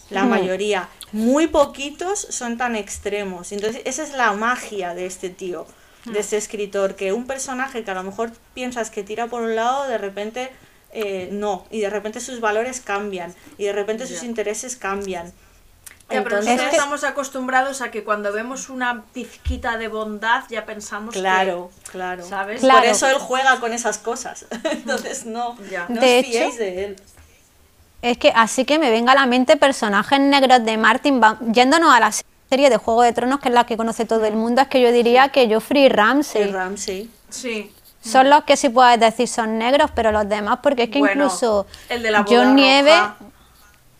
La 0.09 0.23
Mm. 0.25 0.29
mayoría. 0.29 0.89
Muy 1.13 1.47
poquitos 1.47 2.19
son 2.29 2.57
tan 2.57 2.75
extremos. 2.75 3.53
Entonces, 3.53 3.81
esa 3.85 4.03
es 4.03 4.11
la 4.11 4.33
magia 4.33 4.93
de 4.93 5.05
este 5.05 5.29
tío, 5.29 5.65
Mm. 6.05 6.11
de 6.11 6.19
este 6.19 6.35
escritor, 6.35 6.95
que 6.95 7.13
un 7.13 7.25
personaje 7.25 7.83
que 7.85 7.91
a 7.91 7.95
lo 7.95 8.03
mejor 8.03 8.31
piensas 8.53 8.91
que 8.91 9.03
tira 9.03 9.27
por 9.27 9.41
un 9.41 9.55
lado, 9.55 9.87
de 9.87 9.97
repente 9.97 10.51
eh, 10.97 11.27
no. 11.31 11.65
Y 11.71 11.79
de 11.81 11.89
repente 11.89 12.19
sus 12.21 12.39
valores 12.41 12.79
cambian. 12.81 13.33
Y 13.57 13.65
de 13.65 13.73
repente 13.73 14.05
sus 14.07 14.23
intereses 14.23 14.75
cambian. 14.77 15.31
Ya, 16.09 16.23
pero 16.23 16.37
Entonces, 16.37 16.51
nosotros 16.57 16.73
estamos 16.73 17.03
acostumbrados 17.03 17.81
a 17.81 17.89
que 17.89 18.03
cuando 18.03 18.31
vemos 18.31 18.69
una 18.69 19.03
pizquita 19.13 19.77
de 19.77 19.87
bondad 19.87 20.43
ya 20.49 20.63
pensamos 20.65 21.15
Claro, 21.15 21.71
claro. 21.91 22.23
¿Sabes? 22.23 22.61
Claro. 22.61 22.79
Por 22.81 22.87
eso 22.89 23.07
él 23.07 23.17
juega 23.17 23.59
con 23.59 23.73
esas 23.73 23.97
cosas. 23.97 24.45
Entonces 24.71 25.25
no, 25.25 25.57
Ya. 25.71 25.85
no 25.89 25.99
De 25.99 26.19
os 26.19 26.25
fiéis 26.25 26.45
hecho- 26.53 26.57
de 26.59 26.85
él. 26.85 26.95
Es 28.03 28.19
que 28.19 28.31
así 28.35 28.65
que 28.65 28.77
me 28.77 28.91
venga 28.91 29.13
a 29.13 29.15
la 29.15 29.25
mente 29.25 29.57
personajes 29.57 30.19
negros 30.19 30.63
de 30.63 30.77
Martin, 30.77 31.19
va- 31.21 31.39
yéndonos 31.51 31.91
a 31.91 31.99
la 31.99 32.11
serie 32.49 32.69
de 32.69 32.77
Juego 32.77 33.01
de 33.01 33.11
Tronos, 33.11 33.39
que 33.39 33.47
es 33.49 33.55
la 33.55 33.65
que 33.65 33.75
conoce 33.75 34.05
todo 34.05 34.25
el 34.25 34.35
mundo, 34.35 34.61
es 34.61 34.67
que 34.67 34.79
yo 34.79 34.91
diría 34.91 35.29
que 35.29 35.51
Joffrey 35.51 35.85
y 35.85 35.89
Ramsey 35.89 36.43
El 36.43 36.53
Ramsey. 36.53 37.05
que... 37.05 37.33
Sí. 37.33 37.73
son 38.03 38.29
los 38.29 38.43
que 38.43 38.55
sí 38.57 38.69
puedes 38.69 38.99
decir 38.99 39.27
son 39.27 39.57
negros, 39.57 39.89
pero 39.95 40.11
los 40.11 40.29
demás, 40.29 40.59
porque 40.61 40.83
es 40.83 40.89
que 40.91 40.99
Bueno, 40.99 41.25
incluso 41.25 41.65
el 41.89 42.03
de 42.03 42.11
la 42.11 42.21
boda 42.21 42.37
John 42.37 42.55
Nieve, 42.55 42.91
roja, 42.91 43.15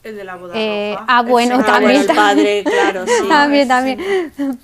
el 0.05 0.15
de 0.15 0.23
la 0.23 0.35
boda 0.35 0.53
eh, 0.55 0.93
roja. 0.93 1.05
ah, 1.07 1.19
el 1.21 1.27
bueno, 1.27 1.55
bueno, 1.55 1.71
también, 1.71 2.01
el 2.01 2.07
padre, 2.07 2.63
claro, 2.63 3.05
sí. 3.05 3.13
también, 3.29 3.67
también. 3.67 3.99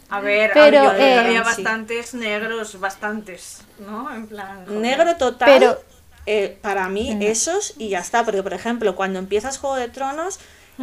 A 0.10 0.20
ver, 0.22 0.52
Pero, 0.54 0.90
había, 0.90 1.16
eh, 1.16 1.20
había 1.20 1.44
sí. 1.44 1.64
bastantes 1.64 2.14
negros, 2.14 2.80
bastantes, 2.80 3.62
¿no? 3.80 4.14
En 4.14 4.28
plan... 4.28 4.66
joder. 4.66 4.80
Negro 4.80 5.18
total, 5.18 5.50
Pero- 5.50 5.82
eh, 6.26 6.58
para 6.62 6.88
mí 6.90 7.18
esos 7.22 7.74
y 7.78 7.90
ya 7.90 8.00
está. 8.00 8.24
Porque, 8.24 8.44
por 8.44 8.54
ejemplo, 8.54 8.96
cuando 8.96 9.20
empiezas 9.20 9.58
Juego 9.58 9.76
de 9.76 9.90
Tronos, 9.90 10.40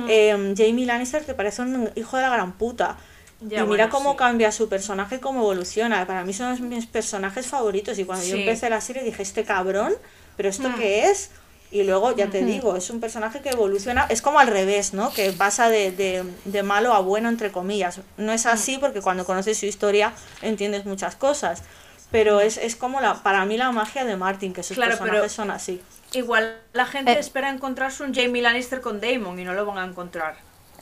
eh, 0.09 0.55
Jamie 0.57 0.87
Lannister 0.87 1.25
te 1.25 1.35
parece 1.35 1.63
un 1.63 1.91
hijo 1.95 2.17
de 2.17 2.23
la 2.23 2.31
gran 2.31 2.53
puta. 2.53 2.97
Ya, 3.41 3.61
y 3.61 3.63
mira 3.63 3.67
bueno, 3.67 3.89
cómo 3.91 4.11
sí. 4.13 4.17
cambia 4.17 4.51
su 4.51 4.69
personaje, 4.69 5.21
cómo 5.21 5.41
evoluciona. 5.41 6.05
Para 6.09 6.25
mí 6.25 6.33
son 6.33 6.69
mis 6.69 6.87
personajes 6.87 7.47
favoritos. 7.47 7.97
Y 8.01 8.05
cuando 8.05 8.25
yo 8.27 8.37
empecé 8.37 8.69
la 8.69 8.81
serie 8.81 9.05
dije, 9.05 9.23
este 9.23 9.45
cabrón, 9.45 9.95
¿pero 10.37 10.49
esto 10.49 10.69
qué 10.77 11.09
es? 11.09 11.31
Y 11.71 11.83
luego, 11.85 12.17
ya 12.17 12.29
te 12.31 12.43
digo, 12.45 12.77
es 12.77 12.89
un 12.89 12.99
personaje 12.99 13.41
que 13.43 13.51
evoluciona, 13.51 14.07
es 14.09 14.23
como 14.23 14.39
al 14.39 14.47
revés, 14.47 14.95
¿no? 14.95 15.13
Que 15.13 15.33
pasa 15.33 15.69
de, 15.69 15.91
de, 15.93 16.25
de 16.47 16.63
malo 16.63 16.95
a 16.95 17.01
bueno, 17.01 17.29
entre 17.29 17.53
comillas. 17.53 18.01
No 18.17 18.33
es 18.33 18.47
así 18.47 18.79
porque 18.79 19.03
cuando 19.03 19.27
conoces 19.27 19.59
su 19.59 19.67
historia 19.67 20.13
entiendes 20.41 20.87
muchas 20.87 21.15
cosas. 21.17 21.63
Pero 22.11 22.41
es, 22.41 22.57
es 22.57 22.75
como 22.75 23.03
la, 23.03 23.23
para 23.23 23.45
mí 23.45 23.59
la 23.59 23.71
magia 23.71 24.07
de 24.07 24.17
Martin, 24.17 24.55
que 24.55 24.63
sus 24.63 24.77
Claro, 24.77 24.93
pero- 24.93 25.05
personajes 25.05 25.33
son 25.33 25.51
así. 25.51 25.83
Igual 26.15 26.57
la 26.73 26.87
gente 26.87 27.13
Eh. 27.13 27.19
espera 27.19 27.51
encontrarse 27.51 28.03
un 28.03 28.15
Jamie 28.15 28.41
Lannister 28.41 28.81
con 28.81 28.99
Daemon 28.99 29.39
y 29.39 29.45
no 29.45 29.53
lo 29.53 29.67
van 29.67 29.77
a 29.77 29.85
encontrar. 29.85 30.37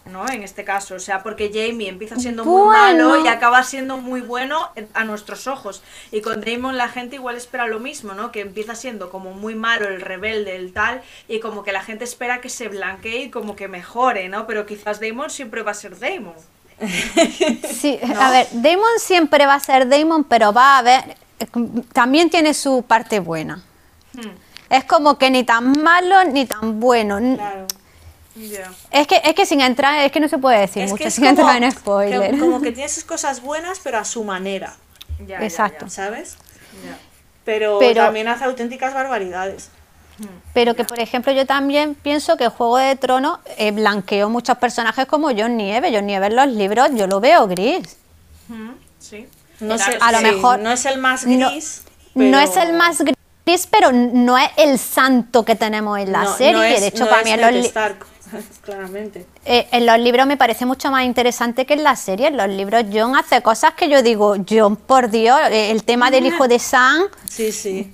¿No? 0.07 0.25
En 0.29 0.43
este 0.45 0.63
caso, 0.65 0.95
o 0.95 0.99
sea, 1.01 1.23
porque 1.23 1.51
Jamie 1.53 1.89
empieza 1.89 2.17
siendo 2.17 2.45
muy 2.45 2.69
malo 2.69 3.09
y 3.25 3.29
acaba 3.29 3.63
siendo 3.65 3.97
muy 3.97 4.21
bueno 4.21 4.71
en- 4.77 4.89
a 4.95 5.05
nuestros 5.05 5.47
ojos. 5.49 5.83
Y 6.13 6.21
con 6.21 6.41
Daemon 6.41 6.77
la 6.77 6.89
gente 6.89 7.17
igual 7.17 7.37
espera 7.37 7.67
lo 7.67 7.81
mismo, 7.81 8.15
¿no? 8.15 8.31
Que 8.31 8.41
empieza 8.43 8.75
siendo 8.77 9.11
como 9.11 9.33
muy 9.33 9.55
malo, 9.57 9.89
el 9.89 10.01
rebelde, 10.01 10.55
el 10.57 10.73
tal, 10.73 11.03
y 11.27 11.41
como 11.41 11.65
que 11.65 11.73
la 11.73 11.83
gente 11.83 12.05
espera 12.05 12.41
que 12.41 12.49
se 12.51 12.69
blanquee 12.69 13.25
y 13.25 13.31
como 13.31 13.57
que 13.57 13.67
mejore, 13.69 14.29
¿no? 14.29 14.47
Pero 14.47 14.65
quizás 14.65 15.01
Daemon 15.01 15.29
siempre 15.31 15.63
va 15.63 15.73
a 15.73 15.75
ser 15.75 15.99
Daemon. 15.99 16.35
Sí, 17.73 17.99
a 18.19 18.31
ver, 18.31 18.47
Damon 18.53 18.99
siempre 18.99 19.47
va 19.47 19.55
a 19.55 19.61
ser 19.61 19.89
Damon, 19.89 20.25
pero 20.25 20.53
va 20.53 20.77
a 20.77 20.79
haber, 20.79 21.17
también 21.93 22.31
tiene 22.31 22.55
su 22.55 22.85
parte 22.87 23.21
buena. 23.21 23.63
Hmm, 24.15 24.31
Es 24.71 24.85
como 24.85 25.17
que 25.19 25.31
ni 25.31 25.45
tan 25.45 25.83
malo 25.83 26.25
ni 26.25 26.47
tan 26.47 26.81
bueno. 26.81 27.19
Claro. 27.19 27.67
Ya. 28.37 28.73
Es 28.91 29.07
que, 29.07 29.21
es 29.25 29.35
que 29.35 29.47
sin 29.47 29.61
entrar, 29.61 30.05
es 30.05 30.13
que 30.13 30.21
no 30.21 30.29
se 30.29 30.39
puede 30.39 30.61
decir 30.61 30.83
Es 30.85 30.91
mucho, 30.91 31.11
sin 31.11 31.25
como, 31.25 31.31
entrar 31.41 31.63
en 31.63 31.71
que- 31.71 31.79
spoiler. 31.79 32.39
como 32.39 32.61
que 32.61 32.73
tiene 32.73 32.89
sus 32.89 33.05
cosas 33.05 33.41
buenas, 33.43 33.81
pero 33.83 33.99
a 33.99 34.05
su 34.05 34.23
manera, 34.25 34.75
Ya, 35.21 35.39
ya, 35.41 35.45
Exacto. 35.47 35.89
¿sabes? 35.89 36.37
ya. 36.85 36.97
Pero, 37.45 37.79
Pero- 37.79 38.05
también 38.05 38.29
hace 38.29 38.45
auténticas 38.45 38.93
barbaridades. 38.95 39.71
Pero 40.55 40.75
que, 40.75 40.85
por 40.85 40.99
ejemplo, 40.99 41.31
yo 41.33 41.45
también 41.45 41.95
pienso 41.95 42.39
que 42.39 42.49
Juego 42.49 42.79
de 42.79 42.97
Tronos 42.97 43.39
eh, 43.59 43.71
blanqueó 43.71 44.31
muchos 44.31 44.57
personajes 44.57 45.05
como 45.07 45.29
John 45.37 45.59
Nieve. 45.59 45.91
John 45.93 46.07
Nieve 46.07 46.29
en 46.29 46.37
los 46.37 46.47
libros 46.49 46.89
yo 46.95 47.07
lo 47.07 47.21
veo 47.21 47.47
gris. 47.47 47.99
Sí. 48.99 49.29
No, 49.61 49.77
sé, 49.79 49.99
a 50.01 50.13
lo 50.13 50.19
sí, 50.19 50.25
mejor- 50.25 50.59
no 50.61 50.71
es 50.73 50.87
el 50.87 50.99
más 50.99 51.25
gris. 51.27 51.83
No 52.15 52.39
pero- 52.39 52.39
es 52.41 52.57
el 52.57 52.73
más 52.73 52.99
gris, 53.03 53.69
pero 53.71 53.93
no 53.93 54.39
es 54.39 54.49
el 54.57 54.79
santo 54.79 55.45
que 55.45 55.55
tenemos 55.55 55.99
en 55.99 56.13
la 56.13 56.23
No- 56.25 56.37
serie. 56.37 56.53
no 56.55 56.63
es- 56.63 56.81
de 56.81 56.87
hecho, 56.89 57.05
no 57.05 57.11
para 57.11 57.21
es 57.21 57.25
mí 57.27 57.33
en 57.33 57.41
los, 57.43 57.51
Ned 57.53 57.61
li- 57.61 57.67
Stark, 57.67 58.07
claramente. 58.63 59.27
eh, 59.45 59.67
en 59.73 59.87
los 59.87 59.99
libros 59.99 60.27
me 60.27 60.37
parece 60.37 60.67
mucho 60.67 60.91
más 60.91 61.05
interesante 61.05 61.67
que 61.67 61.75
en 61.75 61.85
la 61.85 61.97
serie. 61.97 62.29
En 62.29 62.37
los 62.37 62.49
libros 62.49 62.85
John 62.93 63.17
hace 63.17 63.43
cosas 63.43 63.75
que 63.75 63.89
yo 63.89 64.03
digo, 64.03 64.37
John, 64.49 64.77
por 64.77 65.11
Dios, 65.11 65.39
eh, 65.51 65.71
el 65.71 65.85
tema 65.85 66.11
del 66.11 66.27
hijo 66.27 66.49
de 66.49 66.59
Sam, 66.59 67.03
Sí, 67.29 67.53
sí. 67.53 67.93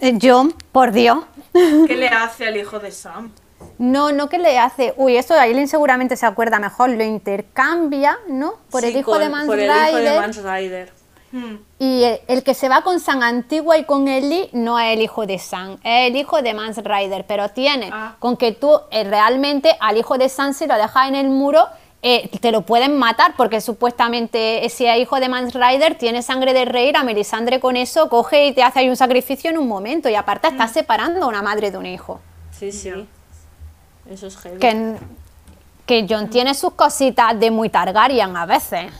eh, 0.00 0.18
John, 0.20 0.54
por 0.72 0.92
Dios. 0.92 1.18
¿Qué 1.52 1.96
le 1.96 2.08
hace 2.08 2.46
al 2.46 2.56
hijo 2.56 2.78
de 2.78 2.90
Sam? 2.90 3.30
No, 3.78 4.10
no 4.10 4.28
que 4.28 4.38
le 4.38 4.58
hace. 4.58 4.92
Uy, 4.96 5.16
esto 5.16 5.34
Aileen 5.34 5.68
seguramente 5.68 6.16
se 6.16 6.26
acuerda 6.26 6.58
mejor. 6.58 6.90
Lo 6.90 7.04
intercambia, 7.04 8.18
¿no? 8.28 8.54
Por 8.70 8.84
el 8.84 8.96
hijo 8.96 9.12
con- 9.12 9.20
de 9.20 9.28
Mans 9.28 9.46
por 9.46 9.58
el 9.58 9.66
hijo 9.70 9.96
de 9.96 9.98
Rider. 10.00 10.20
Mans 10.20 10.36
Rider. 10.42 10.92
Hmm. 11.32 11.56
Y 11.78 12.04
el, 12.04 12.20
el 12.28 12.42
que 12.42 12.52
se 12.54 12.68
va 12.68 12.82
con 12.82 13.00
San 13.00 13.22
Antigua 13.22 13.78
y 13.78 13.84
con 13.84 14.06
Ellie 14.06 14.50
no 14.52 14.78
es 14.78 14.92
el 14.94 15.02
hijo 15.02 15.26
de 15.26 15.38
San, 15.38 15.72
es 15.82 16.08
el 16.10 16.16
hijo 16.16 16.42
de 16.42 16.52
Mans 16.54 16.76
Rider. 16.84 17.24
Pero 17.26 17.48
tiene 17.48 17.88
Ah. 17.92 18.16
con 18.18 18.36
que 18.36 18.52
tú 18.52 18.78
eh, 18.90 19.04
realmente 19.04 19.76
al 19.80 19.96
hijo 19.96 20.18
de 20.18 20.28
San, 20.28 20.52
si 20.54 20.66
lo 20.66 20.74
dejas 20.76 21.08
en 21.08 21.14
el 21.14 21.28
muro, 21.30 21.66
eh, 22.04 22.28
te 22.40 22.50
lo 22.52 22.62
pueden 22.62 22.98
matar, 22.98 23.34
porque 23.36 23.60
supuestamente 23.60 24.64
eh, 24.64 24.68
si 24.68 24.86
es 24.86 24.98
hijo 24.98 25.20
de 25.20 25.28
Mans 25.28 25.54
Rider, 25.54 25.96
tiene 25.96 26.20
sangre 26.22 26.52
de 26.52 26.64
rey, 26.64 26.92
a 26.94 27.02
Melisandre 27.04 27.60
con 27.60 27.76
eso 27.76 28.08
coge 28.08 28.46
y 28.48 28.52
te 28.52 28.62
hace 28.62 28.80
ahí 28.80 28.88
un 28.88 28.96
sacrificio 28.96 29.50
en 29.50 29.56
un 29.58 29.68
momento. 29.68 30.08
Y 30.08 30.14
aparte 30.16 30.48
estás 30.48 30.70
Mm. 30.70 30.74
separando 30.74 31.24
a 31.24 31.28
una 31.28 31.42
madre 31.42 31.70
de 31.70 31.78
un 31.78 31.86
hijo. 31.86 32.20
Sí, 32.50 32.70
sí. 32.72 32.90
Eso 34.10 34.26
es 34.26 34.36
heavy. 34.36 34.58
Que, 34.58 34.96
que 35.92 36.06
John 36.08 36.30
tiene 36.30 36.54
sus 36.54 36.72
cositas 36.72 37.38
de 37.38 37.50
muy 37.50 37.68
Targaryen 37.68 38.34
a 38.34 38.46
veces. 38.46 38.90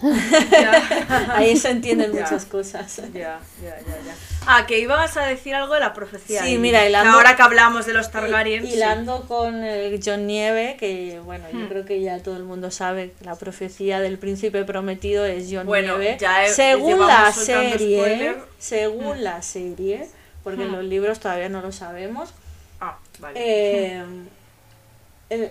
Ahí 1.30 1.56
se 1.56 1.70
entienden 1.70 2.12
muchas 2.12 2.44
cosas. 2.44 2.96
Ya, 3.14 3.40
ya, 3.62 3.78
ya, 3.80 3.96
ya. 4.04 4.14
Ah, 4.46 4.66
que 4.66 4.78
ibas 4.80 5.16
a 5.16 5.22
decir 5.24 5.54
algo 5.54 5.72
de 5.72 5.80
la 5.80 5.94
profecía. 5.94 6.42
Sí, 6.44 6.58
mira, 6.58 6.86
hilando- 6.86 7.12
Ahora 7.14 7.34
que 7.36 7.42
hablamos 7.42 7.86
de 7.86 7.94
los 7.94 8.10
Targaryen. 8.10 8.66
sí. 8.66 8.74
Hilando 8.74 9.22
con 9.26 9.62
el 9.64 10.00
John 10.04 10.26
Nieve, 10.26 10.76
que 10.78 11.20
bueno, 11.24 11.44
Hmm. 11.50 11.60
yo 11.62 11.68
creo 11.68 11.84
que 11.86 12.00
ya 12.02 12.18
todo 12.22 12.36
el 12.36 12.42
mundo 12.44 12.70
sabe 12.70 13.12
que 13.18 13.24
la 13.24 13.36
profecía 13.36 14.00
del 14.00 14.18
príncipe 14.18 14.64
prometido 14.64 15.24
es 15.24 15.48
John 15.50 15.66
Bueno, 15.66 15.96
Nieve. 15.96 16.18
ya 16.20 16.44
he- 16.44 16.50
según 16.50 17.06
la 17.06 17.32
serie, 17.32 17.72
spoiler. 18.02 18.36
según 18.58 19.24
la 19.24 19.40
serie, 19.42 20.08
porque 20.44 20.62
en 20.64 20.70
Hmm. 20.72 20.74
los 20.76 20.84
libros 20.84 21.20
todavía 21.20 21.48
no 21.48 21.62
lo 21.62 21.72
sabemos. 21.72 22.34
Ah, 22.80 22.98
vale. 23.20 23.38
Eh, 23.40 24.02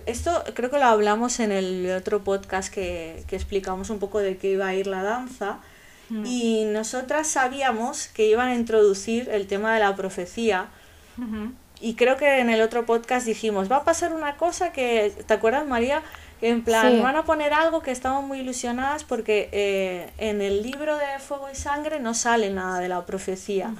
esto 0.05 0.43
creo 0.53 0.69
que 0.69 0.77
lo 0.79 0.85
hablamos 0.85 1.39
en 1.39 1.51
el 1.51 1.91
otro 1.91 2.23
podcast 2.23 2.73
que, 2.73 3.23
que 3.27 3.35
explicamos 3.35 3.89
un 3.89 3.99
poco 3.99 4.19
de 4.19 4.37
qué 4.37 4.51
iba 4.51 4.67
a 4.67 4.73
ir 4.75 4.87
la 4.87 5.03
danza. 5.03 5.59
Y 6.25 6.65
nosotras 6.65 7.27
sabíamos 7.27 8.07
que 8.07 8.25
iban 8.27 8.49
a 8.49 8.55
introducir 8.55 9.29
el 9.29 9.47
tema 9.47 9.73
de 9.73 9.79
la 9.79 9.95
profecía. 9.95 10.67
Y 11.79 11.95
creo 11.95 12.17
que 12.17 12.39
en 12.39 12.49
el 12.49 12.61
otro 12.61 12.85
podcast 12.85 13.25
dijimos, 13.25 13.71
va 13.71 13.77
a 13.77 13.83
pasar 13.85 14.13
una 14.13 14.35
cosa 14.35 14.71
que, 14.73 15.13
¿te 15.25 15.33
acuerdas 15.33 15.65
María? 15.65 16.03
En 16.41 16.63
plan, 16.63 16.91
Sí. 16.91 16.99
van 16.99 17.15
a 17.15 17.23
poner 17.23 17.53
algo 17.53 17.81
que 17.81 17.91
estamos 17.91 18.23
muy 18.25 18.39
ilusionadas 18.39 19.03
porque 19.03 19.49
eh, 19.51 20.09
en 20.17 20.41
el 20.41 20.63
libro 20.63 20.97
de 20.97 21.19
Fuego 21.19 21.49
y 21.51 21.55
Sangre 21.55 21.99
no 21.99 22.13
sale 22.13 22.49
nada 22.49 22.79
de 22.79 22.89
la 22.89 23.05
profecía. 23.05 23.73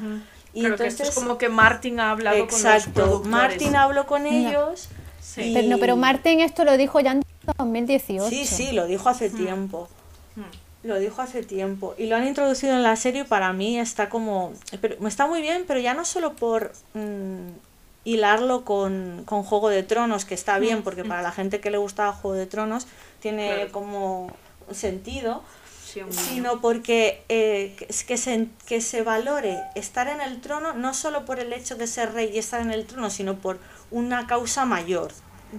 Y 0.54 0.62
Claro 0.62 0.78
que 0.78 0.88
esto 0.88 1.04
entonces, 1.04 1.10
es 1.10 1.16
como 1.16 1.38
que 1.38 1.49
Martin 1.49 1.99
ha 1.99 2.12
hablado 2.12 2.38
con 2.47 2.47
los 2.47 2.66
exacto. 2.66 3.24
Martin 3.26 3.76
habló 3.76 4.06
con 4.08 4.26
ellos. 4.26 4.89
Sí. 5.34 5.52
Pero, 5.54 5.68
no, 5.70 5.78
pero 5.78 5.96
Martin 5.96 6.42
esto 6.42 6.66
lo 6.66 6.76
dijo 6.78 7.00
ya 7.00 7.14
en 7.14 7.24
2018. 7.58 8.30
Sí, 8.30 8.46
sí, 8.46 8.72
lo 8.74 8.86
dijo 8.86 9.08
hace 9.08 9.30
tiempo. 9.30 9.88
Hmm. 10.36 10.44
Lo 10.84 11.00
dijo 11.00 11.22
hace 11.22 11.44
tiempo. 11.44 11.96
Y 11.98 12.08
lo 12.08 12.16
han 12.18 12.28
introducido 12.28 12.74
en 12.74 12.84
la 12.84 12.96
serie 12.96 13.22
y 13.22 13.24
para 13.26 13.54
mí 13.54 13.80
está 13.80 14.10
como... 14.10 14.52
Pero, 14.82 15.08
está 15.08 15.28
muy 15.28 15.42
bien, 15.42 15.64
pero 15.68 15.80
ya 15.80 15.94
no 15.94 16.04
solo 16.04 16.34
por 16.34 16.74
mm, 16.96 17.50
hilarlo 18.04 18.66
con, 18.66 19.24
con 19.26 19.44
Juego 19.44 19.70
de 19.70 19.84
Tronos, 19.84 20.26
que 20.26 20.34
está 20.34 20.60
bien, 20.60 20.84
porque 20.84 21.06
para 21.06 21.22
la 21.22 21.32
gente 21.32 21.62
que 21.62 21.72
le 21.72 21.78
gustaba 21.78 22.12
Juego 22.12 22.36
de 22.36 22.48
Tronos 22.48 22.88
tiene 23.22 23.54
Claro. 23.54 23.72
como 23.72 24.34
sentido, 24.72 25.44
Sí, 25.86 26.00
sino 26.10 26.62
porque 26.62 27.22
eh, 27.28 27.76
que, 28.08 28.18
se, 28.18 28.48
que 28.66 28.80
se 28.80 29.02
valore 29.02 29.60
estar 29.76 30.08
en 30.08 30.22
el 30.22 30.40
trono 30.40 30.72
no 30.72 30.94
solo 30.94 31.26
por 31.26 31.42
el 31.42 31.52
hecho 31.52 31.76
de 31.76 31.86
ser 31.86 32.14
rey 32.14 32.32
y 32.34 32.38
estar 32.38 32.62
en 32.62 32.72
el 32.72 32.86
trono, 32.86 33.10
sino 33.10 33.36
por 33.36 33.60
una 33.92 34.28
causa 34.28 34.66
mayor. 34.66 35.12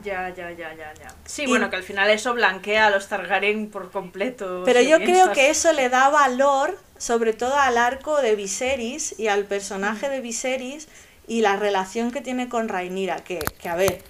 Ya, 0.03 0.31
ya, 0.31 0.51
ya, 0.51 0.75
ya, 0.75 0.95
ya. 0.95 1.15
Sí, 1.27 1.43
Y- 1.43 1.47
bueno, 1.49 1.69
que 1.69 1.77
al 1.77 1.83
final 1.83 2.11
eso 2.11 2.33
blanquea 2.33 2.87
a 2.87 2.91
los 2.91 3.09
Targaryen 3.09 3.71
por 3.71 3.91
completo. 3.91 4.63
Pero 4.65 4.81
si 4.81 4.89
yo 4.89 4.97
creo 4.99 5.33
que 5.33 5.51
eso 5.51 5.73
le 5.73 5.91
da 5.91 6.09
valor, 6.09 6.79
sobre 6.97 7.35
todo 7.35 7.57
al 7.57 7.77
arco 7.77 8.21
de 8.23 8.35
Viserys 8.35 9.19
y 9.19 9.29
al 9.29 9.45
personaje 9.45 10.09
de 10.09 10.21
Viserys 10.21 10.89
y 11.27 11.43
la 11.43 11.57
relación 11.57 12.11
que 12.11 12.23
tiene 12.23 12.49
con 12.49 12.69
Rhaenyra, 12.69 13.17
que, 13.17 13.39
que 13.61 13.69
a 13.69 13.77
ver, 13.77 14.03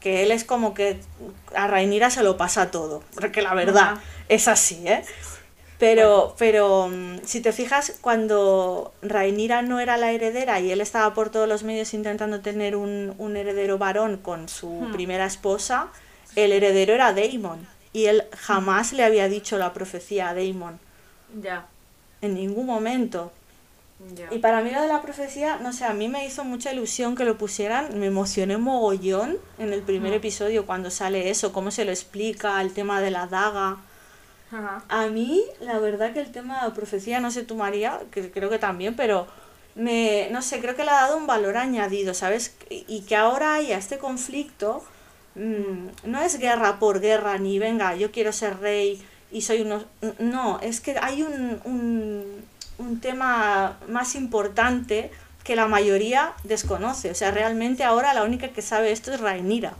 que 0.00 0.24
él 0.24 0.32
es 0.32 0.44
como 0.44 0.74
que 0.74 0.98
a 1.54 1.66
Rhaenyra 1.68 2.10
se 2.10 2.22
lo 2.22 2.36
pasa 2.36 2.70
todo, 2.70 3.02
porque 3.14 3.40
la 3.40 3.54
verdad 3.54 3.94
es 4.28 4.48
así, 4.48 4.86
¿eh? 4.86 5.04
Pero, 5.84 6.34
pero 6.38 6.88
mm, 6.88 7.18
si 7.24 7.40
te 7.42 7.52
fijas, 7.52 7.98
cuando 8.00 8.92
Rhaenyra 9.02 9.60
no 9.62 9.80
era 9.80 9.96
la 9.98 10.12
heredera 10.12 10.58
y 10.60 10.70
él 10.70 10.80
estaba 10.80 11.12
por 11.14 11.28
todos 11.30 11.46
los 11.48 11.62
medios 11.62 11.92
intentando 11.92 12.40
tener 12.40 12.74
un, 12.74 13.14
un 13.18 13.36
heredero 13.36 13.76
varón 13.76 14.16
con 14.16 14.48
su 14.48 14.68
Hmm. 14.68 14.92
primera 14.92 15.26
esposa, 15.26 15.88
el 16.36 16.52
heredero 16.52 16.94
era 16.94 17.12
Daemon. 17.12 17.66
Y 17.92 18.06
él 18.06 18.24
jamás 18.46 18.92
le 18.92 19.04
había 19.04 19.28
dicho 19.28 19.58
la 19.58 19.72
profecía 19.72 20.28
a 20.30 20.34
Daemon, 20.34 20.78
Ya, 21.42 21.66
en 22.22 22.34
ningún 22.34 22.66
momento. 22.66 23.30
ya. 24.16 24.28
Y 24.34 24.38
para 24.38 24.62
mí 24.62 24.70
lo 24.70 24.80
de 24.80 24.88
la 24.88 25.02
profecía, 25.02 25.58
no 25.58 25.72
sé, 25.72 25.84
a 25.84 25.92
mí 25.92 26.08
me 26.08 26.24
hizo 26.26 26.44
mucha 26.44 26.72
ilusión 26.72 27.14
que 27.14 27.24
lo 27.24 27.36
pusieran, 27.36 27.98
me 28.00 28.06
emocioné 28.06 28.56
mogollón 28.56 29.36
en 29.58 29.72
el 29.72 29.82
primer 29.82 30.12
Hmm. 30.12 30.16
episodio 30.16 30.64
cuando 30.66 30.90
sale 30.90 31.28
eso, 31.30 31.52
cómo 31.52 31.70
se 31.70 31.84
lo 31.84 31.90
explica, 31.92 32.60
el 32.62 32.72
tema 32.72 33.00
de 33.02 33.10
la 33.10 33.26
daga. 33.26 33.76
A 34.88 35.06
mí, 35.08 35.42
la 35.60 35.78
verdad 35.78 36.12
que 36.12 36.20
el 36.20 36.32
tema 36.32 36.64
de 36.64 36.70
profecía, 36.72 37.20
no 37.20 37.30
sé 37.30 37.42
tú 37.42 37.56
María, 37.56 38.00
que 38.10 38.30
creo 38.30 38.50
que 38.50 38.58
también, 38.58 38.94
pero 38.96 39.26
me, 39.74 40.28
no 40.30 40.42
sé, 40.42 40.60
creo 40.60 40.76
que 40.76 40.84
le 40.84 40.90
ha 40.90 41.02
dado 41.02 41.16
un 41.16 41.26
valor 41.26 41.56
añadido, 41.56 42.14
¿sabes? 42.14 42.56
Y 42.70 43.02
que 43.02 43.16
ahora 43.16 43.54
haya 43.54 43.76
este 43.78 43.98
conflicto, 43.98 44.84
mm, 45.34 46.10
no 46.10 46.22
es 46.22 46.38
guerra 46.38 46.78
por 46.78 47.00
guerra, 47.00 47.38
ni 47.38 47.58
venga, 47.58 47.96
yo 47.96 48.12
quiero 48.12 48.32
ser 48.32 48.60
rey 48.60 49.02
y 49.32 49.42
soy 49.42 49.62
uno... 49.62 49.84
No, 50.20 50.60
es 50.60 50.80
que 50.80 50.96
hay 51.00 51.22
un, 51.22 51.60
un, 51.64 52.44
un 52.78 53.00
tema 53.00 53.78
más 53.88 54.14
importante 54.14 55.10
que 55.42 55.56
la 55.56 55.66
mayoría 55.66 56.32
desconoce. 56.44 57.10
O 57.10 57.14
sea, 57.14 57.30
realmente 57.30 57.84
ahora 57.84 58.14
la 58.14 58.24
única 58.24 58.48
que 58.48 58.62
sabe 58.62 58.92
esto 58.92 59.12
es 59.12 59.20
Rhaenyra. 59.20 59.74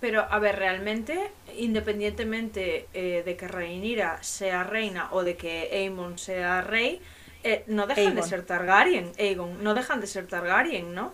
Pero, 0.00 0.26
a 0.30 0.38
ver, 0.38 0.56
realmente, 0.56 1.30
independientemente 1.58 2.88
eh, 2.94 3.22
de 3.24 3.36
que 3.36 3.46
Rhaenyra 3.48 4.22
sea 4.22 4.64
reina 4.64 5.08
o 5.12 5.22
de 5.24 5.36
que 5.36 5.68
Aemon 5.72 6.18
sea 6.18 6.62
rey, 6.62 7.00
eh, 7.44 7.64
no 7.66 7.86
dejan 7.86 8.14
de 8.14 8.22
ser 8.22 8.42
Targaryen, 8.46 9.12
Aegon, 9.18 9.62
no 9.62 9.74
dejan 9.74 10.00
de 10.00 10.06
ser 10.06 10.26
Targaryen, 10.26 10.94
¿no? 10.94 11.12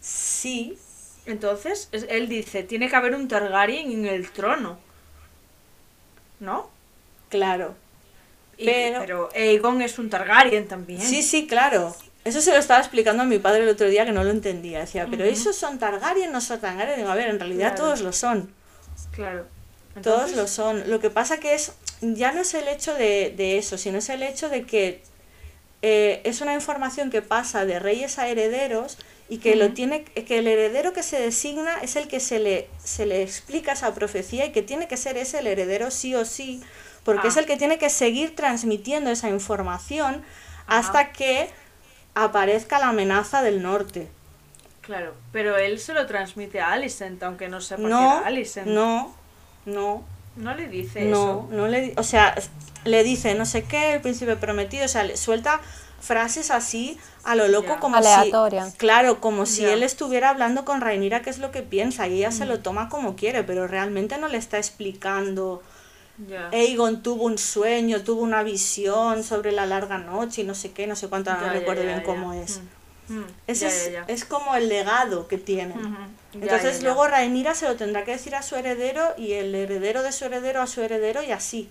Sí, 0.00 0.78
Entonces, 1.26 1.90
es- 1.92 2.06
él 2.08 2.26
dice, 2.28 2.62
tiene 2.62 2.88
que 2.88 2.96
haber 2.96 3.14
un 3.14 3.28
Targaryen 3.28 3.92
en 3.92 4.06
el 4.06 4.30
trono. 4.30 4.78
¿No? 6.40 6.70
claro. 7.28 7.74
Y- 8.56 8.64
Pero- 8.64 8.98
pero 9.00 9.28
Aegon 9.34 9.82
es 9.82 9.98
un 9.98 10.08
Targaryen 10.08 10.66
también. 10.66 11.00
Sí, 11.02 11.22
sí, 11.22 11.46
claro. 11.46 11.94
Eso 12.28 12.40
se 12.40 12.50
lo 12.52 12.58
estaba 12.58 12.80
explicando 12.80 13.22
a 13.22 13.26
mi 13.26 13.38
padre 13.38 13.62
el 13.62 13.68
otro 13.68 13.88
día 13.88 14.04
que 14.04 14.12
no 14.12 14.22
lo 14.24 14.30
entendía. 14.30 14.80
Decía, 14.80 15.06
pero 15.10 15.24
esos 15.24 15.56
son 15.56 15.78
Targaryen, 15.78 16.30
no 16.30 16.40
son 16.40 16.60
Targaryen. 16.60 16.96
Digo, 16.96 17.08
a 17.10 17.14
ver, 17.14 17.28
en 17.28 17.38
realidad 17.40 17.70
Claro. 17.74 17.82
todos 17.84 18.00
lo 18.02 18.12
son. 18.12 18.52
Claro. 19.12 19.46
Todos 20.02 20.32
lo 20.32 20.46
son. 20.46 20.88
Lo 20.90 21.00
que 21.00 21.10
pasa 21.10 21.38
que 21.38 21.54
es, 21.54 21.72
ya 22.02 22.32
no 22.32 22.42
es 22.42 22.54
el 22.54 22.68
hecho 22.68 22.94
de, 22.94 23.34
de 23.36 23.58
eso, 23.58 23.78
sino 23.78 23.98
es 23.98 24.08
el 24.10 24.22
hecho 24.22 24.48
de 24.48 24.64
que 24.64 25.02
eh, 25.82 26.20
es 26.24 26.40
una 26.40 26.54
información 26.54 27.10
que 27.10 27.22
pasa 27.22 27.64
de 27.64 27.78
reyes 27.78 28.18
a 28.18 28.28
herederos 28.28 28.98
y 29.28 29.38
que 29.38 29.56
lo 29.56 29.70
tiene, 29.72 30.04
que 30.04 30.38
el 30.38 30.46
heredero 30.46 30.92
que 30.92 31.02
se 31.02 31.20
designa 31.20 31.78
es 31.82 31.96
el 31.96 32.08
que 32.08 32.18
se 32.20 32.38
le, 32.38 32.68
se 32.82 33.06
le 33.06 33.22
explica 33.22 33.72
esa 33.72 33.92
profecía 33.94 34.46
y 34.46 34.52
que 34.52 34.62
tiene 34.62 34.88
que 34.88 34.96
ser 34.96 35.16
ese 35.16 35.38
el 35.40 35.46
heredero 35.46 35.90
sí 35.90 36.14
o 36.14 36.24
sí, 36.24 36.62
porque 37.04 37.26
Ah. 37.26 37.30
es 37.30 37.36
el 37.36 37.46
que 37.46 37.56
tiene 37.56 37.78
que 37.78 37.90
seguir 37.90 38.34
transmitiendo 38.36 39.10
esa 39.10 39.28
información 39.28 40.22
hasta 40.66 41.12
que 41.12 41.48
aparezca 42.24 42.78
la 42.78 42.88
amenaza 42.88 43.42
del 43.42 43.62
norte. 43.62 44.08
Claro, 44.80 45.12
pero 45.32 45.56
él 45.58 45.78
se 45.78 45.92
lo 45.92 46.06
transmite 46.06 46.60
a 46.60 46.72
Alicent, 46.72 47.22
aunque 47.22 47.48
no 47.48 47.60
sepa 47.60 47.82
que 47.82 47.88
No, 47.88 48.18
era 48.18 48.26
Alicent. 48.26 48.66
no, 48.68 49.14
no, 49.66 50.02
No 50.36 50.54
le 50.54 50.68
dice 50.68 51.04
No, 51.04 51.06
eso. 51.06 51.48
no 51.50 51.66
le, 51.68 51.92
o 51.96 52.02
sea, 52.02 52.34
le 52.84 53.02
dice 53.04 53.34
no 53.34 53.44
sé 53.44 53.64
qué, 53.64 53.94
el 53.94 54.00
príncipe 54.00 54.36
prometido, 54.36 54.84
o 54.86 54.88
sea, 54.88 55.04
le 55.04 55.16
suelta 55.16 55.60
frases 56.00 56.50
así 56.52 56.98
a 57.24 57.34
lo 57.34 57.48
loco 57.48 57.78
como 57.80 57.96
Aleatorias. 57.96 58.70
si 58.72 58.78
claro, 58.78 59.20
como 59.20 59.46
si 59.46 59.64
él 59.66 59.82
estuviera 59.82 60.30
hablando 60.30 60.64
con 60.64 60.80
Rhaenyra 60.80 61.22
qué 61.22 61.30
es 61.30 61.38
lo 61.38 61.50
que 61.50 61.62
piensa 61.62 62.06
y 62.06 62.18
ella 62.18 62.30
se 62.30 62.46
lo 62.46 62.60
toma 62.60 62.88
como 62.88 63.16
quiere, 63.16 63.42
pero 63.44 63.66
realmente 63.66 64.16
no 64.16 64.28
le 64.28 64.38
está 64.38 64.58
explicando 64.58 65.62
Aegon 66.52 67.02
tuvo 67.02 67.24
un 67.24 67.38
sueño, 67.38 68.02
tuvo 68.02 68.22
una 68.22 68.42
visión 68.42 69.22
sobre 69.22 69.52
la 69.52 69.66
larga 69.66 69.98
noche 69.98 70.42
y 70.42 70.44
no 70.44 70.54
sé 70.54 70.72
qué, 70.72 70.86
no 70.86 70.96
sé 70.96 71.08
cuánto, 71.08 71.32
no 71.32 71.48
recuerdo 71.50 71.82
bien 71.82 72.02
cómo 72.02 72.32
es. 72.32 72.60
Mm, 73.08 73.18
mm, 73.18 73.26
Ese 73.46 73.66
es, 73.66 73.92
es 74.08 74.24
como 74.24 74.54
el 74.54 74.68
legado 74.68 75.28
que 75.28 75.38
ya, 75.38 75.72
Entonces 76.34 76.82
luego 76.82 77.06
Rhaenyra 77.06 77.54
se 77.54 77.68
lo 77.68 77.76
tendrá 77.76 78.04
que 78.04 78.12
decir 78.12 78.34
a 78.34 78.42
su 78.42 78.56
heredero 78.56 79.14
y 79.16 79.32
el 79.32 79.54
heredero 79.54 80.02
de 80.02 80.12
su 80.12 80.24
heredero 80.24 80.60
a 80.60 80.66
su 80.66 80.82
heredero 80.82 81.22
y 81.22 81.30
así. 81.30 81.68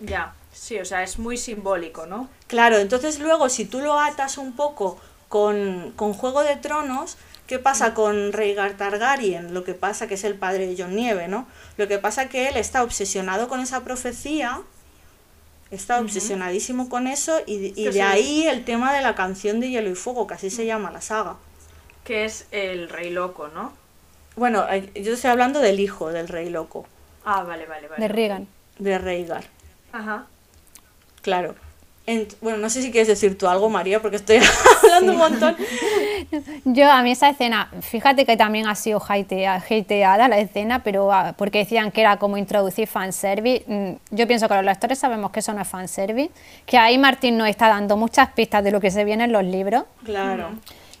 Ya, 0.00 0.34
sí, 0.52 0.78
o 0.78 0.84
sea, 0.84 1.02
es 1.02 1.18
muy 1.18 1.38
simbólico, 1.38 2.06
¿no? 2.06 2.28
Claro, 2.48 2.76
entonces 2.76 3.18
luego 3.18 3.48
si 3.48 3.64
tú 3.64 3.80
lo 3.80 3.98
atas 3.98 4.36
un 4.36 4.54
poco 4.54 4.98
con, 5.28 5.92
con 5.96 6.12
Juego 6.12 6.42
de 6.42 6.56
Tronos, 6.56 7.16
¿qué 7.46 7.58
pasa 7.58 7.94
con 7.94 8.32
Rhaegar 8.32 8.76
Targaryen? 8.76 9.54
Lo 9.54 9.64
que 9.64 9.74
pasa 9.74 10.06
que 10.06 10.14
es 10.14 10.24
el 10.24 10.34
padre 10.34 10.66
de 10.66 10.80
Jon 10.82 10.94
Nieve, 10.96 11.28
¿no? 11.28 11.46
Lo 11.76 11.88
que 11.88 11.98
pasa 11.98 12.28
que 12.28 12.48
él 12.48 12.56
está 12.56 12.82
obsesionado 12.82 13.48
con 13.48 13.60
esa 13.60 13.82
profecía, 13.84 14.60
está 15.70 16.00
obsesionadísimo 16.00 16.88
con 16.88 17.06
eso 17.06 17.40
y, 17.46 17.72
y 17.80 17.84
de 17.86 17.92
sí. 17.92 18.00
ahí 18.00 18.46
el 18.46 18.64
tema 18.64 18.92
de 18.94 19.02
la 19.02 19.14
canción 19.14 19.60
de 19.60 19.70
Hielo 19.70 19.90
y 19.90 19.94
Fuego, 19.94 20.26
que 20.26 20.34
así 20.34 20.50
se 20.50 20.66
llama 20.66 20.90
la 20.90 21.00
saga. 21.00 21.36
Que 22.04 22.24
es 22.24 22.46
el 22.52 22.88
rey 22.88 23.10
loco, 23.10 23.48
¿no? 23.48 23.72
Bueno, 24.36 24.64
eh, 24.70 24.90
yo 25.02 25.14
estoy 25.14 25.30
hablando 25.30 25.60
del 25.60 25.80
hijo 25.80 26.10
del 26.12 26.28
rey 26.28 26.50
loco, 26.50 26.86
Ah, 27.24 27.42
vale, 27.42 27.66
vale, 27.66 27.88
vale. 27.88 28.00
de 28.02 28.08
Regan. 28.08 28.48
de 28.78 28.98
Rhaegar. 28.98 29.44
Ajá. 29.92 30.26
Claro. 31.22 31.56
Bueno, 32.40 32.58
no 32.58 32.70
sé 32.70 32.82
si 32.82 32.92
quieres 32.92 33.08
decir 33.08 33.36
tú 33.36 33.48
algo, 33.48 33.68
María, 33.68 34.00
porque 34.00 34.16
estoy 34.16 34.38
hablando 34.82 35.12
un 35.12 35.18
montón. 35.18 35.56
Yo, 36.64 36.90
a 36.90 37.02
mí 37.02 37.10
esa 37.12 37.28
escena, 37.30 37.68
fíjate 37.80 38.24
que 38.24 38.36
también 38.36 38.68
ha 38.68 38.74
sido 38.74 39.00
hatea- 39.00 39.56
hateada 39.68 40.28
la 40.28 40.38
escena, 40.38 40.82
pero 40.84 41.12
ah, 41.12 41.34
porque 41.36 41.58
decían 41.58 41.90
que 41.90 42.00
era 42.02 42.16
como 42.18 42.36
introducir 42.36 42.86
fanservice. 42.86 43.64
Mm, 43.66 44.14
Yo 44.14 44.26
pienso 44.26 44.48
que 44.48 44.54
los 44.54 44.64
lectores 44.64 44.98
sabemos 44.98 45.30
que 45.32 45.40
eso 45.40 45.52
no 45.52 45.62
es 45.62 45.68
fanservice, 45.68 46.30
que 46.64 46.78
ahí 46.78 46.96
Martín 46.98 47.36
nos 47.36 47.48
está 47.48 47.68
dando 47.68 47.96
muchas 47.96 48.30
pistas 48.30 48.62
de 48.62 48.70
lo 48.70 48.80
que 48.80 48.90
se 48.90 49.04
viene 49.04 49.24
en 49.24 49.32
los 49.32 49.44
libros. 49.44 49.84
Claro. 50.04 50.50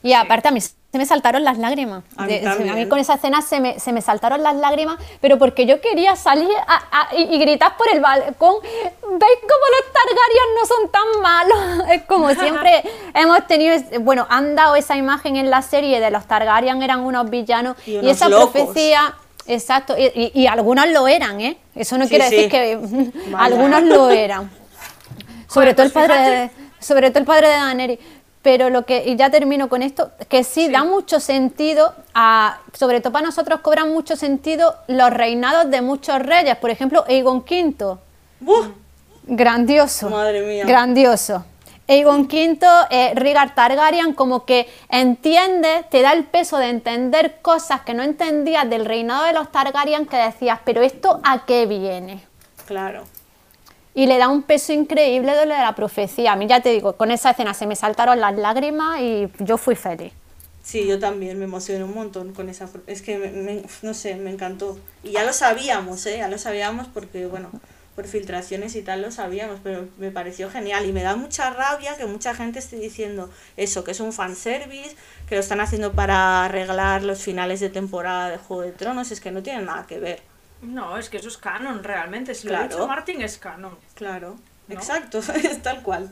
Y 0.02 0.12
aparte 0.12 0.48
a 0.48 0.50
mí 0.50 0.60
se 0.96 0.98
me 0.98 1.04
saltaron 1.04 1.44
las 1.44 1.58
lágrimas. 1.58 2.04
A 2.16 2.24
mí 2.24 2.32
se- 2.32 2.38
también. 2.40 2.88
con 2.88 2.98
esa 2.98 3.14
escena 3.16 3.42
se 3.42 3.60
me, 3.60 3.78
se 3.78 3.92
me 3.92 4.00
saltaron 4.00 4.42
las 4.42 4.56
lágrimas, 4.56 4.96
pero 5.20 5.36
porque 5.38 5.66
yo 5.66 5.78
quería 5.82 6.16
salir 6.16 6.48
a- 6.66 6.84
a- 7.10 7.14
y, 7.14 7.34
y 7.34 7.38
gritar 7.38 7.76
por 7.76 7.86
el 7.92 8.00
balcón. 8.00 8.54
¿Veis 8.62 9.38
cómo 9.42 9.66
los 9.74 9.92
Targaryen 9.92 10.54
no 10.58 10.66
son 10.66 10.90
tan 10.90 11.20
malos? 11.22 11.88
Es 11.92 12.02
como 12.04 12.30
siempre 12.30 12.82
hemos 13.14 13.46
tenido, 13.46 13.76
bueno, 14.00 14.26
han 14.30 14.54
dado 14.54 14.74
esa 14.74 14.96
imagen 14.96 15.36
en 15.36 15.50
la 15.50 15.60
serie 15.60 16.00
de 16.00 16.10
los 16.10 16.24
Targaryen 16.26 16.82
eran 16.82 17.00
unos 17.00 17.28
villanos 17.28 17.76
Y 17.84 17.92
y, 17.92 17.98
unos 17.98 18.10
esa 18.12 18.28
locos. 18.30 18.50
profecía... 18.52 19.14
Exacto, 19.48 19.94
y, 19.96 20.06
y- 20.14 20.32
y 20.42 20.46
algunos 20.48 20.88
lo 20.88 21.06
eran, 21.06 21.40
¿eh? 21.40 21.56
Eso 21.74 21.98
no 21.98 22.04
Sí, 22.04 22.10
quiere 22.10 22.28
sí. 22.30 22.34
decir 22.36 22.50
que 22.50 23.12
algunos 23.36 23.82
lo 23.82 24.10
eran. 24.10 24.50
Sobre 25.46 25.72
Joder, 25.72 25.74
todo 25.76 25.86
el 25.86 25.92
padre 25.92 26.14
de, 26.30 26.50
sobre 26.80 27.10
todo 27.10 27.18
el 27.20 27.24
padre 27.26 27.48
de 27.50 27.54
Daenerys. 27.54 27.98
Pero 28.46 28.70
lo 28.70 28.86
que, 28.86 29.02
y 29.04 29.16
ya 29.16 29.28
termino 29.28 29.68
con 29.68 29.82
esto, 29.82 30.12
que 30.28 30.44
sí, 30.44 30.68
da 30.68 30.84
mucho 30.84 31.18
sentido, 31.18 31.92
a, 32.14 32.60
sobre 32.74 33.00
todo 33.00 33.12
para 33.12 33.26
nosotros 33.26 33.58
cobran 33.58 33.92
mucho 33.92 34.14
sentido 34.14 34.76
los 34.86 35.10
reinados 35.10 35.68
de 35.68 35.82
muchos 35.82 36.20
reyes. 36.20 36.56
Por 36.58 36.70
ejemplo, 36.70 37.04
Aegon 37.08 37.38
V, 37.38 37.96
¡Buf! 38.38 38.68
grandioso. 39.24 40.10
Madre 40.10 40.42
mía. 40.42 40.64
Grandioso. 40.64 41.44
Aegon 41.88 42.28
V, 42.28 42.56
eh, 42.90 43.50
Targaryen, 43.52 44.12
como 44.14 44.44
que 44.44 44.68
entiende, 44.90 45.84
te 45.90 46.02
da 46.02 46.12
el 46.12 46.22
peso 46.22 46.58
de 46.58 46.68
entender 46.68 47.38
cosas 47.42 47.80
que 47.80 47.94
no 47.94 48.04
entendías 48.04 48.70
del 48.70 48.84
reinado 48.84 49.24
de 49.24 49.32
los 49.32 49.50
Targaryen 49.50 50.06
que 50.06 50.18
decías, 50.18 50.60
pero 50.64 50.82
esto 50.82 51.18
a 51.24 51.46
qué 51.46 51.66
viene 51.66 52.24
Claro. 52.64 53.02
Y 53.96 54.06
le 54.06 54.18
da 54.18 54.28
un 54.28 54.42
peso 54.42 54.74
increíble 54.74 55.34
de 55.34 55.46
la 55.46 55.74
profecía. 55.74 56.32
A 56.32 56.36
mí 56.36 56.46
ya 56.46 56.60
te 56.60 56.68
digo, 56.68 56.98
con 56.98 57.10
esa 57.10 57.30
escena 57.30 57.54
se 57.54 57.66
me 57.66 57.74
saltaron 57.74 58.20
las 58.20 58.36
lágrimas 58.36 59.00
y 59.00 59.26
yo 59.38 59.56
fui 59.56 59.74
feliz. 59.74 60.12
Sí, 60.62 60.86
yo 60.86 60.98
también 60.98 61.38
me 61.38 61.46
emocioné 61.46 61.82
un 61.82 61.94
montón 61.94 62.34
con 62.34 62.50
esa... 62.50 62.68
Es 62.86 63.00
que, 63.00 63.64
no 63.80 63.94
sé, 63.94 64.16
me 64.16 64.30
encantó. 64.30 64.78
Y 65.02 65.12
ya 65.12 65.24
lo 65.24 65.32
sabíamos, 65.32 66.04
¿eh? 66.04 66.18
Ya 66.18 66.28
lo 66.28 66.36
sabíamos 66.36 66.88
porque, 66.88 67.26
bueno, 67.26 67.50
por 67.94 68.06
filtraciones 68.06 68.76
y 68.76 68.82
tal 68.82 69.00
lo 69.00 69.10
sabíamos, 69.10 69.60
pero 69.64 69.88
me 69.96 70.10
pareció 70.10 70.50
genial. 70.50 70.84
Y 70.84 70.92
me 70.92 71.02
da 71.02 71.16
mucha 71.16 71.48
rabia 71.48 71.96
que 71.96 72.04
mucha 72.04 72.34
gente 72.34 72.58
esté 72.58 72.76
diciendo 72.76 73.30
eso, 73.56 73.82
que 73.82 73.92
es 73.92 74.00
un 74.00 74.12
fanservice, 74.12 74.94
que 75.26 75.36
lo 75.36 75.40
están 75.40 75.60
haciendo 75.60 75.92
para 75.94 76.44
arreglar 76.44 77.02
los 77.02 77.22
finales 77.22 77.60
de 77.60 77.70
temporada 77.70 78.28
de 78.28 78.36
Juego 78.36 78.60
de 78.60 78.72
Tronos. 78.72 79.10
Es 79.10 79.22
que 79.22 79.30
no 79.30 79.42
tiene 79.42 79.62
nada 79.62 79.86
que 79.86 79.98
ver. 79.98 80.35
No, 80.62 80.96
es 80.98 81.08
que 81.10 81.18
eso 81.18 81.28
es 81.28 81.36
canon, 81.38 81.84
realmente. 81.84 82.34
Si 82.34 82.48
lo 82.48 82.54
ha 82.54 82.58
Claro. 82.60 82.74
dicho 82.76 82.86
Martin, 82.88 83.22
es 83.22 83.38
canon. 83.38 83.78
Claro. 83.94 84.36
¿No? 84.68 84.74
Exacto, 84.74 85.18
es 85.34 85.62
tal 85.62 85.82
cual. 85.82 86.10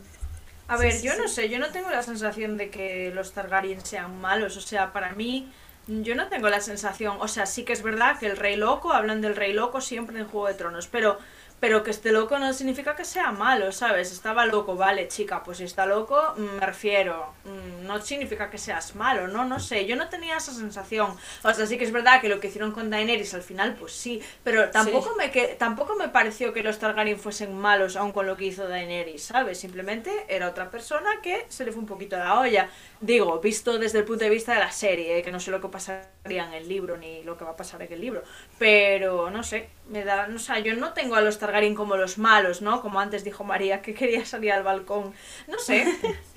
A 0.68 0.76
ver, 0.76 1.00
yo 1.02 1.14
no 1.16 1.28
sé, 1.28 1.48
yo 1.48 1.58
no 1.58 1.68
tengo 1.70 1.90
la 1.90 2.02
sensación 2.02 2.56
de 2.56 2.70
que 2.70 3.10
los 3.14 3.32
Targaryen 3.32 3.84
sean 3.84 4.20
malos. 4.20 4.56
O 4.56 4.60
sea, 4.60 4.92
para 4.92 5.12
mí, 5.12 5.50
yo 5.86 6.14
no 6.14 6.28
tengo 6.28 6.48
la 6.48 6.60
sensación. 6.60 7.18
O 7.20 7.28
sea, 7.28 7.44
sí 7.46 7.64
que 7.64 7.72
es 7.74 7.82
verdad 7.82 8.18
que 8.18 8.26
el 8.26 8.36
rey 8.36 8.56
loco, 8.56 8.92
hablan 8.92 9.20
del 9.20 9.36
rey 9.36 9.52
loco 9.52 9.80
siempre 9.80 10.18
en 10.18 10.26
Juego 10.26 10.46
de 10.48 10.54
Tronos, 10.54 10.86
pero. 10.86 11.18
Pero 11.64 11.82
que 11.82 11.92
esté 11.92 12.12
loco 12.12 12.38
no 12.38 12.52
significa 12.52 12.94
que 12.94 13.06
sea 13.06 13.32
malo, 13.32 13.72
¿sabes? 13.72 14.12
Estaba 14.12 14.44
loco, 14.44 14.76
vale, 14.76 15.08
chica, 15.08 15.42
pues 15.42 15.56
si 15.56 15.64
está 15.64 15.86
loco, 15.86 16.34
mm, 16.36 16.58
me 16.60 16.66
refiero. 16.66 17.32
mm, 17.44 17.86
No 17.86 18.02
significa 18.02 18.50
que 18.50 18.58
seas 18.58 18.94
malo, 18.94 19.28
¿no? 19.28 19.46
No 19.46 19.58
sé, 19.58 19.86
yo 19.86 19.96
no 19.96 20.10
tenía 20.10 20.36
esa 20.36 20.52
sensación. 20.52 21.16
O 21.42 21.54
sea, 21.54 21.66
sí 21.66 21.78
que 21.78 21.84
es 21.84 21.90
verdad 21.92 22.20
que 22.20 22.28
lo 22.28 22.38
que 22.38 22.48
hicieron 22.48 22.72
con 22.72 22.90
Daenerys 22.90 23.32
al 23.32 23.42
final, 23.42 23.76
pues 23.76 23.92
sí. 23.92 24.22
Pero 24.42 24.68
tampoco, 24.70 25.14
me, 25.16 25.30
que, 25.30 25.56
tampoco 25.58 25.96
me 25.96 26.08
pareció 26.10 26.52
que 26.52 26.62
los 26.62 26.78
Targaryen 26.78 27.18
fuesen 27.18 27.56
malos 27.58 27.96
aun 27.96 28.12
con 28.12 28.26
lo 28.26 28.36
que 28.36 28.44
hizo 28.44 28.68
Daenerys, 28.68 29.24
¿sabes? 29.24 29.58
Simplemente 29.58 30.10
era 30.28 30.48
otra 30.50 30.70
persona 30.70 31.08
que 31.22 31.46
se 31.48 31.64
le 31.64 31.72
fue 31.72 31.80
un 31.80 31.86
poquito 31.88 32.18
la 32.18 32.40
olla. 32.40 32.68
Digo, 33.04 33.38
visto 33.38 33.78
desde 33.78 33.98
el 33.98 34.06
punto 34.06 34.24
de 34.24 34.30
vista 34.30 34.54
de 34.54 34.60
la 34.60 34.72
serie, 34.72 35.18
¿eh? 35.18 35.22
que 35.22 35.30
no 35.30 35.38
sé 35.38 35.50
lo 35.50 35.60
que 35.60 35.68
pasaría 35.68 36.46
en 36.46 36.54
el 36.54 36.66
libro 36.66 36.96
ni 36.96 37.22
lo 37.22 37.36
que 37.36 37.44
va 37.44 37.50
a 37.50 37.56
pasar 37.56 37.82
en 37.82 37.92
el 37.92 38.00
libro. 38.00 38.22
Pero 38.58 39.28
no 39.28 39.42
sé, 39.42 39.68
me 39.90 40.04
da, 40.04 40.26
no 40.26 40.38
sé, 40.38 40.62
yo 40.62 40.74
no 40.74 40.94
tengo 40.94 41.14
a 41.14 41.20
los 41.20 41.38
Targaryen 41.38 41.74
como 41.74 41.98
los 41.98 42.16
malos, 42.16 42.62
¿no? 42.62 42.80
Como 42.80 43.00
antes 43.00 43.22
dijo 43.22 43.44
María 43.44 43.82
que 43.82 43.92
quería 43.92 44.24
salir 44.24 44.52
al 44.52 44.62
balcón. 44.62 45.12
No 45.48 45.58
sé, 45.58 45.84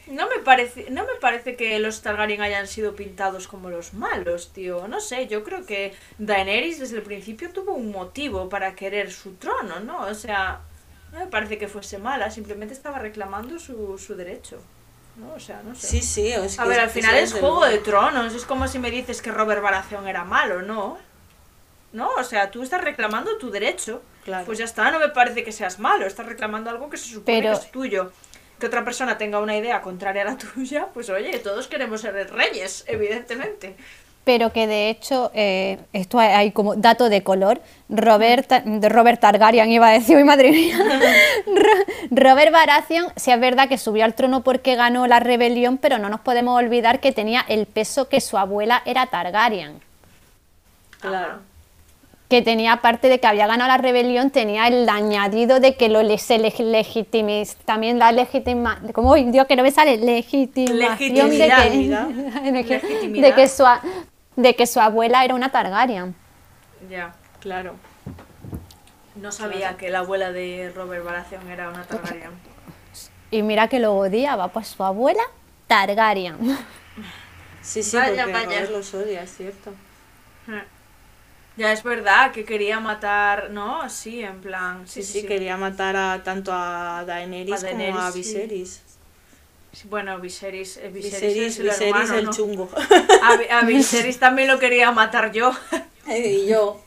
no 0.08 0.28
me 0.28 0.40
parece, 0.40 0.90
no 0.90 1.06
me 1.06 1.16
parece 1.22 1.56
que 1.56 1.80
los 1.80 2.02
Targaryen 2.02 2.42
hayan 2.42 2.68
sido 2.68 2.98
pintados 2.98 3.48
como 3.48 3.70
los 3.70 3.94
malos, 3.94 4.52
tío. 4.52 4.90
No 4.90 5.00
sé, 5.00 5.28
yo 5.28 5.46
creo 5.46 5.66
que 5.66 5.94
Daenerys 6.18 6.80
desde 6.80 6.98
el 6.98 7.04
principio 7.04 7.54
tuvo 7.54 7.76
un 7.76 7.94
motivo 7.94 8.50
para 8.50 8.76
querer 8.76 9.14
su 9.14 9.36
trono, 9.36 9.80
¿no? 9.80 10.02
O 10.02 10.14
sea, 10.14 10.60
no 11.14 11.20
me 11.20 11.28
parece 11.28 11.58
que 11.58 11.70
fuese 11.70 11.98
mala, 11.98 12.30
simplemente 12.30 12.74
estaba 12.74 13.00
reclamando 13.00 13.58
su, 13.58 13.98
su 13.98 14.18
derecho. 14.18 14.62
¿No? 15.18 15.34
O 15.34 15.40
sea, 15.40 15.62
no 15.64 15.76
sé. 15.76 15.88
Sí, 15.88 16.02
sí. 16.02 16.28
Es 16.32 16.60
A 16.60 16.64
que 16.64 16.70
ver, 16.70 16.80
al 16.80 16.90
final 16.90 17.16
es 17.18 17.34
Juego 17.34 17.66
de 17.66 17.80
Tronos. 17.80 18.34
Es 18.34 18.46
como 18.46 18.68
si 18.68 18.80
me 18.80 18.92
dices 18.92 19.22
que 19.22 19.32
Robert 19.32 19.62
Baratheon 19.62 20.08
era 20.08 20.24
malo, 20.24 20.62
¿no? 20.62 20.98
¿No? 21.94 22.10
O 22.18 22.24
sea, 22.24 22.52
tú 22.52 22.64
estás 22.64 22.82
reclamando 22.84 23.38
tu 23.38 23.50
derecho. 23.50 24.02
Claro. 24.26 24.46
Pues 24.46 24.58
ya 24.58 24.66
está, 24.66 24.92
no 24.92 25.00
me 25.00 25.10
parece 25.10 25.44
que 25.44 25.52
seas 25.52 25.80
malo. 25.80 26.06
Estás 26.06 26.26
reclamando 26.26 26.70
algo 26.70 26.90
que 26.90 26.98
se 26.98 27.06
supone 27.10 27.42
Pero- 27.42 27.58
que 27.60 27.66
es 27.66 27.72
tuyo. 27.72 28.12
Que 28.60 28.66
otra 28.66 28.84
persona 28.84 29.18
tenga 29.20 29.40
una 29.40 29.56
idea 29.56 29.82
contraria 29.82 30.24
a 30.24 30.26
la 30.26 30.38
tuya, 30.56 30.88
pues 30.94 31.10
oye, 31.10 31.38
todos 31.40 31.68
queremos 31.68 32.02
ser 32.02 32.14
reyes, 32.34 32.84
evidentemente. 32.88 33.76
Pero 34.28 34.52
que 34.52 34.68
de 34.68 34.90
hecho, 34.90 35.32
eh, 35.34 35.78
esto 35.94 36.20
hay, 36.20 36.52
como 36.52 36.76
dato 36.76 37.08
de 37.08 37.24
color, 37.24 37.62
Robert, 37.88 38.52
de 38.52 38.90
Robert 38.90 39.22
Targaryen 39.22 39.72
iba 39.72 39.88
a 39.88 39.92
decir, 39.94 40.18
uy 40.18 40.26
madre 40.26 40.52
mía, 40.52 40.78
Ro- 41.48 41.86
Robert 42.12 42.52
Baratheon, 42.52 43.06
sí 43.16 43.32
es 43.32 43.40
verdad 43.40 43.70
que 43.70 43.78
subió 43.78 44.04
al 44.04 44.16
trono 44.16 44.44
porque 44.44 44.76
ganó 44.76 45.08
la 45.08 45.22
rebelión, 45.22 45.78
pero 45.78 45.98
no 45.98 46.10
nos 46.10 46.20
podemos 46.20 46.58
olvidar 46.62 47.00
que 47.00 47.14
tenía 47.14 47.46
el 47.48 47.68
peso 47.68 48.10
que 48.10 48.20
su 48.20 48.38
abuela 48.38 48.82
era 48.86 49.06
Targaryen. 49.06 49.80
Claro. 51.00 51.40
que 52.28 52.42
tenía, 52.42 52.74
aparte 52.74 53.08
de 53.08 53.22
que 53.22 53.28
había 53.28 53.48
ganado 53.48 53.70
la 53.70 53.78
rebelión, 53.78 54.32
tenía 54.32 54.68
el 54.68 54.90
añadido 54.90 55.62
de 55.62 55.76
que 55.78 55.88
lo 55.88 56.00
se 56.18 56.38
le- 56.38 56.52
legitimiz- 56.52 57.56
también 57.64 57.98
la 58.00 58.12
legitima, 58.12 58.82
como 58.92 59.16
Dios 59.16 59.48
que 59.48 59.56
no 59.56 59.64
me 59.64 59.72
sale, 59.72 59.96
legitimación 59.96 61.30
de 61.30 61.38
Legitimidad. 61.48 62.08
que, 62.10 62.52
de 62.52 62.64
que, 62.66 62.74
Legitimidad. 62.74 63.28
de 63.30 63.34
que 63.34 63.48
su, 63.48 63.64
de 64.38 64.56
que 64.56 64.66
su 64.68 64.80
abuela 64.80 65.26
era 65.26 65.36
una 65.36 65.52
Targaryen. 65.52 66.16
Ya. 66.90 67.14
Claro. 67.42 67.76
No 69.16 69.32
sabía 69.32 69.78
que 69.78 69.90
la 69.90 70.00
abuela 70.00 70.32
de 70.32 70.72
Robert 70.76 71.04
Baratheon 71.04 71.50
era 71.50 71.70
una 71.70 71.84
Targaryen. 71.84 72.32
Y 73.32 73.42
mira 73.42 73.68
que 73.68 73.80
lo 73.80 73.96
odiaba, 73.96 74.48
pues 74.50 74.68
su 74.70 74.84
abuela, 74.84 75.24
Targaryen. 75.68 76.38
Sí, 77.62 77.84
sí, 77.84 77.98
Vaya, 77.98 78.24
porque 78.24 78.32
vaya. 78.32 78.46
Robert 78.46 78.72
los 78.72 78.94
odia, 78.94 79.24
es 79.24 79.36
cierto. 79.36 79.74
Ya 81.58 81.72
es 81.72 81.84
verdad 81.84 82.32
que 82.32 82.46
quería 82.46 82.80
matar, 82.80 83.50
¿no? 83.50 83.90
Sí, 83.90 84.22
en 84.24 84.40
plan. 84.42 84.88
Sí, 84.88 85.02
sí, 85.04 85.26
quería 85.26 85.58
matar 85.58 85.96
a 85.96 86.24
tanto 86.24 86.54
a 86.54 87.04
Daenerys, 87.06 87.64
A 87.64 87.66
Daenerys, 87.66 87.96
como 87.96 88.08
a 88.08 88.12
sí. 88.12 88.20
Viserys. 88.20 88.84
Bueno, 89.86 90.20
Viserys, 90.20 90.78
eh, 90.78 90.90
Viserys, 90.90 91.22
Viserys, 91.34 91.54
es 91.54 91.60
el, 91.60 91.66
Viserys 91.66 91.82
hermano, 91.94 92.16
el 92.16 92.26
¿no? 92.26 92.32
chungo. 92.32 92.70
A, 93.24 93.36
Vi- 93.38 93.50
a 93.50 93.62
Viserys 93.62 94.20
también 94.20 94.48
lo 94.48 94.60
quería 94.60 94.92
matar 94.92 95.32
yo. 95.32 95.52
y 96.08 96.48
yo. 96.48 96.82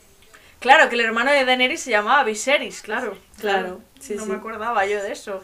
Claro, 0.59 0.89
que 0.89 0.95
el 0.95 1.01
hermano 1.01 1.31
de 1.31 1.43
Daenerys 1.45 1.81
se 1.81 1.91
llamaba 1.91 2.23
Viserys, 2.23 2.81
claro. 2.81 3.17
Claro, 3.39 3.81
sí, 3.99 4.13
no 4.15 4.23
sí. 4.25 4.29
me 4.29 4.35
acordaba 4.37 4.85
yo 4.85 5.01
de 5.01 5.11
eso. 5.11 5.43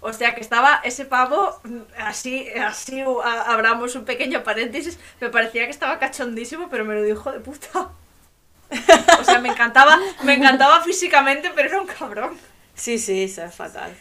O 0.00 0.12
sea 0.12 0.34
que 0.34 0.40
estaba 0.40 0.80
ese 0.84 1.04
pavo, 1.04 1.60
mm, 1.64 1.78
así, 1.98 2.48
así 2.50 3.00
a- 3.00 3.42
abramos 3.52 3.94
un 3.94 4.04
pequeño 4.04 4.42
paréntesis, 4.44 4.98
me 5.20 5.30
parecía 5.30 5.64
que 5.64 5.70
estaba 5.70 5.98
cachondísimo, 5.98 6.68
pero 6.70 6.84
me 6.84 6.94
lo 6.94 7.02
dijo 7.02 7.30
de 7.32 7.40
puta. 7.40 7.90
O 9.20 9.24
sea, 9.24 9.38
me 9.40 9.50
encantaba, 9.50 9.98
me 10.24 10.34
encantaba 10.34 10.82
físicamente, 10.82 11.50
pero 11.54 11.68
era 11.68 11.80
un 11.80 11.86
cabrón. 11.86 12.36
Sí, 12.74 12.98
sí, 12.98 13.24
eso 13.24 13.44
es 13.44 13.54
fatal. 13.54 13.94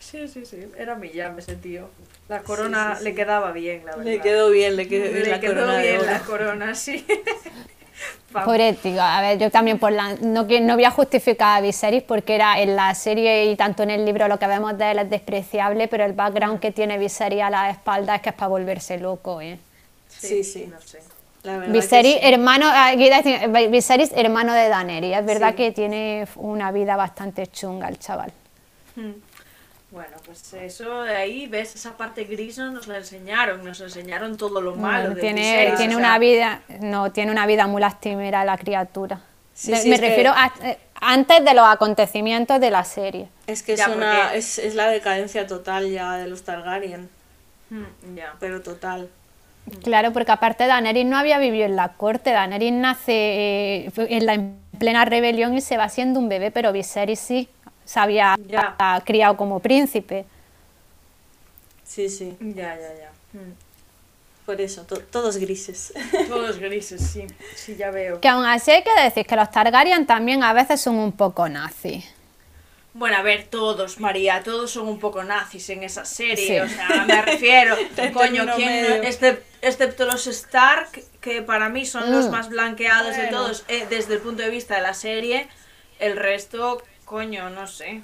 Sí, 0.00 0.26
sí, 0.28 0.44
sí, 0.46 0.66
era 0.76 0.94
mi 0.94 1.10
llame 1.10 1.40
ese 1.40 1.56
tío. 1.56 1.88
La 2.28 2.40
corona 2.40 2.92
sí, 2.94 2.98
sí. 2.98 3.04
le 3.04 3.14
quedaba 3.14 3.52
bien, 3.52 3.84
la 3.84 3.96
verdad. 3.96 4.04
Le 4.04 4.20
quedó 4.20 4.50
bien, 4.50 4.76
le 4.76 4.88
quedó, 4.88 5.12
Le 5.12 5.26
la 5.26 5.40
quedó 5.40 5.54
corona 5.54 5.78
bien 5.78 6.06
la 6.06 6.20
corona, 6.20 6.74
sí. 6.74 7.04
Pobre 8.32 8.72
tío, 8.72 9.00
a 9.00 9.20
ver, 9.20 9.38
yo 9.38 9.48
también 9.50 9.78
por 9.78 9.92
la, 9.92 10.14
no, 10.20 10.42
no 10.42 10.74
voy 10.74 10.84
a 10.84 10.90
justificar 10.90 11.58
a 11.58 11.60
Viserys 11.60 12.02
porque 12.02 12.34
era 12.34 12.58
en 12.60 12.74
la 12.74 12.92
serie 12.96 13.44
y 13.50 13.54
tanto 13.56 13.84
en 13.84 13.90
el 13.90 14.04
libro 14.04 14.26
lo 14.26 14.38
que 14.40 14.46
vemos 14.48 14.76
de 14.76 14.90
él 14.90 14.98
es 14.98 15.08
despreciable, 15.10 15.86
pero 15.86 16.04
el 16.04 16.14
background 16.14 16.58
que 16.58 16.72
tiene 16.72 16.98
Viserys 16.98 17.42
a 17.42 17.50
la 17.50 17.70
espalda 17.70 18.16
es 18.16 18.22
que 18.22 18.30
es 18.30 18.34
para 18.34 18.48
volverse 18.48 18.98
loco, 18.98 19.40
¿eh? 19.40 19.58
Sí, 20.08 20.42
sí. 20.42 20.66
No 20.68 20.80
sé. 20.80 21.00
La 21.44 21.58
verdad 21.58 21.72
Viserys, 21.72 22.14
sí. 22.14 22.18
hermano, 22.22 22.66
ah, 22.68 22.92
Viserys, 23.70 24.10
hermano 24.16 24.52
de 24.52 24.68
Daenerys, 24.68 25.18
es 25.18 25.26
verdad 25.26 25.50
Sí. 25.50 25.56
que 25.56 25.72
tiene 25.72 26.26
una 26.34 26.72
vida 26.72 26.96
bastante 26.96 27.46
chunga 27.46 27.86
el 27.88 27.98
chaval. 28.00 28.32
Hmm. 28.96 29.12
Bueno, 29.94 30.16
pues 30.26 30.52
eso 30.54 31.02
de 31.02 31.14
ahí, 31.14 31.46
ves, 31.46 31.76
esa 31.76 31.96
parte 31.96 32.24
gris 32.24 32.58
no 32.58 32.72
nos 32.72 32.88
la 32.88 32.96
enseñaron, 32.98 33.64
nos 33.64 33.80
enseñaron 33.80 34.36
todo 34.36 34.60
lo 34.60 34.74
malo. 34.74 35.10
Bueno, 35.10 35.14
de 35.14 35.20
tiene 35.20 35.40
Viserys, 35.40 35.78
tiene 35.78 35.94
o 35.94 35.98
una 35.98 36.18
vida, 36.18 36.62
no, 36.80 37.12
tiene 37.12 37.30
una 37.30 37.46
vida 37.46 37.68
muy 37.68 37.80
lastimera 37.80 38.44
la 38.44 38.58
criatura. 38.58 39.20
Sí, 39.54 39.70
De- 39.70 39.76
sí, 39.78 39.88
me 39.90 40.00
que- 40.00 40.08
refiero 40.08 40.32
a 40.34 40.52
eh, 40.64 40.78
antes 41.00 41.44
de 41.44 41.54
los 41.54 41.64
acontecimientos 41.64 42.58
de 42.60 42.72
la 42.72 42.82
serie. 42.82 43.28
Es 43.46 43.62
que 43.62 43.74
es, 43.74 43.78
Ya, 43.78 43.88
una, 43.88 44.22
porque- 44.22 44.38
es, 44.38 44.58
es 44.58 44.74
la 44.74 44.88
decadencia 44.88 45.46
total 45.46 45.88
ya 45.88 46.14
de 46.16 46.26
los 46.26 46.42
Targaryen, 46.42 47.08
hmm, 47.70 48.16
ya. 48.16 48.34
pero 48.40 48.62
total. 48.62 49.08
Claro, 49.84 50.12
porque 50.12 50.32
aparte 50.32 50.66
Daenerys 50.66 51.06
no 51.06 51.16
había 51.16 51.38
vivido 51.38 51.66
en 51.66 51.76
la 51.76 51.90
corte, 51.92 52.32
Daenerys 52.32 52.72
nace 52.72 53.12
eh, 53.86 53.92
en 53.96 54.26
la 54.26 54.34
en 54.34 54.58
plena 54.76 55.04
rebelión 55.04 55.54
y 55.56 55.60
se 55.60 55.76
va 55.76 55.84
haciendo 55.84 56.18
un 56.18 56.28
bebé, 56.28 56.50
pero 56.50 56.72
Viserys 56.72 57.20
sí 57.20 57.48
se 57.84 58.00
había 58.00 58.36
Ya. 58.46 58.76
criado 59.04 59.36
como 59.36 59.60
príncipe. 59.60 60.24
Sí, 61.84 62.08
sí, 62.08 62.36
Ya, 62.40 62.76
ya, 62.76 62.94
ya. 62.94 63.10
Hmm. 63.32 63.52
por 64.46 64.60
eso, 64.60 64.82
to- 64.84 65.00
todos 65.00 65.36
grises. 65.38 65.92
Todos 66.28 66.58
grises, 66.58 67.00
sí. 67.00 67.26
Sí, 67.56 67.76
ya 67.76 67.90
veo. 67.90 68.20
Que 68.20 68.28
aún 68.28 68.44
así 68.44 68.70
hay 68.70 68.82
que 68.84 69.02
decir 69.02 69.26
que 69.26 69.36
los 69.36 69.50
Targaryen 69.50 70.06
también 70.06 70.42
a 70.42 70.52
veces 70.52 70.80
son 70.80 70.96
un 70.96 71.12
poco 71.12 71.48
nazis. 71.48 72.04
Bueno, 72.92 73.16
a 73.16 73.22
ver, 73.22 73.46
todos, 73.50 73.98
María, 73.98 74.42
todos 74.44 74.70
son 74.70 74.86
un 74.86 75.00
poco 75.00 75.24
nazis 75.24 75.68
en 75.70 75.82
esa 75.82 76.04
serie, 76.04 76.46
Sí. 76.46 76.58
o 76.60 76.68
sea, 76.68 77.04
me 77.06 77.22
refiero, 77.22 77.74
coño, 78.12 78.46
¿quién, 78.54 79.02
excep- 79.02 79.40
excepto 79.62 80.04
los 80.04 80.26
Stark, 80.28 80.90
que 81.20 81.42
para 81.42 81.68
mí 81.70 81.86
son 81.86 82.12
los 82.12 82.28
Mm. 82.28 82.30
más 82.30 82.48
blanqueados 82.50 83.16
de 83.16 83.26
todos 83.28 83.64
eh, 83.68 83.86
desde 83.90 84.14
el 84.14 84.20
punto 84.20 84.42
de 84.42 84.50
vista 84.50 84.76
de 84.76 84.82
la 84.82 84.94
serie, 84.94 85.48
el 85.98 86.16
resto, 86.16 86.82
coño, 87.14 87.48
no 87.50 87.64
sé. 87.68 88.02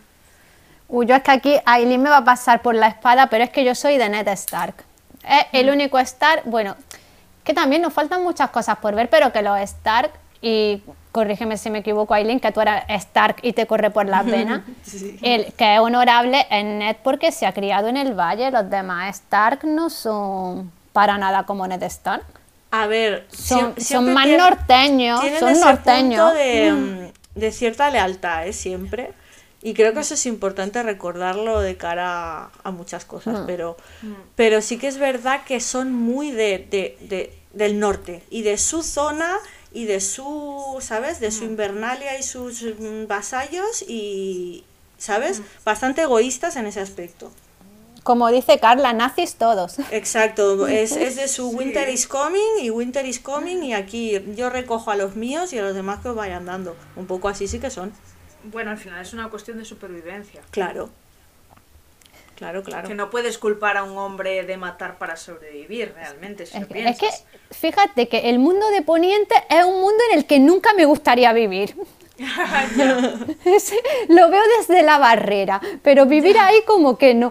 Uy, 0.88 1.04
yo 1.06 1.16
es 1.16 1.22
que 1.22 1.32
aquí 1.32 1.56
Aileen 1.66 2.00
me 2.00 2.10
va 2.10 2.18
a 2.18 2.24
pasar 2.24 2.62
por 2.62 2.76
la 2.76 2.86
espada, 2.86 3.26
pero 3.26 3.42
es 3.42 3.50
que 3.50 3.64
yo 3.64 3.74
soy 3.74 3.98
de 3.98 4.08
Ned 4.08 4.28
Stark. 4.28 4.74
Es 5.28 5.46
el 5.52 5.68
único 5.68 5.98
Stark, 5.98 6.42
bueno, 6.44 6.76
que 7.42 7.52
también 7.52 7.82
nos 7.82 7.92
faltan 7.92 8.22
muchas 8.22 8.50
cosas 8.50 8.78
por 8.78 8.94
ver, 8.94 9.10
pero 9.10 9.32
que 9.32 9.42
los 9.42 9.58
Stark, 9.58 10.12
y 10.40 10.80
corrígeme 11.10 11.56
si 11.56 11.70
me 11.70 11.78
equivoco 11.80 12.14
Aileen, 12.14 12.38
que 12.38 12.52
tú 12.52 12.60
eres 12.60 12.84
Stark 12.88 13.36
y 13.42 13.52
te 13.52 13.66
corre 13.66 13.90
por 13.90 14.06
las 14.06 14.24
venas, 14.24 14.62
Sí. 14.84 15.18
el 15.22 15.52
que 15.54 15.74
es 15.74 15.80
honorable 15.80 16.46
es 16.48 16.64
Ned 16.64 16.96
porque 17.02 17.32
se 17.32 17.46
ha 17.46 17.52
criado 17.52 17.88
en 17.88 17.96
el 17.96 18.14
valle, 18.14 18.52
los 18.52 18.70
demás 18.70 19.16
Stark 19.16 19.64
no 19.64 19.90
son 19.90 20.70
para 20.92 21.18
nada 21.18 21.42
como 21.46 21.66
Ned 21.66 21.82
Stark. 21.82 22.24
A 22.70 22.86
ver, 22.86 23.26
Son- 23.32 23.74
más 24.14 24.28
norteños, 24.28 25.20
son 25.40 25.58
norteños. 25.58 26.32
de, 26.34 26.72
mm, 26.72 27.09
de 27.34 27.52
cierta 27.52 27.90
lealtad, 27.90 28.46
¿eh? 28.46 28.52
Siempre. 28.52 29.12
Y 29.62 29.74
creo 29.74 29.92
que 29.92 30.00
eso 30.00 30.14
es 30.14 30.24
importante 30.26 30.82
recordarlo 30.82 31.60
de 31.60 31.76
cara 31.76 32.44
a, 32.46 32.50
a 32.64 32.70
muchas 32.70 33.04
cosas, 33.04 33.40
Mm. 33.40 33.46
pero, 33.46 33.76
pero 34.34 34.62
sí 34.62 34.78
que 34.78 34.88
es 34.88 34.96
verdad 34.98 35.44
que 35.44 35.60
son 35.60 35.92
muy 35.92 36.30
de, 36.30 36.66
de- 36.70 36.96
de- 37.00 37.34
del 37.52 37.78
norte 37.78 38.22
y 38.30 38.42
de 38.42 38.56
su 38.58 38.82
zona 38.82 39.36
y 39.72 39.84
de 39.84 40.00
su, 40.00 40.78
¿sabes? 40.80 41.20
De 41.20 41.30
su 41.30 41.44
Invernalia 41.44 42.18
y 42.18 42.22
sus 42.22 42.62
mm, 42.62 43.06
vasallos 43.06 43.82
y, 43.86 44.64
¿sabes? 44.98 45.42
Bastante 45.64 46.02
egoístas 46.02 46.56
en 46.56 46.66
ese 46.66 46.80
aspecto. 46.80 47.30
Como 48.02 48.30
dice 48.30 48.58
Carla, 48.58 48.92
nazis 48.92 49.34
todos. 49.34 49.78
Exacto, 49.90 50.66
es, 50.66 50.92
es 50.96 51.16
de 51.16 51.28
su 51.28 51.48
Winter 51.56 51.88
is 51.88 52.06
coming 52.08 52.58
y 52.62 52.70
Winter 52.70 53.04
is 53.04 53.18
coming 53.20 53.62
y 53.62 53.74
aquí 53.74 54.20
yo 54.36 54.48
recojo 54.50 54.90
a 54.90 54.96
los 54.96 55.16
míos 55.16 55.52
y 55.52 55.58
a 55.58 55.62
los 55.62 55.74
demás 55.74 56.00
que 56.00 56.08
os 56.08 56.16
vayan 56.16 56.46
dando. 56.46 56.76
Un 56.96 57.06
poco 57.06 57.28
así 57.28 57.46
sí 57.46 57.58
que 57.58 57.70
son. 57.70 57.92
Bueno, 58.44 58.70
al 58.70 58.78
final 58.78 59.00
es 59.02 59.12
una 59.12 59.28
cuestión 59.28 59.58
de 59.58 59.64
supervivencia. 59.64 60.40
Claro. 60.50 60.88
Claro, 62.36 62.62
claro. 62.62 62.88
Que 62.88 62.94
no 62.94 63.10
puedes 63.10 63.36
culpar 63.36 63.76
a 63.76 63.82
un 63.84 63.98
hombre 63.98 64.44
de 64.44 64.56
matar 64.56 64.96
para 64.96 65.16
sobrevivir, 65.16 65.92
realmente, 65.94 66.46
si 66.46 66.56
Es 66.56 66.62
lo 66.62 66.68
que, 66.68 66.88
es 66.88 66.96
que, 66.96 67.00
piensas. 67.08 67.24
fíjate 67.50 68.08
que 68.08 68.30
el 68.30 68.38
mundo 68.38 68.66
de 68.70 68.80
Poniente 68.80 69.34
es 69.50 69.62
un 69.62 69.78
mundo 69.82 70.02
en 70.10 70.18
el 70.20 70.24
que 70.24 70.38
nunca 70.38 70.72
me 70.72 70.86
gustaría 70.86 71.34
vivir. 71.34 71.76
Es- 73.44 73.74
Lo 74.08 74.30
veo 74.30 74.42
desde 74.58 74.82
la 74.82 74.96
barrera, 74.96 75.60
pero 75.82 76.06
vivir 76.06 76.38
ahí 76.38 76.62
como 76.66 76.96
que 76.96 77.12
no. 77.14 77.30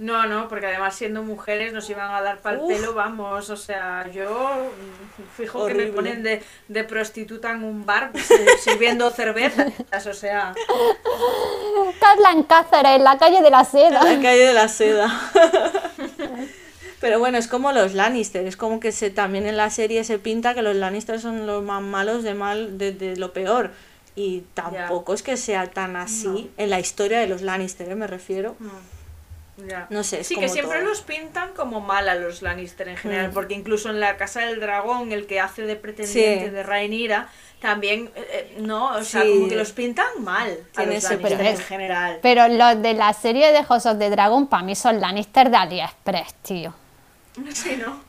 No, 0.00 0.26
no, 0.26 0.48
porque 0.48 0.64
además 0.66 0.94
siendo 0.94 1.22
mujeres 1.22 1.74
nos 1.74 1.88
iban 1.90 2.10
a 2.10 2.22
dar 2.22 2.38
pal 2.38 2.58
Uf. 2.62 2.68
pelo, 2.72 2.94
vamos, 2.94 3.50
o 3.50 3.56
sea, 3.56 4.08
yo 4.10 4.30
mm, 4.30 5.22
fijo 5.36 5.66
que 5.66 5.74
me 5.74 5.86
ponen 5.88 6.22
de, 6.22 6.42
de 6.68 6.84
prostituta 6.84 7.50
en 7.50 7.64
un 7.64 7.84
bar 7.84 8.10
si- 8.14 8.34
sirviendo 8.70 9.10
cervezas, 9.10 10.06
o 10.06 10.14
sea, 10.14 10.54
Carla 12.00 12.32
en 12.32 12.44
Cáceres, 12.44 12.96
en 12.96 13.04
la 13.04 13.18
calle 13.18 13.42
de 13.42 13.50
la 13.50 13.58
La 13.58 13.64
seda. 13.66 14.00
calle 14.00 14.46
de 14.46 14.52
la 14.54 14.68
seda. 14.68 15.20
Pero 17.00 17.18
bueno, 17.18 17.36
es 17.38 17.46
como 17.46 17.72
los 17.72 17.94
Lannister, 17.94 18.46
es 18.46 18.56
como 18.56 18.78
que 18.80 18.92
se, 18.92 19.10
también 19.10 19.46
en 19.46 19.56
la 19.58 19.70
serie 19.70 20.04
se 20.04 20.18
pinta 20.18 20.54
que 20.54 20.62
los 20.62 20.76
Lannister 20.76 21.20
son 21.20 21.46
los 21.46 21.62
más 21.62 21.82
malos 21.82 22.22
de 22.22 22.34
mal 22.34 22.76
de, 22.78 22.92
de 22.92 23.16
lo 23.16 23.32
peor. 23.32 23.70
Y 24.16 24.44
tampoco 24.54 25.14
es 25.14 25.22
que 25.22 25.36
sea 25.36 25.70
tan 25.70 25.96
así 25.96 26.50
en 26.58 26.68
la 26.70 26.78
historia 26.80 27.20
de 27.20 27.26
los 27.26 27.42
Lannister, 27.42 27.88
¿eh? 27.90 27.94
me 27.94 28.06
refiero. 28.06 28.56
Ya. 29.68 29.86
No 29.90 30.02
sé, 30.04 30.20
es 30.20 30.26
Sí, 30.26 30.36
que 30.36 30.48
siempre 30.48 30.78
todo. 30.80 30.88
los 30.88 31.00
pintan 31.02 31.50
como 31.54 31.80
mal 31.80 32.08
a 32.08 32.14
los 32.14 32.42
Lannister 32.42 32.88
en 32.88 32.96
general, 32.96 33.28
Mm. 33.30 33.32
porque 33.34 33.54
incluso 33.54 33.90
en 33.90 34.00
la 34.00 34.16
Casa 34.16 34.40
del 34.40 34.60
Dragón, 34.60 35.12
el 35.12 35.26
que 35.26 35.40
hace 35.40 35.62
de 35.62 35.76
pretendiente 35.76 36.44
Sí. 36.46 36.50
de 36.50 36.62
Rhaenyra, 36.62 37.28
también, 37.60 38.10
eh, 38.16 38.26
eh, 38.32 38.56
no, 38.60 38.94
o 38.96 39.02
sea, 39.04 39.22
Sí. 39.22 39.30
como 39.34 39.48
que 39.48 39.56
los 39.56 39.72
pintan 39.72 40.06
mal 40.20 40.48
a 40.74 40.76
Tiene 40.82 40.94
los 40.94 41.04
Lannister 41.04 41.40
en 41.46 41.58
general. 41.58 42.18
Pero 42.22 42.48
los 42.48 42.80
de 42.82 42.94
la 42.94 43.12
serie 43.12 43.52
de 43.52 43.62
House 43.64 43.86
of 43.86 43.98
the 43.98 44.08
Dragon 44.10 44.46
para 44.46 44.62
mí 44.62 44.74
son 44.74 45.00
Lannister 45.00 45.50
de 45.50 45.56
AliExpress, 45.56 46.34
tío. 46.42 46.74
Sí, 47.54 47.76
¿no? 47.76 48.08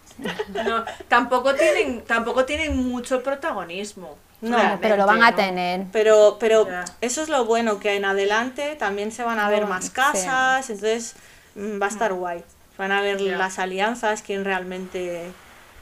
No, 0.63 0.83
tampoco 1.07 1.55
tienen, 1.55 2.01
tampoco 2.01 2.45
tienen 2.45 2.77
mucho 2.77 3.23
protagonismo. 3.23 4.17
No, 4.41 4.57
realmente, 4.57 4.81
pero 4.81 4.97
lo 4.97 5.05
van 5.05 5.23
a 5.23 5.31
¿no? 5.31 5.37
tener. 5.37 5.81
Pero, 5.91 6.37
pero 6.39 6.67
Ya. 6.67 6.85
eso 7.01 7.21
es 7.21 7.29
lo 7.29 7.45
bueno, 7.45 7.79
que 7.79 7.95
en 7.95 8.05
adelante 8.05 8.75
también 8.75 9.11
se 9.11 9.23
van 9.23 9.37
a 9.39 9.49
ver 9.49 9.63
Oh, 9.65 9.67
más 9.67 9.85
sí. 9.85 9.91
casas, 9.91 10.69
entonces 10.69 11.15
va 11.57 11.85
a 11.85 11.89
estar 11.89 12.13
guay. 12.13 12.43
Van 12.77 12.91
a 12.91 13.01
ver 13.01 13.19
las 13.21 13.59
alianzas, 13.59 14.21
quién 14.21 14.43
realmente 14.45 15.31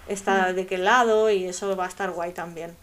está 0.08 0.52
de 0.54 0.66
qué 0.66 0.78
lado 0.78 1.30
y 1.30 1.46
eso 1.46 1.76
va 1.76 1.86
a 1.86 1.88
estar 1.88 2.12
guay 2.12 2.32
también. 2.34 2.76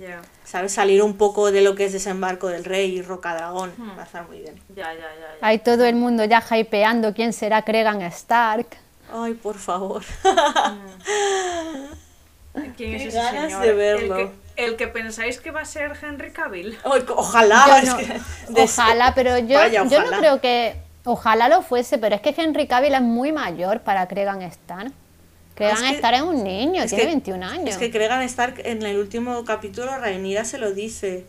Ya, 0.00 0.20
¿Sabes? 0.44 0.72
Salir 0.72 1.00
un 1.02 1.16
poco 1.16 1.52
de 1.52 1.60
lo 1.60 1.76
que 1.76 1.84
es 1.84 1.92
desembarco 1.92 2.48
del 2.48 2.64
rey 2.64 2.96
y 2.98 3.02
Roca 3.02 3.34
Dragón. 3.34 3.72
Va 3.96 4.02
a 4.02 4.04
estar 4.04 4.26
muy 4.26 4.40
bien. 4.40 4.60
ya, 4.74 4.92
ya, 4.92 5.00
ya. 5.00 5.36
Hay 5.46 5.60
todo 5.60 5.84
el 5.84 5.94
mundo 5.94 6.24
ya 6.24 6.42
hypeando 6.50 7.14
quién 7.14 7.32
será 7.32 7.62
Cregan 7.62 8.02
Stark. 8.02 8.66
Ay, 9.14 9.34
por 9.34 9.56
favor. 9.56 10.02
¿Quién 12.76 12.94
es 12.94 13.02
Qué 13.02 13.08
ese 13.08 13.16
ganas 13.16 13.44
señor? 13.44 13.62
de 13.62 13.72
verlo. 13.74 14.16
El 14.18 14.28
que, 14.56 14.64
el 14.64 14.76
que 14.76 14.88
pensáis 14.88 15.38
que 15.40 15.50
va 15.50 15.60
a 15.60 15.64
ser 15.64 15.92
Henry 16.02 16.32
Cavill. 16.32 16.78
Ojalá. 17.14 17.64
Yo 17.68 17.76
es 17.76 17.84
no- 17.88 17.96
que- 17.98 18.20
de- 18.54 18.62
ojalá, 18.62 19.14
pero 19.14 19.38
yo, 19.38 19.58
Vaya, 19.58 19.84
yo 19.86 20.02
no 20.10 20.18
creo 20.18 20.40
que. 20.40 20.76
Ojalá 21.06 21.48
lo 21.48 21.62
fuese, 21.62 21.96
pero 21.98 22.16
es 22.16 22.20
que 22.20 22.34
Henry 22.36 22.66
Cavill 22.66 22.94
es 22.94 23.00
muy 23.00 23.32
mayor 23.32 23.80
para 23.80 24.06
Cregan 24.08 24.42
Stark. 24.42 24.92
Cregan 25.54 25.76
Es 25.84 25.90
que- 25.90 25.96
Stark 25.96 26.16
es 26.16 26.22
un 26.22 26.44
niño, 26.44 26.82
es 26.82 26.90
tiene 26.90 27.04
que- 27.04 27.10
21 27.10 27.42
años. 27.46 27.68
Es 27.70 27.78
que 27.78 27.90
Cregan 27.90 28.20
Stark 28.22 28.60
en 28.64 28.82
el 28.82 28.98
último 28.98 29.44
capítulo, 29.44 29.96
Rhaenyra 29.96 30.44
se 30.44 30.58
lo 30.58 30.72
dice 30.72 31.24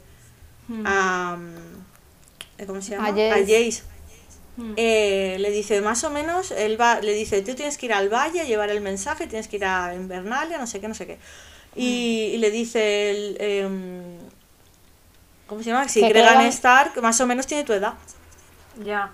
a... 0.83 1.37
mm, 1.39 2.65
¿Cómo 2.65 2.81
se 2.81 2.91
llama? 2.91 3.07
A 3.07 3.11
Jace. 3.11 3.31
A 3.31 3.37
Jace. 3.37 3.83
Hmm. 4.57 4.73
Eh, 4.75 5.37
le 5.39 5.51
dice 5.51 5.79
más 5.81 6.03
o 6.03 6.09
menos, 6.09 6.49
él 6.51 6.81
va, 6.81 6.99
le 6.99 7.13
dice, 7.13 7.43
tú 7.43 7.53
tienes 7.53 7.77
que 7.77 7.85
ir 7.85 7.93
al 7.93 8.09
valle 8.11 8.41
a 8.41 8.43
llevar 8.43 8.71
el 8.71 8.81
mensaje, 8.81 9.27
tienes 9.27 9.47
que 9.47 9.57
ir 9.57 9.65
a 9.65 9.93
Invernalia, 9.93 10.57
no 10.57 10.65
sé 10.65 10.79
qué, 10.79 10.87
no 10.87 10.95
sé 10.95 11.05
qué. 11.05 11.19
Y, 11.75 12.31
y 12.33 12.37
le 12.39 12.49
dice, 12.49 13.11
el, 13.11 13.37
em, 13.39 14.01
¿Cómo 15.45 15.61
se 15.63 15.69
llama? 15.69 15.85
Gregan 15.85 16.11
Gregan- 16.39 16.47
Stark 16.47 17.01
más 17.01 17.21
o 17.21 17.27
menos 17.27 17.45
tiene 17.45 17.63
tu 17.63 17.71
edad. 17.73 17.93
Ya. 18.83 19.11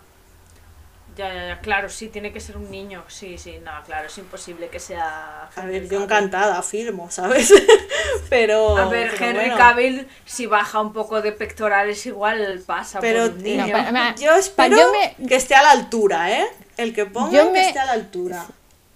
Ya, 1.16 1.32
ya, 1.34 1.48
ya, 1.48 1.60
claro, 1.60 1.90
sí, 1.90 2.08
tiene 2.08 2.34
que 2.34 2.40
ser 2.40 2.58
un 2.58 2.72
niño. 2.72 3.04
Sí, 3.08 3.38
sí, 3.38 3.60
no, 3.64 3.72
claro, 3.86 4.08
es 4.08 4.18
imposible 4.18 4.70
que 4.70 4.80
sea. 4.80 5.44
A 5.56 5.62
Henry 5.62 5.80
ver, 5.82 5.90
yo 5.90 6.02
encantada, 6.04 6.58
afirmo, 6.58 7.12
¿sabes? 7.12 7.54
pero. 8.30 8.78
A 8.78 8.86
ver, 8.86 9.12
pero 9.12 9.26
Henry 9.26 9.40
bueno. 9.42 9.58
Cavill, 9.58 10.08
si 10.26 10.48
baja 10.48 10.82
un 10.82 10.92
poco 10.92 11.22
de 11.22 11.32
pectorales, 11.32 12.06
igual 12.08 12.64
pasa 12.66 13.00
Pero 13.00 13.26
por 13.28 13.34
un 13.38 13.44
niño. 13.44 13.68
No, 13.68 13.72
pa- 13.74 13.92
ma- 13.92 14.16
yo 14.16 14.34
espero 14.36 14.76
yo 14.78 14.92
me- 14.92 15.28
que 15.28 15.36
esté 15.36 15.54
a 15.56 15.62
la 15.62 15.72
altura, 15.72 16.32
¿eh? 16.32 16.46
El 16.78 16.94
que 16.96 17.06
ponga 17.06 17.32
Yo 17.32 17.46
que 17.48 17.52
me- 17.52 17.68
esté 17.68 17.80
a 17.80 17.86
la 17.86 17.92
altura. 17.92 18.46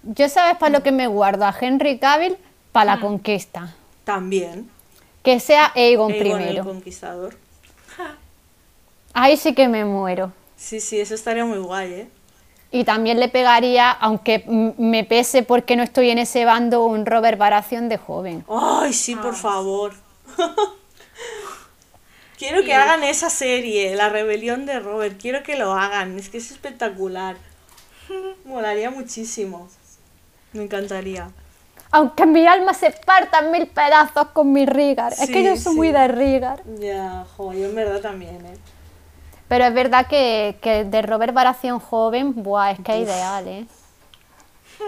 Yo 0.02 0.28
sabes 0.28 0.56
para 0.56 0.72
lo 0.78 0.82
que 0.82 0.90
me 0.92 1.06
guardo 1.06 1.44
a 1.44 1.54
Henry 1.60 1.98
Cavill 1.98 2.36
para 2.72 2.96
la 2.96 3.00
conquista. 3.00 3.74
También. 4.04 4.68
Que 5.22 5.38
sea 5.38 5.72
Aegon, 5.76 6.10
Aegon 6.10 6.12
el 6.12 6.18
primero. 6.38 6.64
conquistador. 6.64 7.36
Ahí 9.14 9.36
sí 9.36 9.54
que 9.54 9.68
me 9.68 9.84
muero. 9.84 10.32
Sí, 10.68 10.80
sí, 10.80 11.00
eso 11.00 11.14
estaría 11.14 11.46
muy 11.46 11.56
guay, 11.58 11.92
¿eh? 11.92 12.08
Y 12.70 12.84
también 12.84 13.18
le 13.18 13.28
pegaría, 13.30 13.90
aunque 13.90 14.44
me 14.76 15.02
pese 15.04 15.42
porque 15.42 15.76
no 15.76 15.82
estoy 15.82 16.10
en 16.10 16.18
ese 16.18 16.44
bando, 16.44 16.84
un 16.84 17.06
Robert 17.06 17.38
Baratheon 17.38 17.88
de 17.88 17.96
joven. 17.96 18.44
Ay, 18.50 18.92
sí, 18.92 19.16
por 19.16 19.32
Ah. 19.32 19.36
favor. 19.38 19.94
Quiero 22.38 22.60
que 22.60 22.68
Y- 22.68 22.72
hagan 22.72 23.02
esa 23.02 23.30
serie, 23.30 23.96
La 23.96 24.10
rebelión 24.10 24.66
de 24.66 24.78
Robert. 24.80 25.18
Quiero 25.18 25.42
que 25.42 25.56
lo 25.56 25.72
hagan, 25.72 26.18
es 26.18 26.28
que 26.28 26.36
es 26.38 26.50
espectacular. 26.50 27.36
Molaría 28.44 28.90
muchísimo. 28.90 29.68
Me 30.52 30.64
encantaría. 30.64 31.30
Aunque 31.90 32.26
mi 32.26 32.46
alma 32.46 32.74
se 32.74 32.90
parta 32.90 33.38
en 33.38 33.50
mil 33.50 33.66
pedazos 33.68 34.28
con 34.34 34.52
mi 34.52 34.66
Rigar. 34.66 35.14
es 35.14 35.20
Sí, 35.20 35.32
que 35.32 35.42
yo 35.42 35.56
soy 35.56 35.72
sí. 35.72 35.78
muy 35.78 35.92
de 35.92 36.06
Rigar. 36.08 36.62
Ya, 36.78 37.24
jo, 37.36 37.54
yo 37.54 37.64
en 37.64 37.74
verdad 37.74 38.00
también, 38.02 38.36
¿eh? 38.44 38.58
Pero 39.48 39.64
es 39.64 39.74
verdad 39.74 40.06
que, 40.06 40.56
que 40.60 40.84
de 40.84 41.02
Robert 41.02 41.32
Baratheon 41.32 41.80
joven, 41.80 42.34
buah, 42.42 42.72
es 42.72 42.80
que 42.80 42.92
es 42.92 43.08
Uf. 43.08 43.08
ideal, 43.08 43.48
¿eh? 43.48 43.66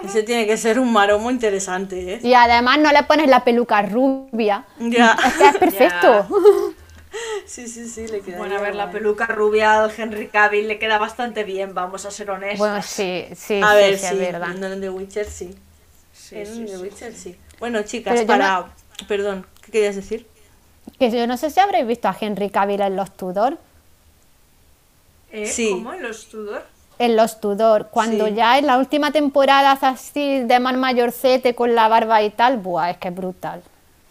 Ese 0.04 0.22
tiene 0.22 0.46
que 0.46 0.56
ser 0.56 0.78
un 0.78 0.92
maromo 0.92 1.30
interesante, 1.30 2.14
¿eh? 2.14 2.20
Y 2.22 2.34
además 2.34 2.78
no 2.78 2.92
le 2.92 3.02
pones 3.04 3.28
la 3.28 3.42
peluca 3.42 3.82
rubia. 3.82 4.64
Ya. 4.78 5.16
Es 5.26 5.34
que 5.34 5.48
es 5.48 5.56
perfecto. 5.56 6.26
Sí, 7.44 7.66
sí, 7.66 7.88
sí, 7.88 8.06
le 8.06 8.20
queda. 8.20 8.38
Bueno, 8.38 8.56
a 8.56 8.60
ver, 8.60 8.76
la 8.76 8.92
peluca 8.92 9.26
rubia 9.26 9.82
al 9.82 9.90
Henry 9.96 10.28
Cavill 10.28 10.68
le 10.68 10.78
queda 10.78 10.96
bastante 10.98 11.42
bien, 11.42 11.74
vamos 11.74 12.06
a 12.06 12.10
ser 12.12 12.30
honestos. 12.30 12.58
Bueno, 12.60 12.80
sí, 12.82 13.24
sí, 13.34 13.60
A 13.60 13.70
sí, 13.70 13.74
ver, 13.74 13.98
sí, 13.98 14.06
sí, 14.06 14.14
es 14.14 14.18
verdad. 14.18 14.72
en 14.72 14.80
The 14.80 14.90
Witcher 14.90 15.26
sí. 15.26 15.52
Sí, 16.12 16.36
en 16.38 16.46
sí, 16.46 16.64
The 16.66 16.76
sí, 16.76 16.82
Witcher 16.82 17.12
sí. 17.12 17.18
sí. 17.32 17.36
Bueno, 17.58 17.82
chicas, 17.82 18.14
Pero 18.14 18.26
para. 18.28 18.66
Perdón, 19.08 19.44
¿qué 19.60 19.72
querías 19.72 19.96
decir? 19.96 20.24
Que 21.00 21.10
yo 21.10 21.26
no 21.26 21.36
sé 21.36 21.50
si 21.50 21.58
habréis 21.58 21.86
visto 21.86 22.06
a 22.06 22.16
Henry 22.18 22.48
Cavill 22.48 22.80
en 22.80 22.94
los 22.94 23.10
Tudor. 23.16 23.58
¿Eh? 25.32 25.46
Sí. 25.46 25.70
¿Cómo? 25.70 25.92
¿En 25.92 26.02
los 26.02 26.26
Tudor? 26.28 26.64
En 26.98 27.16
los 27.16 27.40
Tudor, 27.40 27.88
cuando 27.90 28.26
Sí. 28.26 28.34
ya 28.34 28.58
en 28.58 28.66
la 28.66 28.76
última 28.78 29.10
temporada 29.10 29.72
hace 29.72 29.86
así 29.86 30.40
de 30.42 30.60
más 30.60 30.76
mayorcete 30.76 31.54
con 31.54 31.74
la 31.74 31.88
barba 31.88 32.20
y 32.22 32.30
tal, 32.30 32.58
buah, 32.58 32.90
es 32.90 32.98
que 32.98 33.08
es 33.08 33.14
brutal. 33.14 33.62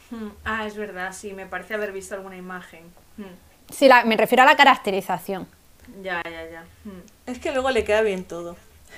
Hmm, 0.09 0.29
Ah, 0.43 0.65
es 0.65 0.75
verdad, 0.75 1.13
sí, 1.13 1.33
me 1.33 1.45
parece 1.45 1.75
haber 1.75 1.91
visto 1.91 2.15
alguna 2.15 2.35
imagen. 2.37 2.81
Hmm, 3.17 3.23
Sí, 3.71 3.87
la- 3.87 4.03
me 4.05 4.17
refiero 4.17 4.41
a 4.41 4.45
la 4.47 4.55
caracterización. 4.55 5.47
Ya, 6.01 6.21
ya, 6.23 6.49
ya. 6.49 6.63
Hmm. 6.85 7.01
Es 7.27 7.37
que 7.37 7.51
luego 7.51 7.69
le 7.69 7.83
queda 7.83 8.01
bien 8.01 8.23
todo. 8.23 8.55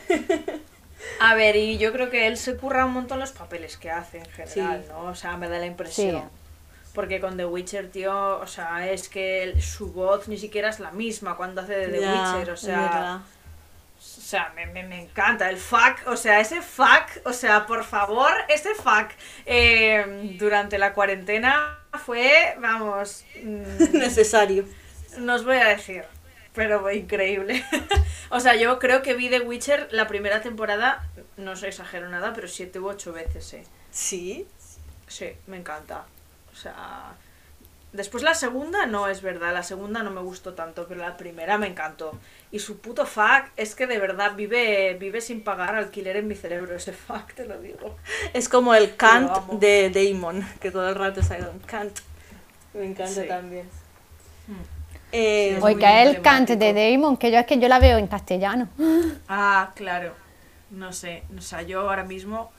A 1.19 1.34
ver, 1.34 1.56
y 1.56 1.77
yo 1.77 1.91
creo 1.91 2.10
que 2.10 2.27
él 2.27 2.38
se 2.38 2.56
curra 2.56 2.85
un 2.85 2.93
montón 2.93 3.19
los 3.19 3.31
papeles 3.31 3.76
que 3.77 3.89
hace 3.91 4.19
en 4.19 4.26
general, 4.27 4.84
Sí. 4.85 4.89
¿no? 4.91 5.03
O 5.06 5.15
sea, 5.15 5.35
me 5.35 5.49
da 5.49 5.57
la 5.60 5.65
impresión. 5.65 6.22
Sí. 6.22 6.27
Porque 6.93 7.22
con 7.22 7.38
The 7.38 7.45
Witcher, 7.45 7.89
tío, 7.89 8.39
o 8.39 8.47
sea, 8.47 8.89
es 8.91 9.07
que 9.07 9.55
su 9.61 9.93
voz 9.93 10.27
ni 10.27 10.38
siquiera 10.38 10.69
es 10.69 10.80
la 10.80 10.91
misma 10.91 11.38
cuando 11.38 11.61
hace 11.61 11.73
de 11.73 11.88
The 11.88 11.99
Witcher, 11.99 12.49
o 12.51 12.57
sea, 12.57 13.22
o 13.97 14.01
sea, 14.01 14.51
me, 14.55 14.65
me, 14.65 14.84
me 14.84 15.03
encanta 15.03 15.49
el 15.49 15.57
fuck, 15.57 16.07
o 16.07 16.18
sea, 16.18 16.39
ese 16.39 16.61
fuck, 16.61 17.26
o 17.26 17.34
sea, 17.34 17.65
por 17.65 17.84
favor, 17.84 18.31
ese 18.49 18.73
fuck 18.73 19.11
eh, 19.45 20.35
durante 20.39 20.77
la 20.77 20.93
cuarentena 20.93 21.77
fue, 22.05 22.55
vamos, 22.59 23.23
mm, 23.41 23.93
Necesario. 23.97 24.65
no 25.18 25.35
os 25.35 25.45
voy 25.45 25.57
a 25.57 25.68
decir, 25.68 26.03
pero 26.53 26.81
fue 26.81 26.95
increíble. 26.97 27.63
o 28.30 28.39
sea, 28.39 28.55
yo 28.55 28.80
creo 28.80 29.01
que 29.01 29.13
vi 29.13 29.30
The 29.30 29.41
Witcher 29.41 29.88
la 29.91 30.07
primera 30.07 30.41
temporada, 30.41 31.07
no 31.38 31.51
os 31.51 31.63
exagero 31.63 32.09
nada, 32.09 32.34
pero 32.34 32.47
siete 32.47 32.80
u 32.80 32.88
ocho 32.88 33.13
veces, 33.13 33.53
eh. 33.53 33.63
Sí. 33.91 34.47
Sí, 35.07 35.31
me 35.47 35.57
encanta. 35.57 36.05
O 36.61 36.63
sea, 36.63 37.13
después 37.91 38.21
la 38.23 38.35
segunda 38.35 38.85
no 38.85 39.07
es 39.07 39.23
verdad, 39.23 39.51
la 39.51 39.63
segunda 39.63 40.03
no 40.03 40.11
me 40.11 40.21
gustó 40.21 40.53
tanto, 40.53 40.85
pero 40.88 41.01
la 41.01 41.17
primera 41.17 41.57
me 41.57 41.65
encantó. 41.65 42.11
Y 42.51 42.59
su 42.59 42.77
puto 42.79 43.07
fuck 43.07 43.45
es 43.57 43.73
que 43.73 43.88
de 43.88 43.97
verdad 43.97 44.35
vive, 44.35 44.95
vive 44.99 45.21
sin 45.21 45.43
pagar 45.43 45.73
alquiler 45.75 46.17
en 46.17 46.27
mi 46.27 46.35
cerebro, 46.35 46.75
ese 46.75 46.93
fuck, 46.93 47.33
te 47.33 47.45
lo 47.47 47.59
digo. 47.59 47.97
Es 48.33 48.47
como 48.47 48.75
el 48.75 48.95
Kant 48.95 49.31
amo. 49.31 49.57
de 49.57 49.89
Damon, 49.89 50.47
que 50.61 50.69
todo 50.69 50.88
el 50.88 50.93
rato 50.95 51.21
está 51.21 51.39
con 51.39 51.57
Kant. 51.61 51.97
Me 52.75 52.85
encanta 52.85 53.21
Sí. 53.23 53.27
también. 53.27 53.67
Hmm. 54.47 54.61
Eh, 55.13 55.57
es 55.57 55.63
el 56.07 56.21
cante 56.21 56.55
de. 56.57 56.73
Damon, 56.73 57.17
que 57.17 57.31
yo 57.31 57.39
es 57.39 57.45
que 57.47 57.57
yo 57.59 57.67
la 57.67 57.79
veo 57.79 57.97
en 57.97 58.05
castellano. 58.07 58.69
Ah, 59.27 59.71
claro. 59.75 60.13
No 60.69 60.93
sé, 60.93 61.23
o 61.35 61.41
sea, 61.41 61.63
yo 61.63 61.81
ahora 61.81 62.03
mismo... 62.03 62.51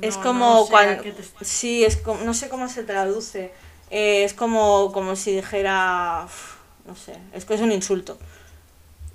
es 0.00 0.16
como 0.16 0.54
no 0.54 0.64
sé 0.64 0.70
cuando. 0.70 1.02
te- 1.02 1.44
Sí, 1.44 1.84
es 1.84 1.96
como. 1.96 2.22
No 2.24 2.34
sé 2.34 2.48
cómo 2.48 2.68
se 2.68 2.82
traduce. 2.84 3.52
Eh, 3.90 4.24
es 4.24 4.32
como, 4.34 4.90
como 4.92 5.16
si 5.16 5.36
dijera. 5.36 6.26
No 6.86 6.96
sé. 6.96 7.16
Es 7.32 7.44
que 7.44 7.54
es 7.54 7.60
un 7.60 7.72
insulto. 7.72 8.18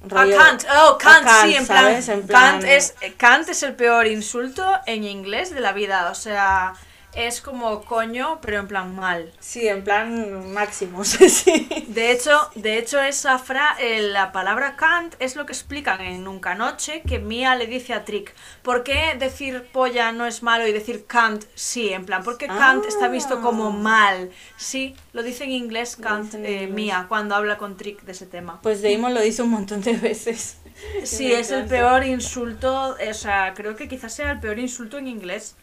Ah, 0.03 0.07
Rollo- 0.23 0.37
Kant, 0.37 0.63
oh, 0.83 0.97
Kant, 0.97 1.27
a 1.27 1.41
sí, 1.43 1.55
en 1.55 1.65
plan. 1.65 1.87
En 1.95 2.27
plan- 2.27 2.51
Kant, 2.59 2.63
es, 2.65 2.93
Kant 3.17 3.49
es 3.49 3.63
el 3.63 3.75
peor 3.75 4.05
insulto 4.07 4.63
en 4.85 5.03
inglés 5.03 5.49
de 5.49 5.59
la 5.59 5.73
vida, 5.73 6.09
o 6.11 6.15
sea, 6.15 6.73
es 7.17 7.41
como 7.41 7.83
coño, 7.83 8.39
pero 8.41 8.59
en 8.59 8.67
plan 8.67 8.95
mal. 8.95 9.33
Sí, 9.39 9.67
en 9.67 9.83
plan 9.83 10.53
máximos. 10.53 11.07
sí. 11.29 11.67
De 11.87 12.11
hecho, 12.11 12.49
de 12.55 12.77
hecho 12.77 13.01
esa 13.01 13.39
fra 13.39 13.75
eh, 13.79 14.01
la 14.01 14.31
palabra 14.31 14.75
Kant 14.75 15.15
es 15.19 15.35
lo 15.35 15.45
que 15.45 15.53
explican 15.53 15.99
en 16.01 16.23
Nunca 16.23 16.53
Noche 16.55 17.01
que 17.07 17.19
Mia 17.19 17.55
le 17.55 17.65
dice 17.67 17.93
a 17.93 18.05
Trick. 18.05 18.33
¿Por 18.61 18.83
qué 18.83 19.15
decir 19.17 19.63
polla 19.73 20.11
no 20.11 20.25
es 20.25 20.43
malo 20.43 20.67
y 20.67 20.71
decir 20.71 21.05
Kant 21.07 21.43
sí? 21.55 21.89
En 21.89 22.05
plan, 22.05 22.23
porque 22.23 22.47
Kant 22.47 22.85
está 22.85 23.07
visto 23.07 23.41
como 23.41 23.67
Ah. 23.67 23.71
mal. 23.71 24.31
Sí, 24.55 24.95
lo 25.13 25.23
dice 25.23 25.45
en 25.45 25.51
inglés 25.51 25.95
Kant, 25.95 26.35
eh. 26.35 26.67
Mia, 26.67 27.07
cuando 27.09 27.33
habla 27.35 27.57
con 27.57 27.77
Trick 27.77 28.03
de 28.03 28.11
ese 28.11 28.27
tema. 28.27 28.61
Pues 28.61 28.81
Damon 28.81 29.13
lo 29.13 29.21
dice 29.21 29.41
un 29.41 29.49
montón 29.49 29.81
de 29.81 29.93
veces. 29.93 30.57
Sí, 31.03 31.31
es 31.31 31.49
el 31.49 31.65
peor 31.65 32.05
insulto, 32.05 32.95
o 33.09 33.13
sea, 33.15 33.53
creo 33.55 33.75
que 33.75 33.87
quizás 33.87 34.13
sea 34.13 34.29
el 34.31 34.39
peor 34.39 34.59
insulto 34.59 34.99
en 34.99 35.07
inglés. 35.07 35.55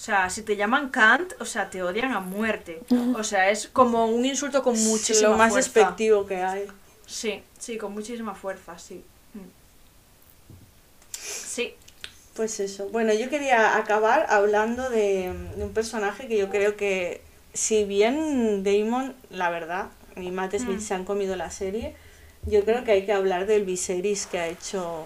O 0.00 0.02
sea, 0.02 0.30
si 0.30 0.40
te 0.42 0.56
llaman 0.56 0.88
Kant, 0.88 1.34
o 1.40 1.44
sea, 1.44 1.68
te 1.68 1.82
odian 1.82 2.12
a 2.12 2.20
muerte. 2.20 2.80
O 3.14 3.22
sea, 3.22 3.50
es 3.50 3.68
como 3.68 4.06
un 4.06 4.24
insulto 4.24 4.62
con 4.62 4.72
muchísima 4.84 5.28
lo 5.28 5.36
más 5.36 5.50
fuerza. 5.52 5.68
despectivo 5.80 6.24
que 6.24 6.36
hay. 6.42 6.66
Sí, 7.06 7.42
sí, 7.58 7.76
con 7.76 7.92
muchísima 7.92 8.34
fuerza, 8.34 8.78
sí. 8.78 9.04
Mm. 9.34 9.40
Sí. 11.12 11.74
Pues 12.34 12.60
eso. 12.60 12.88
Bueno, 12.88 13.12
yo 13.12 13.28
quería 13.28 13.76
acabar 13.76 14.24
hablando 14.30 14.88
de, 14.88 15.32
de 15.56 15.64
un 15.64 15.72
personaje 15.74 16.28
que 16.28 16.38
yo 16.38 16.48
creo 16.48 16.76
que, 16.76 17.20
si 17.52 17.84
bien 17.84 18.62
Damon, 18.64 19.14
la 19.28 19.50
verdad, 19.50 19.88
y 20.16 20.30
Matt 20.30 20.54
Smith 20.56 20.78
Mm. 20.78 20.80
se 20.80 20.94
han 20.94 21.04
comido 21.04 21.36
la 21.36 21.50
serie, 21.50 21.94
yo 22.46 22.64
creo 22.64 22.84
que 22.84 22.92
hay 22.92 23.04
que 23.04 23.12
hablar 23.12 23.44
del 23.46 23.64
Viserys 23.66 24.26
que 24.26 24.38
ha 24.38 24.46
hecho 24.46 25.04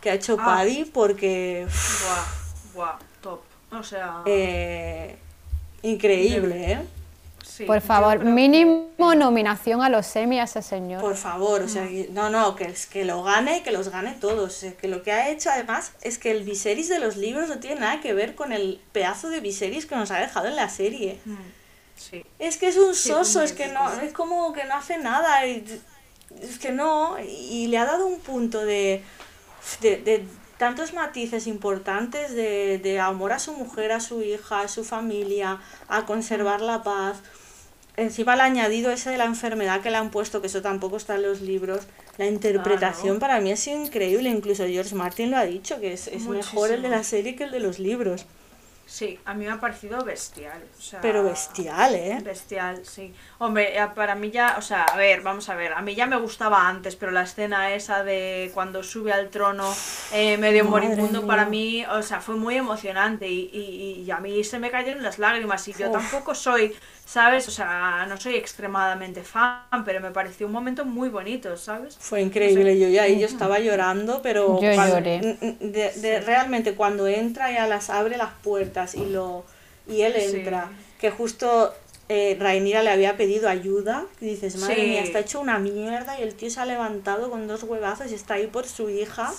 que 0.00 0.08
ha 0.10 0.14
hecho 0.14 0.36
Ah. 0.40 0.44
Paddy 0.44 0.84
porque 0.86 1.66
Buah, 1.66 2.24
buah, 2.74 2.98
top. 3.20 3.40
O 3.72 3.82
sea, 3.82 4.22
eh, 4.26 5.16
increíble, 5.82 6.72
¿eh? 6.72 6.78
sí, 7.44 7.64
Por 7.64 7.80
favor, 7.80 8.18
creo 8.20 8.30
mínimo 8.32 8.86
nominación 9.16 9.82
a 9.82 9.88
los 9.88 10.14
Emmy 10.16 10.38
a 10.40 10.44
ese 10.44 10.62
señor. 10.62 11.00
Por 11.00 11.16
favor, 11.16 11.62
o 11.62 11.68
sea, 11.68 11.86
que- 11.86 12.08
no, 12.12 12.30
no, 12.30 12.54
que, 12.56 12.64
es 12.64 12.86
que 12.86 13.04
lo 13.04 13.22
gane, 13.22 13.62
que 13.62 13.72
los 13.72 13.88
gane 13.88 14.14
todos. 14.20 14.64
Que 14.80 14.88
lo 14.88 15.02
que 15.02 15.12
ha 15.12 15.30
hecho 15.30 15.50
además 15.50 15.92
es 16.02 16.18
que 16.18 16.30
el 16.30 16.44
Viserys 16.44 16.88
de 16.88 16.98
los 17.00 17.16
libros 17.16 17.48
no 17.48 17.58
tiene 17.58 17.80
nada 17.80 18.00
que 18.00 18.12
ver 18.14 18.34
con 18.34 18.52
el 18.52 18.80
pedazo 18.92 19.28
de 19.30 19.40
Viserys 19.40 19.86
que 19.86 19.96
nos 19.96 20.10
ha 20.10 20.18
dejado 20.18 20.46
en 20.48 20.56
la 20.56 20.68
serie. 20.68 21.18
Mm, 21.24 21.34
Sí. 21.98 22.22
Es 22.38 22.58
que 22.58 22.68
es 22.68 22.76
un 22.76 22.94
Sí, 22.94 23.08
soso, 23.08 23.40
es 23.40 23.54
que 23.54 23.68
no, 23.68 23.90
es 24.02 24.12
como 24.12 24.52
que 24.52 24.64
no 24.64 24.74
hace 24.74 24.98
nada. 24.98 25.46
y- 25.46 25.64
es 26.42 26.58
que 26.58 26.70
no, 26.70 27.16
y 27.18 27.68
le 27.68 27.78
ha 27.78 27.86
dado 27.86 28.06
un 28.06 28.20
punto 28.20 28.62
de, 28.66 29.02
de, 29.80 29.96
de 29.96 30.24
tantos 30.58 30.92
matices 30.92 31.46
importantes 31.46 32.32
de, 32.34 32.78
de 32.78 33.00
amor 33.00 33.32
a 33.32 33.38
su 33.38 33.52
mujer, 33.52 33.92
a 33.92 34.00
su 34.00 34.22
hija, 34.22 34.62
a 34.62 34.68
su 34.68 34.84
familia, 34.84 35.58
a 35.88 36.06
conservar 36.06 36.60
la 36.60 36.82
paz. 36.82 37.22
Encima 37.96 38.36
le 38.36 38.42
ha 38.42 38.44
añadido 38.44 38.90
ese 38.90 39.10
de 39.10 39.16
la 39.16 39.24
enfermedad 39.24 39.80
que 39.80 39.90
le 39.90 39.96
han 39.96 40.10
puesto, 40.10 40.40
que 40.40 40.48
eso 40.48 40.60
tampoco 40.60 40.98
está 40.98 41.14
en 41.14 41.22
los 41.22 41.40
libros. 41.40 41.86
La 42.18 42.26
interpretación 42.26 43.18
para 43.18 43.40
mí 43.40 43.56
sido 43.56 43.80
increíble, 43.80 44.28
incluso 44.28 44.66
George 44.66 44.94
Martin 44.94 45.30
lo 45.30 45.38
ha 45.38 45.44
dicho, 45.44 45.80
que 45.80 45.92
es, 45.92 46.08
es 46.08 46.26
mejor 46.26 46.70
el 46.70 46.82
de 46.82 46.90
la 46.90 47.04
serie 47.04 47.36
que 47.36 47.44
el 47.44 47.50
de 47.50 47.60
los 47.60 47.78
libros. 47.78 48.26
Sí, 48.88 49.18
a 49.24 49.34
mí 49.34 49.44
me 49.44 49.50
ha 49.50 49.58
parecido 49.58 50.04
bestial. 50.04 50.62
o 50.78 50.80
sea, 50.80 51.00
Pero 51.00 51.24
bestial, 51.24 51.96
¿eh? 51.96 52.20
Bestial, 52.22 52.86
sí. 52.86 53.12
Hombre, 53.38 53.76
eh, 53.76 53.86
para 53.96 54.14
mí 54.14 54.30
ya, 54.30 54.54
o 54.58 54.62
sea, 54.62 54.84
a 54.84 54.96
ver, 54.96 55.22
vamos 55.22 55.48
a 55.48 55.56
ver, 55.56 55.72
a 55.72 55.82
mí 55.82 55.96
ya 55.96 56.06
me 56.06 56.16
gustaba 56.16 56.68
antes, 56.68 56.94
pero 56.94 57.10
la 57.10 57.22
escena 57.22 57.74
esa 57.74 58.04
de 58.04 58.52
cuando 58.54 58.84
sube 58.84 59.12
al 59.12 59.28
trono 59.30 59.82
eh, 60.12 60.38
medio 60.38 60.64
Madre 60.64 60.88
moribundo 60.88 61.20
mía. 61.20 61.26
para 61.26 61.46
mí, 61.46 61.84
o 61.84 62.00
sea, 62.02 62.20
fue 62.20 62.36
muy 62.36 62.54
emocionante 62.56 63.26
y, 63.28 63.50
y, 63.52 64.02
y 64.04 64.10
a 64.12 64.18
mí 64.18 64.44
se 64.44 64.60
me 64.60 64.70
cayeron 64.70 65.02
las 65.02 65.18
lágrimas 65.18 65.66
y 65.66 65.74
yo 65.74 65.88
Uf. 65.88 65.90
tampoco 65.90 66.34
soy, 66.36 66.76
¿sabes? 67.06 67.46
O 67.48 67.50
sea, 67.52 68.04
no 68.08 68.16
soy 68.20 68.34
extremadamente 68.34 69.22
fan, 69.22 69.62
pero 69.84 70.00
me 70.00 70.10
pareció 70.10 70.46
un 70.48 70.52
momento 70.52 70.84
muy 70.84 71.08
bonito, 71.08 71.56
¿sabes? 71.56 71.96
Fue 71.98 72.20
increíble, 72.20 72.78
yo 72.78 72.88
ya 72.88 73.04
ahí 73.04 73.18
yo 73.20 73.26
estaba 73.26 73.58
llorando, 73.60 74.20
pero 74.22 74.60
Yo 74.60 74.74
cuando- 74.74 74.96
lloré. 74.98 75.20
de, 75.60 75.92
de- 75.92 76.20
realmente 76.20 76.74
cuando 76.74 77.06
entra 77.06 77.52
ya 77.52 77.66
las 77.68 77.90
abre 77.90 78.16
las 78.16 78.32
puertas 78.42 78.94
y 78.96 79.06
lo 79.06 79.44
y 79.88 80.02
él 80.02 80.14
Sí. 80.18 80.36
entra, 80.38 80.68
que 81.00 81.10
justo 81.12 81.72
eh, 82.08 82.36
Rhaenyra 82.40 82.82
le 82.84 82.90
había 82.90 83.16
pedido 83.16 83.48
ayuda, 83.48 84.04
y 84.20 84.26
dices, 84.26 84.56
madre 84.58 84.76
Sí. 84.76 84.82
mía, 84.82 85.02
está 85.02 85.18
hecho 85.20 85.40
una 85.40 85.58
mierda 85.58 86.18
y 86.18 86.22
el 86.22 86.34
tío 86.34 86.50
se 86.50 86.60
ha 86.60 86.64
levantado 86.66 87.30
con 87.30 87.48
dos 87.48 87.62
huevazos 87.64 88.10
y 88.12 88.14
está 88.14 88.34
ahí 88.34 88.46
por 88.48 88.66
su 88.66 88.90
hija. 88.90 89.32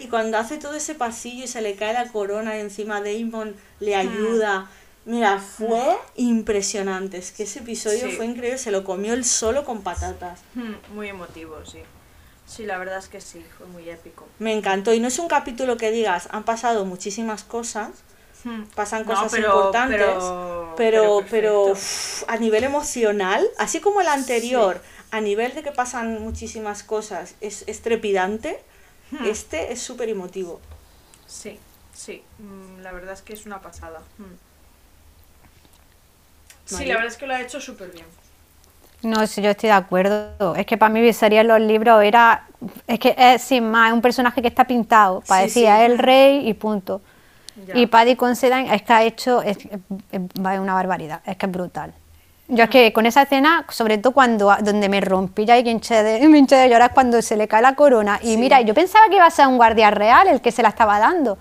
Y 0.00 0.06
cuando 0.08 0.38
hace 0.38 0.58
todo 0.58 0.74
ese 0.74 0.94
pasillo 0.96 1.44
y 1.44 1.46
se 1.48 1.60
le 1.62 1.74
cae 1.76 1.92
la 1.94 2.06
corona 2.08 2.56
y 2.56 2.60
encima 2.60 3.00
Damon 3.00 3.54
le 3.80 3.96
Hmm. 3.96 4.00
ayuda. 4.00 4.70
Mira, 5.08 5.38
fue 5.40 5.96
impresionante. 6.16 7.16
Es 7.16 7.32
que 7.32 7.44
ese 7.44 7.60
episodio 7.60 8.08
Sí. 8.10 8.12
fue 8.16 8.26
increíble. 8.26 8.58
Se 8.58 8.70
lo 8.70 8.84
comió 8.84 9.14
él 9.14 9.24
solo 9.24 9.64
con 9.64 9.82
patatas. 9.82 10.40
Mm, 10.54 10.72
Muy 10.94 11.08
emotivo, 11.08 11.64
sí. 11.64 11.78
Sí, 12.46 12.64
la 12.66 12.76
verdad 12.78 12.98
es 12.98 13.08
que 13.08 13.20
sí, 13.20 13.44
fue 13.56 13.66
muy 13.66 13.88
épico. 13.88 14.26
Me 14.38 14.52
encantó. 14.52 14.92
Y 14.92 15.00
no 15.00 15.08
es 15.08 15.18
un 15.18 15.28
capítulo 15.28 15.76
que 15.78 15.90
digas, 15.90 16.28
han 16.30 16.44
pasado 16.44 16.84
muchísimas 16.84 17.42
cosas, 17.44 17.90
Mm. 18.44 18.64
pasan 18.74 19.02
No, 19.06 19.14
cosas 19.14 19.32
pero- 19.32 19.48
importantes, 19.48 19.98
pero- 20.76 21.24
pero, 21.30 21.64
uf, 21.72 22.24
a 22.28 22.36
nivel 22.36 22.64
emocional, 22.64 23.46
así 23.58 23.80
como 23.80 24.00
el 24.02 24.08
anterior, 24.08 24.80
a 25.10 25.20
nivel 25.22 25.54
de 25.54 25.62
que 25.62 25.72
pasan 25.72 26.22
muchísimas 26.22 26.82
cosas, 26.82 27.34
es, 27.40 27.64
es 27.66 27.80
trepidante, 27.82 28.62
Hmm. 29.10 29.24
este 29.24 29.72
es 29.72 29.80
súper 29.80 30.08
emotivo. 30.10 30.60
Sí, 31.26 31.58
sí, 31.94 32.22
mm, 32.38 32.80
la 32.82 32.92
verdad 32.92 33.14
es 33.14 33.22
que 33.22 33.32
es 33.32 33.44
una 33.46 33.60
pasada. 33.62 34.00
Mm. 34.18 34.47
Sí, 36.76 36.84
la 36.84 36.94
verdad 36.94 37.08
es 37.08 37.16
que 37.16 37.26
lo 37.26 37.34
ha 37.34 37.40
hecho 37.40 37.60
súper 37.60 37.90
bien. 37.90 38.04
No, 39.02 39.26
sí, 39.26 39.40
yo 39.40 39.50
estoy 39.50 39.68
de 39.68 39.74
acuerdo. 39.74 40.54
Es 40.56 40.66
que 40.66 40.76
para 40.76 40.92
mí 40.92 41.00
Viserys 41.00 41.40
en 41.40 41.48
los 41.48 41.60
libros 41.60 42.02
era. 42.02 42.44
Es 42.86 42.98
que 42.98 43.14
es 43.16 43.42
sin 43.42 43.70
más, 43.70 43.88
es 43.88 43.94
un 43.94 44.02
personaje 44.02 44.42
que 44.42 44.48
está 44.48 44.64
pintado. 44.64 45.22
Para 45.26 45.42
Sí, 45.42 45.46
decir, 45.46 45.62
sí. 45.62 45.68
es 45.68 45.90
el 45.90 45.98
rey 45.98 46.48
y 46.48 46.54
punto. 46.54 47.00
Ya. 47.66 47.76
Y 47.78 47.86
Paddy 47.86 48.16
Considine 48.16 48.74
es 48.74 48.82
que 48.82 48.92
ha 48.92 49.02
hecho. 49.04 49.40
Es, 49.42 49.56
es- 49.58 49.80
es 50.10 50.58
una 50.58 50.74
barbaridad, 50.74 51.20
es 51.24 51.36
que 51.36 51.46
es 51.46 51.52
brutal. 51.52 51.92
Yo 52.48 52.64
es 52.64 52.70
que 52.70 52.92
con 52.94 53.04
esa 53.06 53.22
escena, 53.22 53.64
sobre 53.68 53.98
todo 53.98 54.12
cuando 54.14 54.54
donde 54.62 54.88
me 54.88 55.00
rompí 55.00 55.44
ya 55.44 55.56
y 55.58 55.62
que 55.64 55.70
hinché 55.70 56.02
de, 56.02 56.26
me 56.28 56.38
hinché 56.38 56.56
de 56.56 56.68
llorar 56.68 56.92
cuando 56.92 57.20
se 57.22 57.36
le 57.36 57.46
cae 57.46 57.62
la 57.62 57.74
corona. 57.76 58.18
Y 58.22 58.36
mira, 58.36 58.60
yo 58.62 58.74
pensaba 58.74 59.06
que 59.08 59.16
iba 59.16 59.26
a 59.26 59.30
ser 59.30 59.46
un 59.46 59.58
guardia 59.58 59.90
real 59.90 60.26
el 60.28 60.40
que 60.40 60.50
se 60.50 60.62
la 60.62 60.70
estaba 60.70 60.98
dando. 60.98 61.38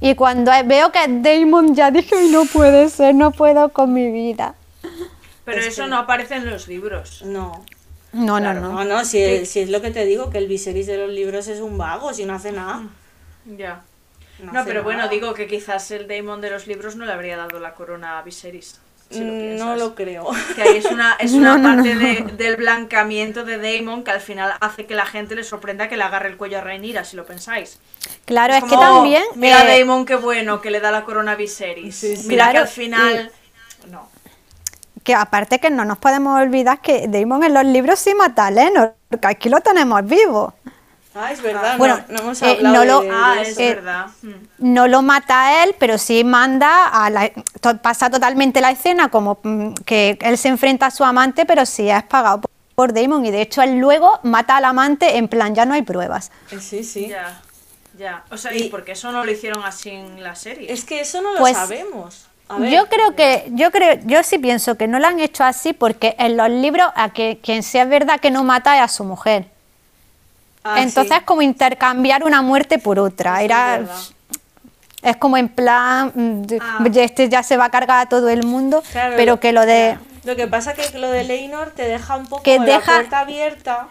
Y 0.00 0.14
cuando 0.14 0.52
veo 0.66 0.92
que 0.92 0.98
es 1.04 1.22
Damon, 1.22 1.74
ya 1.74 1.90
dije, 1.90 2.14
"Ay, 2.18 2.28
no 2.30 2.44
puede 2.44 2.88
ser, 2.90 3.14
no 3.14 3.30
puedo 3.30 3.70
con 3.70 3.92
mi 3.92 4.10
vida. 4.10 4.54
Pero 5.54 5.60
Es 5.60 5.68
eso 5.68 5.84
que- 5.84 5.90
no 5.90 5.98
aparece 5.98 6.36
en 6.36 6.50
los 6.50 6.68
libros. 6.68 7.22
No. 7.24 7.64
No, 8.12 8.36
Claro, 8.38 8.60
no, 8.60 8.72
No, 8.72 8.84
no. 8.84 8.96
no, 8.98 9.04
si, 9.04 9.22
es, 9.22 9.50
si 9.50 9.60
es 9.60 9.68
lo 9.70 9.82
que 9.82 9.90
te 9.90 10.04
digo, 10.06 10.30
que 10.30 10.38
el 10.38 10.46
Viserys 10.48 10.86
de 10.86 10.96
los 10.98 11.10
libros 11.10 11.46
es 11.48 11.60
un 11.60 11.76
vago, 11.76 12.12
si 12.14 12.24
no 12.24 12.34
hace 12.34 12.52
nada. 12.52 12.82
Ya. 13.44 13.82
No 14.40 14.64
pero 14.64 14.82
bueno, 14.84 15.08
digo 15.08 15.34
que 15.34 15.46
quizás 15.48 15.90
el 15.90 16.06
Daemon 16.06 16.40
de 16.40 16.50
los 16.50 16.66
libros 16.66 16.94
no 16.96 17.04
le 17.04 17.12
habría 17.12 17.36
dado 17.36 17.58
la 17.60 17.74
corona 17.74 18.18
a 18.18 18.22
Viserys. 18.22 18.80
Si 19.10 19.20
lo 19.20 19.32
Mm, 19.32 19.38
piensas. 19.40 19.66
no 19.66 19.76
lo 19.76 19.94
creo. 19.94 20.26
Que 20.54 20.62
ahí 20.62 20.76
es 20.76 20.84
una, 20.84 21.14
es 21.18 21.32
una 21.32 21.56
No, 21.56 21.62
parte 21.76 21.94
no. 21.94 22.00
de- 22.00 22.32
del 22.36 22.56
blancamiento 22.56 23.44
de 23.44 23.56
Daemon 23.58 24.04
que 24.04 24.10
al 24.10 24.20
final 24.20 24.52
hace 24.60 24.86
que 24.86 24.94
la 24.94 25.06
gente 25.06 25.34
le 25.34 25.44
sorprenda 25.44 25.88
que 25.88 25.96
le 25.96 26.02
agarre 26.04 26.28
el 26.28 26.36
cuello 26.36 26.58
a 26.58 26.60
Rhaenyra, 26.60 27.04
si 27.04 27.16
lo 27.16 27.24
pensáis. 27.26 27.78
Claro, 28.26 28.54
es, 28.54 28.62
que 28.64 28.68
como, 28.70 28.80
también. 28.82 29.24
Mira 29.34 29.64
eh, 29.64 29.66
Daemon, 29.66 30.04
qué 30.06 30.14
bueno, 30.14 30.60
que 30.60 30.70
le 30.70 30.80
da 30.80 30.90
la 30.92 31.04
corona 31.04 31.32
a 31.32 31.36
Viserys. 31.36 31.96
Sí, 31.96 32.16
sí. 32.16 32.28
Mira 32.28 32.52
que 32.52 32.58
al 32.58 32.68
final... 32.68 33.32
No. 33.90 34.08
Que 35.08 35.14
aparte 35.14 35.58
que 35.58 35.70
no 35.70 35.86
nos 35.86 35.96
podemos 35.96 36.38
olvidar 36.38 36.82
que 36.82 37.08
Damon 37.08 37.42
en 37.42 37.54
los 37.54 37.64
libros 37.64 37.98
sí 37.98 38.12
mata 38.14 38.44
a 38.48 38.50
Lenor, 38.50 38.94
que 39.10 39.26
aquí 39.26 39.48
lo 39.48 39.58
tenemos 39.62 40.04
vivo. 40.04 40.52
Ah, 41.14 41.32
es 41.32 41.40
verdad, 41.40 41.72
no- 41.72 41.78
Bueno, 41.78 41.98
no, 42.10 42.18
hemos 42.18 42.42
eh, 42.42 42.50
hablado 42.50 42.74
no 42.74 42.84
lo- 42.84 43.00
de, 43.00 43.06
de 43.08 43.14
Ah, 43.14 43.34
es 43.40 43.56
verdad. 43.56 44.06
Mm. 44.20 44.30
No 44.74 44.86
lo 44.86 45.00
mata 45.00 45.46
a 45.48 45.64
él, 45.64 45.74
pero 45.78 45.96
sí 45.96 46.24
manda 46.24 46.88
a 46.88 47.08
la, 47.08 47.30
to- 47.62 47.78
pasa 47.78 48.10
totalmente 48.10 48.60
la 48.60 48.70
escena 48.70 49.08
como 49.08 49.38
mm, 49.42 49.72
que 49.86 50.18
él 50.20 50.36
se 50.36 50.48
enfrenta 50.48 50.84
a 50.84 50.90
su 50.90 51.04
amante, 51.04 51.46
pero 51.46 51.64
sí 51.64 51.88
es 51.88 52.02
pagado 52.02 52.42
por, 52.42 52.50
por 52.74 52.92
Damon 52.92 53.24
y 53.24 53.30
de 53.30 53.40
hecho 53.40 53.62
él 53.62 53.78
luego 53.78 54.20
mata 54.24 54.58
al 54.58 54.66
amante 54.66 55.16
en 55.16 55.26
plan 55.28 55.54
ya 55.54 55.64
no 55.64 55.72
hay 55.72 55.80
pruebas. 55.82 56.30
Eh, 56.52 56.60
Sí, 56.60 56.84
sí. 56.84 57.08
Ya, 57.08 57.40
ya. 57.96 58.24
O 58.30 58.36
sea, 58.36 58.52
¿y 58.54 58.64
Y- 58.64 58.68
por 58.68 58.84
qué 58.84 58.92
eso 58.92 59.10
no 59.10 59.24
lo 59.24 59.30
hicieron 59.32 59.64
así 59.64 59.88
en 59.88 60.22
la 60.22 60.34
serie? 60.36 60.70
Es 60.70 60.84
que 60.84 61.00
eso 61.00 61.22
no 61.22 61.32
lo 61.32 61.38
Pues, 61.40 61.56
sabemos. 61.56 62.26
Yo 62.70 62.86
creo 62.88 63.14
que, 63.14 63.46
yo 63.52 63.70
creo, 63.70 63.98
yo 64.04 64.22
sí 64.22 64.38
pienso 64.38 64.76
que 64.76 64.88
no 64.88 64.98
lo 64.98 65.06
han 65.06 65.20
hecho 65.20 65.44
así 65.44 65.72
porque 65.74 66.16
en 66.18 66.36
los 66.36 66.48
libros 66.48 66.86
a 66.94 67.10
que 67.10 67.38
quien 67.42 67.62
sí 67.62 67.78
es 67.78 67.88
verdad 67.88 68.20
que 68.20 68.30
no 68.30 68.42
mata 68.42 68.76
es 68.78 68.82
a 68.82 68.88
su 68.88 69.04
mujer. 69.04 69.46
ah, 70.64 70.80
Entonces 70.80 71.12
sí. 71.12 71.18
es 71.18 71.24
como 71.24 71.42
intercambiar 71.42 72.24
una 72.24 72.40
muerte 72.42 72.78
por 72.78 72.98
otra. 72.98 73.42
Era, 73.42 73.80
es 75.02 75.16
como 75.18 75.36
en 75.36 75.48
plan, 75.48 76.10
mm, 76.14 76.42
Ah. 76.60 76.84
este 76.94 77.28
ya 77.28 77.42
se 77.42 77.56
va 77.58 77.66
a 77.66 77.70
cargar 77.70 78.00
a 78.00 78.08
todo 78.08 78.28
el 78.30 78.44
mundo, 78.44 78.82
Claro, 78.92 79.14
pero 79.16 79.38
que 79.40 79.52
lo 79.52 79.66
de 79.66 79.98
Lo 80.24 80.34
que 80.34 80.46
pasa 80.46 80.74
que 80.74 80.98
lo 80.98 81.10
de 81.10 81.24
Leinor 81.24 81.70
te 81.70 81.82
deja 81.86 82.16
un 82.16 82.26
poco 82.26 82.42
Que 82.42 82.58
la 82.58 82.64
deja- 82.64 82.92
puerta 82.94 83.20
abierta. 83.20 83.88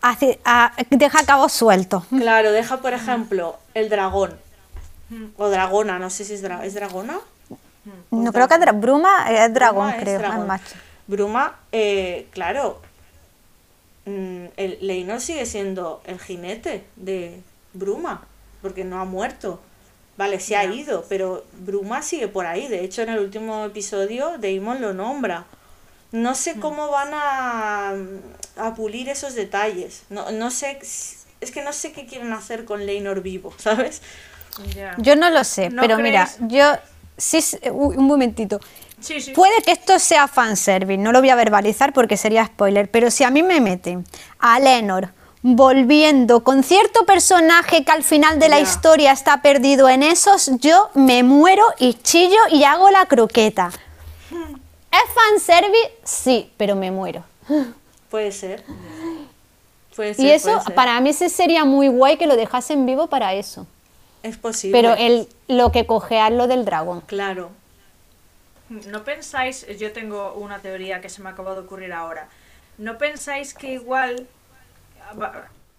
hace- 0.00 0.38
a- 0.44 0.72
deja 0.90 1.24
cabos 1.24 1.52
sueltos. 1.52 2.04
Claro, 2.10 2.52
deja, 2.52 2.76
por 2.78 2.92
ejemplo, 2.94 3.56
el 3.74 3.88
dragón. 3.88 4.38
O 5.36 5.48
dragona, 5.50 5.98
no 5.98 6.08
sé 6.10 6.24
si 6.24 6.34
es, 6.34 6.42
dra- 6.42 6.64
¿es 6.64 6.74
dragona. 6.74 7.18
No 8.10 8.32
creo 8.32 8.48
que 8.48 8.56
Bruma 8.72 9.26
es 9.30 9.52
dragón, 9.52 9.86
Bruma 9.86 9.96
es 9.96 10.02
creo, 10.02 10.18
dragón. 10.18 10.40
es 10.40 10.46
macho. 10.46 10.74
Bruma, 11.06 11.58
eh, 11.72 12.26
claro, 12.30 12.80
mm, 14.04 14.46
el 14.56 14.78
Leinor 14.80 15.20
sigue 15.20 15.46
siendo 15.46 16.00
el 16.04 16.20
jinete 16.20 16.84
de 16.96 17.40
Bruma, 17.72 18.24
porque 18.60 18.84
no 18.84 19.00
ha 19.00 19.04
muerto. 19.04 19.60
Vale, 20.16 20.38
se 20.40 20.56
ha 20.56 20.64
ido, 20.64 21.04
pero 21.08 21.44
Bruma 21.52 22.02
sigue 22.02 22.28
por 22.28 22.46
ahí. 22.46 22.68
De 22.68 22.84
hecho, 22.84 23.02
en 23.02 23.08
el 23.08 23.18
último 23.18 23.64
episodio, 23.64 24.38
Daemon 24.38 24.80
lo 24.80 24.92
nombra. 24.92 25.46
No 26.12 26.34
sé 26.34 26.60
cómo 26.60 26.88
van 26.90 27.08
a, 27.14 27.94
a 28.58 28.74
pulir 28.74 29.08
esos 29.08 29.34
detalles. 29.34 30.02
No, 30.10 30.30
no 30.30 30.50
sé, 30.50 30.78
es 30.82 31.50
que 31.50 31.62
no 31.64 31.72
sé 31.72 31.92
qué 31.92 32.06
quieren 32.06 32.32
hacer 32.32 32.64
con 32.64 32.86
Leinor 32.86 33.22
vivo, 33.22 33.52
¿sabes? 33.58 34.02
Yo 34.98 35.16
no 35.16 35.30
lo 35.30 35.44
sé, 35.44 35.70
¿No 35.70 35.80
pero 35.80 35.98
mira, 35.98 36.28
yo 36.40 36.74
sí, 37.16 37.40
uy, 37.72 37.96
un 37.96 38.04
momentito. 38.06 38.60
Sí, 39.00 39.20
sí. 39.20 39.32
Puede 39.32 39.62
que 39.62 39.72
esto 39.72 39.98
sea 39.98 40.28
fanservice, 40.28 40.96
no 41.02 41.10
lo 41.12 41.20
voy 41.20 41.30
a 41.30 41.34
verbalizar 41.34 41.92
porque 41.92 42.16
sería 42.16 42.46
spoiler, 42.46 42.90
pero 42.90 43.10
si 43.10 43.24
a 43.24 43.30
mí 43.30 43.42
me 43.42 43.60
meten 43.60 44.04
a 44.38 44.60
Lenor 44.60 45.08
volviendo 45.42 46.44
con 46.44 46.62
cierto 46.62 47.04
personaje 47.04 47.84
que 47.84 47.90
al 47.90 48.04
final 48.04 48.38
de 48.38 48.48
la 48.48 48.60
historia 48.60 49.10
está 49.10 49.42
perdido 49.42 49.88
en 49.88 50.04
esos, 50.04 50.50
yo 50.60 50.90
me 50.94 51.24
muero 51.24 51.64
y 51.78 51.94
chillo 51.94 52.38
y 52.50 52.62
hago 52.62 52.90
la 52.90 53.06
croqueta. 53.06 53.72
¿Es 54.30 55.14
fanservice? 55.14 55.92
Sí, 56.04 56.52
pero 56.56 56.76
me 56.76 56.90
muero. 56.92 57.24
Puede 58.08 58.30
ser. 58.30 58.62
Puede 59.96 60.14
ser 60.14 60.24
Y 60.24 60.30
eso, 60.30 60.52
puede 60.52 60.62
ser. 60.64 60.74
para 60.74 61.00
mí 61.00 61.12
sí 61.12 61.28
sería 61.28 61.64
muy 61.66 61.88
guay 61.88 62.16
que 62.16 62.26
lo 62.26 62.34
dejasen 62.36 62.86
vivo 62.86 63.08
para 63.08 63.34
eso. 63.34 63.66
Es 64.22 64.36
posible. 64.36 64.78
Pero 64.78 64.94
el, 64.94 65.28
lo 65.48 65.72
que 65.72 65.86
cogea 65.86 66.28
es 66.28 66.34
lo 66.34 66.46
del 66.46 66.64
dragón. 66.64 67.00
Claro. 67.02 67.50
¿No 68.68 69.04
pensáis, 69.04 69.66
yo 69.78 69.92
tengo 69.92 70.32
una 70.34 70.60
teoría 70.60 71.00
que 71.00 71.08
se 71.10 71.20
me 71.22 71.28
acaba 71.28 71.54
de 71.54 71.60
ocurrir 71.60 71.92
ahora, 71.92 72.28
¿no 72.78 72.96
pensáis 72.96 73.52
que 73.52 73.74
igual, 73.74 74.26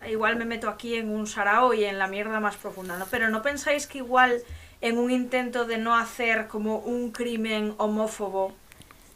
igual 0.08 0.36
me 0.36 0.46
meto 0.46 0.70
aquí 0.70 0.96
en 0.96 1.10
un 1.10 1.26
sarao 1.26 1.74
y 1.74 1.86
en 1.86 1.98
la 1.98 2.08
mierda 2.08 2.40
más 2.40 2.56
profunda, 2.56 2.98
¿no? 2.98 3.06
Pero 3.10 3.30
¿no 3.30 3.42
pensáis 3.42 3.88
que 3.88 3.98
igual 4.00 4.42
en 4.82 4.98
un 5.00 5.10
intento 5.10 5.66
de 5.66 5.78
no 5.78 5.96
hacer 5.96 6.48
como 6.48 6.78
un 6.80 7.12
crimen 7.12 7.74
homófobo, 7.78 8.54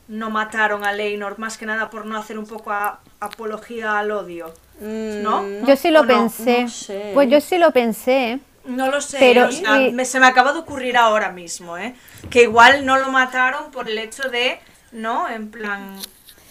no 0.08 0.30
mataron 0.30 0.84
a 0.86 0.94
Leinor 0.94 1.38
más 1.38 1.58
que 1.58 1.66
nada 1.66 1.90
por 1.90 2.06
no 2.06 2.18
hacer 2.18 2.40
un 2.40 2.48
poco 2.48 2.72
a- 2.72 3.00
apología 3.20 4.00
al 4.00 4.10
odio? 4.10 4.54
¿No? 4.80 5.44
Mm, 5.44 5.66
yo 5.66 5.76
sí 5.76 5.92
lo 5.92 6.02
no, 6.04 6.08
pensé. 6.08 6.64
no 6.64 6.70
sé. 6.70 7.12
Pues 7.14 7.30
yo 7.30 7.42
sí 7.42 7.58
lo 7.58 7.72
pensé. 7.72 8.40
No 8.68 8.92
lo 8.92 9.02
sé, 9.02 9.18
Pero- 9.20 9.48
o 9.48 9.52
sea, 9.52 9.82
y- 9.82 9.92
me- 9.92 10.06
se 10.06 10.20
me 10.20 10.28
acaba 10.28 10.54
de 10.54 10.60
ocurrir 10.60 10.98
ahora 10.98 11.32
mismo, 11.32 11.78
¿eh? 11.78 11.96
Que 12.30 12.44
igual 12.44 12.86
no 12.86 12.98
lo 12.98 13.10
mataron 13.10 13.72
por 13.72 13.90
el 13.90 13.98
hecho 13.98 14.30
de, 14.30 14.60
¿no? 14.92 15.28
En 15.30 15.50
plan, 15.50 15.98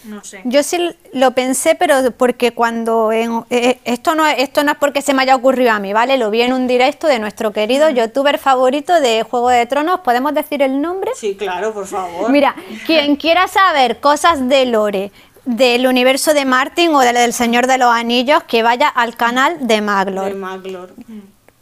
No 0.04 0.22
sé. 0.22 0.40
Yo 0.44 0.62
sí 0.62 0.78
lo 1.14 1.32
pensé, 1.32 1.74
pero 1.74 2.12
porque 2.12 2.52
cuando 2.52 3.10
en- 3.10 3.44
eh, 3.50 3.80
esto 3.84 4.14
no 4.14 4.24
es- 4.24 4.38
esto 4.38 4.62
no 4.62 4.70
es 4.70 4.78
porque 4.78 5.02
se 5.02 5.12
me 5.12 5.22
haya 5.22 5.34
ocurrido 5.34 5.72
a 5.72 5.80
mí, 5.80 5.92
¿vale? 5.92 6.16
Lo 6.16 6.30
vi 6.30 6.42
en 6.42 6.52
un 6.52 6.68
directo 6.68 7.08
de 7.08 7.18
nuestro 7.18 7.50
querido 7.52 7.90
youtuber 7.90 8.38
favorito 8.38 9.00
de 9.00 9.24
Juego 9.24 9.48
de 9.48 9.66
Tronos, 9.66 10.00
¿podemos 10.00 10.32
decir 10.32 10.62
el 10.62 10.80
nombre? 10.80 11.10
Sí, 11.16 11.34
claro, 11.36 11.74
por 11.74 11.88
favor. 11.88 12.30
Mira, 12.30 12.54
quien 12.86 13.16
quiera 13.16 13.48
saber 13.48 13.98
cosas 13.98 14.48
de 14.48 14.66
Lore, 14.66 15.10
del 15.44 15.88
universo 15.88 16.34
de 16.34 16.44
Martin 16.44 16.94
o 16.94 17.00
del, 17.00 17.16
del 17.16 17.32
Señor 17.32 17.66
de 17.66 17.78
los 17.78 17.92
Anillos, 17.92 18.44
que 18.44 18.62
vaya 18.62 18.86
al 18.88 19.16
canal 19.16 19.66
de 19.66 19.80
Maglor. 19.80 20.26
de 20.28 20.34
Maglor. 20.34 20.94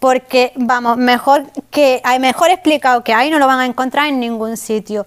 Porque 0.04 0.52
vamos, 0.56 0.98
mejor 0.98 1.44
que 1.70 2.02
hay 2.04 2.18
mejor 2.20 2.50
explicado 2.50 3.02
que 3.02 3.14
hay, 3.14 3.30
no 3.30 3.38
lo 3.38 3.46
van 3.46 3.60
a 3.60 3.64
encontrar 3.64 4.06
en 4.06 4.20
ningún 4.20 4.58
sitio. 4.58 5.06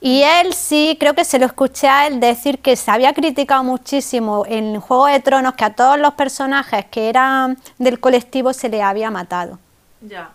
Y 0.00 0.22
él 0.22 0.52
sí, 0.54 0.96
creo 1.00 1.14
que 1.14 1.24
se 1.24 1.40
lo 1.40 1.46
escuché 1.46 1.88
a 1.88 2.06
él 2.06 2.20
decir 2.20 2.60
que 2.60 2.76
se 2.76 2.88
había 2.92 3.12
criticado 3.12 3.64
muchísimo 3.64 4.44
en 4.46 4.78
Juego 4.78 5.06
de 5.06 5.18
Tronos 5.18 5.54
que 5.54 5.64
a 5.64 5.74
todos 5.74 5.98
los 5.98 6.14
personajes 6.14 6.84
que 6.84 7.08
eran 7.08 7.58
del 7.78 7.98
colectivo 7.98 8.52
se 8.52 8.68
les 8.68 8.82
había 8.82 9.10
matado. 9.10 9.58
Ya, 10.00 10.30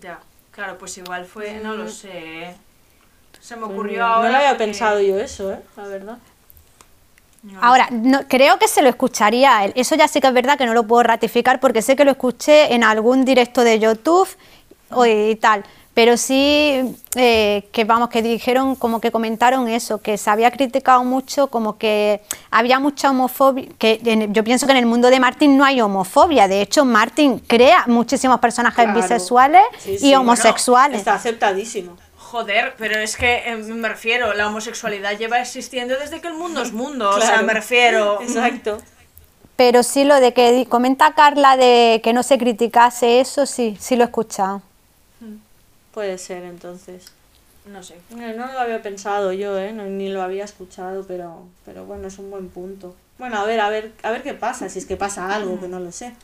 ya. 0.00 0.20
Claro, 0.52 0.78
pues 0.78 0.96
igual 0.98 1.24
fue, 1.24 1.58
no 1.60 1.74
lo 1.74 1.88
sé. 1.88 2.10
¿eh? 2.44 2.56
Se 3.40 3.56
me 3.56 3.64
ocurrió 3.64 4.06
ahora. 4.06 4.28
no 4.28 4.30
lo 4.30 4.36
había 4.36 4.50
porque- 4.50 4.64
pensado 4.66 5.00
yo 5.00 5.18
eso, 5.18 5.50
¿eh? 5.52 5.58
La 5.76 5.82
verdad. 5.82 6.18
No, 7.42 7.58
Ahora, 7.62 7.88
no, 7.90 8.20
creo 8.28 8.58
que 8.58 8.66
se 8.68 8.82
lo 8.82 8.88
escucharía 8.88 9.58
a 9.58 9.64
él. 9.66 9.72
Eso 9.76 9.94
ya 9.94 10.08
sí 10.08 10.20
que 10.20 10.26
es 10.26 10.34
verdad 10.34 10.58
que 10.58 10.66
no 10.66 10.74
lo 10.74 10.86
puedo 10.86 11.02
ratificar 11.04 11.60
porque 11.60 11.82
sé 11.82 11.94
que 11.96 12.04
lo 12.04 12.10
escuché 12.10 12.74
en 12.74 12.82
algún 12.84 13.24
directo 13.24 13.62
de 13.64 13.78
YouTube 13.78 14.28
o 14.90 15.06
y 15.06 15.36
tal. 15.36 15.64
Pero 15.94 16.16
sí 16.16 16.94
eh, 17.16 17.68
que 17.72 17.84
vamos, 17.84 18.08
que 18.08 18.22
dijeron, 18.22 18.76
como 18.76 19.00
que 19.00 19.10
comentaron 19.10 19.66
eso, 19.68 19.98
que 20.00 20.16
se 20.16 20.30
había 20.30 20.50
criticado 20.52 21.02
mucho, 21.02 21.48
como 21.48 21.76
que 21.76 22.20
había 22.52 22.78
mucha 22.78 23.10
homofobia, 23.10 23.66
que 23.78 24.00
en- 24.04 24.32
yo 24.32 24.44
pienso 24.44 24.66
que 24.66 24.72
en 24.72 24.78
el 24.78 24.86
mundo 24.86 25.10
de 25.10 25.18
Martin 25.18 25.56
no 25.56 25.64
hay 25.64 25.80
homofobia, 25.80 26.46
de 26.46 26.60
hecho 26.62 26.84
Martin 26.84 27.40
crea 27.40 27.82
muchísimos 27.88 28.38
personajes 28.38 28.84
Claro. 28.84 29.00
bisexuales 29.00 29.62
Sí, 29.78 29.96
y 29.96 29.98
bueno, 30.10 30.20
homosexuales. 30.20 30.98
Está 30.98 31.14
aceptadísimo. 31.14 31.96
Joder, 32.30 32.74
pero 32.76 32.98
es 32.98 33.16
que 33.16 33.38
eh, 33.46 33.56
me 33.56 33.88
refiero, 33.88 34.34
la 34.34 34.48
homosexualidad 34.48 35.16
lleva 35.16 35.40
existiendo 35.40 35.98
desde 35.98 36.20
que 36.20 36.28
el 36.28 36.34
mundo 36.34 36.60
es 36.60 36.72
mundo. 36.72 37.08
O 37.08 37.20
sea, 37.22 37.40
me 37.40 37.54
refiero. 37.54 38.20
Exacto. 38.22 38.76
Pero 39.56 39.82
sí 39.82 40.04
lo 40.04 40.20
de 40.20 40.34
que 40.34 40.66
comenta 40.68 41.14
Carla 41.14 41.56
de 41.56 42.02
que 42.04 42.12
no 42.12 42.22
se 42.22 42.36
criticase 42.36 43.20
eso, 43.20 43.46
sí, 43.46 43.78
sí 43.80 43.96
lo 43.96 44.02
he 44.02 44.06
escuchado. 44.06 44.60
Puede 45.94 46.18
ser, 46.18 46.42
entonces. 46.42 47.06
No 47.64 47.82
sé. 47.82 47.96
No 48.10 48.52
lo 48.52 48.58
había 48.58 48.82
pensado 48.82 49.32
yo, 49.32 49.58
¿eh? 49.58 49.72
No, 49.72 49.84
ni 49.84 50.10
lo 50.10 50.20
había 50.20 50.44
escuchado, 50.44 51.06
pero, 51.08 51.46
pero 51.64 51.86
bueno, 51.86 52.08
es 52.08 52.18
un 52.18 52.30
buen 52.30 52.50
punto. 52.50 52.94
Bueno, 53.16 53.38
a 53.38 53.44
ver, 53.44 53.58
a 53.60 53.70
ver, 53.70 53.92
a 54.02 54.10
ver 54.10 54.22
qué 54.22 54.34
pasa, 54.34 54.68
si 54.68 54.78
es 54.78 54.84
que 54.84 54.96
pasa 54.96 55.34
algo, 55.34 55.58
que 55.58 55.68
no 55.68 55.80
lo 55.80 55.92
sé. 55.92 56.14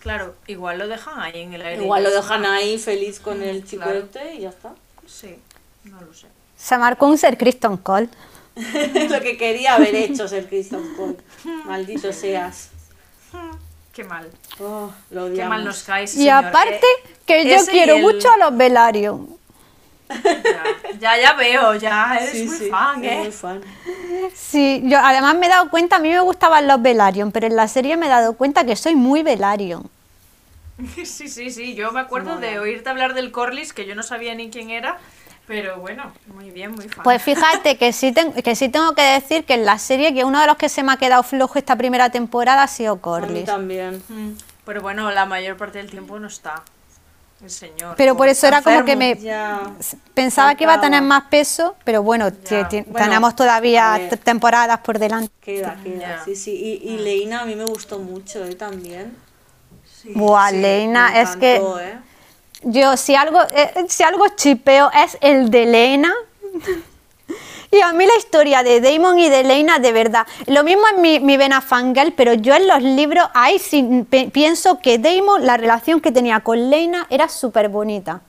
Claro, 0.00 0.34
igual 0.48 0.78
lo 0.78 0.88
dejan 0.88 1.20
ahí 1.20 1.40
en 1.40 1.54
el 1.54 1.62
aire. 1.62 1.84
Igual 1.84 2.02
lo 2.02 2.10
dejan 2.10 2.44
ahí 2.46 2.78
feliz 2.78 3.20
con 3.20 3.40
el 3.42 3.64
chico 3.64 3.84
claro. 3.84 4.00
este 4.00 4.34
y 4.34 4.40
ya 4.40 4.48
está. 4.48 4.74
Sí, 5.06 5.38
no 5.84 6.00
lo 6.00 6.12
sé. 6.14 6.26
Se 6.56 6.78
marcó 6.78 7.06
un 7.06 7.18
ser 7.18 7.36
Kristen 7.36 7.76
Cole. 7.76 8.08
Lo 9.08 9.20
que 9.20 9.36
quería 9.38 9.74
haber 9.74 9.94
hecho 9.94 10.28
ser 10.28 10.46
Christian 10.48 10.82
Cole. 10.96 11.16
Maldito 11.66 12.12
seas. 12.12 12.68
Qué 13.92 14.04
mal. 14.04 14.30
Oh, 14.60 14.90
lo 15.10 15.32
Qué 15.32 15.44
mal 15.44 15.64
nos 15.64 15.82
cae 15.82 16.04
ese 16.04 16.16
Y 16.20 16.24
señor. 16.24 16.44
aparte, 16.46 16.76
Eh, 16.76 17.16
que 17.26 17.44
yo 17.50 17.64
quiero 17.66 17.96
el- 17.96 18.02
mucho 18.02 18.30
a 18.30 18.36
los 18.38 18.56
Velaryon. 18.56 19.28
Ya, 20.10 20.62
ya, 21.00 21.18
ya 21.18 21.32
veo, 21.34 21.74
ya 21.76 22.18
eres 22.20 22.30
Sí, 22.32 22.44
muy 22.46 22.56
sí, 22.58 22.68
fan, 22.68 23.02
es 23.04 23.12
¿eh? 23.12 23.18
muy 23.18 23.30
fan. 23.32 23.60
Sí, 24.34 24.82
yo 24.84 24.98
además 24.98 25.36
me 25.36 25.46
he 25.46 25.48
dado 25.48 25.70
cuenta, 25.70 25.96
a 25.96 25.98
mí 26.00 26.10
me 26.10 26.20
gustaban 26.20 26.66
los 26.68 26.82
Velaryon, 26.82 27.32
pero 27.32 27.46
en 27.46 27.56
la 27.56 27.66
serie 27.68 27.96
me 27.96 28.06
he 28.06 28.08
dado 28.10 28.34
cuenta 28.34 28.64
que 28.66 28.76
soy 28.76 28.94
muy 28.94 29.22
Velaryon. 29.22 29.88
Sí, 31.04 31.28
sí, 31.28 31.50
sí. 31.50 31.74
Yo 31.74 31.92
me 31.92 32.00
acuerdo 32.00 32.38
de 32.38 32.58
oírte 32.58 32.88
hablar 32.90 33.14
del 33.14 33.30
Corlys, 33.30 33.72
que 33.72 33.86
yo 33.86 33.94
no 33.94 34.02
sabía 34.02 34.34
ni 34.34 34.50
quién 34.50 34.70
era. 34.70 34.98
Pero 35.46 35.78
bueno, 35.80 36.12
muy 36.34 36.50
bien, 36.50 36.70
muy 36.72 36.88
fan. 36.88 37.02
Pues 37.04 37.20
fíjate 37.22 37.76
que 37.76 37.92
sí, 37.92 38.12
ten- 38.12 38.32
que 38.32 38.54
sí 38.54 38.68
tengo 38.68 38.94
que 38.94 39.02
decir 39.02 39.44
que 39.44 39.54
en 39.54 39.64
la 39.64 39.78
serie 39.78 40.14
que 40.14 40.24
uno 40.24 40.40
de 40.40 40.46
los 40.46 40.56
que 40.56 40.68
se 40.68 40.82
me 40.82 40.92
ha 40.92 40.96
quedado 40.96 41.22
flojo 41.22 41.58
esta 41.58 41.76
primera 41.76 42.10
temporada 42.10 42.62
ha 42.62 42.68
sido 42.68 43.00
Corlys. 43.00 43.44
también. 43.44 44.02
Mm, 44.08 44.30
Pero 44.64 44.80
bueno, 44.80 45.10
la 45.10 45.26
mayor 45.26 45.56
parte 45.56 45.78
del 45.78 45.90
tiempo 45.90 46.18
no 46.20 46.28
está. 46.28 46.62
El 47.42 47.50
señor. 47.50 47.96
Pero 47.96 48.16
por 48.16 48.28
eso 48.28 48.46
era 48.46 48.62
como 48.62 48.84
que 48.84 48.94
me 48.94 49.16
Ya. 49.16 49.72
pensaba 50.14 50.54
que 50.54 50.62
iba 50.62 50.74
a 50.74 50.80
tener 50.80 51.02
más 51.02 51.24
peso, 51.24 51.74
pero 51.84 52.00
bueno, 52.04 52.32
tenemos 52.32 53.34
todavía 53.34 53.98
temporadas 54.22 54.78
por 54.78 55.00
delante. 55.00 55.32
Queda, 55.40 55.76
queda. 55.82 55.98
Ya. 56.18 56.24
Sí, 56.24 56.36
sí. 56.36 56.52
Y, 56.84 56.90
y 56.92 56.98
Leina 56.98 57.40
a 57.42 57.44
mí 57.44 57.56
me 57.56 57.64
gustó 57.64 57.98
mucho, 57.98 58.44
¿eh? 58.44 58.54
También. 58.54 59.16
Sí. 59.84 60.12
Buah, 60.14 60.50
Sí, 60.50 60.56
Leina, 60.58 61.10
me 61.10 61.20
es 61.22 61.36
que 61.36 61.56
¿eh? 61.56 61.98
Yo, 62.64 62.96
si 62.96 63.14
algo, 63.14 63.40
eh, 63.54 63.86
si 63.88 64.02
algo 64.02 64.26
chipeo 64.36 64.90
es 64.92 65.18
el 65.20 65.50
de 65.50 65.66
Lena. 65.66 66.12
Y 67.74 67.80
a 67.80 67.90
mí 67.94 68.04
la 68.04 68.16
historia 68.18 68.62
de 68.62 68.82
Damon 68.82 69.18
y 69.18 69.30
de 69.30 69.44
Lena, 69.44 69.78
de 69.78 69.92
verdad. 69.92 70.26
Lo 70.46 70.62
mismo 70.62 70.82
en 70.94 71.00
mi, 71.00 71.20
mi 71.20 71.38
vena 71.38 71.62
fangirl, 71.62 72.12
pero 72.12 72.34
yo 72.34 72.54
en 72.54 72.68
los 72.68 72.82
libros, 72.82 73.26
ahí 73.32 73.58
sí 73.58 74.04
pienso 74.30 74.78
que 74.80 74.98
Damon, 74.98 75.46
la 75.46 75.56
relación 75.56 76.02
que 76.02 76.12
tenía 76.12 76.40
con 76.40 76.68
Lena 76.68 77.06
era 77.08 77.30
súper 77.30 77.70
bonita. 77.70 78.20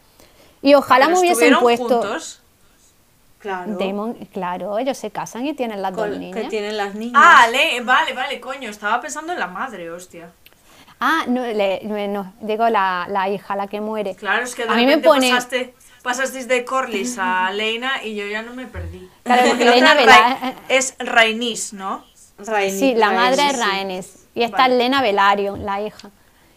Y 0.62 0.76
ojalá 0.76 1.08
Pero 1.08 1.18
me 1.18 1.20
hubiesen 1.20 1.60
puesto. 1.60 1.90
juntos. 1.90 2.40
Claro. 3.40 3.76
Damon, 3.78 4.14
claro, 4.32 4.80
ellos 4.80 4.98
se 4.98 5.12
casan 5.12 5.46
y 5.46 5.54
tienen 5.54 5.82
las 5.82 5.94
dos 5.94 6.08
niñas. 6.08 6.44
que 6.44 6.48
tienen 6.48 6.78
las 6.78 6.96
niñas. 6.96 7.22
Ah, 7.22 7.46
le- 7.52 7.82
vale, 7.82 8.14
vale, 8.14 8.40
coño. 8.40 8.70
Estaba 8.70 9.02
pensando 9.02 9.34
en 9.34 9.40
la 9.40 9.48
madre, 9.48 9.92
hostia. 9.92 10.32
Ah, 11.06 11.26
no, 11.28 11.42
le- 11.46 11.82
no, 12.08 12.34
digo 12.40 12.70
la, 12.70 13.06
la 13.10 13.28
hija, 13.30 13.56
la 13.58 13.68
que 13.68 13.82
muere. 13.82 14.16
Claro, 14.16 14.44
es 14.46 14.56
que 14.56 14.64
de 14.64 14.70
A 14.70 14.76
mí 14.76 14.86
me 14.86 14.96
repente 14.96 15.08
pone- 15.10 15.30
pasaste, 15.32 15.74
pasasteis 16.02 16.48
de 16.48 16.64
Corlys 16.64 17.18
a 17.20 17.52
Leina 17.52 18.02
y 18.04 18.16
yo 18.16 18.26
ya 18.26 18.42
no 18.42 18.54
me 18.54 18.68
perdí. 18.68 19.10
Claro, 19.24 19.50
porque 19.50 19.66
La 19.66 19.72
Lena 19.72 19.92
otra 19.94 20.02
Vela- 20.06 20.40
Ra- 20.42 20.54
es 20.70 20.96
Rainis, 21.00 21.74
¿no? 21.74 22.06
Rhaenys, 22.38 22.80
Sí, 22.80 22.96
la 22.96 23.12
madre 23.12 23.36
Rhaenys, 23.36 23.52
es 23.54 23.60
sí. 23.60 23.70
Rhaenys. 23.70 24.26
Y 24.36 24.44
esta 24.44 24.58
Vale. 24.58 24.74
es 24.76 24.78
Lena 24.80 25.02
Velaryon, 25.02 25.66
la 25.66 25.82
hija. 25.82 26.10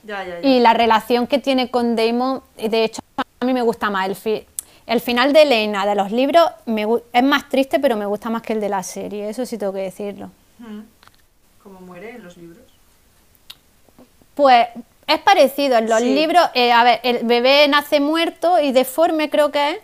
Ya, 0.05 0.23
ya, 0.25 0.41
ya. 0.41 0.49
Y 0.49 0.61
la 0.61 0.73
relación 0.75 1.27
que 1.27 1.39
tiene 1.39 1.69
con 1.71 1.97
Damon, 1.97 2.41
de 2.57 2.85
hecho, 2.85 3.03
a 3.41 3.45
mí 3.45 3.53
me 3.53 3.63
gusta 3.63 3.91
más. 3.91 4.07
El, 4.09 4.15
fi- 4.15 4.47
el 4.87 5.01
final 5.01 5.33
de 5.33 5.43
Elena 5.43 5.85
de 5.87 5.97
los 5.97 6.13
libros 6.13 6.47
me 6.67 6.87
es 7.13 7.23
más 7.25 7.49
triste, 7.49 7.81
pero 7.81 7.97
me 7.97 8.07
gusta 8.07 8.31
más 8.31 8.43
que 8.43 8.53
el 8.53 8.61
de 8.61 8.69
la 8.69 8.85
serie. 8.85 9.29
Eso 9.29 9.45
sí 9.45 9.59
tengo 9.59 9.73
que 9.73 9.81
decirlo. 9.81 10.31
¿Cómo 11.63 11.81
muere 11.81 12.11
en 12.11 12.23
los 12.23 12.37
libros? 12.37 12.61
Pues 14.37 14.67
es 15.09 15.19
parecido. 15.19 15.79
En 15.79 15.89
los 15.89 15.99
Sí. 16.01 16.15
libros, 16.15 16.43
eh, 16.55 16.71
a 16.71 16.85
ver, 16.85 17.01
el 17.03 17.25
bebé 17.27 17.67
nace 17.69 17.99
muerto 17.99 18.61
y 18.61 18.71
deforme, 18.71 19.29
creo 19.31 19.51
que 19.51 19.71
es. 19.71 19.77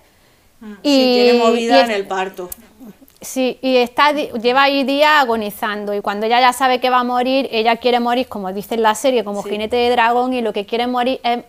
Mm. 0.61 0.73
Y, 0.85 0.95
Sí, 0.95 1.21
tiene 1.25 1.39
movida 1.45 1.77
y 1.79 1.81
en 1.81 1.91
el 1.91 2.07
parto. 2.07 2.49
Sí, 3.21 3.57
y 3.63 3.77
está, 3.77 4.11
lleva 4.13 4.65
ahí 4.65 4.83
días 4.83 5.13
agonizando 5.23 5.95
y 5.95 6.01
cuando 6.01 6.27
ella 6.27 6.41
ya 6.41 6.53
sabe 6.53 6.81
que 6.81 6.91
va 6.91 6.99
a 6.99 7.05
morir, 7.05 7.49
ella 7.53 7.77
quiere 7.77 8.01
morir, 8.01 8.27
como 8.27 8.53
dice 8.53 8.75
en 8.75 8.83
la 8.83 8.97
serie, 8.97 9.23
como 9.23 9.45
Sí. 9.45 9.51
jinete 9.51 9.77
de 9.77 9.91
dragón 9.91 10.33
y 10.33 10.43
lo 10.43 10.53
que 10.53 10.67
quiere 10.67 10.89
morir 10.89 11.21
es 11.23 11.45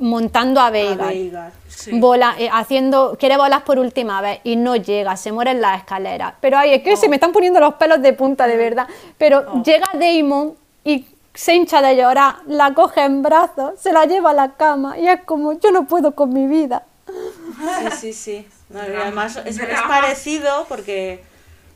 montando 0.00 0.58
a 0.60 0.68
A 0.68 0.70
Veigar. 0.70 1.08
Veigar. 1.08 1.52
Sí. 1.68 1.90
Vola, 2.00 2.34
eh, 2.38 2.48
haciendo, 2.50 3.16
quiere 3.20 3.36
volar 3.36 3.62
por 3.64 3.78
última 3.78 4.22
vez 4.22 4.40
y 4.42 4.56
no 4.56 4.74
llega, 4.76 5.18
se 5.18 5.30
muere 5.30 5.50
en 5.50 5.60
las 5.60 5.78
escaleras. 5.80 6.32
Pero 6.40 6.56
ay, 6.56 6.72
es 6.72 6.82
que 6.82 6.96
se 6.96 7.10
me 7.10 7.16
están 7.16 7.32
poniendo 7.32 7.60
los 7.60 7.74
pelos 7.74 8.00
de 8.00 8.14
punta, 8.14 8.46
de 8.46 8.56
verdad. 8.56 8.88
Pero 9.18 9.62
llega 9.62 9.86
Damon 9.92 10.54
y 10.82 11.04
se 11.38 11.54
hincha 11.54 11.80
de 11.80 11.94
llorar, 11.94 12.38
la 12.48 12.74
coge 12.74 13.04
en 13.04 13.22
brazos, 13.22 13.78
se 13.78 13.92
la 13.92 14.06
lleva 14.06 14.30
a 14.30 14.34
la 14.34 14.54
cama 14.54 14.98
y 14.98 15.06
es 15.06 15.20
como, 15.22 15.52
yo 15.52 15.70
no 15.70 15.86
puedo 15.86 16.10
con 16.16 16.32
mi 16.32 16.48
vida. 16.48 16.82
Sí, 17.06 17.90
sí, 18.00 18.12
sí. 18.12 18.46
No, 18.70 18.82
y 18.82 18.88
Drama. 18.88 19.02
además 19.04 19.40
es, 19.44 19.60
parecido 19.86 20.66
porque... 20.68 21.22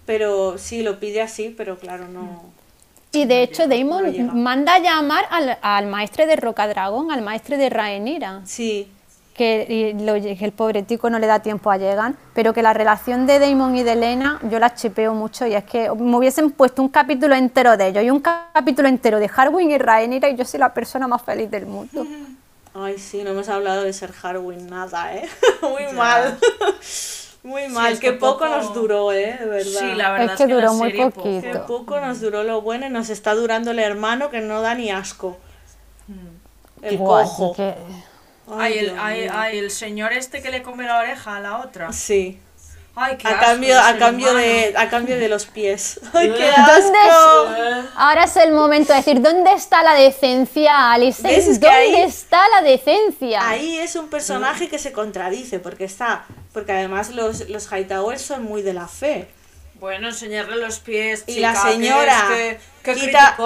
Pero 0.04 0.58
sí, 0.58 0.82
lo 0.82 0.98
pide 0.98 1.22
así, 1.22 1.54
pero 1.56 1.78
claro, 1.78 2.08
no... 2.08 2.42
Y 3.12 3.24
de 3.26 3.44
hecho 3.44 3.68
Damon 3.68 4.42
manda 4.42 4.74
a 4.74 4.78
llamar 4.80 5.26
al, 5.30 5.56
al 5.62 5.86
maestre 5.86 6.26
de 6.26 6.34
Rocadragón, 6.34 7.12
al 7.12 7.22
maestre 7.22 7.56
de 7.56 7.70
Rhaenyra. 7.70 8.40
Sí, 8.44 8.90
que, 9.34 9.66
y 9.68 10.04
lo- 10.04 10.14
que 10.14 10.44
el 10.44 10.52
pobre 10.52 10.82
tico 10.82 11.08
no 11.10 11.18
le 11.18 11.26
da 11.26 11.40
tiempo 11.40 11.70
a 11.70 11.76
llegar, 11.78 12.14
pero 12.34 12.52
que 12.52 12.62
la 12.62 12.72
relación 12.72 13.26
de 13.26 13.38
Damon 13.38 13.76
y 13.76 13.82
de 13.82 13.92
Elena 13.92 14.38
yo 14.50 14.58
la 14.58 14.74
chipeo 14.74 15.14
mucho 15.14 15.46
y 15.46 15.54
es 15.54 15.64
que 15.64 15.90
me 15.90 16.16
hubiesen 16.16 16.50
puesto 16.50 16.82
un 16.82 16.88
capítulo 16.88 17.34
entero 17.34 17.76
de 17.76 17.88
ellos 17.88 18.04
y 18.04 18.10
un 18.10 18.20
capítulo 18.20 18.88
entero 18.88 19.18
de 19.18 19.30
Harwin 19.34 19.70
y 19.70 19.78
Rhaenyra 19.78 20.28
y 20.28 20.36
yo 20.36 20.44
soy 20.44 20.60
la 20.60 20.72
persona 20.74 21.06
más 21.08 21.22
feliz 21.22 21.50
del 21.50 21.66
mundo. 21.66 22.06
Ay, 22.74 22.98
sí, 22.98 23.22
no 23.22 23.30
hemos 23.30 23.48
hablado 23.50 23.82
de 23.82 23.92
ser 23.92 24.12
Harwin, 24.22 24.66
nada, 24.70 25.14
¿eh? 25.14 25.28
Muy 25.62 25.92
mal. 25.94 26.38
Muy 27.44 27.68
mal, 27.68 27.92
es 27.92 27.98
que 28.00 28.12
que 28.12 28.12
poco, 28.14 28.38
poco- 28.38 28.48
nos 28.48 28.72
duró, 28.72 29.12
¿eh? 29.12 29.36
De 29.40 29.46
verdad. 29.46 29.80
Sí, 29.80 29.94
la 29.96 30.12
verdad 30.12 30.26
Es 30.26 30.32
es 30.32 30.38
que 30.38 30.44
que, 30.46 30.54
la 30.54 30.60
duró 30.60 30.74
muy 30.74 30.90
serie 30.90 31.10
poquito. 31.10 31.40
Que 31.52 31.58
poco 31.58 32.00
nos 32.00 32.20
duró 32.20 32.44
lo 32.44 32.62
bueno 32.62 32.86
y 32.86 32.90
nos 32.90 33.10
está 33.10 33.34
durando 33.34 33.72
el 33.72 33.80
hermano 33.80 34.30
que 34.30 34.40
no 34.40 34.62
da 34.62 34.74
ni 34.76 34.90
asco. 34.92 35.36
El 36.82 36.96
Buah, 36.98 37.22
cojo. 37.24 37.52
que- 37.54 37.74
Ay, 38.60 38.78
el, 38.78 38.96
ay, 38.98 39.58
el 39.58 39.70
señor 39.70 40.12
este 40.12 40.42
que 40.42 40.50
le 40.50 40.62
come 40.62 40.84
la 40.86 40.98
oreja 40.98 41.36
a 41.36 41.40
la 41.40 41.58
otra. 41.58 41.92
Sí. 41.92 42.38
Ay, 42.94 43.16
qué 43.16 43.26
A 43.26 43.30
asco 43.30 43.44
cambio, 43.46 43.74
de 43.74 43.80
a 43.80 43.96
cambio 43.98 44.26
humano. 44.32 44.46
de, 44.46 44.74
a 44.76 44.90
cambio 44.90 45.18
de 45.18 45.28
los 45.30 45.46
pies. 45.46 45.98
Ay, 46.12 46.28
qué 46.28 46.50
¿Dónde 46.54 46.98
asco. 46.98 47.54
es- 47.56 47.86
Ahora 47.96 48.24
es 48.24 48.36
el 48.36 48.52
momento 48.52 48.92
de 48.92 48.98
decir, 48.98 49.22
¿dónde 49.22 49.50
está 49.52 49.82
la 49.82 49.94
decencia, 49.94 50.92
Alice? 50.92 51.22
¿Ves? 51.22 51.46
Es 51.46 51.58
que 51.58 51.66
¿Dónde 51.66 51.78
ahí- 51.78 52.00
está 52.02 52.42
la 52.50 52.60
decencia? 52.68 53.48
Ahí 53.48 53.78
es 53.78 53.96
un 53.96 54.08
personaje 54.08 54.68
que 54.68 54.78
se 54.78 54.92
contradice, 54.92 55.58
porque 55.58 55.84
está, 55.84 56.26
porque 56.52 56.72
además 56.72 57.10
los, 57.12 57.48
los 57.48 57.66
Hightowers 57.68 58.20
son 58.20 58.42
muy 58.44 58.60
de 58.60 58.74
la 58.74 58.86
fe. 58.88 59.28
Bueno, 59.82 60.06
enseñarle 60.06 60.58
los 60.58 60.78
pies, 60.78 61.24
Y 61.26 61.34
chica, 61.34 61.54
la 61.54 61.60
señora 61.60 62.38
es 62.38 62.58
que, 62.84 62.92
que 62.94 63.00
quita, 63.00 63.36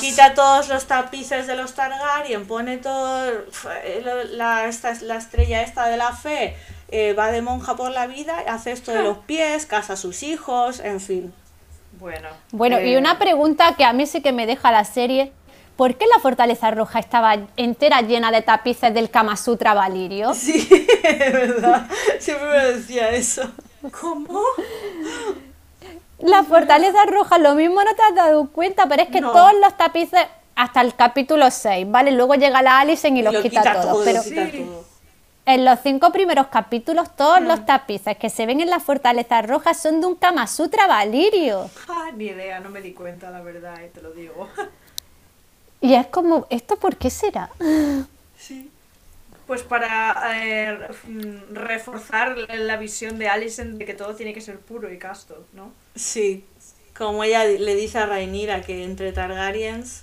quita 0.00 0.34
todos 0.34 0.68
los 0.68 0.86
tapices 0.88 1.46
de 1.46 1.54
los 1.54 1.74
Targaryen, 1.74 2.48
pone 2.48 2.78
todo 2.78 3.28
eh, 3.28 4.26
la, 4.32 4.66
esta, 4.66 4.92
la 5.02 5.14
estrella 5.18 5.62
esta 5.62 5.86
de 5.86 5.96
la 5.96 6.10
fe, 6.10 6.56
eh, 6.88 7.12
va 7.12 7.30
de 7.30 7.42
monja 7.42 7.76
por 7.76 7.92
la 7.92 8.08
vida, 8.08 8.42
hace 8.48 8.72
esto 8.72 8.90
de 8.90 9.04
los 9.04 9.18
pies, 9.18 9.66
casa 9.66 9.92
a 9.92 9.96
sus 9.96 10.24
hijos, 10.24 10.80
en 10.80 11.00
fin. 11.00 11.32
Bueno. 12.00 12.28
Bueno, 12.50 12.80
y 12.80 12.94
eh, 12.94 12.98
una 12.98 13.20
pregunta 13.20 13.76
que 13.76 13.84
a 13.84 13.92
mí 13.92 14.08
sí 14.08 14.20
que 14.20 14.32
me 14.32 14.46
deja 14.46 14.72
la 14.72 14.84
serie. 14.84 15.30
¿Por 15.76 15.94
qué 15.94 16.06
la 16.12 16.18
Fortaleza 16.18 16.72
Roja 16.72 16.98
estaba 16.98 17.36
entera 17.56 18.00
llena 18.00 18.32
de 18.32 18.42
tapices 18.42 18.92
del 18.92 19.10
Kama 19.10 19.36
Sutra 19.36 19.74
Valirio? 19.74 20.34
Sí, 20.34 20.68
es 21.04 21.32
verdad, 21.32 21.88
siempre 22.18 22.48
me 22.48 22.64
decía 22.72 23.10
eso. 23.10 23.48
¿Cómo? 23.92 24.40
La 26.18 26.42
Fortaleza 26.44 27.04
Roja, 27.06 27.38
lo 27.38 27.54
mismo 27.54 27.82
no 27.82 27.94
te 27.94 28.02
has 28.02 28.14
dado 28.14 28.48
cuenta, 28.50 28.86
pero 28.88 29.02
es 29.02 29.08
que 29.08 29.20
No. 29.20 29.32
todos 29.32 29.52
los 29.60 29.76
tapices, 29.76 30.20
hasta 30.56 30.80
el 30.80 30.94
capítulo 30.94 31.50
6, 31.50 31.90
¿vale? 31.90 32.12
Luego 32.12 32.34
llega 32.36 32.62
la 32.62 32.78
Alison 32.80 33.16
y 33.16 33.22
los 33.22 33.34
lo 33.34 33.42
quita, 33.42 33.62
todos. 33.62 33.84
todo, 33.84 34.04
pero 34.04 34.18
lo 34.18 34.24
quita 34.24 34.50
Sí. 34.50 34.62
todo. 34.64 34.84
en 35.46 35.64
los 35.66 35.78
cinco 35.82 36.10
primeros 36.10 36.46
capítulos, 36.46 37.14
todos 37.16 37.40
Mm. 37.42 37.46
los 37.48 37.66
tapices 37.66 38.16
que 38.16 38.30
se 38.30 38.46
ven 38.46 38.60
en 38.62 38.70
la 38.70 38.80
Fortaleza 38.80 39.42
Roja 39.42 39.74
son 39.74 40.00
de 40.00 40.06
un 40.06 40.14
Kama 40.14 40.46
Sutra 40.46 40.86
Valirio. 40.86 41.68
Ah, 41.88 42.10
ni 42.16 42.26
idea, 42.26 42.60
no 42.60 42.70
me 42.70 42.80
di 42.80 42.92
cuenta, 42.94 43.30
la 43.30 43.42
verdad, 43.42 43.78
eh, 43.82 43.90
te 43.92 44.00
lo 44.00 44.12
digo. 44.12 44.48
Y 45.82 45.94
es 45.94 46.06
como, 46.06 46.46
¿esto 46.48 46.76
por 46.76 46.96
qué 46.96 47.10
será? 47.10 47.50
Sí. 48.38 48.70
Pues 49.46 49.62
para 49.62 50.14
eh, 50.34 50.78
mm, 51.08 51.54
reforzar 51.54 52.34
la 52.38 52.76
visión 52.78 53.18
de 53.18 53.28
Alison 53.28 53.76
de 53.76 53.84
que 53.84 53.92
todo 53.92 54.14
tiene 54.14 54.32
que 54.32 54.40
ser 54.40 54.58
puro 54.60 54.90
y 54.90 54.98
casto, 54.98 55.44
¿no? 55.52 55.70
Sí, 55.94 56.44
como 56.96 57.24
ella 57.24 57.44
le 57.44 57.74
dice 57.74 57.98
a 57.98 58.06
Rhaenyra 58.06 58.62
que 58.62 58.84
entre 58.84 59.12
Targaryens 59.12 60.02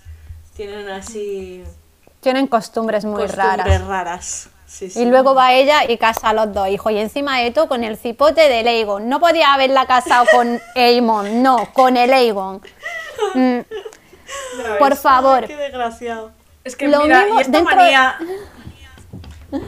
tienen 0.55 0.87
así 0.89 1.63
Tienen 2.21 2.47
costumbres 2.47 3.03
muy 3.05 3.21
costumbres 3.23 3.57
raras. 3.57 3.87
raras. 3.87 4.49
Sí, 4.67 4.89
sí. 4.89 5.01
Y 5.01 5.05
luego 5.05 5.35
va 5.35 5.51
ella 5.53 5.83
y 5.89 5.97
casa 5.97 6.29
a 6.29 6.33
los 6.33 6.53
dos 6.53 6.69
hijos. 6.69 6.93
Y 6.93 6.97
encima 6.99 7.39
de 7.39 7.51
todo 7.51 7.67
con 7.67 7.83
el 7.83 7.97
cipote 7.97 8.47
de 8.47 8.59
Aegon. 8.69 9.09
No 9.09 9.19
podía 9.19 9.53
haberla 9.53 9.85
casado 9.85 10.25
con 10.31 10.61
Aemon, 10.75 11.43
no, 11.43 11.67
con 11.73 11.97
el 11.97 12.13
Aegon. 12.13 12.61
Mm, 13.33 13.59
por 14.79 14.95
favor. 14.95 15.45
Qué 15.45 15.57
desgraciado. 15.57 16.31
Es 16.63 16.77
que 16.77 16.87
Lo 16.87 17.01
mira, 17.01 17.23
mismo 17.25 17.39
y 17.39 17.41
esta 17.41 17.57
dentro 17.57 17.75
manía. 17.75 18.17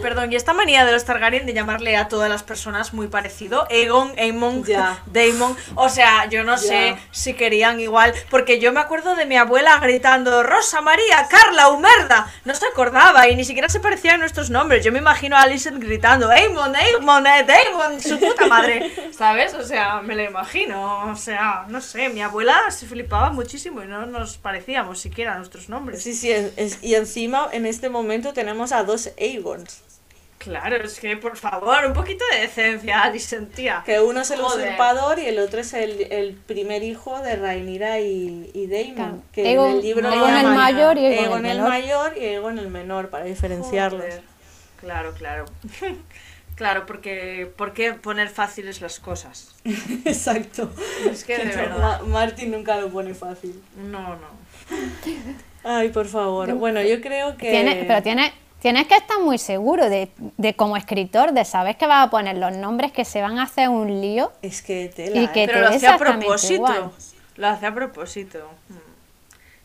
Perdón, 0.01 0.31
y 0.31 0.35
esta 0.35 0.53
manía 0.53 0.85
de 0.85 0.91
los 0.91 1.03
Targaryen 1.05 1.45
de 1.45 1.53
llamarle 1.53 1.97
a 1.97 2.07
todas 2.07 2.29
las 2.29 2.43
personas 2.43 2.93
muy 2.93 3.07
parecido, 3.07 3.67
Aegon, 3.69 4.13
Aemon, 4.17 4.63
Ya. 4.63 4.99
Daemon, 5.07 5.55
o 5.75 5.89
sea, 5.89 6.25
yo 6.29 6.43
no 6.43 6.57
sé 6.57 6.95
si 7.11 7.33
querían 7.33 7.79
igual, 7.79 8.13
porque 8.29 8.59
yo 8.59 8.71
me 8.71 8.79
acuerdo 8.79 9.15
de 9.15 9.25
mi 9.25 9.35
abuela 9.37 9.77
gritando, 9.79 10.41
Rosa 10.43 10.81
María, 10.81 11.27
Carla, 11.29 11.69
Humerda, 11.69 12.31
no 12.45 12.55
se 12.55 12.65
acordaba 12.65 13.27
y 13.27 13.35
ni 13.35 13.43
siquiera 13.43 13.67
se 13.69 13.79
parecían 13.79 14.19
nuestros 14.19 14.49
nombres, 14.49 14.83
yo 14.85 14.91
me 14.91 14.99
imagino 14.99 15.35
a 15.35 15.41
Alicent 15.41 15.81
gritando, 15.81 16.29
Aemon, 16.29 16.73
Aemon, 16.75 17.27
eh, 17.27 17.43
Daemon, 17.45 17.99
su 18.01 18.19
puta 18.19 18.45
madre, 18.47 18.91
¿sabes? 19.17 19.53
O 19.53 19.63
sea, 19.63 20.01
me 20.01 20.15
lo 20.15 20.23
imagino, 20.23 21.11
o 21.11 21.15
sea, 21.15 21.65
no 21.67 21.81
sé, 21.81 22.09
mi 22.09 22.21
abuela 22.21 22.59
se 22.69 22.85
flipaba 22.85 23.31
muchísimo 23.31 23.81
y 23.83 23.87
no 23.87 24.05
nos 24.05 24.37
parecíamos 24.37 24.99
siquiera 24.99 25.35
nuestros 25.37 25.67
nombres. 25.69 26.01
Sí, 26.03 26.13
sí, 26.13 26.31
es- 26.31 26.53
es- 26.57 26.79
y 26.81 26.95
encima 26.95 27.49
en 27.51 27.65
este 27.65 27.89
momento 27.89 28.33
tenemos 28.33 28.71
a 28.71 28.83
dos 28.83 29.09
Aegons. 29.19 29.72
Claro, 30.43 30.75
es 30.83 30.99
que 30.99 31.15
por 31.17 31.37
favor, 31.37 31.85
un 31.85 31.93
poquito 31.93 32.23
de 32.33 32.41
decencia, 32.41 33.01
Alicent, 33.01 33.53
tía. 33.53 33.81
Que 33.85 33.99
uno 34.01 34.21
es 34.21 34.31
el 34.31 34.41
Joder. 34.41 34.67
usurpador 34.67 35.19
y 35.19 35.25
el 35.27 35.39
otro 35.39 35.61
es 35.61 35.73
el, 35.73 36.01
el 36.11 36.33
primer 36.33 36.83
hijo 36.83 37.19
de 37.21 37.35
Rhaenyra 37.37 37.99
y, 38.01 38.51
y 38.53 38.67
Daemon. 38.67 38.95
Claro. 38.95 39.21
Que 39.31 39.51
en 39.53 39.59
el 39.59 39.81
libro 39.81 40.09
mayor 40.09 40.97
y 40.97 41.05
Aegon 41.05 41.15
el 41.15 41.19
Aegon 41.19 41.45
el 41.45 41.55
menor. 41.57 41.69
mayor 41.69 42.17
y 42.17 42.25
Aegon 42.25 42.59
el 42.59 42.67
menor, 42.69 43.09
para 43.09 43.25
diferenciarlos. 43.25 44.01
Joder. 44.01 44.21
Claro, 44.81 45.13
claro. 45.13 45.45
claro, 46.55 46.85
porque 46.85 47.49
¿por 47.55 47.73
qué 47.73 47.93
poner 47.93 48.27
fáciles 48.29 48.81
las 48.81 48.99
cosas? 48.99 49.55
Exacto. 50.05 50.69
Es 51.09 51.23
que 51.23 51.37
de 51.37 51.45
No, 51.45 51.55
verdad. 51.55 51.77
Ma- 52.01 52.07
Martin 52.07 52.51
nunca 52.51 52.77
lo 52.77 52.89
pone 52.89 53.13
fácil. 53.13 53.61
No, 53.77 54.15
no. 54.17 54.43
Ay, 55.63 55.89
por 55.89 56.07
favor. 56.07 56.53
Bueno, 56.55 56.81
yo 56.81 56.99
creo 57.01 57.37
que... 57.37 57.49
Tiene- 57.49 57.85
pero 57.87 58.01
tiene, 58.03 58.33
tienes 58.63 58.87
que 58.87 58.95
estar 58.95 59.19
muy 59.19 59.37
seguro 59.37 59.89
de, 59.89 60.09
de 60.37 60.55
como 60.55 60.77
escritor, 60.77 61.33
de 61.33 61.43
saber 61.43 61.75
que 61.75 61.85
vas 61.85 62.07
a 62.07 62.09
poner 62.09 62.37
los 62.37 62.55
nombres 62.55 62.93
que 62.93 63.03
se 63.03 63.21
van 63.21 63.37
a 63.37 63.43
hacer 63.43 63.67
un 63.67 63.99
lío. 63.99 64.31
Es 64.41 64.61
que 64.61 64.87
tela, 64.87 65.19
Y 65.19 65.27
que 65.27 65.43
¿eh? 65.43 65.47
Pero 65.47 65.59
te 65.59 65.69
lo 65.69 65.75
hacía 65.75 65.95
a 65.95 65.97
propósito. 65.97 66.53
igual. 66.53 66.91
Lo 67.35 67.47
hacía 67.49 67.67
a 67.67 67.73
propósito. 67.75 68.39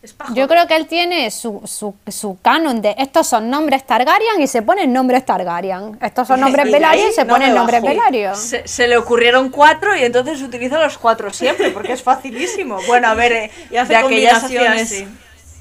Es 0.02 0.16
Yo 0.34 0.48
creo 0.48 0.66
que 0.66 0.74
él 0.74 0.88
tiene 0.88 1.30
su, 1.30 1.62
su, 1.64 1.94
su 2.08 2.38
canon 2.42 2.82
de 2.82 2.96
estos 2.98 3.28
son 3.28 3.48
nombres 3.48 3.86
Targaryen 3.86 4.42
y 4.42 4.48
se 4.48 4.62
ponen 4.62 4.92
nombres 4.92 5.24
Targaryen. 5.24 5.96
Estos 6.02 6.26
son 6.26 6.40
nombres 6.44 6.68
Velaryon 6.68 7.10
y 7.10 7.12
se 7.12 7.24
no 7.24 7.34
ponen 7.34 7.54
nombres. 7.54 7.80
Velaryon. 7.80 8.34
Se, 8.34 8.66
se 8.66 8.88
le 8.88 8.96
ocurrieron 8.96 9.50
cuatro 9.50 9.94
y 9.94 10.02
entonces 10.02 10.42
utiliza 10.42 10.82
los 10.82 10.98
cuatro 10.98 11.32
siempre, 11.32 11.70
porque 11.70 11.92
es 11.92 12.02
facilísimo. 12.02 12.78
Bueno, 12.88 13.06
a 13.06 13.14
ver, 13.14 13.32
eh, 13.32 13.50
Y 13.70 13.76
hace 13.76 13.92
de 13.92 13.96
aquellas 13.96 14.42
hacía 14.42 14.72
así. 14.72 15.06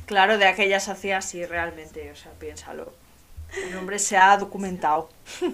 Claro, 0.07 0.39
de 0.39 0.47
aquellas 0.47 0.89
hacía 0.89 1.19
así 1.19 1.45
realmente, 1.45 2.09
o 2.11 2.15
sea, 2.15 2.31
piénsalo. 2.39 2.93
El 3.61 3.75
hombre 3.77 3.99
se 3.99 4.17
ha 4.17 4.37
documentado. 4.37 5.09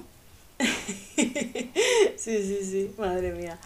Sí, 2.18 2.42
sí, 2.44 2.60
sí, 2.64 2.96
madre 2.98 3.32
mía. 3.32 3.58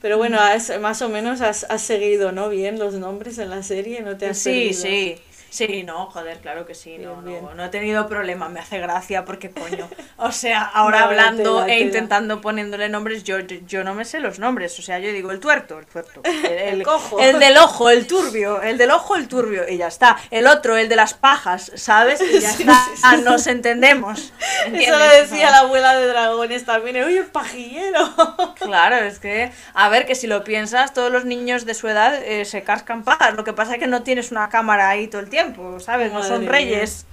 Pero 0.00 0.18
bueno, 0.18 0.38
has- 0.40 0.78
más 0.80 1.02
o 1.02 1.08
menos 1.08 1.40
has, 1.40 1.64
has 1.70 1.82
seguido, 1.82 2.32
¿no? 2.32 2.48
Bien 2.48 2.78
los 2.78 2.94
nombres 2.94 3.38
en 3.38 3.50
la 3.50 3.62
serie, 3.62 4.02
no 4.02 4.16
te 4.16 4.26
has 4.26 4.38
Sí, 4.38 4.72
perdido. 4.72 4.82
sí. 4.82 5.18
Sí, 5.56 5.82
no, 5.84 6.10
joder, 6.10 6.38
claro 6.40 6.66
que 6.66 6.74
sí, 6.74 6.98
no, 6.98 7.16
Bien, 7.22 7.42
no, 7.42 7.54
no 7.54 7.64
he 7.64 7.68
tenido 7.70 8.06
problema, 8.08 8.48
me 8.50 8.60
hace 8.60 8.78
gracia 8.78 9.24
porque 9.24 9.50
coño. 9.50 9.88
O 10.18 10.32
sea, 10.32 10.62
ahora 10.62 11.00
No, 11.00 11.04
hablando 11.06 11.64
e 11.66 11.80
intentando 11.80 12.40
poniéndole 12.40 12.88
nombres, 12.88 13.22
yo, 13.22 13.38
yo, 13.40 13.58
yo 13.66 13.84
no 13.84 13.94
me 13.94 14.06
sé 14.06 14.18
los 14.18 14.38
nombres, 14.38 14.78
o 14.78 14.82
sea, 14.82 14.98
yo 14.98 15.12
digo 15.12 15.30
el 15.30 15.40
tuerto, 15.40 15.78
el 15.78 15.84
tuerto, 15.86 16.22
el, 16.24 16.44
el- 16.78 16.82
cojo. 16.82 17.20
el 17.20 17.38
del 17.38 17.56
ojo, 17.58 17.90
el 17.90 18.06
turbio, 18.06 18.62
el 18.62 18.78
del 18.78 18.90
ojo, 18.92 19.14
el 19.16 19.28
turbio, 19.28 19.68
y 19.68 19.76
ya 19.76 19.88
está. 19.88 20.16
El 20.30 20.46
otro, 20.46 20.76
el 20.78 20.88
de 20.88 20.96
las 20.96 21.12
pajas, 21.12 21.70
¿sabes? 21.74 22.20
Y 22.22 22.40
ya 22.40 22.50
Sí, 22.56 22.62
está, 22.62 22.74
sí, 22.94 23.02
sí. 23.16 23.22
Nos 23.24 23.46
entendemos. 23.46 24.32
Eso 24.72 24.98
lo 24.98 25.06
decía 25.06 25.50
la 25.50 25.58
abuela 25.60 25.94
de 25.96 26.06
dragones 26.06 26.64
también, 26.64 27.02
oye, 27.04 27.18
el 27.18 27.26
pajillero. 27.26 28.54
Claro, 28.58 28.96
es 28.96 29.18
que, 29.18 29.52
a 29.74 29.88
ver, 29.90 30.06
que 30.06 30.14
si 30.14 30.26
lo 30.26 30.44
piensas, 30.44 30.94
todos 30.94 31.12
los 31.12 31.24
niños 31.26 31.66
de 31.66 31.74
su 31.74 31.88
edad 31.88 32.14
eh, 32.24 32.44
se 32.46 32.62
cascan 32.62 33.04
pajas. 33.04 33.34
Lo 33.34 33.44
que 33.44 33.52
pasa 33.52 33.74
es 33.74 33.78
que 33.78 33.86
no 33.86 34.02
tienes 34.02 34.30
una 34.32 34.48
cámara 34.48 34.88
ahí 34.88 35.08
todo 35.08 35.20
el 35.20 35.28
tiempo, 35.28 35.45
¿sabes? 35.80 36.12
No 36.12 36.22
son 36.22 36.46
reyes. 36.46 37.06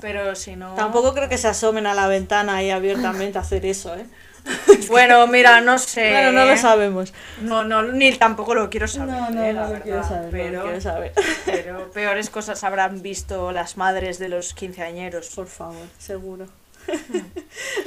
Pero 0.00 0.34
si 0.34 0.56
no. 0.56 0.74
Tampoco 0.74 1.12
creo 1.12 1.28
que 1.28 1.38
se 1.38 1.48
asomen 1.48 1.86
a 1.86 1.94
la 1.94 2.06
ventana 2.06 2.56
ahí 2.56 2.70
abiertamente 2.70 3.38
a 3.38 3.40
hacer 3.40 3.66
eso, 3.66 3.96
¿eh? 3.96 4.06
Bueno, 4.88 5.26
mira, 5.26 5.60
no 5.60 5.78
sé. 5.78 6.10
Bueno, 6.12 6.32
no 6.32 6.44
lo 6.44 6.56
sabemos. 6.56 7.12
No, 7.40 7.64
no, 7.64 7.82
ni 7.82 8.12
tampoco 8.12 8.54
lo 8.54 8.70
quiero 8.70 8.88
saber. 8.88 9.14
No, 9.14 9.30
no, 9.30 9.42
eh, 9.42 9.52
no 9.52 9.68
lo 9.68 9.80
quiero 9.80 9.98
verdad, 9.98 10.08
saber, 10.08 10.30
Pero, 10.30 10.62
quiero 10.62 10.80
saber. 10.80 11.12
pero 11.44 11.90
peores 11.90 12.30
cosas 12.30 12.62
habrán 12.64 13.02
visto 13.02 13.52
las 13.52 13.76
madres 13.76 14.18
de 14.18 14.28
los 14.28 14.54
quinceañeros. 14.54 15.28
Por 15.34 15.48
favor, 15.48 15.86
seguro. 15.98 16.46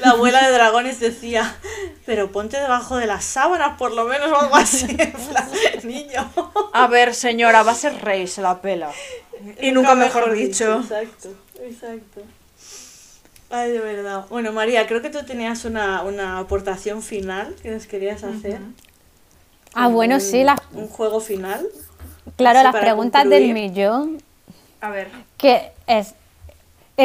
La 0.02 0.12
abuela 0.12 0.46
de 0.48 0.54
dragones 0.54 1.00
decía, 1.00 1.56
pero 2.06 2.32
ponte 2.32 2.60
debajo 2.60 2.98
de 2.98 3.08
las 3.08 3.24
sábanas 3.24 3.78
por 3.78 3.92
lo 3.94 4.06
menos 4.06 4.32
o 4.32 4.40
algo 4.40 4.56
así. 4.56 4.86
en 4.90 5.12
plan, 5.12 5.50
Niño. 5.84 6.32
A 6.74 6.88
ver, 6.88 7.14
señora, 7.16 7.64
va 7.64 7.72
a 7.72 7.76
ser 7.76 8.02
rey, 8.04 8.28
se 8.28 8.42
la 8.42 8.62
pela. 8.62 8.92
Y 9.62 9.72
nunca 9.72 9.96
mejor 9.96 10.32
dicho. 10.34 10.80
Exacto, 10.82 11.30
exacto. 11.62 12.22
Ay, 13.50 13.72
de 13.72 13.80
verdad. 13.80 14.26
Bueno, 14.30 14.52
María, 14.54 14.88
creo 14.88 15.02
que 15.02 15.10
tú 15.10 15.24
tenías 15.26 15.66
una, 15.66 16.04
una 16.04 16.40
aportación 16.40 17.02
final 17.02 17.56
que 17.62 17.70
nos 17.72 17.86
querías 17.86 18.24
hacer. 18.24 18.60
Ah, 19.74 19.88
bueno, 19.88 20.16
Un- 20.16 20.22
sí, 20.22 20.44
las, 20.44 20.60
Un 20.74 20.88
juego 20.88 21.20
final. 21.20 21.68
claro, 22.38 22.60
así 22.60 22.68
las 22.72 22.82
preguntas 22.82 23.24
concluir. 23.24 23.44
del 23.48 23.54
millón, 23.54 24.22
A 24.80 24.90
ver. 24.90 25.10
que 25.38 25.72
es 25.88 26.14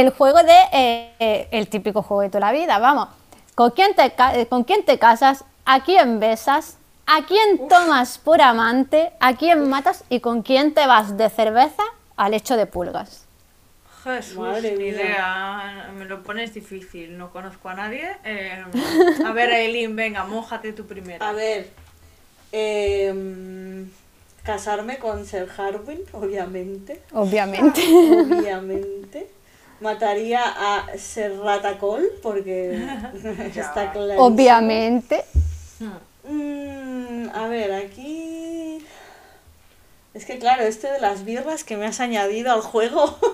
el 0.00 0.10
juego 0.10 0.38
de 0.42 0.58
eh, 0.72 1.12
eh, 1.18 1.48
el 1.50 1.68
típico 1.68 2.02
juego 2.02 2.22
de 2.22 2.28
toda 2.28 2.40
la 2.40 2.52
vida, 2.52 2.78
vamos. 2.78 3.08
¿Con 3.54 3.70
quién 3.70 3.94
te, 3.94 4.12
eh, 4.34 4.46
¿Con 4.46 4.64
quién 4.64 4.84
te 4.84 4.98
casas? 4.98 5.44
¿A 5.64 5.82
quién 5.84 6.20
besas? 6.20 6.76
¿A 7.06 7.24
quién 7.26 7.68
tomas 7.68 8.18
por 8.18 8.42
amante? 8.42 9.12
¿A 9.20 9.34
quién 9.36 9.68
matas? 9.68 10.04
¿Y 10.08 10.20
con 10.20 10.42
quién 10.42 10.74
te 10.74 10.86
vas 10.86 11.16
de 11.16 11.30
cerveza 11.30 11.82
al 12.16 12.34
hecho 12.34 12.56
de 12.56 12.66
pulgas? 12.66 13.24
Jesús, 14.04 14.36
Madre 14.36 14.72
ni 14.72 14.84
mía. 14.84 14.92
idea. 14.92 15.90
Me 15.96 16.04
lo 16.04 16.22
pones 16.22 16.52
difícil. 16.52 17.16
No 17.16 17.30
conozco 17.30 17.68
a 17.68 17.74
nadie. 17.74 18.08
Eh, 18.24 18.64
a 19.26 19.32
ver, 19.32 19.50
Eileen, 19.50 19.96
venga, 19.96 20.24
mójate 20.24 20.72
tú 20.72 20.86
primero. 20.86 21.24
A 21.24 21.32
ver, 21.32 21.70
Em, 22.52 23.90
casarme 24.42 24.98
con 24.98 25.26
Sir 25.26 25.48
Harwin, 25.56 26.00
obviamente. 26.12 27.02
Obviamente. 27.12 27.82
Obviamente. 27.82 29.28
Mataría 29.80 30.42
a 30.44 30.98
Sir 30.98 31.38
Ratacol 31.38 32.08
porque 32.22 32.74
está 33.54 33.92
claro. 33.92 34.22
Obviamente. 34.22 35.24
Mm, 36.24 37.28
a 37.34 37.46
ver, 37.48 37.72
aquí. 37.72 38.84
Es 40.14 40.24
que 40.24 40.38
claro, 40.38 40.64
este 40.64 40.90
de 40.90 40.98
las 40.98 41.24
birras 41.24 41.62
que 41.62 41.76
me 41.76 41.86
has 41.86 42.00
añadido 42.00 42.52
al 42.52 42.62
juego. 42.62 43.18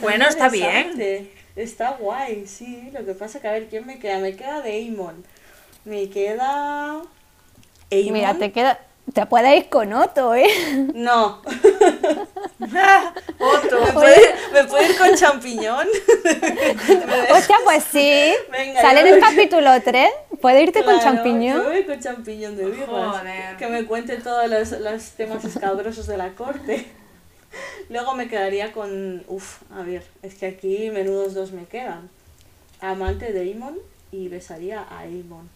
Bueno, 0.00 0.26
está 0.26 0.48
bien. 0.48 1.30
Está 1.54 1.92
guay, 1.92 2.46
sí. 2.46 2.90
Lo 2.92 3.04
que 3.04 3.14
pasa 3.14 3.40
que 3.40 3.48
a 3.48 3.52
ver, 3.52 3.68
¿quién 3.68 3.86
me 3.86 3.98
queda? 3.98 4.18
Me 4.18 4.34
queda 4.34 4.62
Damon. 4.62 5.24
Me 5.84 6.08
queda. 6.08 7.02
Aemon. 7.90 8.12
Mira, 8.12 8.34
te 8.34 8.52
queda. 8.52 8.80
Te 9.12 9.26
puedes 9.26 9.58
ir 9.58 9.68
con 9.68 9.92
Otto, 9.92 10.34
¿eh? 10.34 10.46
No. 10.94 11.42
Otto. 13.38 13.84
¿Me 13.84 13.92
puedo, 13.92 14.08
ir, 14.08 14.28
me 14.52 14.64
puedo 14.64 14.90
ir 14.90 14.96
con 14.96 15.14
champiñón? 15.14 15.86
Hostia, 17.30 17.56
pues 17.64 17.84
sí. 17.84 18.32
Venga, 18.50 18.80
Sale 18.80 19.00
en 19.00 19.08
el 19.08 19.20
capítulo 19.20 19.70
3. 19.82 20.08
Puede 20.40 20.62
irte 20.62 20.82
con 20.82 20.98
champiñón. 21.00 21.62
Yo 21.62 21.68
voy 21.68 21.84
con 21.84 22.00
champiñón 22.00 22.56
de 22.56 22.64
birras. 22.66 22.88
Joder. 22.88 23.56
Que 23.58 23.66
me 23.66 23.84
cuente 23.84 24.16
todos 24.16 24.48
los, 24.48 24.70
los 24.80 25.10
temas 25.10 25.44
escabrosos 25.44 26.06
de 26.06 26.16
la 26.16 26.30
corte. 26.30 26.86
Luego 27.90 28.14
me 28.14 28.28
quedaría 28.28 28.72
con. 28.72 29.24
Uf, 29.28 29.62
a 29.72 29.82
ver, 29.82 30.04
es 30.22 30.36
que 30.36 30.46
aquí 30.46 30.90
menudos 30.90 31.34
dos 31.34 31.52
me 31.52 31.66
quedan. 31.66 32.08
Amante 32.80 33.32
de 33.32 33.40
Aemon 33.40 33.78
y 34.10 34.28
besaría 34.28 34.80
a 34.80 35.00
Aemon. 35.00 35.50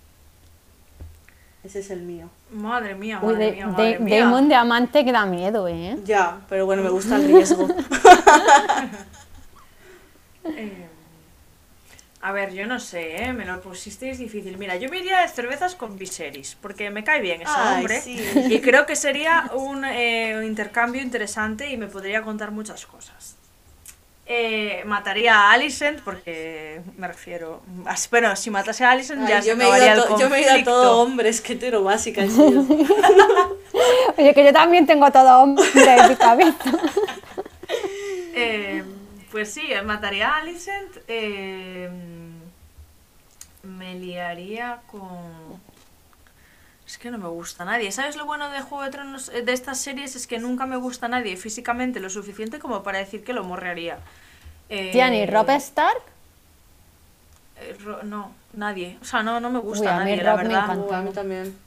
Ese 1.67 1.81
es 1.81 1.91
el 1.91 2.03
mío. 2.03 2.29
Madre 2.53 2.95
mía, 2.95 3.19
Uy, 3.23 3.33
madre 3.33 3.45
de, 3.47 3.53
mía, 3.53 3.67
madre 3.67 3.93
de- 3.93 3.99
mía. 3.99 4.21
Damon 4.25 4.49
de 4.49 4.55
amante 4.55 5.05
que 5.05 5.13
da 5.13 5.27
miedo, 5.27 5.67
¿eh? 5.69 5.99
Ya, 6.05 6.39
pero 6.49 6.65
bueno, 6.65 6.83
me 6.83 6.91
gusta 6.91 7.17
el 7.17 7.27
riesgo. 7.33 7.69
Eh, 10.45 10.87
a 12.21 12.33
ver, 12.33 12.53
yo 12.53 12.67
no 12.67 12.79
sé, 12.81 13.25
¿eh? 13.25 13.33
Me 13.33 13.45
lo 13.45 13.61
pusisteis 13.61 14.19
difícil. 14.19 14.59
Mira, 14.59 14.77
yo 14.77 14.89
me 14.89 14.99
iría 14.99 15.21
de 15.23 15.29
cervezas 15.29 15.75
con 15.75 15.99
Viserys, 15.99 16.57
porque 16.61 16.91
me 16.91 17.05
cae 17.05 17.21
bien 17.21 17.43
ese 17.43 17.51
Ay, 17.55 17.79
hombre. 17.81 18.01
sí. 18.01 18.17
Y 18.49 18.61
creo 18.61 18.87
que 18.87 18.97
sería 18.97 19.51
un 19.55 19.85
eh, 19.85 20.43
intercambio 20.47 21.03
interesante 21.03 21.71
y 21.71 21.77
me 21.77 21.87
podría 21.89 22.23
contar 22.23 22.51
muchas 22.53 22.87
cosas. 22.87 23.36
Eh, 24.29 24.83
mataría 24.87 25.35
a 25.37 25.53
Alicent 25.53 26.01
porque 26.01 26.81
me 26.97 27.07
refiero. 27.07 27.63
Bueno, 28.11 28.35
si 28.35 28.51
matase 28.51 28.85
a 28.85 28.91
Alicent 28.91 29.29
ya 29.29 29.37
Ay, 29.37 29.43
se 29.43 29.49
yo, 29.51 29.57
me 29.57 29.65
acabaría 29.65 29.93
el 29.93 30.01
yo 30.19 30.29
me 30.29 30.39
he 30.39 30.43
ido 30.43 30.53
a 30.53 30.65
todo 30.65 31.01
hombres, 31.01 31.41
que 31.41 31.53
hetero 31.53 31.85
básica. 31.85 32.23
Oye, 34.19 34.35
que 34.35 34.45
yo 34.45 34.53
también 34.53 34.85
tengo 34.87 35.11
todo 35.13 35.43
hombre 35.43 35.65
en 35.75 36.09
mi 36.09 36.17
cabeza. 36.17 36.73
Eh, 38.35 38.83
pues 39.31 39.53
sí, 39.53 39.63
mataría 39.85 40.29
a 40.31 40.39
Alicent. 40.39 40.97
eh, 41.07 41.89
me 43.63 43.95
liaría 43.95 44.81
con. 44.91 45.61
Es 46.87 46.99
que 46.99 47.11
no 47.11 47.19
me 47.19 47.29
gusta 47.29 47.65
nadie. 47.65 47.91
¿Sabes 47.91 48.17
lo 48.17 48.27
bueno 48.27 48.49
de 48.51 48.61
Juego 48.61 48.85
de 48.85 48.91
Tronos 48.91 49.29
eh, 49.31 49.43
de 49.43 49.53
estas 49.53 49.81
series? 49.81 50.15
Es 50.15 50.27
que 50.27 50.39
nunca 50.39 50.67
me 50.67 50.77
gusta 50.77 51.09
nadie 51.09 51.37
físicamente 51.37 51.99
lo 52.01 52.11
suficiente 52.11 52.59
como 52.61 52.83
para 52.83 52.99
decir 52.99 53.25
que 53.25 53.33
lo 53.33 53.43
morrearía. 53.43 53.99
Eh, 54.69 54.93
Tiani, 54.93 55.27
Rob 55.27 55.51
Stark. 55.51 56.01
eh, 57.57 57.77
Ro- 57.85 58.03
no, 58.05 58.33
nadie. 58.53 58.99
O 59.03 59.05
sea, 59.05 59.23
no, 59.23 59.41
no 59.41 59.51
me 59.51 59.59
gusta 59.59 59.81
Uy, 59.83 59.89
a 59.89 60.05
mí 60.05 60.11
nadie, 60.11 60.23
la 60.23 60.31
Rob 60.37 60.43
me 60.43 60.49
verdad. 60.49 60.65
encanta. 60.65 60.99
A 60.99 61.03
mí 61.03 61.13
también. 61.13 61.59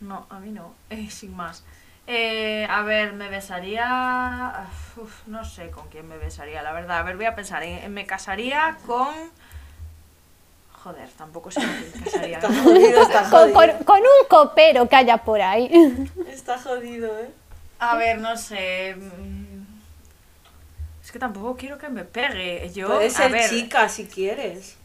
No, 0.00 0.26
a 0.30 0.38
mí 0.38 0.50
no, 0.52 0.72
eh, 0.90 1.10
sin 1.10 1.34
más. 1.36 1.64
Eh, 2.06 2.66
a 2.70 2.82
ver, 2.82 3.12
me 3.14 3.28
besaría. 3.28 4.66
uf, 4.96 5.26
no 5.26 5.44
sé 5.44 5.70
con 5.70 5.88
quién 5.88 6.08
me 6.08 6.16
besaría, 6.18 6.62
la 6.62 6.72
verdad. 6.72 6.98
A 6.98 7.02
ver, 7.02 7.16
voy 7.16 7.26
a 7.26 7.34
pensar. 7.34 7.62
en- 7.64 7.92
me 7.92 8.06
casaría 8.06 8.78
con. 8.86 9.12
Joder, 10.82 11.08
tampoco 11.16 11.50
sé 11.50 11.60
con 11.60 11.70
quién 11.74 11.90
me 11.94 12.04
casaría. 12.04 12.38
Está 12.38 12.48
jodido, 12.62 13.02
está 13.02 13.20
Con, 13.22 13.30
jodido. 13.52 13.54
con- 13.54 13.84
con 13.84 14.00
un 14.00 14.28
copero 14.28 14.88
que 14.88 14.96
haya 14.96 15.16
por 15.18 15.40
ahí. 15.40 15.70
Está 16.28 16.58
jodido, 16.58 17.18
¿eh? 17.18 17.30
A 17.80 17.96
ver, 17.96 18.18
no 18.18 18.36
sé. 18.36 18.94
mm, 18.96 19.62
Es 21.04 21.10
que 21.12 21.18
tampoco 21.18 21.56
quiero 21.56 21.78
que 21.78 21.88
me 21.88 22.04
pegue. 22.04 22.70
Yo, 22.72 22.86
Puedes 22.88 23.14
a 23.16 23.22
ser 23.24 23.32
ver, 23.32 23.48
chica 23.50 23.88
si 23.88 24.06
quieres. 24.06 24.76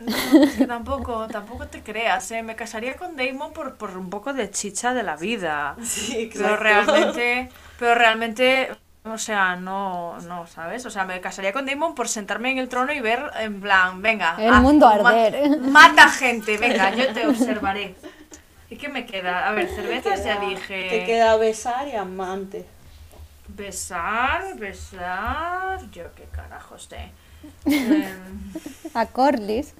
No, 0.00 0.42
es 0.42 0.54
que 0.56 0.66
tampoco, 0.66 1.28
tampoco 1.28 1.68
te 1.68 1.80
creas, 1.82 2.28
¿eh? 2.32 2.42
Me 2.42 2.56
casaría 2.56 2.96
con 2.96 3.14
Damon 3.16 3.52
por, 3.52 3.76
por 3.76 3.96
un 3.96 4.10
poco 4.10 4.32
de 4.32 4.50
chicha 4.50 4.94
de 4.94 5.02
la 5.04 5.16
vida. 5.16 5.76
Sí, 5.84 6.28
Pero 6.32 6.54
exacto. 6.56 6.62
realmente, 6.64 7.48
pero 7.78 7.94
realmente, 7.94 8.70
o 9.04 9.18
sea, 9.18 9.56
no, 9.56 10.18
no, 10.20 10.46
¿sabes? 10.46 10.86
O 10.86 10.90
sea, 10.90 11.04
me 11.04 11.20
casaría 11.20 11.52
con 11.52 11.66
Damon 11.66 11.94
por 11.94 12.08
sentarme 12.08 12.50
en 12.50 12.58
el 12.58 12.68
trono 12.68 12.92
y 12.92 13.00
ver, 13.00 13.30
en 13.40 13.60
plan, 13.60 14.00
venga. 14.02 14.36
El 14.38 14.52
mundo 14.60 14.86
ma- 15.02 15.10
arder. 15.10 15.58
mata 15.60 16.08
gente, 16.08 16.56
venga, 16.58 16.94
yo 16.94 17.12
te 17.12 17.26
observaré. 17.26 17.94
¿Y 18.70 18.76
qué 18.76 18.88
me 18.88 19.04
queda? 19.04 19.48
A 19.48 19.52
ver, 19.52 19.68
cervezas 19.68 20.24
ya 20.24 20.40
Te 20.40 20.46
dije. 20.46 21.04
queda 21.04 21.36
besar 21.36 21.88
y 21.88 21.96
amante. 21.96 22.64
Besar, 23.48 24.56
besar. 24.56 25.78
Yo 25.90 26.04
qué 26.14 26.24
carajos 26.32 26.84
sé. 26.88 27.10
Em, 27.66 28.52
A 28.94 29.06
Corlys. 29.06 29.74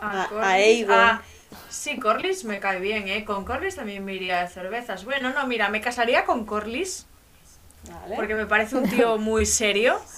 A- 0.00 0.24
a 0.24 0.28
Corlys. 0.28 0.44
Aegon. 0.46 0.94
Ah, 0.98 1.22
sí, 1.70 1.98
Corlys 1.98 2.44
me 2.44 2.58
cae 2.60 2.80
bien, 2.80 3.08
¿eh? 3.08 3.24
Con 3.24 3.44
Corlys 3.44 3.76
también 3.76 4.04
me 4.04 4.14
iría 4.14 4.40
de 4.42 4.48
cervezas. 4.48 5.04
Bueno, 5.04 5.30
no, 5.30 5.46
mira, 5.46 5.68
me 5.70 5.80
casaría 5.80 6.24
con 6.26 6.44
Corlys. 6.44 7.06
¿Vale? 7.90 8.16
porque 8.16 8.34
me 8.34 8.46
parece 8.46 8.76
un 8.76 8.88
tío 8.88 9.18
muy 9.18 9.46
serio. 9.46 9.98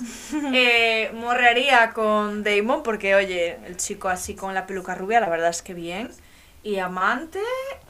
Eh, 0.53 1.11
morrearía 1.15 1.93
con 1.93 2.43
Damon 2.43 2.83
porque, 2.83 3.15
oye, 3.15 3.59
el 3.67 3.77
chico 3.77 4.09
así 4.09 4.35
con 4.35 4.55
la 4.55 4.67
peluca 4.67 4.95
rubia, 4.95 5.21
la 5.21 5.29
verdad 5.29 5.51
es 5.51 5.63
que 5.63 5.75
bien. 5.75 6.11
Y 6.63 6.79
amante, 6.79 7.39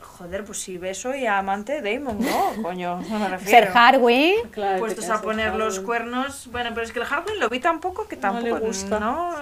joder, 0.02 0.44
pues 0.44 0.60
si 0.60 0.76
beso 0.76 1.14
y 1.14 1.24
amante 1.26 1.80
Damon, 1.80 2.18
¿no? 2.20 2.52
Coño, 2.62 3.00
no 3.08 3.18
me 3.18 3.28
refiero. 3.28 3.66
Ser 3.66 3.76
Harwin. 3.76 4.34
Claro, 4.50 4.78
Puestos 4.80 5.08
a 5.08 5.22
poner 5.22 5.54
los 5.54 5.80
cuernos. 5.80 6.48
Bueno, 6.52 6.70
pero 6.74 6.82
es 6.84 6.92
que 6.92 6.98
el 7.00 7.06
Harwin 7.08 7.38
lo 7.40 7.48
vi 7.48 7.58
tan 7.60 7.80
poco 7.80 8.06
que 8.06 8.16
No 8.16 8.22
tampoco. 8.22 8.58
le 8.58 8.66
gusta. 8.66 9.00
No, 9.00 9.32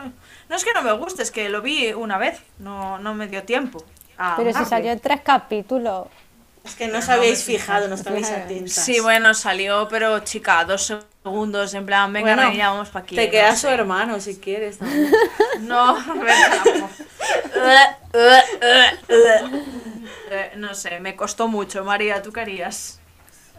no 0.49 0.57
es 0.57 0.65
que 0.65 0.73
no 0.73 0.83
me 0.83 0.93
guste, 0.93 1.23
es 1.23 1.31
que 1.33 1.49
lo 1.49 1.63
vi 1.63 1.93
una 1.93 2.17
vez. 2.19 2.41
No, 2.59 2.99
no 2.99 3.15
me 3.15 3.27
dio 3.27 3.43
tiempo. 3.43 3.85
Pero 4.37 4.53
si 4.53 4.65
salió 4.65 4.93
en 4.93 5.01
tres 5.01 5.21
capítulos. 5.23 6.07
Es 6.65 6.75
que 6.77 6.89
no 6.89 6.99
os 6.99 7.09
habéis 7.11 7.41
me 7.41 7.45
fijé. 7.45 7.59
fijado, 7.59 7.89
no 7.89 7.95
estabais 7.95 8.27
Claro. 8.27 8.45
atentas. 8.45 8.73
Sí, 8.73 8.99
bueno, 9.01 9.35
salió, 9.35 9.87
pero 9.89 10.21
chica, 10.21 10.65
dos 10.65 10.87
segundos, 11.23 11.75
en 11.75 11.85
plan, 11.85 12.11
venga, 12.13 12.35
Bueno, 12.35 12.49
reina, 12.49 12.71
vamos 12.71 12.89
para 12.89 13.05
aquí. 13.05 13.15
Te 13.17 13.27
no 13.27 13.31
queda 13.31 13.53
sé. 13.55 13.59
su 13.63 13.69
hermano 13.69 14.19
si 14.21 14.37
quieres 14.39 14.79
también. 14.79 15.13
No, 15.61 15.95
venga, 15.95 16.65
no. 16.79 16.89
Eh, 20.31 20.75
sé, 20.75 21.01
me 21.01 21.15
costó 21.17 21.49
mucho. 21.49 21.85
María, 21.85 22.23
¿tú 22.23 22.33
qué 22.33 22.41
harías? 22.41 22.99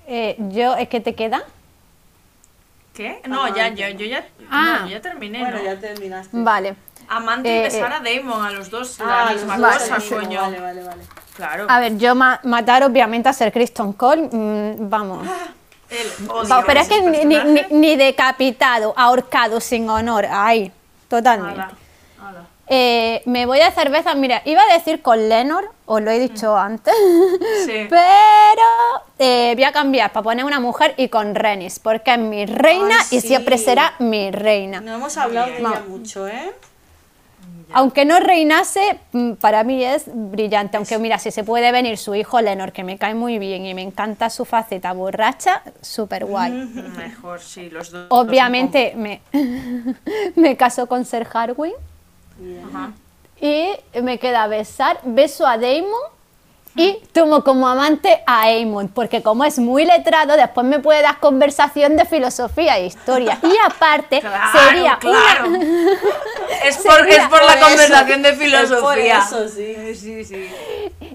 Eh, 0.07 0.35
yo, 0.37 0.75
¿es 0.75 0.89
que 0.89 0.99
te 0.99 1.15
queda? 1.15 1.43
¿Qué? 2.93 3.21
No, 3.27 3.53
ya, 3.55 3.69
yo, 3.69 3.87
yo 3.89 4.05
ya, 4.05 4.25
Ah. 4.49 4.79
no, 4.81 4.85
yo 4.87 4.91
ya 4.95 5.01
terminé, 5.01 5.39
bueno, 5.39 5.57
¿no? 5.57 5.63
ya 5.63 5.79
terminaste. 5.79 6.29
Vale. 6.37 6.75
Amante 7.09 7.47
y 7.49 7.51
Eh, 7.59 7.61
besar 7.63 7.91
eh. 7.91 7.95
a 7.95 7.99
Damon, 7.99 8.45
a 8.45 8.51
los 8.51 8.69
dos, 8.69 8.97
Ah, 8.99 9.25
la 9.25 9.31
los 9.33 9.41
misma 9.45 9.57
dos 9.57 9.77
cosa, 9.89 10.15
coño. 10.15 10.41
Vale, 10.41 10.59
vale, 10.59 10.83
vale. 10.83 11.03
Claro. 11.35 11.65
A 11.69 11.79
ver, 11.79 11.97
yo 11.97 12.15
ma- 12.15 12.39
matar 12.43 12.83
obviamente 12.83 13.27
a 13.29 13.33
Ser 13.33 13.51
Kristen 13.51 13.93
Cole, 13.93 14.29
mm, 14.31 14.89
vamos. 14.89 15.27
El 15.89 16.29
odio 16.29 16.49
Va, 16.49 16.63
pero 16.65 16.79
es 16.79 16.87
que 16.87 17.01
ni, 17.01 17.25
ni- 17.25 17.43
ni- 17.43 17.65
ni 17.69 17.95
decapitado, 17.95 18.93
ahorcado, 18.97 19.59
sin 19.61 19.87
honor, 19.89 20.25
ay, 20.29 20.71
totalmente. 21.07 21.61
Ala, 21.61 21.71
ala. 22.27 22.41
Eh, 22.67 23.21
me 23.25 23.45
voy 23.45 23.59
a 23.61 23.69
cerveza, 23.71 24.15
mira, 24.15 24.41
iba 24.45 24.63
a 24.63 24.73
decir 24.73 25.03
con 25.03 25.29
Lenor, 25.29 25.69
os 25.85 26.01
lo 26.01 26.09
he 26.09 26.17
dicho 26.17 26.57
antes, 26.57 26.95
Sí. 27.65 27.85
pero 27.89 28.63
eh, 29.19 29.51
voy 29.53 29.63
a 29.63 29.71
cambiar 29.71 30.11
para 30.11 30.23
poner 30.23 30.43
una 30.43 30.59
mujer 30.59 30.95
y 30.97 31.07
con 31.09 31.35
Renis, 31.35 31.77
porque 31.77 32.13
es 32.13 32.19
mi 32.19 32.47
reina 32.47 32.95
Ay, 33.01 33.17
y 33.17 33.21
sí. 33.21 33.27
siempre 33.27 33.59
será 33.59 33.93
mi 33.99 34.31
reina. 34.31 34.81
No 34.81 34.95
hemos 34.95 35.15
hablado 35.17 35.47
de 35.51 35.59
ella 35.59 35.83
mucho, 35.87 36.27
¿eh? 36.27 36.51
Aunque 37.77 38.05
no 38.05 38.21
reinase, 38.21 38.99
mm, 39.11 39.33
para 39.33 39.65
mí 39.65 39.83
es 39.83 40.05
brillante. 40.07 40.77
Aunque 40.77 40.97
mira, 40.97 41.19
si 41.19 41.29
se 41.29 41.43
puede 41.43 41.73
venir 41.73 41.97
su 41.97 42.15
hijo 42.15 42.39
Lenor, 42.39 42.71
que 42.71 42.85
me 42.85 42.97
cae 42.97 43.13
muy 43.13 43.37
bien 43.37 43.65
y 43.65 43.73
me 43.73 43.81
encanta 43.81 44.29
su 44.29 44.45
faceta 44.45 44.93
borracha, 44.93 45.61
súper 45.81 46.23
guay. 46.23 46.53
Mejor, 46.53 47.41
sí, 47.41 47.69
los 47.69 47.91
dos. 47.91 48.07
Obviamente 48.11 48.93
me, 48.95 49.19
me 50.35 50.55
caso 50.55 50.87
con 50.87 51.03
Ser 51.03 51.27
Harwin 51.33 51.73
y 53.41 53.71
me 54.01 54.19
queda 54.19 54.47
besar. 54.47 54.99
Beso 55.03 55.45
a 55.45 55.57
Damon 55.57 56.14
y 56.75 56.99
tomo 57.13 57.43
como 57.43 57.67
amante 57.67 58.21
a 58.27 58.41
Aemon, 58.43 58.89
porque 58.89 59.21
como 59.23 59.45
es 59.45 59.59
muy 59.59 59.85
letrado, 59.85 60.35
después 60.35 60.67
me 60.67 60.79
puede 60.79 61.01
dar 61.01 61.19
conversación 61.19 61.95
de 61.95 62.05
filosofía 62.05 62.77
e 62.77 62.87
historia. 62.87 63.39
Y 63.43 63.53
aparte, 63.65 64.19
Claro, 64.19 64.59
sería 64.59 64.97
claro. 64.99 65.47
una... 65.49 65.59
Es 66.65 66.77
por, 66.77 66.95
Sería 66.99 67.23
es 67.23 67.27
por 67.29 67.39
la 67.41 67.47
por 67.47 67.57
eso, 67.57 67.67
conversación 67.67 68.21
de 68.23 68.29
es 68.29 68.35
por 68.35 68.43
filosofía. 68.45 69.19
eso, 69.19 69.49
sí. 69.49 69.95
Sí, 69.95 70.25
sí. 70.25 70.47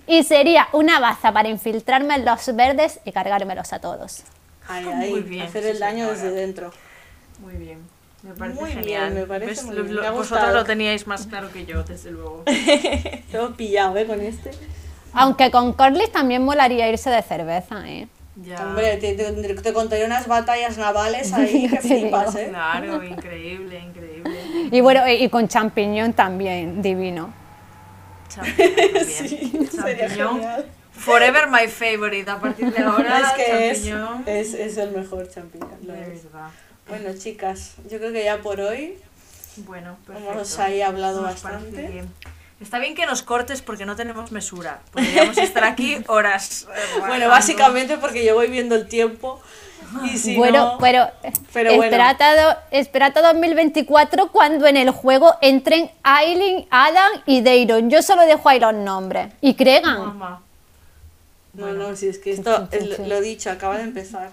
y 0.07 0.23
sería 0.23 0.69
una 0.73 1.01
baza 1.01 1.33
para 1.33 1.49
infiltrarme 1.49 2.15
en 2.15 2.25
los 2.25 2.55
verdes 2.55 3.01
y 3.05 3.13
cargármelos 3.13 3.73
a 3.73 3.81
todos. 3.81 4.23
Ay, 4.69 4.85
Muy 4.85 5.05
ay, 5.19 5.21
bien, 5.23 5.47
hacer 5.47 5.67
el 5.67 5.79
daño 5.81 6.09
desde 6.11 6.31
dentro. 6.31 6.73
Muy 7.41 7.55
bien. 7.55 7.81
Me 8.23 8.35
parece 8.35 8.61
Muy 8.61 8.71
bien, 8.71 8.83
genial. 8.83 9.13
me 9.15 9.23
parece 9.27 9.63
muy 9.65 9.75
Lo- 9.77 9.83
bien, 9.85 9.97
me 10.01 10.07
ha 10.07 10.11
vosotros 10.11 10.53
lo 10.53 10.65
teníais 10.65 11.07
más 11.07 11.27
claro 11.27 11.51
que 11.51 11.65
yo, 11.67 11.83
desde 11.83 12.11
luego. 12.13 12.43
Te 12.47 13.25
hemos 13.33 13.53
pillado, 13.57 13.97
¿eh? 13.97 14.07
Con 14.07 14.21
este. 14.21 14.51
Aunque 15.13 15.51
con 15.51 15.73
Corlys 15.73 16.11
también 16.13 16.43
molaría 16.45 16.89
irse 16.89 17.11
de 17.11 17.23
cerveza, 17.23 17.89
¿eh? 17.89 18.09
Ya. 18.37 18.65
Hombre, 18.65 18.97
te, 18.97 19.15
te, 19.15 19.33
te 19.55 19.73
contaría 19.73 20.07
unas 20.07 20.27
batallas 20.27 20.79
navales 20.79 21.33
ahí 21.33 21.69
que 21.69 21.77
flipas. 21.81 22.35
¿eh? 22.37 22.47
Claro, 22.49 23.03
increíble, 23.03 23.79
increíble. 23.81 24.41
Y 24.71 24.81
bueno, 24.81 25.07
y, 25.07 25.13
y 25.25 25.29
con 25.29 25.47
champiñón 25.49 26.13
también, 26.15 26.81
divino. 26.81 27.33
Champiñón 28.29 28.75
también. 28.75 29.05
Sí, 29.05 29.69
Champiñón. 29.77 30.41
Forever 30.93 31.49
my 31.51 31.67
favorite. 31.69 32.31
A 32.31 32.39
partir 32.39 32.73
de 32.73 32.83
ahora, 32.83 33.21
es 33.21 33.33
que 33.33 33.71
es, 33.71 33.79
champiñón. 33.85 34.23
es, 34.27 34.55
es 34.55 34.77
el 34.77 34.93
mejor 34.93 35.29
champiñón. 35.29 35.71
lo 35.83 35.95
es. 35.95 36.23
Bueno, 36.89 37.11
chicas, 37.19 37.75
yo 37.91 37.99
creo 37.99 38.13
que 38.13 38.25
ya 38.25 38.39
por 38.39 38.61
hoy 38.61 38.97
Bueno, 39.59 39.97
perfecto. 40.07 40.33
hemos 40.33 40.59
ahí 40.59 40.81
hablado 40.83 41.23
Nos 41.23 41.41
parece 41.41 41.65
bastante. 41.65 42.05
Está 42.61 42.79
bien 42.79 42.95
que 42.95 43.07
nos 43.07 43.23
cortes 43.23 43.63
porque 43.63 43.87
no 43.87 43.97
tenemos 43.97 44.33
mesura. 44.33 44.81
Podríamos 44.93 45.37
estar 45.39 45.65
aquí 45.65 45.99
horas. 46.09 46.67
eh, 46.75 47.01
Bueno, 47.07 47.29
básicamente 47.29 47.97
porque 47.97 48.25
yo 48.25 48.35
voy 48.35 48.49
viendo 48.49 48.75
el 48.75 48.87
tiempo 48.87 49.41
y 50.05 50.19
si 50.19 50.37
bueno, 50.37 50.73
no... 50.73 50.79
pero, 50.79 51.09
Pero 51.53 51.71
bueno. 51.75 51.85
esperad, 51.85 52.21
a 52.23 52.43
do- 52.43 52.59
esperad 52.71 53.17
a 53.19 53.23
2024 53.33 54.31
cuando 54.31 54.67
en 54.67 54.77
el 54.77 54.91
juego 54.91 55.35
entren 55.41 55.91
Aileen, 56.03 56.67
Adam 56.71 57.11
y 57.27 57.41
Deiron. 57.41 57.89
Yo 57.91 58.03
solo 58.03 58.23
dejo 58.27 58.49
ahí 58.49 58.61
los 58.61 58.75
nombres. 58.75 59.33
Y 59.41 59.55
Cregan. 59.55 59.99
Mamá. 59.99 60.43
No, 61.55 61.73
no, 61.73 61.97
si 61.97 62.09
es 62.09 62.19
que 62.19 62.33
esto, 62.33 62.69
Sí, 62.71 62.79
sí, 62.79 62.89
es 62.91 62.97
sí. 62.97 63.03
lo- 63.03 63.09
lo 63.09 63.21
dicho, 63.23 63.51
acaba 63.51 63.79
de 63.79 63.85
empezar. 63.85 64.31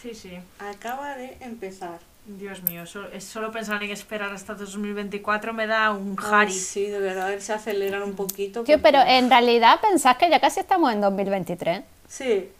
Sí, 0.00 0.14
sí. 0.14 0.38
Acaba 0.58 1.16
de 1.16 1.36
empezar. 1.40 1.98
Dios 2.24 2.62
mío, 2.62 2.86
solo, 2.86 3.08
solo 3.20 3.50
pensar 3.50 3.82
en 3.82 3.90
esperar 3.90 4.32
hasta 4.32 4.54
2024 4.54 5.52
me 5.52 5.66
da 5.66 5.90
un 5.90 6.14
jari. 6.16 6.52
sí, 6.52 6.86
de 6.86 7.00
verdad, 7.00 7.26
a 7.26 7.30
ver 7.30 7.42
si 7.42 7.50
aceleran 7.50 8.02
un 8.04 8.14
poquito. 8.14 8.60
Porque- 8.60 8.78
pero 8.78 9.00
en 9.00 9.28
realidad 9.28 9.80
pensás 9.80 10.16
que 10.16 10.30
ya 10.30 10.38
casi 10.40 10.60
estamos 10.60 10.92
en 10.92 11.00
2023. 11.00 11.82
Sí, 12.08 12.50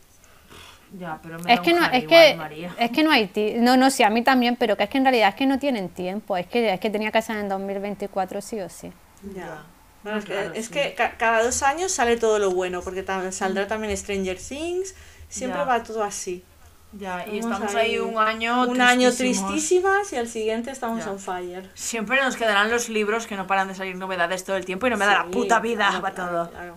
Ya, 0.98 1.18
pero 1.22 1.39
me 1.39 1.51
Es 1.51 1.59
da 1.60 1.62
que 1.64 1.72
un 1.72 1.80
no, 1.80 1.86
es 1.86 2.02
igual, 2.02 2.09
que, 2.09 2.34
María. 2.36 2.74
es 2.78 2.90
que 2.90 3.02
no 3.02 3.10
hay 3.10 3.26
ti- 3.28 3.55
No, 3.56 3.78
no, 3.78 3.90
sí, 3.90 4.02
a 4.02 4.10
mí 4.10 4.20
también, 4.22 4.56
pero 4.56 4.76
que 4.76 4.82
es 4.82 4.90
que 4.90 4.98
en 4.98 5.05
realidad 5.05 5.30
es 5.30 5.34
que 5.36 5.47
no 5.47 5.59
tienen 5.59 5.89
tiempo. 5.89 6.36
Es 6.36 6.47
que, 6.48 6.70
es 6.74 6.80
que 6.80 6.90
tenía 6.90 7.10
que 7.10 7.22
ser 7.22 7.39
en 7.39 7.48
2024 7.48 8.43
sí 8.43 8.60
o 8.60 8.68
sí. 8.68 8.93
ya. 9.34 9.62
Bueno, 10.02 10.18
es 10.18 10.24
que, 10.26 10.32
claro, 10.32 10.52
es 10.52 10.66
sí. 10.66 10.72
que 10.72 10.94
ca- 10.94 11.12
cada 11.16 11.43
dos 11.44 11.62
años 11.62 11.93
sale 11.93 12.18
todo 12.18 12.39
lo 12.39 12.51
bueno, 12.51 12.82
porque 12.82 13.06
tam- 13.06 13.30
saldrá 13.32 13.66
también 13.68 13.97
Stranger 13.97 14.36
Things, 14.36 14.94
siempre 15.30 15.60
Ya. 15.60 15.64
va 15.64 15.82
todo 15.82 16.02
así. 16.02 16.44
Ya, 16.93 17.24
y 17.27 17.40
Vamos 17.40 17.55
estamos 17.56 17.74
ahí 17.74 17.93
ahí 17.93 17.98
un 17.98 18.19
año 18.19 18.62
Un 18.69 18.81
año 18.81 19.10
tristísimas 19.12 20.12
y 20.12 20.16
al 20.16 20.28
siguiente 20.28 20.70
estamos 20.70 21.05
Ya. 21.05 21.10
on 21.10 21.19
fire. 21.19 21.70
Siempre 21.74 22.20
nos 22.23 22.36
quedarán 22.36 22.70
los 22.70 22.89
libros 22.90 23.27
que 23.27 23.36
no 23.36 23.47
paran 23.47 23.69
de 23.69 23.74
salir 23.74 23.97
novedades 23.97 24.44
todo 24.44 24.56
el 24.56 24.64
tiempo 24.66 24.86
y 24.86 24.90
no 24.90 24.97
me 24.98 25.06
da 25.06 25.14
la 25.20 25.24
Sí, 25.24 25.31
puta 25.31 25.59
vida 25.60 25.89
claro, 25.89 26.02
para 26.02 26.14
todo. 26.14 26.51
claro. 26.51 26.77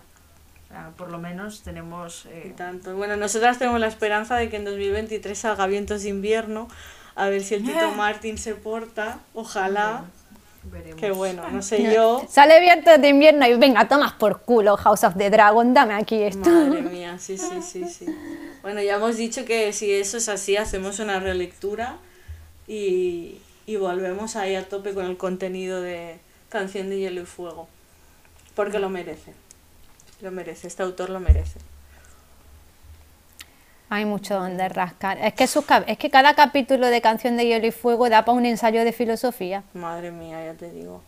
Por 0.97 1.09
lo 1.09 1.19
menos 1.19 1.61
tenemos... 1.63 2.25
Y 2.25 2.49
eh, 2.49 2.53
tanto. 2.55 2.95
Bueno, 2.95 3.15
nosotras 3.17 3.57
tenemos 3.59 3.79
la 3.79 3.87
esperanza 3.87 4.35
de 4.35 4.49
que 4.49 4.57
en 4.57 4.65
2023 4.65 5.37
salga 5.37 5.67
Vientos 5.67 6.03
de 6.03 6.09
Invierno, 6.09 6.67
a 7.15 7.27
ver 7.29 7.43
si 7.43 7.55
el 7.55 7.63
Tito 7.63 7.79
Eh. 7.79 7.91
Martín 7.95 8.37
se 8.37 8.55
porta, 8.55 9.19
ojalá. 9.33 10.03
Veremos. 10.71 10.99
Que 10.99 11.11
bueno, 11.11 11.49
no 11.49 11.61
sé 11.61 11.93
yo. 11.93 12.25
Sale 12.29 12.59
viento 12.59 12.97
de 12.97 13.09
invierno 13.09 13.47
y 13.47 13.55
venga, 13.55 13.87
tomas 13.87 14.13
por 14.13 14.41
culo 14.41 14.77
House 14.77 15.03
of 15.03 15.15
the 15.17 15.29
Dragon, 15.29 15.73
dame 15.73 15.93
aquí 15.93 16.21
esto. 16.23 16.49
Madre 16.49 16.81
mía, 16.91 17.17
sí, 17.19 17.37
sí, 17.37 17.61
sí, 17.61 17.85
sí. 17.87 18.05
Bueno, 18.61 18.81
ya 18.81 18.95
hemos 18.95 19.17
dicho 19.17 19.45
que 19.45 19.73
si 19.73 19.91
eso 19.91 20.17
es 20.17 20.29
así, 20.29 20.57
hacemos 20.57 20.99
una 20.99 21.19
relectura 21.19 21.97
y, 22.67 23.37
y 23.65 23.75
volvemos 23.75 24.35
ahí 24.35 24.55
a 24.55 24.67
tope 24.67 24.93
con 24.93 25.05
el 25.05 25.17
contenido 25.17 25.81
de 25.81 26.17
Canción 26.49 26.89
de 26.89 26.99
Hielo 26.99 27.21
y 27.21 27.25
Fuego. 27.25 27.67
Porque 28.55 28.79
lo 28.79 28.89
merece. 28.89 29.33
Lo 30.21 30.31
merece, 30.31 30.67
este 30.67 30.83
autor 30.83 31.09
lo 31.09 31.19
merece. 31.19 31.59
Hay 33.89 34.05
mucho 34.05 34.35
donde 34.35 34.67
rascar. 34.67 35.17
Es 35.19 35.33
que, 35.33 35.45
sus 35.47 35.63
es 35.87 35.97
que 35.97 36.09
cada 36.09 36.33
capítulo 36.33 36.87
de 36.87 37.01
Canción 37.01 37.37
de 37.37 37.45
Hielo 37.45 37.67
y 37.67 37.71
Fuego 37.71 38.09
da 38.09 38.25
para 38.25 38.37
un 38.37 38.45
ensayo 38.45 38.83
de 38.83 38.91
filosofía. 38.91 39.63
Madre 39.73 40.11
mía, 40.11 40.43
ya 40.43 40.53
te 40.55 40.71
digo. 40.71 41.01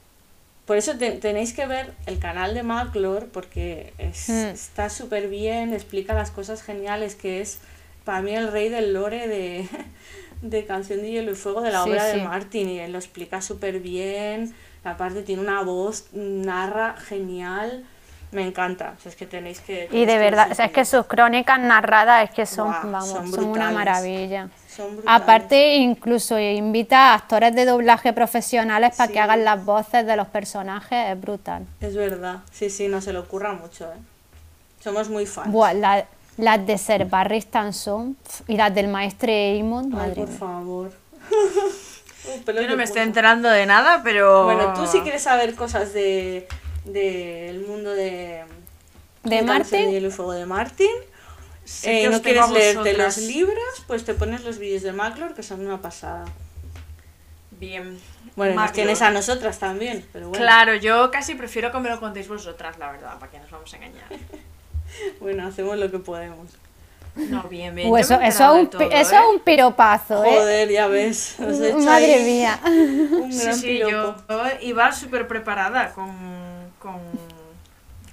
Por 0.65 0.77
eso 0.77 0.97
te- 0.97 1.11
tenéis 1.13 1.53
que 1.53 1.65
ver 1.65 1.93
el 2.05 2.19
canal 2.19 2.53
de 2.53 2.61
Maclor 2.61 3.27
porque 3.29 3.93
es- 3.97 4.29
Mm. 4.29 4.47
está 4.53 4.89
súper 4.89 5.27
bien, 5.29 5.73
explica 5.73 6.13
las 6.13 6.29
cosas 6.29 6.61
geniales 6.61 7.15
que 7.15 7.41
es 7.41 7.59
para 8.03 8.21
mí 8.21 8.33
el 8.35 8.51
rey 8.51 8.69
del 8.69 8.93
lore 8.93 9.27
de, 9.27 9.67
de 10.41 10.65
Canción 10.65 11.01
de 11.01 11.09
Hielo 11.11 11.31
y 11.31 11.35
Fuego 11.35 11.61
de 11.61 11.71
la 11.71 11.83
Sí, 11.83 11.89
obra 11.89 12.03
de. 12.05 12.21
Martin 12.21 12.69
y 12.69 12.79
él 12.79 12.91
lo 12.91 12.99
explica 12.99 13.41
súper 13.41 13.79
bien. 13.79 14.53
Aparte 14.83 15.23
tiene 15.23 15.41
una 15.41 15.61
voz, 15.63 16.07
narra 16.13 16.95
genial. 16.97 17.85
Me 18.31 18.45
encanta. 18.45 18.93
O 18.97 19.01
sea, 19.01 19.09
es 19.09 19.15
que 19.15 19.25
tenéis 19.25 19.61
que... 19.61 19.87
Y 19.91 20.05
de 20.05 20.17
verdad, 20.17 20.49
o 20.51 20.55
sea, 20.55 20.65
es 20.65 20.71
que 20.73 20.83
sus 20.83 21.05
crónicas 21.05 21.59
narradas 21.59 22.25
es 22.29 22.35
que 22.35 22.45
son, 22.45 22.71
vamos, 22.91 23.07
son 23.09 23.31
son, 23.31 23.45
una 23.45 23.71
maravilla. 23.71 24.49
Son 24.67 24.97
brutales. 24.97 25.21
Aparte, 25.21 25.75
incluso 25.77 26.37
invita 26.37 27.11
a 27.11 27.15
actores 27.15 27.55
de 27.55 27.63
doblaje 27.65 28.11
profesionales 28.11 28.95
para 28.97 29.07
Sí. 29.07 29.13
que 29.13 29.19
hagan 29.21 29.45
las 29.45 29.63
voces 29.63 30.05
de 30.05 30.15
los 30.17 30.27
personajes, 30.27 31.09
es 31.11 31.19
brutal. 31.21 31.65
Es 31.79 31.95
verdad. 31.95 32.39
Sí, 32.51 32.69
sí, 32.69 32.89
no 32.89 32.99
se 32.99 33.13
le 33.13 33.19
ocurra 33.19 33.53
mucho, 33.53 33.85
¿eh? 33.85 33.97
Somos 34.83 35.09
muy 35.09 35.25
fans. 35.25 35.49
Buah, 35.51 35.73
la- 35.73 36.05
las 36.37 36.67
de 36.67 36.77
Ser 36.77 37.05
Barry 37.05 37.37
Stanson 37.37 38.15
y 38.47 38.57
las 38.57 38.75
del 38.75 38.89
maestre 38.89 39.55
Eamon, 39.57 39.85
Ay, 39.85 39.91
madre 39.91 40.15
por 40.15 40.27
mía. 40.29 40.37
favor. 40.37 40.91
Yo 42.45 42.67
no 42.67 42.75
me 42.75 42.83
estoy 42.83 43.01
enterando 43.03 43.47
de 43.49 43.65
nada, 43.65 44.01
pero... 44.03 44.43
Bueno, 44.43 44.73
tú 44.73 44.85
si 44.85 44.99
quieres 44.99 45.23
saber 45.23 45.55
cosas 45.55 45.93
de 45.93 46.45
del 46.91 47.61
mundo 47.61 47.91
de 47.93 48.43
¿De 49.23 49.41
Martin? 49.41 49.89
Y 49.89 50.09
Fuego 50.09 50.33
de 50.33 50.45
Martin. 50.45 50.91
Sé 51.65 51.99
eh, 51.99 52.01
que 52.03 52.09
no 52.09 52.21
quieres 52.21 52.49
leerte 52.49 52.93
los 52.93 53.17
libros, 53.17 53.83
pues 53.87 54.05
te 54.05 54.13
pones 54.13 54.43
los 54.45 54.57
vídeos 54.57 54.83
de 54.83 54.93
Maclor, 54.93 55.33
que 55.33 55.43
son 55.43 55.65
una 55.65 55.81
pasada. 55.81 56.25
Bien. 57.51 57.99
Bueno, 58.37 58.55
nos 58.61 58.71
tienes 58.71 59.01
a 59.01 59.11
nosotras 59.11 59.59
también, 59.59 60.05
pero 60.13 60.29
bueno. 60.29 60.41
Claro, 60.41 60.75
yo 60.75 61.11
casi 61.11 61.35
prefiero 61.35 61.71
que 61.71 61.79
me 61.79 61.89
lo 61.89 61.99
contéis 61.99 62.27
vosotras, 62.27 62.77
la 62.77 62.91
verdad, 62.91 63.19
para 63.19 63.31
que 63.31 63.39
nos 63.39 63.51
vamos 63.51 63.73
a 63.73 63.77
engañar. 63.77 64.07
Bueno, 65.19 65.45
hacemos 65.45 65.77
lo 65.77 65.91
que 65.91 65.99
podemos. 65.99 66.47
No, 67.13 67.43
bien, 67.43 67.75
bien. 67.75 67.89
Yo 67.89 67.97
eso, 67.97 68.21
es 68.21 68.39
un, 68.39 68.69
todo, 68.69 68.81
eso 68.83 68.95
¿eh? 68.95 69.01
es 69.01 69.11
un 69.33 69.41
piropazo, 69.41 70.23
¿eh? 70.23 70.29
Joder, 70.29 70.69
ya 70.69 70.87
ves. 70.87 71.35
Madre 71.39 72.23
mía. 72.23 72.57
Un 72.63 73.33
Sí, 73.33 73.43
gran 73.43 73.55
sí, 73.55 73.77
yo 73.79 74.15
piropo. 74.15 74.43
iba 74.61 74.91
súper 74.93 75.27
preparada 75.27 75.91
con, 75.91 76.07
con, 76.87 77.27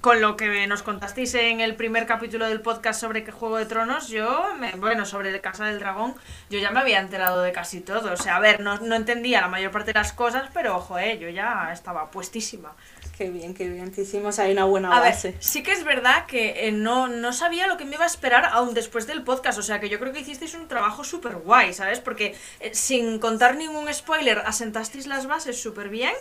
con 0.01 0.21
lo 0.21 0.35
que 0.37 0.67
nos 0.67 0.83
contasteis 0.83 1.33
en 1.35 1.61
el 1.61 1.75
primer 1.75 2.05
capítulo 2.05 2.45
del 2.47 2.61
podcast 2.61 2.99
sobre 2.99 3.23
qué 3.23 3.31
Juego 3.31 3.57
de 3.57 3.65
Tronos. 3.65 4.07
Yo, 4.09 4.53
me- 4.59 4.71
bueno, 4.73 5.05
sobre 5.05 5.29
el 5.29 5.41
Casa 5.41 5.65
del 5.65 5.79
Dragón, 5.79 6.13
yo 6.49 6.59
ya 6.59 6.69
me 6.71 6.79
había 6.81 6.99
enterado 6.99 7.41
de 7.41 7.51
casi 7.51 7.79
todo. 7.81 8.13
O 8.13 8.17
sea, 8.17 8.35
a 8.35 8.39
ver, 8.39 8.59
no, 8.59 8.77
no 8.79 8.95
entendía 8.95 9.41
la 9.41 9.47
mayor 9.47 9.71
parte 9.71 9.93
de 9.93 9.99
las 9.99 10.13
cosas, 10.13 10.49
pero 10.53 10.75
ojo, 10.77 10.99
eh, 10.99 11.17
yo 11.19 11.29
ya 11.29 11.69
estaba 11.73 12.11
puestísima. 12.11 12.73
Qué 13.17 13.29
bien, 13.29 13.53
qué 13.53 13.69
bien. 13.69 13.91
Te 13.93 14.01
hicimos 14.01 14.39
ahí 14.39 14.51
una 14.51 14.65
buena 14.65 14.89
A 14.95 14.99
ver, 14.99 15.13
base. 15.13 15.37
sí 15.39 15.63
que 15.63 15.71
es 15.71 15.85
verdad 15.85 16.25
que 16.25 16.67
eh, 16.67 16.71
no, 16.73 17.07
no 17.07 17.31
sabía 17.31 17.65
lo 17.65 17.77
que 17.77 17.85
me 17.85 17.95
iba 17.95 18.03
a 18.03 18.07
esperar 18.07 18.45
aún 18.51 18.73
después 18.73 19.07
del 19.07 19.23
podcast. 19.23 19.57
O 19.57 19.63
sea, 19.63 19.79
que 19.79 19.87
yo 19.87 19.99
creo 19.99 20.11
que 20.11 20.19
hicisteis 20.19 20.53
un 20.53 20.67
trabajo 20.67 21.03
súper 21.05 21.37
guay, 21.37 21.73
¿sabes? 21.73 22.01
Porque 22.01 22.35
eh, 22.59 22.75
sin 22.75 23.17
contar 23.19 23.55
ningún 23.55 23.91
spoiler, 23.93 24.39
asentasteis 24.45 25.07
las 25.07 25.25
bases 25.27 25.59
súper 25.61 25.87
bien. 25.87 26.13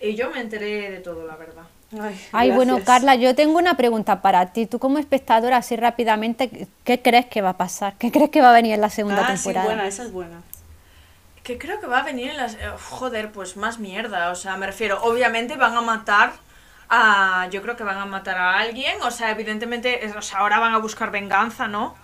Y 0.00 0.14
yo 0.14 0.30
me 0.30 0.40
enteré 0.40 0.90
de 0.90 0.98
todo, 0.98 1.26
la 1.26 1.36
verdad. 1.36 1.62
Ay, 2.00 2.20
Ay, 2.32 2.50
bueno. 2.50 2.80
Carla, 2.84 3.14
yo 3.14 3.34
tengo 3.34 3.56
una 3.58 3.76
pregunta 3.76 4.20
para 4.20 4.52
ti. 4.52 4.66
Tú 4.66 4.78
como 4.78 4.98
espectadora, 4.98 5.58
así 5.58 5.76
rápidamente, 5.76 6.66
¿qué 6.84 7.00
crees 7.00 7.26
que 7.26 7.40
va 7.40 7.50
a 7.50 7.56
pasar? 7.56 7.94
¿Qué 7.98 8.10
crees 8.10 8.30
que 8.30 8.40
va 8.42 8.50
a 8.50 8.52
venir 8.54 8.74
en 8.74 8.80
la 8.80 8.90
segunda 8.90 9.24
Ah, 9.26 9.36
sí, 9.36 9.44
temporada? 9.44 9.66
buena, 9.66 9.86
esa 9.86 10.02
es 10.02 10.12
buena. 10.12 10.42
Que 11.42 11.56
creo 11.58 11.78
que 11.80 11.86
va 11.86 11.98
a 11.98 12.02
venir 12.02 12.30
en 12.30 12.36
las... 12.38 12.54
eh, 12.54 12.58
joder, 12.90 13.30
pues 13.30 13.56
más 13.56 13.78
mierda. 13.78 14.30
O 14.30 14.34
sea, 14.34 14.56
me 14.56 14.66
refiero, 14.66 15.02
obviamente 15.04 15.56
van 15.56 15.76
a 15.76 15.82
matar 15.82 16.32
a... 16.88 17.48
Yo 17.50 17.62
creo 17.62 17.76
que 17.76 17.84
van 17.84 17.98
a 17.98 18.06
matar 18.06 18.38
a 18.38 18.58
alguien. 18.58 19.00
O 19.02 19.10
sea, 19.10 19.30
evidentemente, 19.30 20.00
o 20.16 20.22
sea, 20.22 20.38
ahora 20.40 20.58
van 20.58 20.74
a 20.74 20.78
buscar 20.78 21.10
venganza, 21.10 21.68
¿no? 21.68 21.94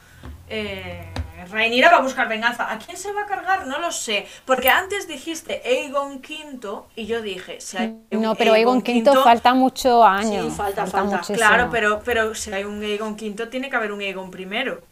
Eh, 0.48 1.06
Rhaenyra 1.46 1.90
va 1.90 1.96
a 1.98 2.00
buscar 2.02 2.28
venganza. 2.28 2.70
¿A 2.70 2.78
quién 2.78 2.96
se 2.96 3.12
va 3.12 3.22
a 3.22 3.26
cargar? 3.26 3.66
No 3.66 3.78
lo 3.78 3.90
sé. 3.92 4.26
Porque 4.44 4.68
antes 4.68 5.06
dijiste 5.08 5.62
Aegon 5.64 6.16
V 6.16 6.82
y 6.96 7.06
yo 7.06 7.22
dije, 7.22 7.60
si 7.60 7.76
hay 7.76 7.86
un 8.10 8.22
No, 8.22 8.34
pero 8.34 8.52
Aegon 8.54 8.78
V 8.78 9.04
falta 9.22 9.54
mucho 9.54 10.04
años. 10.04 10.46
Sí, 10.46 10.56
falta, 10.56 10.86
falta. 10.86 11.16
muchísimo. 11.16 11.38
Claro, 11.38 11.68
pero, 11.70 12.00
pero 12.04 12.34
si 12.34 12.52
hay 12.52 12.64
un 12.64 12.82
Aegon 12.82 13.12
V, 13.14 13.46
tiene 13.46 13.70
que 13.70 13.76
haber 13.76 13.92
un 13.92 14.00
Aegon 14.00 14.30
primero. 14.30 14.82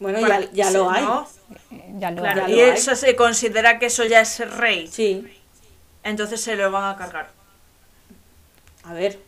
Bueno, 0.00 0.20
Para- 0.20 0.40
ya, 0.40 0.48
ya 0.52 0.70
lo 0.72 0.90
hay. 0.90 1.02
¿no? 1.04 1.28
Ya 1.98 2.10
lo 2.10 2.22
Claro, 2.22 2.48
Ya 2.48 2.54
y 2.54 2.60
hay. 2.60 2.70
eso 2.70 2.94
se 2.96 3.14
considera 3.16 3.78
que 3.78 3.86
eso 3.86 4.04
ya 4.04 4.20
es 4.20 4.38
rey. 4.56 4.88
Sí. 4.88 5.26
Entonces 6.02 6.40
se 6.40 6.56
lo 6.56 6.70
van 6.70 6.92
a 6.92 6.96
cargar. 6.96 7.30
A 8.84 8.92
ver. 8.92 9.18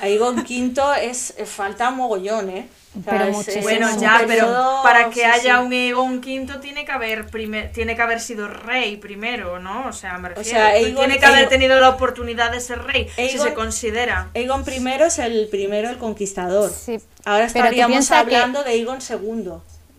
Aegon 0.00 0.38
V 0.38 0.82
es, 1.04 1.34
eh, 1.36 1.44
falta 1.44 1.90
mogollón, 1.90 2.48
¿eh? 2.50 2.68
Pero 3.04 3.26
muchísimo. 3.32 3.62
Bueno, 3.64 3.88
ya, 4.00 4.22
pero 4.26 4.80
para 4.84 5.08
que 5.10 5.14
sí, 5.16 5.22
haya 5.22 5.58
sí. 5.58 5.64
un 5.66 5.72
Aegon 5.72 6.18
V 6.18 6.58
tiene 6.60 6.84
que 6.84 6.92
haber 6.92 7.26
prime- 7.26 7.68
tiene 7.74 7.96
que 7.96 8.02
haber 8.02 8.20
sido 8.20 8.46
rey 8.46 8.96
primero, 8.98 9.58
¿no? 9.58 9.88
O 9.88 9.92
sea, 9.92 10.16
me 10.18 10.28
refiero. 10.28 10.48
sea, 10.58 10.74
tiene 10.74 11.18
que 11.18 11.26
haber 11.26 11.48
tenido 11.48 11.80
la 11.80 11.88
oportunidad 11.88 12.52
de 12.52 12.60
ser 12.60 12.82
rey, 12.84 13.08
si 13.16 13.38
se 13.38 13.52
considera. 13.54 14.28
Aegon 14.34 14.64
I 14.68 15.02
es 15.02 15.18
el 15.18 15.48
primero, 15.48 15.88
el 15.90 15.98
conquistador. 15.98 16.70
Sí. 16.70 16.98
Ahora 17.24 17.46
estaríamos 17.46 18.08
que- 18.08 18.14
hablando 18.14 18.62
de 18.62 18.70
Aegon 18.70 18.98
II. 19.00 19.52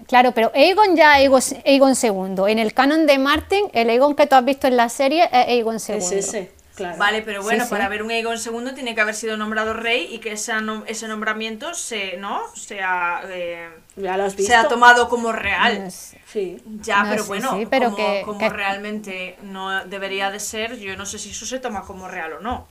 Claro, 0.07 0.31
pero 0.33 0.51
Aegon 0.53 0.95
ya 0.95 1.13
Aegon, 1.13 1.41
Aegon 1.65 1.93
II. 2.01 2.51
En 2.51 2.59
el 2.59 2.73
canon 2.73 3.07
de 3.07 3.17
Martin, 3.17 3.65
el 3.73 3.89
Aegon 3.89 4.15
que 4.15 4.27
tú 4.27 4.35
has 4.35 4.45
visto 4.45 4.67
en 4.67 4.77
la 4.77 4.87
serie 4.87 5.23
es 5.25 5.47
Aegon 5.47 5.77
II. 5.85 5.95
Es 5.95 6.11
ese, 6.11 6.51
claro. 6.75 6.97
Vale, 6.97 7.21
pero 7.21 7.41
bueno, 7.43 7.63
Sí, 7.63 7.67
sí. 7.67 7.71
para 7.71 7.85
haber 7.85 8.03
un 8.03 8.11
Aegon 8.11 8.37
II 8.37 8.73
tiene 8.75 8.93
que 8.95 9.01
haber 9.01 9.15
sido 9.15 9.37
nombrado 9.37 9.73
rey 9.73 10.07
y 10.13 10.19
que 10.19 10.31
esa 10.33 10.59
nom- 10.59 10.83
ese 10.87 11.07
nombramiento 11.07 11.73
se, 11.73 12.17
¿no? 12.17 12.41
sea, 12.55 13.21
eh, 13.29 13.69
Ya 13.95 14.17
lo 14.17 14.25
has 14.25 14.35
visto. 14.35 14.51
sea 14.51 14.67
tomado 14.67 15.09
como 15.09 15.31
real. 15.31 15.83
No 15.85 15.91
sé. 15.91 16.19
Sí. 16.27 16.61
Ya, 16.81 17.03
No, 17.03 17.09
pero 17.11 17.23
sí, 17.23 17.27
bueno, 17.29 17.53
sí, 17.57 17.65
pero 17.69 17.85
como, 17.91 17.97
que- 17.97 18.21
como 18.25 18.39
que- 18.39 18.49
realmente 18.49 19.37
no 19.41 19.85
debería 19.85 20.29
de 20.31 20.39
ser, 20.39 20.77
yo 20.77 20.95
no 20.97 21.05
sé 21.05 21.17
si 21.19 21.29
eso 21.31 21.45
se 21.45 21.59
toma 21.59 21.83
como 21.83 22.07
real 22.07 22.33
o 22.33 22.39
no. 22.41 22.67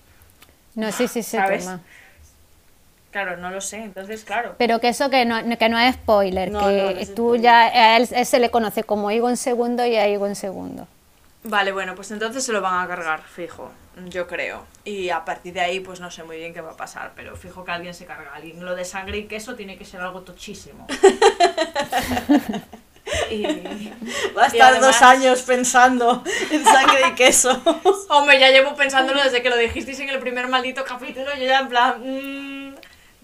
No, 0.75 0.91
sí, 0.93 1.09
sí, 1.09 1.23
se 1.23 1.37
¿Sabes? 1.39 1.65
toma. 1.65 1.81
Claro, 3.11 3.37
no 3.37 3.51
lo 3.51 3.61
sé, 3.61 3.77
entonces 3.77 4.25
claro. 4.25 4.57
Pero 4.59 4.81
que 4.81 4.89
eso 4.89 5.09
que 5.09 5.25
no, 5.25 5.37
que 5.57 5.69
no 5.69 5.79
es 5.79 5.95
spoiler, 5.95 6.51
No, 6.51 6.67
que 6.67 6.83
no, 6.83 6.89
es 6.91 7.15
tú 7.15 7.23
spoiler. 7.29 7.43
ya 7.43 7.61
a 7.67 7.97
él, 7.97 8.09
él 8.11 8.27
se 8.27 8.41
le 8.41 8.51
conoce 8.51 8.83
como 8.83 9.09
Aegon 9.09 9.35
II 9.37 9.85
y 9.89 9.97
a 9.97 10.03
Aegon 10.03 10.33
II. 10.33 10.83
Vale, 11.45 11.71
bueno, 11.73 11.95
pues 11.95 12.11
entonces 12.11 12.43
se 12.45 12.53
lo 12.53 12.61
van 12.61 12.83
a 12.83 12.89
cargar, 12.89 13.23
fijo, 13.23 13.71
yo 14.07 14.27
creo. 14.27 14.67
Y 14.85 15.11
a 15.11 15.25
partir 15.25 15.55
de 15.55 15.61
ahí, 15.61 15.81
pues 15.81 16.01
no 16.01 16.11
sé 16.11 16.25
muy 16.25 16.37
bien 16.37 16.53
qué 16.53 16.61
va 16.61 16.73
a 16.73 16.77
pasar, 16.77 17.13
pero 17.15 17.37
fijo 17.37 17.65
que 17.65 17.71
alguien 17.73 17.95
se 17.95 18.07
carga 18.07 18.33
a 18.33 18.37
alguien. 18.37 18.65
Lo 18.65 18.75
de 18.75 18.85
sangre 18.85 19.19
y 19.19 19.25
queso 19.27 19.55
tiene 19.55 19.79
que 19.79 19.85
ser 19.85 20.01
algo 20.01 20.23
tochísimo. 20.23 20.87
y... 23.31 23.45
Va 24.37 24.45
a 24.45 24.47
estar 24.47 24.73
además- 24.73 24.81
dos 24.81 25.03
años 25.03 25.43
pensando 25.43 26.23
en 26.51 26.65
sangre 26.65 27.09
y 27.09 27.15
queso. 27.15 27.61
Hombre, 28.09 28.39
ya 28.41 28.51
llevo 28.51 28.75
pensándolo 28.75 29.23
desde 29.23 29.43
que 29.43 29.51
lo 29.51 29.57
dijisteis 29.57 30.01
en 30.01 30.09
el 30.11 30.19
primer 30.19 30.49
maldito 30.49 30.85
capítulo, 30.85 31.31
yo 31.37 31.45
ya 31.45 31.61
en 31.61 31.69
plan... 31.69 32.01
mm, 32.03 32.75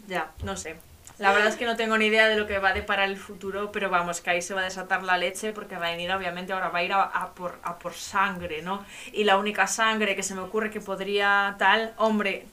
ya, 0.08 0.30
no 0.42 0.56
sé. 0.56 0.76
La 1.20 1.32
verdad 1.32 1.48
es 1.48 1.56
que 1.56 1.66
no 1.66 1.76
tengo 1.76 1.98
ni 1.98 2.06
idea 2.06 2.28
de 2.28 2.36
lo 2.36 2.46
que 2.46 2.58
va 2.58 2.70
a 2.70 2.72
deparar 2.72 3.08
el 3.08 3.18
futuro, 3.18 3.70
pero 3.72 3.90
vamos, 3.90 4.22
que 4.22 4.30
ahí 4.30 4.40
se 4.40 4.54
va 4.54 4.62
a 4.62 4.64
desatar 4.64 5.02
la 5.02 5.18
leche 5.18 5.52
porque 5.52 5.76
va 5.76 5.88
a 5.88 5.90
venir, 5.90 6.10
obviamente, 6.10 6.54
ahora 6.54 6.70
va 6.70 6.78
a 6.78 6.82
ir 6.82 6.92
a, 6.94 7.02
a 7.02 7.34
por, 7.34 7.58
a 7.62 7.78
por 7.78 7.92
sangre, 7.92 8.62
¿no? 8.62 8.84
Y 9.12 9.24
la 9.24 9.36
única 9.36 9.66
sangre 9.66 10.16
que 10.16 10.22
se 10.22 10.34
me 10.34 10.40
ocurre 10.40 10.70
que 10.70 10.80
podría 10.80 11.56
tal, 11.58 11.92
hombre, 11.98 12.46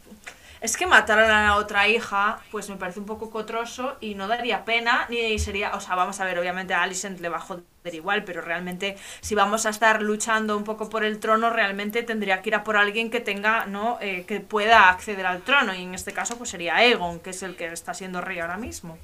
es 0.62 0.78
que 0.78 0.88
matar 0.88 1.20
a 1.20 1.28
la 1.28 1.56
otra 1.56 1.88
hija, 1.88 2.40
pues 2.52 2.70
me 2.70 2.76
parece 2.76 3.00
un 3.00 3.06
poco 3.06 3.30
cotroso 3.30 3.98
y 4.00 4.16
no 4.16 4.28
daría 4.28 4.66
pena, 4.66 5.06
ni 5.10 5.38
sería, 5.40 5.76
o 5.76 5.80
sea, 5.80 5.96
vamos 5.96 6.20
a 6.20 6.26
ver, 6.26 6.40
obviamente 6.40 6.74
a 6.74 6.84
Alicent 6.84 7.20
le 7.20 7.30
va 7.30 7.38
a 7.38 7.42
joder 7.42 7.64
igual, 7.92 8.24
pero 8.24 8.42
realmente 8.42 8.98
si 9.22 9.36
vamos 9.36 9.66
a 9.66 9.70
estar 9.70 10.02
luchando 10.02 10.58
un 10.58 10.64
poco 10.64 10.90
por 10.90 11.04
el 11.04 11.20
trono, 11.20 11.50
realmente 11.50 12.04
tendría 12.04 12.42
que 12.42 12.50
ir 12.50 12.56
a 12.56 12.64
por 12.64 12.78
alguien 12.78 13.10
que 13.10 13.20
tenga, 13.20 13.66
¿no? 13.66 13.98
Eh, 14.02 14.26
que 14.28 14.40
pueda 14.40 14.90
acceder 14.90 15.26
al 15.26 15.42
trono, 15.42 15.74
y 15.74 15.84
en 15.84 15.94
este 15.94 16.12
caso 16.14 16.38
pues 16.38 16.50
sería 16.50 16.76
Aegon, 16.76 17.20
que 17.20 17.30
es 17.30 17.44
el 17.44 17.56
que 17.56 17.68
está 17.68 17.94
siendo 17.94 18.22
rey 18.22 18.40
ahora 18.40 18.58
mismo. 18.58 18.98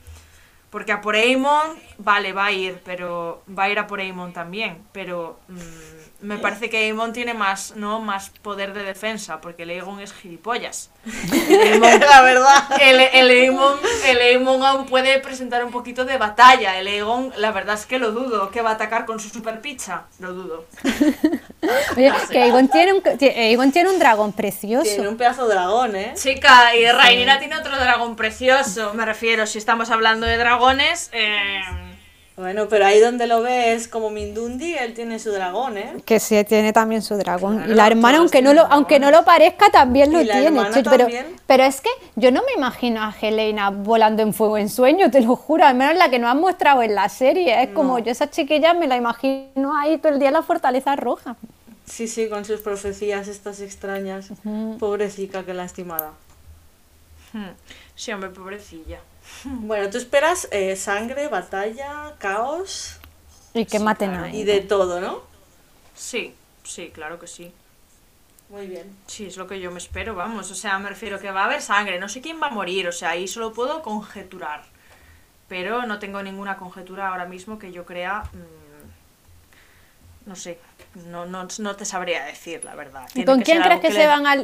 Porque 0.69 0.91
a 0.91 1.01
por 1.01 1.15
Aemon, 1.15 1.77
vale, 1.99 2.33
va 2.33 2.45
a 2.45 2.51
ir, 2.51 2.81
pero 2.83 3.43
va 3.47 3.65
a 3.65 3.69
ir 3.69 3.77
a 3.77 3.85
por 3.85 3.99
Aemon 3.99 4.33
también, 4.33 4.79
pero 4.91 5.39
mm, 5.47 6.02
me 6.23 6.37
parece 6.37 6.69
que 6.69 6.77
Aemon 6.85 7.13
tiene 7.13 7.33
más, 7.33 7.73
¿no? 7.75 7.99
más 7.99 8.29
poder 8.41 8.73
de 8.73 8.83
defensa, 8.83 9.39
porque 9.41 9.63
el 9.63 9.69
Aegon 9.69 9.99
es 9.99 10.13
gilipollas. 10.13 10.89
El 11.05 11.11
Aemon- 11.81 11.99
la 11.99 12.21
verdad. 12.21 12.63
el, 12.81 12.99
el, 13.01 13.29
Aemon, 13.29 13.77
el 14.07 14.17
Aemon 14.19 14.63
aún 14.63 14.85
puede 14.85 15.19
presentar 15.19 15.63
un 15.63 15.71
poquito 15.71 16.05
de 16.05 16.17
batalla. 16.17 16.79
El 16.79 16.87
Aegon, 16.87 17.31
la 17.37 17.51
verdad 17.51 17.75
es 17.75 17.85
que 17.85 17.99
lo 17.99 18.11
dudo. 18.11 18.49
¿Que 18.51 18.61
va 18.61 18.71
a 18.71 18.73
atacar 18.73 19.05
con 19.05 19.19
su 19.19 19.29
super 19.29 19.61
pizza? 19.61 20.05
Lo 20.19 20.33
dudo. 20.33 20.65
Oye, 21.97 22.11
que 22.31 22.41
Aegon 22.41 22.67
tiene, 22.69 22.93
un, 22.93 23.01
Aegon 23.05 23.71
tiene 23.71 23.89
un 23.89 23.99
dragón 23.99 24.33
precioso. 24.33 24.83
Tiene 24.89 25.07
un 25.07 25.17
pedazo 25.17 25.47
de 25.47 25.53
dragón, 25.55 25.95
¿eh? 25.95 26.13
Chica, 26.15 26.75
y 26.75 26.85
Rhaenyra 26.89 27.39
tiene 27.39 27.57
otro 27.57 27.75
dragón 27.77 28.15
precioso. 28.15 28.93
Me 28.93 29.05
refiero, 29.05 29.45
si 29.45 29.57
estamos 29.59 29.89
hablando 29.89 30.25
de 30.25 30.37
dragones. 30.37 31.09
eh, 31.13 31.61
Bueno, 32.35 32.67
pero 32.67 32.85
ahí 32.87 32.99
donde 32.99 33.27
lo 33.27 33.43
ves, 33.43 33.87
como 33.87 34.09
Mindundi, 34.09 34.73
él 34.73 34.95
tiene 34.95 35.19
su 35.19 35.31
dragón, 35.31 35.77
¿eh? 35.77 35.93
Que 36.03 36.19
sí 36.19 36.43
tiene 36.45 36.73
también 36.73 37.03
su 37.03 37.15
dragón. 37.15 37.57
Claro, 37.57 37.71
y 37.71 37.75
la 37.75 37.85
hermana, 37.85 38.17
aunque 38.17 38.41
no, 38.41 38.53
lo, 38.55 38.61
aunque 38.71 38.99
no 38.99 39.11
lo 39.11 39.23
parezca, 39.23 39.69
también 39.69 40.11
lo 40.11 40.19
Y 40.19 40.25
la 40.25 40.33
tiene. 40.33 40.47
hermana 40.47 40.73
Chuch, 40.73 40.83
pero, 40.89 41.03
también. 41.03 41.27
pero 41.45 41.63
es 41.63 41.79
que 41.79 41.89
yo 42.15 42.31
no 42.31 42.41
me 42.41 42.53
imagino 42.57 43.03
a 43.03 43.13
Helena 43.21 43.69
volando 43.69 44.23
en 44.23 44.33
fuego 44.33 44.57
en 44.57 44.67
sueño, 44.69 45.11
te 45.11 45.21
lo 45.21 45.35
juro. 45.35 45.63
Al 45.63 45.75
menos 45.75 45.95
la 45.95 46.09
que 46.09 46.17
nos 46.17 46.31
han 46.31 46.39
mostrado 46.41 46.81
en 46.81 46.95
la 46.95 47.07
serie. 47.07 47.61
Es 47.61 47.69
como 47.69 47.99
yo, 47.99 48.11
esa 48.11 48.27
chiquilla, 48.27 48.73
me 48.73 48.87
la 48.87 48.97
imagino 48.97 49.77
ahí 49.77 49.99
todo 49.99 50.11
el 50.13 50.17
día 50.17 50.29
en 50.29 50.33
la 50.33 50.41
Fortaleza 50.41 50.95
Roja. 50.95 51.35
Sí, 51.85 52.07
sí, 52.07 52.29
con 52.29 52.45
sus 52.45 52.61
profecías 52.61 53.27
estas 53.27 53.59
extrañas. 53.61 54.29
Pobrecita, 54.79 55.43
qué 55.45 55.53
lastimada. 55.53 56.13
hmm, 57.33 57.49
Sí, 57.93 58.11
hombre, 58.11 58.29
pobrecilla. 58.31 58.99
Bueno, 59.45 59.89
tú 59.89 59.97
esperas 59.97 60.47
eh, 60.51 60.75
sangre, 60.75 61.27
batalla, 61.27 62.13
caos 62.17 62.97
Y 63.53 63.65
que 63.65 63.79
maten 63.79 64.11
claro. 64.11 64.25
a 64.25 64.29
y 64.29 64.43
de 64.43 64.61
todo, 64.61 64.99
¿no? 65.01 65.21
Sí, 65.95 66.33
sí, 66.63 66.91
claro 66.93 67.19
que 67.19 67.27
sí. 67.27 67.51
Muy 68.49 68.67
bien. 68.67 68.95
Sí, 69.07 69.25
es 69.27 69.37
lo 69.37 69.47
que 69.47 69.59
yo 69.59 69.71
me 69.71 69.79
espero, 69.79 70.13
vamos. 70.15 70.51
O 70.51 70.55
sea, 70.55 70.77
me 70.79 70.89
refiero 70.89 71.19
que 71.19 71.31
va 71.31 71.41
a 71.41 71.45
haber 71.45 71.61
sangre. 71.61 71.99
No 71.99 72.07
sé 72.09 72.21
quién 72.21 72.39
va 72.41 72.47
a 72.47 72.51
morir, 72.51 72.87
o 72.87 72.91
sea, 72.91 73.11
ahí 73.11 73.27
solo 73.27 73.53
puedo 73.53 73.81
conjeturar. 73.81 74.63
Pero 75.47 75.85
no 75.85 75.99
tengo 75.99 76.21
ninguna 76.21 76.57
conjetura 76.57 77.09
ahora 77.09 77.25
mismo 77.25 77.57
que 77.59 77.71
yo 77.71 77.85
crea. 77.85 78.23
mm, 78.33 80.29
no 80.29 80.35
sé, 80.35 80.57
no, 81.07 81.25
no, 81.25 81.47
no 81.59 81.75
te 81.75 81.85
sabría 81.85 82.23
decir, 82.25 82.63
la 82.63 82.75
verdad. 82.75 83.07
¿Y 83.09 83.13
Tiene 83.13 83.25
con 83.25 83.39
que 83.39 83.43
quién 83.45 83.61
crees 83.61 83.81
que, 83.81 83.87
que 83.87 83.93
se 83.93 83.99
le- 83.99 84.07
van 84.07 84.27
a 84.27 84.35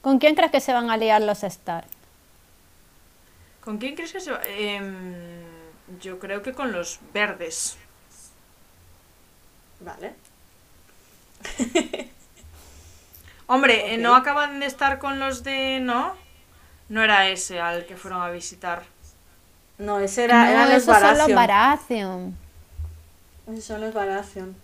con 0.00 0.18
quién 0.18 0.34
crees 0.34 0.50
que 0.52 0.60
se 0.60 0.72
van 0.72 0.90
a 0.90 0.96
liar 0.96 1.20
los 1.22 1.42
Stark? 1.42 1.86
¿Con 3.68 3.76
quién 3.76 3.96
crees 3.96 4.14
que 4.14 4.20
se 4.20 4.30
va? 4.30 4.40
Em, 4.46 5.42
yo 6.00 6.18
creo 6.18 6.42
que 6.42 6.54
con 6.54 6.72
los 6.72 7.00
verdes. 7.12 7.76
Vale. 9.80 10.14
Hombre, 13.46 13.92
eh. 13.92 13.98
¿no 13.98 14.14
acaban 14.14 14.58
de 14.58 14.64
estar 14.64 14.98
con 14.98 15.20
los 15.20 15.44
de... 15.44 15.80
no? 15.80 16.14
No 16.88 17.02
era 17.02 17.28
ese 17.28 17.60
al 17.60 17.84
que 17.84 17.98
fueron 17.98 18.22
a 18.22 18.30
visitar. 18.30 18.84
No, 19.76 20.00
ese 20.00 20.24
era, 20.24 20.44
no, 20.44 20.50
eran 20.50 20.70
los 20.70 20.84
esos 20.84 20.98
son 20.98 21.18
los 21.18 21.34
Baratheon. 21.34 21.36
Baratheon. 21.36 22.38
Esos 23.48 23.64
son 23.64 23.80
los 23.82 23.92
Baratheon. 23.92 24.56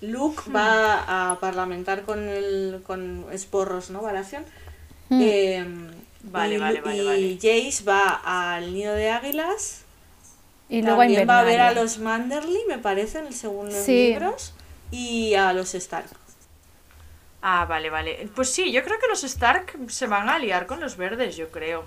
Luke 0.00 0.50
va 0.50 1.30
a 1.30 1.38
parlamentar 1.38 2.02
con 2.02 2.28
el 2.28 2.82
con 2.84 3.26
Esporros, 3.30 3.90
¿no? 3.90 4.02
Baratheon. 4.02 4.44
Hmm. 5.10 5.22
Em, 5.22 5.99
Vale, 6.24 6.54
y, 6.56 6.58
vale, 6.58 6.80
vale, 6.80 7.02
y 7.02 7.04
vale. 7.06 7.34
Jace 7.36 7.84
va 7.84 8.20
al 8.56 8.72
nido 8.74 8.94
de 8.94 9.10
águilas. 9.10 9.82
Y 10.68 10.82
luego 10.82 11.00
a 11.00 11.04
También 11.04 11.28
va 11.28 11.40
a 11.40 11.44
ver 11.44 11.60
a 11.60 11.72
los 11.72 11.98
Manderly, 11.98 12.60
me 12.68 12.78
parece, 12.78 13.18
en 13.18 13.26
el 13.26 13.34
segundo 13.34 13.74
Sí. 13.84 14.10
libros. 14.10 14.52
Y 14.90 15.34
a 15.34 15.52
los 15.52 15.74
Stark. 15.74 16.08
Ah, 17.42 17.64
vale, 17.64 17.90
vale. 17.90 18.28
Pues 18.34 18.50
sí, 18.50 18.70
yo 18.70 18.84
creo 18.84 18.98
que 18.98 19.08
los 19.08 19.24
Stark 19.24 19.76
se 19.88 20.06
van 20.06 20.28
a 20.28 20.38
liar 20.38 20.66
con 20.66 20.78
los 20.80 20.96
verdes, 20.96 21.36
yo 21.36 21.50
creo. 21.50 21.84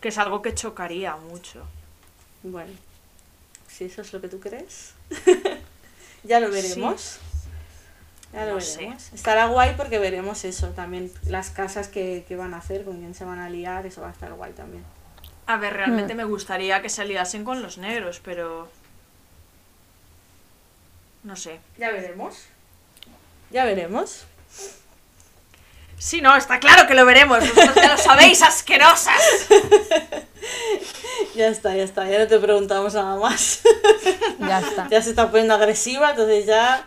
Que 0.00 0.08
es 0.08 0.18
algo 0.18 0.42
que 0.42 0.54
chocaría 0.54 1.16
mucho. 1.16 1.64
Bueno, 2.42 2.72
si 3.68 3.84
eso 3.84 4.02
es 4.02 4.12
lo 4.12 4.20
que 4.20 4.28
tú 4.28 4.40
crees. 4.40 4.94
ya 6.24 6.40
lo 6.40 6.50
veremos. 6.50 7.18
Ya 8.32 8.44
lo 8.46 8.54
No 8.54 8.60
sé. 8.60 8.76
veremos. 8.78 9.12
Estará 9.12 9.46
guay 9.46 9.74
porque 9.76 9.98
veremos 9.98 10.44
eso 10.44 10.68
también. 10.68 11.12
Las 11.26 11.50
casas 11.50 11.88
que, 11.88 12.24
que 12.28 12.36
van 12.36 12.54
a 12.54 12.58
hacer, 12.58 12.84
con 12.84 12.98
quién 12.98 13.14
se 13.14 13.24
van 13.24 13.38
a 13.40 13.50
liar, 13.50 13.86
eso 13.86 14.00
va 14.02 14.08
a 14.08 14.12
estar 14.12 14.32
guay 14.32 14.52
también. 14.52 14.84
A 15.46 15.56
ver, 15.56 15.72
realmente 15.74 16.14
me 16.14 16.24
gustaría 16.24 16.80
que 16.80 16.88
se 16.88 17.04
liasen 17.04 17.44
con 17.44 17.60
los 17.60 17.76
negros, 17.78 18.20
pero... 18.24 18.68
No 21.24 21.34
sé. 21.36 21.58
Ya 21.76 21.90
veremos. 21.90 22.44
Ya 23.50 23.64
veremos. 23.64 24.24
Sí, 25.98 26.22
no, 26.22 26.34
está 26.36 26.60
claro 26.60 26.86
que 26.86 26.94
lo 26.94 27.04
veremos. 27.04 27.40
Vosotros 27.40 27.74
ya 27.74 27.92
lo 27.92 27.98
sabéis, 28.02 28.42
asquerosas. 28.42 29.20
Ya 31.34 31.46
está, 31.48 31.76
ya 31.76 31.84
está, 31.84 32.08
ya 32.10 32.18
no 32.18 32.26
te 32.26 32.38
preguntamos 32.38 32.94
nada 32.94 33.16
más. 33.16 33.60
Ya 34.40 34.58
está. 34.60 34.88
ya 34.90 35.00
se 35.02 35.10
está 35.10 35.30
poniendo 35.30 35.54
agresiva, 35.54 36.10
entonces 36.10 36.46
ya 36.46 36.84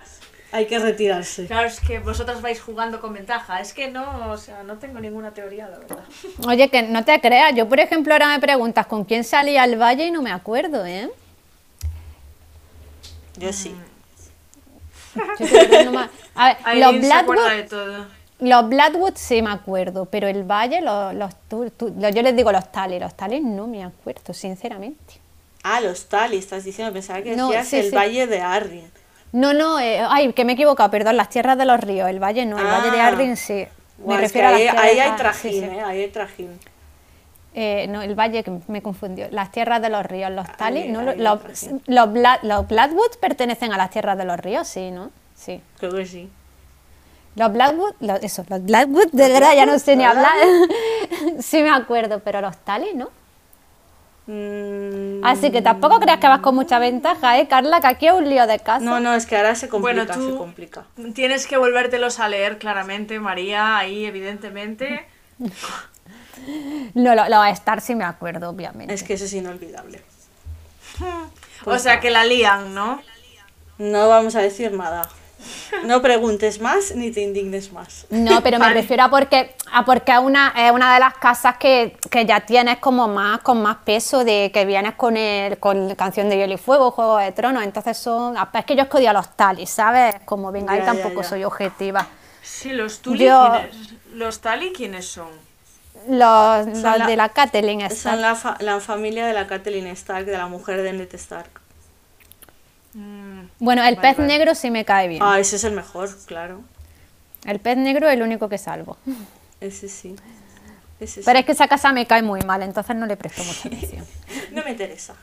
hay 0.53 0.67
que 0.67 0.79
retirarse. 0.79 1.47
Claro, 1.47 1.67
es 1.67 1.79
que 1.79 1.99
vosotras 1.99 2.41
vais 2.41 2.61
jugando 2.61 3.01
con 3.01 3.11
ventaja. 3.13 3.59
Es 3.59 3.73
que 3.73 3.89
no, 3.89 4.31
o 4.31 4.37
sea, 4.37 4.63
no 4.63 4.77
tengo 4.77 4.99
ninguna 4.99 5.31
teoría, 5.31 5.67
la 5.67 5.79
verdad. 5.79 6.03
Oye, 6.47 6.69
que 6.69 6.83
no 6.83 7.03
te 7.03 7.19
creas. 7.19 7.53
Yo, 7.55 7.67
por 7.67 7.79
ejemplo, 7.79 8.13
ahora 8.13 8.27
me 8.29 8.39
preguntas 8.39 8.85
con 8.87 9.03
quién 9.03 9.23
salía 9.23 9.63
al 9.63 9.75
valle 9.81 10.05
y 10.05 10.11
no 10.11 10.21
me 10.21 10.31
acuerdo, 10.31 10.85
¿eh? 10.85 11.09
Yo 13.37 13.51
sí. 13.51 13.75
Yo 15.15 15.45
creo 15.47 15.69
que 15.69 15.83
no 15.85 15.91
me- 15.91 16.09
A 16.35 16.47
ver, 16.47 16.57
los 16.77 16.87
Aileen 16.93 17.03
se 17.03 17.13
acuerda 17.13 17.43
Blackwood, 17.43 17.57
de 17.57 17.63
todo. 17.69 18.05
los 18.39 18.69
Blackwood 18.69 19.13
sí 19.15 19.41
me 19.41 19.51
acuerdo, 19.51 20.05
pero 20.05 20.27
el 20.27 20.43
valle, 20.43 20.81
los, 20.81 21.13
los, 21.15 21.31
los- 21.49 22.13
yo 22.15 22.21
les 22.21 22.35
digo 22.35 22.51
los 22.51 22.71
tales, 22.71 23.01
los 23.01 23.15
tales 23.15 23.41
no 23.43 23.67
me 23.67 23.83
acuerdo, 23.83 24.33
sinceramente. 24.33 25.19
Ah, 25.65 25.79
los 25.79 26.07
Tali, 26.07 26.37
estás 26.37 26.65
diciendo, 26.65 26.91
pensaba 26.93 27.21
que 27.21 27.37
No, 27.37 27.47
decías 27.47 27.67
sí, 27.69 27.77
el 27.77 27.89
sí. 27.89 27.95
Valle 27.95 28.27
de 28.27 28.41
Arryn. 28.41 28.91
No, 29.33 29.53
no, 29.53 29.79
eh, 29.79 29.99
ay, 30.07 30.31
que 30.33 30.45
me 30.45 30.53
he 30.53 30.55
equivocado, 30.55 30.89
perdón, 30.91 31.17
las 31.17 31.29
tierras 31.29 31.57
de 31.57 31.65
los 31.65 31.79
ríos, 31.79 32.07
el 32.09 32.19
valle 32.23 32.45
no, 32.45 32.57
el 32.57 32.65
valle 32.65 32.91
de 32.91 33.01
Ah. 33.01 33.07
Arrin 33.07 33.35
sí. 33.35 33.65
Me 34.05 34.17
refiero 34.17 34.47
a 34.47 34.51
las 34.51 34.61
ahí, 34.61 34.99
hay 34.99 34.99
ah, 34.99 35.15
trajín, 35.15 35.51
sí, 35.51 35.59
sí. 35.59 35.65
¿eh? 35.65 35.81
Ahí 35.85 36.01
hay 36.01 36.07
trajín. 36.09 36.59
Eh, 37.55 37.85
no, 37.89 38.01
el 38.01 38.15
valle 38.15 38.43
que 38.43 38.51
me 38.67 38.81
confundió. 38.81 39.27
Las 39.31 39.51
tierras 39.51 39.81
de 39.81 39.89
los 39.89 40.05
ríos, 40.05 40.31
los 40.31 40.51
tales, 40.57 40.83
ahí- 40.85 40.91
no, 40.91 41.01
los, 41.03 41.15
los, 41.17 41.39
pertenecen 43.19 43.71
a 43.73 43.77
las 43.77 43.89
tierras 43.91 44.17
de 44.17 44.25
los 44.25 44.39
ríos, 44.39 44.67
sí, 44.67 44.91
¿no? 44.91 45.11
Sí. 45.35 45.61
Creo 45.79 45.91
que 45.91 46.05
sí. 46.05 46.29
Los 47.35 47.51
Blackwood, 47.51 47.93
los, 48.01 48.21
eso, 48.23 48.43
los 48.47 48.63
Blackwood, 48.63 49.07
de 49.11 49.29
verdad 49.29 49.55
ya 49.55 49.65
no 49.65 49.79
sé 49.79 49.95
ni 49.95 50.03
hablar. 50.03 50.33
sí 51.39 51.61
me 51.63 51.71
acuerdo, 51.71 52.19
pero 52.19 52.41
los 52.41 52.55
tales, 52.57 52.93
¿no? 52.95 53.09
Mm, 54.25 55.23
Así 55.25 55.51
que 55.51 55.61
tampoco 55.61 55.99
creas 55.99 56.19
que 56.19 56.27
vas 56.27 56.39
con 56.39 56.55
mucha 56.55 56.79
ventaja, 56.79 57.39
¿eh, 57.39 57.47
Carla? 57.47 57.81
Que 57.81 57.87
aquí 57.87 58.07
es 58.07 58.13
un 58.13 58.29
lío 58.29 58.47
de 58.47 58.59
casa. 58.59 58.79
no, 58.85 58.99
no, 59.01 59.13
es 59.13 59.25
que 59.25 59.35
ahora 59.35 59.53
se 59.55 59.67
complica, 59.67 60.05
Bueno, 60.15 60.31
se 60.31 60.37
complica. 60.37 60.85
tienes 61.13 61.45
que 61.45 61.57
volvértelos 61.57 62.19
a 62.19 62.29
leer 62.29 62.57
claramente, 62.57 63.19
María, 63.19 63.77
ahí 63.77 64.05
evidentemente. 64.05 65.05
No, 66.93 67.15
lo- 67.15 67.27
los 67.29 67.47
Star 67.49 67.81
sí 67.81 67.95
me 67.95 68.03
acuerdo, 68.05 68.49
obviamente. 68.49 68.93
Es 68.93 69.03
que 69.03 69.13
eso 69.13 69.25
es 69.25 69.33
inolvidable. 69.33 70.01
o 71.65 71.77
sea, 71.79 71.99
que 71.99 72.09
la 72.09 72.23
lían, 72.23 72.73
¿no? 72.73 73.01
No 73.77 74.07
vamos 74.07 74.35
a 74.35 74.41
decir 74.41 74.71
nada. 74.71 75.09
No 75.85 76.01
preguntes 76.01 76.59
más 76.61 76.95
ni 76.95 77.11
te 77.11 77.21
indignes 77.21 77.71
más. 77.71 78.05
No, 78.09 78.41
pero 78.41 78.57
me 78.59 78.65
Vale. 78.65 78.81
refiero 78.81 79.03
a 79.03 79.09
porque 79.09 79.55
a 79.71 79.83
porque 79.85 80.11
es 80.11 80.19
una, 80.19 80.53
es 80.55 80.71
una 80.71 80.93
de 80.93 80.99
las 80.99 81.13
casas 81.15 81.57
que, 81.57 81.97
que 82.09 82.25
ya 82.25 82.41
tienes 82.41 82.77
como 82.79 83.07
más, 83.07 83.39
con 83.41 83.61
más 83.61 83.77
peso 83.83 84.23
de 84.23 84.51
que 84.53 84.65
vienes 84.65 84.93
con 84.95 85.17
el, 85.17 85.57
con 85.59 85.95
Canción 85.95 86.29
de 86.29 86.37
Hielo 86.37 86.53
y 86.53 86.57
Fuego, 86.57 86.91
Juego 86.91 87.17
de 87.17 87.31
Tronos, 87.31 87.63
entonces 87.63 87.97
son. 87.97 88.35
Es 88.53 88.65
que 88.65 88.75
yo 88.75 88.83
escogí 88.83 89.05
a 89.07 89.13
los 89.13 89.35
talis, 89.35 89.69
¿sabes? 89.69 90.15
Como 90.25 90.51
venga, 90.51 90.73
ahí 90.73 90.79
ya, 90.79 90.85
tampoco 90.85 91.21
ya. 91.21 91.27
soy 91.29 91.43
objetiva. 91.43 92.07
Sí, 92.41 92.71
los 92.73 92.99
Tuli, 93.01 93.25
Yo- 93.25 93.51
¿quiénes? 93.69 93.93
¿Los 94.13 94.41
Tali 94.41 94.71
quiénes 94.73 95.07
son? 95.07 95.29
Los, 96.09 96.67
los 96.67 96.81
la- 96.81 97.07
de 97.07 97.15
la 97.15 97.29
Catelyn 97.29 97.81
Stark. 97.81 98.13
Son 98.15 98.21
la, 98.21 98.35
fa- 98.35 98.57
la 98.59 98.79
familia 98.81 99.25
de 99.25 99.33
la 99.33 99.47
Catelyn 99.47 99.87
Stark, 99.87 100.25
de 100.25 100.37
la 100.37 100.47
mujer 100.47 100.81
de 100.81 100.91
Ned 100.93 101.13
Stark. 101.15 101.49
Mm, 102.93 103.47
Bueno, 103.59 103.83
el 103.83 103.95
Vale, 103.95 104.07
pez 104.07 104.17
vale. 104.17 104.27
negro 104.27 104.55
sí 104.55 104.69
me 104.71 104.85
cae 104.85 105.07
bien. 105.07 105.21
Ah, 105.23 105.39
ese 105.39 105.55
es 105.55 105.63
el 105.63 105.73
mejor, 105.73 106.09
claro. 106.25 106.61
El 107.45 107.59
pez 107.59 107.77
negro 107.77 108.07
es 108.07 108.13
el 108.15 108.21
único 108.21 108.49
que 108.49 108.57
salvo. 108.57 108.97
Ese 109.61 109.87
sí. 109.89 110.15
Ese 110.99 111.15
sí. 111.15 111.25
Pero 111.25 111.39
es 111.39 111.45
que 111.45 111.53
esa 111.53 111.67
casa 111.67 111.91
me 111.93 112.05
cae 112.05 112.21
muy 112.21 112.41
mal, 112.41 112.61
entonces 112.63 112.95
no 112.95 113.05
le 113.05 113.17
presto 113.17 113.43
mucha 113.43 113.67
atención. 113.67 114.05
No 114.51 114.63
me 114.63 114.71
interesa. 114.71 115.15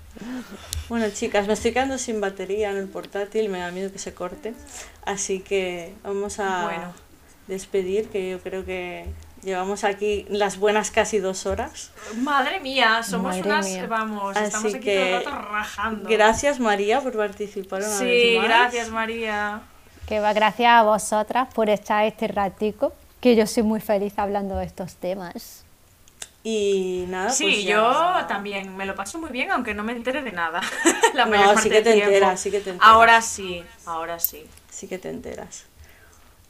Bueno, 0.89 1.07
chicas, 1.11 1.47
me 1.47 1.53
estoy 1.53 1.73
quedando 1.73 1.97
sin 1.99 2.21
batería 2.21 2.71
en 2.71 2.77
el 2.79 2.89
portátil, 2.89 3.49
me 3.51 3.59
da 3.59 3.71
miedo 3.71 3.93
que 3.93 3.99
se 3.99 4.13
corte. 4.15 4.55
Así 5.05 5.41
que 5.41 5.95
vamos 6.03 6.39
a 6.41 6.65
Bueno. 6.65 6.93
despedir, 7.49 8.09
que 8.09 8.31
yo 8.31 8.41
creo 8.41 8.65
que 8.65 9.07
llevamos 9.43 9.85
aquí 9.85 10.27
las 10.29 10.59
buenas 10.59 10.91
casi 10.91 11.19
dos 11.19 11.47
horas. 11.47 11.91
Madre 12.17 12.61
mía, 12.61 13.03
somos 13.03 13.37
Madre 13.37 13.49
unas, 13.49 13.67
mía. 13.67 13.87
vamos, 13.87 14.37
Así 14.37 14.45
estamos 14.47 14.75
aquí 14.75 14.85
que 14.85 14.97
todo 15.25 15.35
el 15.35 15.37
rato 15.41 15.49
rajando. 15.53 16.09
Gracias, 16.09 16.61
María, 16.61 17.01
por 17.01 17.17
participar 17.17 17.81
una 17.83 17.89
Sí, 17.99 18.05
vez 18.05 18.37
más. 18.39 18.45
gracias 18.49 18.89
María. 18.91 19.63
Que 20.07 20.21
va 20.21 20.33
gracias 20.33 20.71
a 20.71 20.83
vosotras 20.83 21.49
por 21.55 21.71
estar 21.71 22.05
este 22.05 22.27
ratico, 22.29 22.93
que 23.21 23.37
yo 23.37 23.47
soy 23.47 23.63
muy 23.63 23.81
feliz 23.81 24.13
hablando 24.19 24.57
de 24.57 24.65
estos 24.67 24.95
temas. 24.97 25.65
Y 26.43 27.05
nada, 27.09 27.29
Sí, 27.31 27.45
pues 27.45 27.65
yo 27.65 27.93
también 28.27 28.75
me 28.75 28.87
lo 28.87 28.95
paso 28.95 29.19
muy 29.19 29.29
bien, 29.31 29.51
aunque 29.51 29.75
no 29.75 29.83
me 29.85 29.93
entere 29.93 30.23
de 30.23 30.33
nada. 30.33 30.63
La 31.15 31.27
No, 31.27 31.31
mayor 31.33 31.49
sí 31.49 31.55
parte 31.55 31.69
que 31.69 31.75
del 31.75 31.85
te 31.85 31.93
tiempo. 31.93 32.09
enteras, 32.15 32.41
sí 32.41 32.51
que 32.51 32.61
te 32.61 32.71
enteras. 32.71 32.91
Ahora 32.93 33.21
sí, 33.23 33.63
ahora 33.85 34.19
sí. 34.19 34.45
Sí 34.71 34.89
que 34.89 34.99
te 34.99 35.11
enteras. 35.11 35.65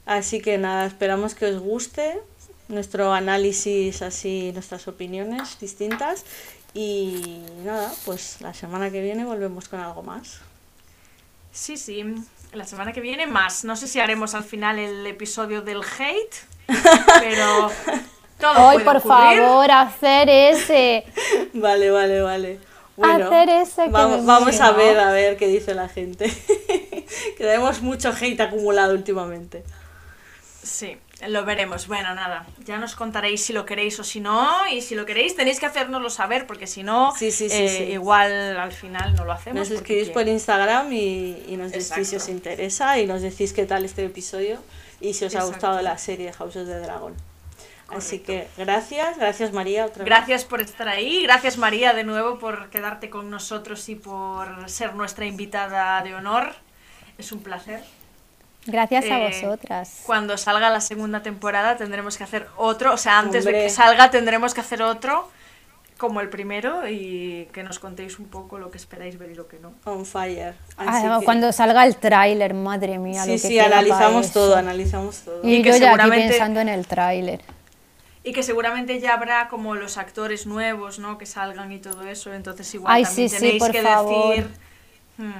Así 0.05 0.41
que 0.41 0.57
nada, 0.57 0.85
esperamos 0.85 1.35
que 1.35 1.45
os 1.45 1.59
guste 1.61 2.19
nuestro 2.71 3.13
análisis, 3.13 4.01
así 4.01 4.51
nuestras 4.53 4.87
opiniones 4.87 5.59
distintas. 5.59 6.25
Y 6.73 7.43
nada, 7.65 7.91
pues 8.05 8.37
la 8.39 8.53
semana 8.53 8.89
que 8.91 9.01
viene 9.01 9.25
volvemos 9.25 9.67
con 9.67 9.79
algo 9.79 10.03
más. 10.03 10.39
Sí, 11.51 11.77
sí. 11.77 12.03
La 12.53 12.65
semana 12.65 12.93
que 12.93 13.01
viene 13.01 13.27
más. 13.27 13.63
No 13.65 13.75
sé 13.75 13.87
si 13.87 13.99
haremos 13.99 14.33
al 14.35 14.43
final 14.43 14.79
el 14.79 15.05
episodio 15.05 15.61
del 15.61 15.81
hate, 15.83 16.35
pero 17.19 17.71
todo 18.39 18.67
Hoy, 18.67 18.75
puede 18.75 18.85
por 18.85 18.97
ocurrir. 18.97 19.39
favor, 19.41 19.71
hacer 19.71 20.29
ese. 20.29 21.05
Vale, 21.53 21.91
vale, 21.91 22.21
vale. 22.21 22.59
Bueno, 22.97 23.27
Hacer 23.27 23.49
ese 23.49 23.83
que 23.85 23.89
vamos, 23.89 24.25
vamos 24.25 24.59
a 24.59 24.71
ver, 24.73 24.99
a 24.99 25.11
ver 25.11 25.37
qué 25.37 25.47
dice 25.47 25.73
la 25.73 25.89
gente. 25.89 26.29
que 26.57 27.33
tenemos 27.37 27.81
mucho 27.81 28.09
hate 28.11 28.39
acumulado 28.39 28.93
últimamente. 28.93 29.63
Sí, 30.63 30.97
lo 31.27 31.45
veremos. 31.45 31.87
Bueno, 31.87 32.13
nada, 32.15 32.45
ya 32.65 32.77
nos 32.77 32.95
contaréis 32.95 33.43
si 33.43 33.53
lo 33.53 33.65
queréis 33.65 33.99
o 33.99 34.03
si 34.03 34.19
no. 34.19 34.49
Y 34.71 34.81
si 34.81 34.95
lo 34.95 35.05
queréis, 35.05 35.35
tenéis 35.35 35.59
que 35.59 35.65
hacérnoslo 35.65 36.09
saber, 36.09 36.47
porque 36.47 36.67
si 36.67 36.83
no, 36.83 37.13
Sí, 37.15 37.31
sí, 37.31 37.49
sí, 37.49 37.55
eh, 37.55 37.91
igual 37.93 38.57
al 38.57 38.71
final 38.71 39.15
no 39.15 39.25
lo 39.25 39.31
hacemos. 39.31 39.59
Nos 39.59 39.71
escribís 39.71 40.09
por 40.09 40.27
Instagram 40.27 40.91
y, 40.93 41.43
y 41.47 41.57
nos 41.57 41.71
decís 41.71 41.87
si 41.87 42.01
os 42.01 42.13
Exacto. 42.13 42.31
interesa 42.31 42.99
y 42.99 43.05
nos 43.07 43.21
decís 43.21 43.53
qué 43.53 43.65
tal 43.65 43.85
este 43.85 44.05
episodio 44.05 44.59
y 44.99 45.13
si 45.13 45.25
os 45.25 45.33
ha 45.35 45.39
Exacto. 45.39 45.47
gustado 45.53 45.81
la 45.81 45.97
serie 45.97 46.27
de 46.27 46.33
House 46.33 46.55
of 46.55 46.67
the 46.67 46.79
Dragon. 46.79 47.13
Así 47.89 48.19
Correcto. 48.19 48.47
que 48.55 48.63
gracias, 48.63 49.17
gracias 49.17 49.51
María 49.51 49.85
otra 49.85 50.05
vez. 50.05 50.05
Gracias 50.05 50.45
por 50.45 50.61
estar 50.61 50.87
ahí, 50.87 51.23
gracias 51.23 51.57
María 51.57 51.91
de 51.93 52.05
nuevo 52.05 52.39
por 52.39 52.69
quedarte 52.69 53.09
con 53.09 53.29
nosotros 53.29 53.89
y 53.89 53.95
por 53.95 54.69
ser 54.69 54.95
nuestra 54.95 55.25
invitada 55.25 56.01
de 56.01 56.15
honor. 56.15 56.53
Es 57.17 57.33
un 57.33 57.43
placer. 57.43 57.83
Gracias 58.65 59.05
a 59.05 59.19
Eh, 59.19 59.27
vosotras. 59.27 60.01
Cuando 60.05 60.37
salga 60.37 60.69
la 60.69 60.81
segunda 60.81 61.23
temporada 61.23 61.77
tendremos 61.77 62.17
que 62.17 62.23
hacer 62.23 62.47
otro, 62.57 62.93
o 62.93 62.97
sea, 62.97 63.17
antes 63.19 63.43
de 63.43 63.49
Hombre. 63.51 63.63
que 63.63 63.69
salga 63.69 64.11
tendremos 64.11 64.53
que 64.53 64.61
hacer 64.61 64.81
otro 64.83 65.29
como 65.97 66.19
el 66.21 66.29
primero 66.29 66.87
y 66.87 67.47
que 67.53 67.61
nos 67.63 67.77
contéis 67.79 68.17
un 68.19 68.25
poco 68.27 68.57
lo 68.59 68.71
que 68.71 68.77
esperáis 68.77 69.17
ver 69.19 69.31
y 69.31 69.35
lo 69.35 69.47
que 69.47 69.59
no. 69.59 69.73
On 69.85 70.05
fire. 70.05 70.55
Así 70.77 71.05
Ah, 71.07 71.17
que- 71.19 71.25
Cuando 71.25 71.51
salga 71.51 71.85
el 71.85 71.95
tráiler, 71.95 72.53
madre 72.55 72.97
mía. 72.97 73.23
Sí, 73.23 73.29
lo 73.29 73.33
que 73.41 73.47
sí, 73.47 73.59
analizamos 73.59 74.31
todo, 74.31 74.55
analizamos 74.55 75.17
todo. 75.19 75.41
Y, 75.43 75.55
Y 75.57 75.61
que 75.63 75.69
yo 75.71 75.77
ya 75.77 75.89
aquí 75.91 75.97
seguramente- 76.01 76.29
pensando 76.29 76.59
en 76.59 76.69
el 76.69 76.87
tráiler. 76.87 77.41
Y 78.23 78.33
que 78.33 78.43
seguramente 78.43 78.99
ya 78.99 79.13
habrá 79.15 79.47
como 79.47 79.73
los 79.75 79.97
actores 79.97 80.45
nuevos, 80.45 80.99
¿no? 80.99 81.17
Que 81.17 81.25
salgan 81.25 81.71
y 81.71 81.79
todo 81.79 82.03
eso, 82.03 82.31
entonces 82.33 82.71
igual 82.75 82.93
Ay, 82.93 83.03
también 83.03 83.29
sí, 83.29 83.35
sí, 83.35 83.41
tenéis 83.41 83.59
por 83.63 83.71
que 83.71 83.81
favor. 83.81 84.29
decir... 84.35 84.49
Hmm, 85.17 85.31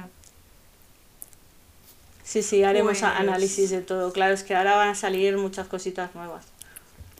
Sí, 2.32 2.42
sí, 2.42 2.64
haremos 2.64 3.00
Pues- 3.00 3.02
análisis 3.02 3.68
de 3.68 3.82
todo. 3.82 4.10
Claro, 4.10 4.32
es 4.32 4.42
que 4.42 4.56
ahora 4.56 4.74
van 4.74 4.88
a 4.88 4.94
salir 4.94 5.36
muchas 5.36 5.66
cositas 5.68 6.14
nuevas. 6.14 6.46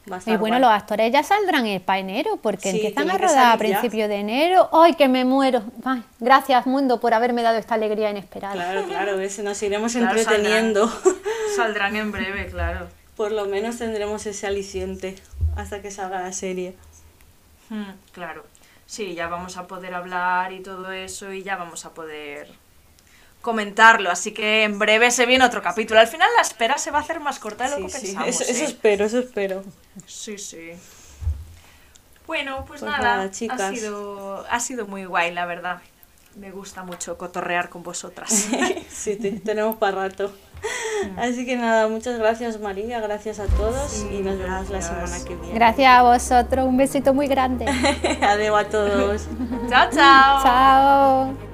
Y 0.06 0.36
bueno, 0.38 0.56
guay. 0.56 0.60
los 0.62 0.70
actores 0.70 1.12
ya 1.12 1.22
saldrán 1.22 1.66
para 1.84 1.98
enero, 1.98 2.38
porque 2.42 2.70
Sí, 2.70 2.76
empiezan 2.78 3.10
a 3.10 3.18
rodar 3.18 3.54
a 3.54 3.58
principios 3.58 4.08
de 4.08 4.14
enero. 4.16 4.70
¡Ay, 4.72 4.94
que 4.94 5.08
me 5.08 5.26
muero! 5.26 5.64
Ay, 5.84 6.02
gracias, 6.18 6.64
mundo, 6.64 6.98
por 6.98 7.12
haberme 7.12 7.42
dado 7.42 7.58
esta 7.58 7.74
alegría 7.74 8.08
inesperada. 8.10 8.54
Claro, 8.54 8.86
claro, 8.86 9.16
ves, 9.18 9.38
nos 9.40 9.62
iremos 9.62 9.92
Claro, 9.92 10.18
entreteniendo. 10.18 10.90
Saldrán 11.56 11.94
en 11.96 12.10
breve, 12.10 12.46
claro. 12.46 12.88
Por 13.14 13.32
lo 13.32 13.44
menos 13.44 13.76
tendremos 13.76 14.24
ese 14.24 14.46
aliciente 14.46 15.16
hasta 15.56 15.82
que 15.82 15.90
salga 15.90 16.22
la 16.22 16.32
serie. 16.32 16.74
Hmm, 17.68 17.90
claro. 18.12 18.46
Sí, 18.86 19.14
ya 19.14 19.28
vamos 19.28 19.58
a 19.58 19.66
poder 19.66 19.92
hablar 19.92 20.54
y 20.54 20.60
todo 20.62 20.90
eso 20.90 21.34
y 21.34 21.42
ya 21.42 21.56
vamos 21.56 21.84
a 21.84 21.90
poder 21.90 22.48
comentarlo. 23.42 24.10
Así 24.10 24.32
que 24.32 24.64
en 24.64 24.78
breve 24.78 25.10
se 25.10 25.26
viene 25.26 25.44
otro 25.44 25.60
capítulo. 25.62 26.00
Al 26.00 26.08
final 26.08 26.28
la 26.36 26.42
espera 26.42 26.78
se 26.78 26.90
va 26.90 26.98
a 26.98 27.02
hacer 27.02 27.20
más 27.20 27.38
corta 27.38 27.64
de 27.64 27.70
lo 27.70 27.76
Sí, 27.76 27.82
que 27.82 27.90
sí, 27.90 28.06
pensamos. 28.06 28.28
eso, 28.28 28.44
eso 28.44 28.62
¿eh? 28.64 28.66
espero, 28.66 29.04
eso 29.04 29.18
espero. 29.18 29.62
Sí, 30.06 30.38
sí. 30.38 30.70
Bueno, 32.26 32.64
pues, 32.66 32.80
Pues 32.80 32.90
nada, 32.90 33.02
nada, 33.16 33.22
ha, 33.24 33.30
chicas. 33.30 33.70
sido, 33.74 34.46
ha 34.48 34.60
sido 34.60 34.86
muy 34.86 35.04
guay, 35.04 35.32
la 35.34 35.44
verdad. 35.44 35.80
Me 36.36 36.50
gusta 36.50 36.82
mucho 36.82 37.18
cotorrear 37.18 37.68
con 37.68 37.82
vosotras. 37.82 38.30
sí, 38.88 39.16
te- 39.16 39.32
tenemos 39.32 39.76
para 39.76 40.08
rato. 40.08 40.32
Así 41.18 41.44
que 41.44 41.56
nada, 41.56 41.88
muchas 41.88 42.16
gracias 42.20 42.60
María, 42.60 43.00
gracias 43.00 43.40
a 43.40 43.46
todos 43.46 44.06
y 44.10 44.20
nos 44.20 44.38
vemos 44.38 44.70
la 44.70 44.80
semana 44.80 45.18
que 45.26 45.34
viene. 45.34 45.54
Gracias 45.54 45.88
a 45.92 46.02
vosotros, 46.02 46.64
un 46.66 46.76
besito 46.76 47.12
muy 47.12 47.26
grande. 47.26 47.66
Adeu 48.22 48.54
a 48.56 48.64
todos. 48.64 49.22
Chao, 49.68 49.90
chao. 49.92 50.42
Chao. 50.44 51.51